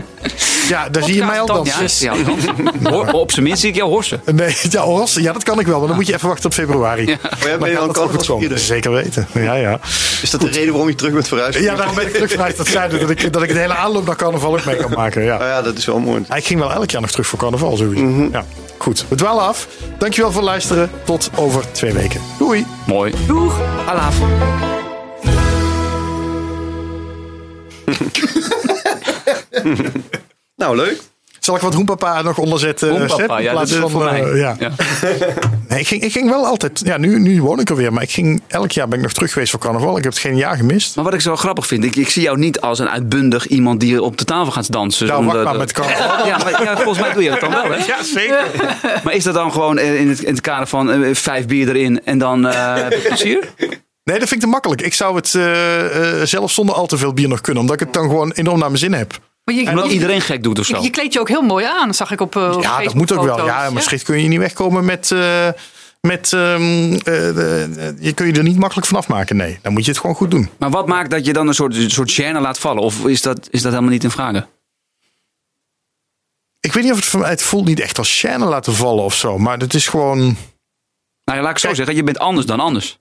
Ja, 0.70 0.90
daar 0.90 1.04
zie 1.04 1.16
je 1.16 1.24
mij 1.24 1.40
al 1.40 1.46
dansen. 1.46 1.90
Ja, 2.00 3.12
op 3.12 3.32
zijn 3.32 3.46
minst 3.46 3.62
zie 3.62 3.70
ik 3.70 3.76
jou 3.76 3.90
horsen. 3.90 4.22
Nee, 4.34 4.56
ja, 4.70 4.84
Oras, 4.84 5.14
ja, 5.14 5.34
dat 5.34 5.44
kan 5.44 5.60
ik 5.60 5.68
wel, 5.68 5.80
maar 5.80 5.88
dan 5.88 5.96
moet 5.96 6.08
je 6.08 6.14
even 6.14 6.28
wachten 6.28 6.46
op 6.46 6.54
februari. 6.54 7.06
Maar 7.06 7.40
jij 7.40 7.58
ben 7.58 7.70
je 7.70 7.76
gaat 7.76 7.98
al 7.98 8.12
dat 8.12 8.28
wel 8.28 8.38
goed? 8.38 8.60
Zeker 8.60 8.92
weten. 8.92 9.28
Ja, 9.34 9.54
ja. 9.54 9.80
Is 10.22 10.30
dat 10.30 10.42
de 10.42 10.50
reden 10.50 10.70
waarom 10.70 10.90
je 10.90 10.96
terug 10.96 11.14
bent 11.14 11.28
verhuisd? 11.28 11.60
Ja, 11.60 11.76
daarom 11.76 11.96
ben 11.96 12.06
ik 12.06 12.14
terug 12.14 12.32
vanuit 12.32 12.58
dat 12.58 13.10
ik, 13.10 13.34
dat 13.34 13.44
ik 13.44 13.54
de 13.54 13.60
hele 13.60 13.76
aanloop 13.76 14.06
naar 14.06 14.16
carnaval 14.16 14.54
ook 14.54 14.66
mee 14.66 14.76
kan 14.76 14.92
maken. 14.92 15.24
Ja. 15.24 15.38
Nou 15.38 15.50
ja, 15.50 15.62
dat 15.62 15.78
is 15.78 15.86
wel 15.86 16.00
mooi. 16.00 16.24
Ik 16.36 16.46
ging 16.46 16.60
wel 16.60 16.72
elk 16.72 16.92
jaar 16.92 17.02
nog 17.02 17.12
terug 17.12 17.28
voor 17.28 17.40
carnaval, 17.40 17.78
sowieso. 17.78 18.06
Mhm. 18.06 18.28
ja. 18.32 18.46
Goed, 18.78 19.06
we 19.08 19.16
dwalen 19.16 19.44
af. 19.44 19.68
Dankjewel 19.98 20.25
voor 20.32 20.42
het 20.42 20.50
luisteren. 20.50 20.90
Tot 21.06 21.30
over 21.36 21.72
twee 21.72 21.94
weken. 21.94 22.22
Doei. 22.38 22.66
Mooi. 22.88 23.14
Doeg. 23.28 23.60
Alaaf. 23.88 24.20
Nou, 30.56 30.76
leuk. 30.76 31.02
Zal 31.46 31.56
ik 31.56 31.62
wat 31.62 31.74
Hoempapa 31.74 32.22
nog 32.22 32.38
onderzetten? 32.38 32.90
Hoempapa, 32.90 33.16
Seb, 33.16 33.30
in 33.38 33.44
ja, 33.44 33.54
dat 33.54 33.70
is 33.70 33.76
van, 33.76 33.90
voor 33.90 34.04
mij. 34.04 34.24
eh, 34.24 34.40
ja. 34.40 34.56
Ja. 34.60 34.72
Nee, 35.68 35.80
ik, 35.80 35.88
ging, 35.88 36.02
ik 36.02 36.12
ging 36.12 36.30
wel 36.30 36.46
altijd... 36.46 36.82
Ja, 36.86 36.98
nu, 36.98 37.20
nu 37.20 37.42
woon 37.42 37.60
ik 37.60 37.70
er 37.70 37.76
weer. 37.76 37.94
Maar 37.94 38.04
ik 38.04 38.12
ging, 38.12 38.42
elk 38.48 38.72
jaar 38.72 38.88
ben 38.88 38.98
ik 38.98 39.04
nog 39.04 39.14
terug 39.14 39.32
geweest 39.34 39.52
voor 39.52 39.60
carnaval. 39.60 39.98
Ik 39.98 40.04
heb 40.04 40.12
het 40.14 40.22
geen 40.22 40.38
jaar 40.38 40.58
gemist. 40.58 40.96
Maar 40.96 41.04
wat 41.06 41.14
ik 41.14 41.22
zo 41.22 41.36
grappig 41.36 41.68
vind, 41.68 41.84
ik, 41.84 41.96
ik 41.96 42.10
zie 42.10 42.22
jou 42.22 42.38
niet 42.38 42.62
als 42.62 42.80
een 42.80 42.90
uitbundig 42.90 43.48
iemand 43.48 43.80
die 43.80 44.02
op 44.02 44.18
de 44.18 44.24
tafel 44.26 44.52
gaat 44.52 44.72
dansen. 44.72 45.08
Nou, 45.08 45.26
wacht 45.26 45.44
maar 45.44 45.56
met 45.56 45.72
carnaval. 45.72 46.26
Ja, 46.28 46.38
maar 46.38 46.64
ja, 46.64 46.76
volgens 46.76 47.00
mij 47.00 47.14
doe 47.14 47.24
je 47.24 47.30
dat 47.30 47.40
dan 47.40 47.52
wel, 47.52 47.72
hè? 47.72 47.76
Ja, 47.86 48.04
zeker. 48.04 48.46
Maar 49.04 49.14
is 49.14 49.24
dat 49.24 49.34
dan 49.34 49.52
gewoon 49.52 49.78
eh, 49.78 50.00
in 50.00 50.10
het, 50.10 50.20
in 50.22 50.32
het 50.34 50.42
kader 50.42 50.68
van 50.68 50.92
eh, 50.92 51.16
vijf 51.16 51.46
bier 51.46 51.68
erin 51.70 52.02
en 52.06 52.18
dan 52.18 52.48
eh, 52.48 52.74
heb 52.76 52.92
je 52.92 53.08
plezier? 53.08 53.40
Nee, 54.04 54.20
dat 54.20 54.28
vind 54.28 54.32
ik 54.32 54.40
te 54.40 54.48
makkelijk. 54.48 54.82
Ik 54.82 54.94
zou 54.94 55.16
het 55.16 55.36
eh, 55.36 56.20
eh, 56.22 56.28
zelf 56.28 56.52
zonder 56.52 56.76
al 56.76 56.86
te 56.88 56.98
veel 56.98 57.14
bier 57.14 57.28
nog 57.28 57.42
kunnen. 57.42 57.62
Omdat 57.62 57.80
ik 57.82 57.86
het 57.86 57.94
dan 57.96 58.04
gewoon 58.04 58.32
enorm 58.32 58.60
naar 58.60 58.68
mijn 58.68 58.80
zin 58.80 58.94
heb. 58.94 59.20
Maar 59.46 59.56
je, 59.56 59.70
Omdat 59.70 59.86
je, 59.86 59.94
iedereen 59.94 60.22
gek 60.22 60.44
doet 60.44 60.60
of 60.60 60.66
zo. 60.66 60.78
je, 60.78 60.84
je 60.84 60.90
kleedt 60.90 61.14
je 61.14 61.20
ook 61.20 61.28
heel 61.28 61.42
mooi 61.42 61.66
aan, 61.66 61.94
zag 61.94 62.12
ik 62.12 62.22
op, 62.22 62.36
uh, 62.36 62.52
op 62.56 62.62
Ja, 62.62 62.84
dat 62.84 62.94
moet 62.94 63.12
ook 63.12 63.24
wel. 63.24 63.46
Ja, 63.46 63.70
maar 63.70 63.82
schrift 63.82 64.04
kun 64.04 64.22
je 64.22 64.28
niet 64.28 64.40
wegkomen 64.40 64.86
met... 64.86 65.12
eh, 65.12 65.50
met 66.02 66.34
ehm, 66.34 66.94
eh, 66.94 68.00
je 68.00 68.12
kun 68.16 68.26
je 68.28 68.34
er 68.34 68.44
niet 68.44 68.58
makkelijk 68.58 68.88
vanaf 68.88 69.08
maken. 69.08 69.36
Nee, 69.36 69.60
dan 69.62 69.74
moet 69.74 69.86
je 69.86 69.92
het 69.92 70.00
gewoon 70.00 70.16
goed 70.16 70.32
doen. 70.32 70.50
Maar 70.58 70.70
wat 70.70 70.88
maakt 70.88 71.10
dat 71.10 71.26
je 71.26 71.34
dan 71.34 71.48
een 71.48 71.54
soort, 71.54 71.76
een 71.76 71.92
soort 71.92 72.22
gêne 72.22 72.40
laat 72.42 72.60
vallen? 72.60 72.84
Of 72.84 73.06
is 73.06 73.22
dat, 73.22 73.48
is 73.52 73.62
dat 73.62 73.72
helemaal 73.72 73.94
niet 73.94 74.04
in 74.04 74.12
vragen? 74.12 74.48
Ik 76.60 76.74
weet 76.74 76.84
niet 76.84 76.92
of 76.92 76.98
het 77.00 77.08
voor 77.08 77.20
mij... 77.20 77.30
Het 77.30 77.42
voelt 77.42 77.66
niet 77.66 77.80
echt 77.80 77.98
als 77.98 78.26
chaîne 78.26 78.38
laten 78.48 78.74
vallen 78.74 79.04
of 79.04 79.16
zo. 79.16 79.38
Maar 79.38 79.58
het 79.58 79.74
is 79.74 79.88
gewoon... 79.88 80.20
Nou 81.24 81.38
ja, 81.38 81.42
laat 81.42 81.52
ik 81.52 81.58
zo 81.58 81.66
Kijk. 81.66 81.76
zeggen, 81.76 81.96
je 81.96 82.04
bent 82.04 82.20
anders 82.20 82.46
dan 82.46 82.60
anders. 82.60 82.98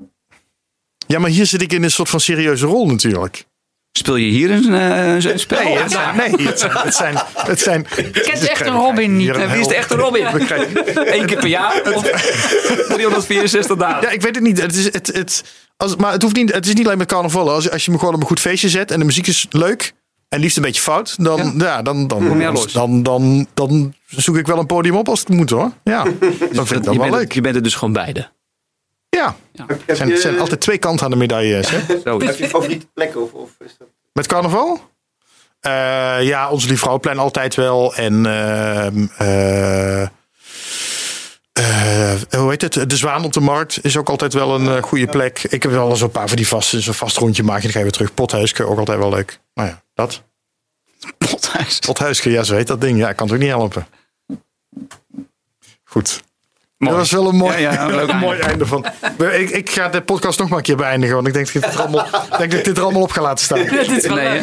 Ja, 1.07 1.19
maar 1.19 1.31
hier 1.31 1.47
zit 1.47 1.63
ik 1.63 1.73
in 1.73 1.83
een 1.83 1.91
soort 1.91 2.09
van 2.09 2.21
serieuze 2.21 2.67
rol 2.67 2.87
natuurlijk. 2.87 3.45
Speel 3.99 4.17
je 4.17 4.31
hier 4.31 4.51
een, 4.51 4.75
eh, 4.75 5.31
een 5.33 5.39
spel? 5.39 5.63
Nee, 5.63 5.79
het 5.79 5.91
zijn, 5.93 6.17
nee, 6.17 6.47
het 6.47 6.59
zijn, 6.61 6.73
het 6.73 6.95
zijn, 6.95 7.17
het 7.35 7.61
zijn 7.61 7.87
kent 8.13 8.49
echt 8.49 8.67
een 8.67 8.73
Robin 8.75 9.17
niet? 9.17 9.37
Wie 9.37 9.61
is 9.61 9.67
de 9.67 9.75
echte 9.75 9.95
Robin? 9.97 10.27
Eén 11.17 11.27
keer 11.27 11.39
per 11.39 11.47
jaar? 11.47 11.83
Of 11.95 12.03
364 12.89 13.77
dagen? 13.77 14.03
Ja, 14.03 14.09
ik 14.11 14.23
weet 14.23 14.35
het 14.35 14.45
niet. 14.45 14.61
Het 14.61 14.75
is, 14.75 14.85
het, 14.85 15.07
het, 15.15 15.45
als, 15.77 15.97
maar 15.97 16.13
het, 16.13 16.23
hoeft 16.23 16.35
niet, 16.37 16.53
het 16.55 16.67
is 16.67 16.75
niet 16.75 16.87
alleen 16.87 16.99
met 16.99 17.07
carnaval. 17.07 17.51
Als, 17.51 17.71
als 17.71 17.85
je 17.85 17.91
me 17.91 17.99
gewoon 17.99 18.15
op 18.15 18.21
een 18.21 18.27
goed 18.27 18.41
feestje 18.41 18.69
zet 18.69 18.91
en 18.91 18.99
de 18.99 19.05
muziek 19.05 19.27
is 19.27 19.47
leuk 19.51 19.93
en 20.29 20.41
liefst 20.41 20.57
een 20.57 20.63
beetje 20.63 20.81
fout, 20.83 21.15
dan, 21.25 21.55
ja. 21.59 21.83
dan, 21.83 22.07
dan, 22.07 22.39
dan, 22.39 22.69
dan, 22.73 23.03
dan, 23.03 23.47
dan 23.55 23.95
zoek 24.07 24.37
ik 24.37 24.47
wel 24.47 24.59
een 24.59 24.67
podium 24.67 24.97
op 24.97 25.09
als 25.09 25.21
het 25.21 25.29
moet 25.29 25.51
hoor. 25.51 25.71
Ja, 25.85 26.03
dat 26.53 26.67
vind 26.67 26.71
ik 26.81 26.85
dan 26.85 26.99
wel 26.99 27.11
leuk. 27.11 27.21
het- 27.21 27.35
je 27.35 27.41
bent 27.41 27.57
er 27.57 27.63
dus 27.63 27.75
gewoon 27.75 27.95
beide. 27.95 28.31
Ja, 29.15 29.37
het 29.87 29.97
zijn, 29.97 30.17
zijn 30.17 30.41
altijd 30.41 30.61
twee 30.61 30.79
kanten 30.79 31.05
aan 31.05 31.11
de 31.11 31.17
medailles. 31.17 31.71
Hè? 31.71 31.79
Zo. 32.05 32.21
Heb 32.21 32.37
je 32.37 32.49
favoriete 32.49 32.87
plekken? 32.87 33.23
Of, 33.23 33.33
of 33.33 33.51
is 33.59 33.75
dat... 33.79 33.89
Met 34.13 34.27
carnaval? 34.27 34.81
Eh, 35.61 36.23
ja, 36.23 36.51
onze 36.51 36.69
Lief 36.69 36.79
Vrouwenplein 36.79 37.19
altijd 37.19 37.55
wel. 37.55 37.95
En 37.95 38.27
ehm, 38.27 39.07
eh, 39.19 40.03
eh, 41.53 42.21
hoe 42.31 42.51
heet 42.51 42.63
het? 42.63 42.91
De 42.91 42.97
Zwaan 42.97 43.25
op 43.25 43.33
de 43.33 43.41
Markt 43.41 43.85
is 43.85 43.97
ook 43.97 44.09
altijd 44.09 44.33
wel 44.33 44.55
een 44.55 44.83
goede 44.83 45.07
plek. 45.07 45.43
Ik 45.43 45.63
heb 45.63 45.73
wel 45.73 45.91
eens 45.91 46.01
een 46.01 46.11
paar 46.11 46.29
van 46.29 46.37
die 46.37 46.49
vaste, 46.49 46.81
zo'n 46.81 46.95
vast 46.95 47.17
rondje 47.17 47.43
maken. 47.43 47.63
Dan 47.63 47.71
ga 47.71 47.79
je 47.79 47.85
weer 47.85 47.93
terug. 47.93 48.15
Pothuisje, 48.15 48.65
ook 48.65 48.79
altijd 48.79 48.99
wel 48.99 49.11
leuk. 49.11 49.41
Nou 49.55 49.69
ja, 49.69 49.83
dat. 49.95 50.23
Pothuis. 51.31 51.79
Pothuisje, 51.79 52.31
ja, 52.31 52.43
zo 52.43 52.55
heet 52.55 52.67
dat 52.67 52.81
ding. 52.81 52.99
Ja, 52.99 53.09
ik 53.09 53.17
kan 53.17 53.27
het 53.27 53.37
ook 53.37 53.43
niet 53.43 53.51
helpen. 53.51 53.87
Goed. 55.85 56.23
Dat 56.85 56.95
was 56.97 57.11
wel 57.11 57.29
een 57.29 57.37
mooi, 57.37 57.61
Ja, 57.61 57.73
ja, 57.73 57.85
een 57.85 57.95
leuk 57.95 58.09
een 58.13 58.17
mooi 58.19 58.39
einde. 58.39 58.51
einde 58.51 58.67
van. 58.67 58.85
Ik, 59.33 59.51
ik 59.51 59.71
ga 59.71 59.89
de 59.89 60.03
podcast 60.03 60.39
nog 60.39 60.49
maar 60.49 60.59
een 60.59 60.65
keer 60.65 60.77
beëindigen. 60.77 61.15
Want 61.15 61.27
ik 61.27 61.33
denk 61.33 61.47
dat 61.47 61.55
ik 61.55 61.63
dit 61.63 61.75
er 61.75 61.81
allemaal, 61.81 62.07
denk 62.39 62.51
dat 62.51 62.59
ik 62.59 62.65
dit 62.65 62.77
er 62.77 62.83
allemaal 62.83 63.03
op 63.03 63.11
ga 63.11 63.23
laten 63.23 63.45
staan. 63.45 63.59
Nee? 64.15 64.41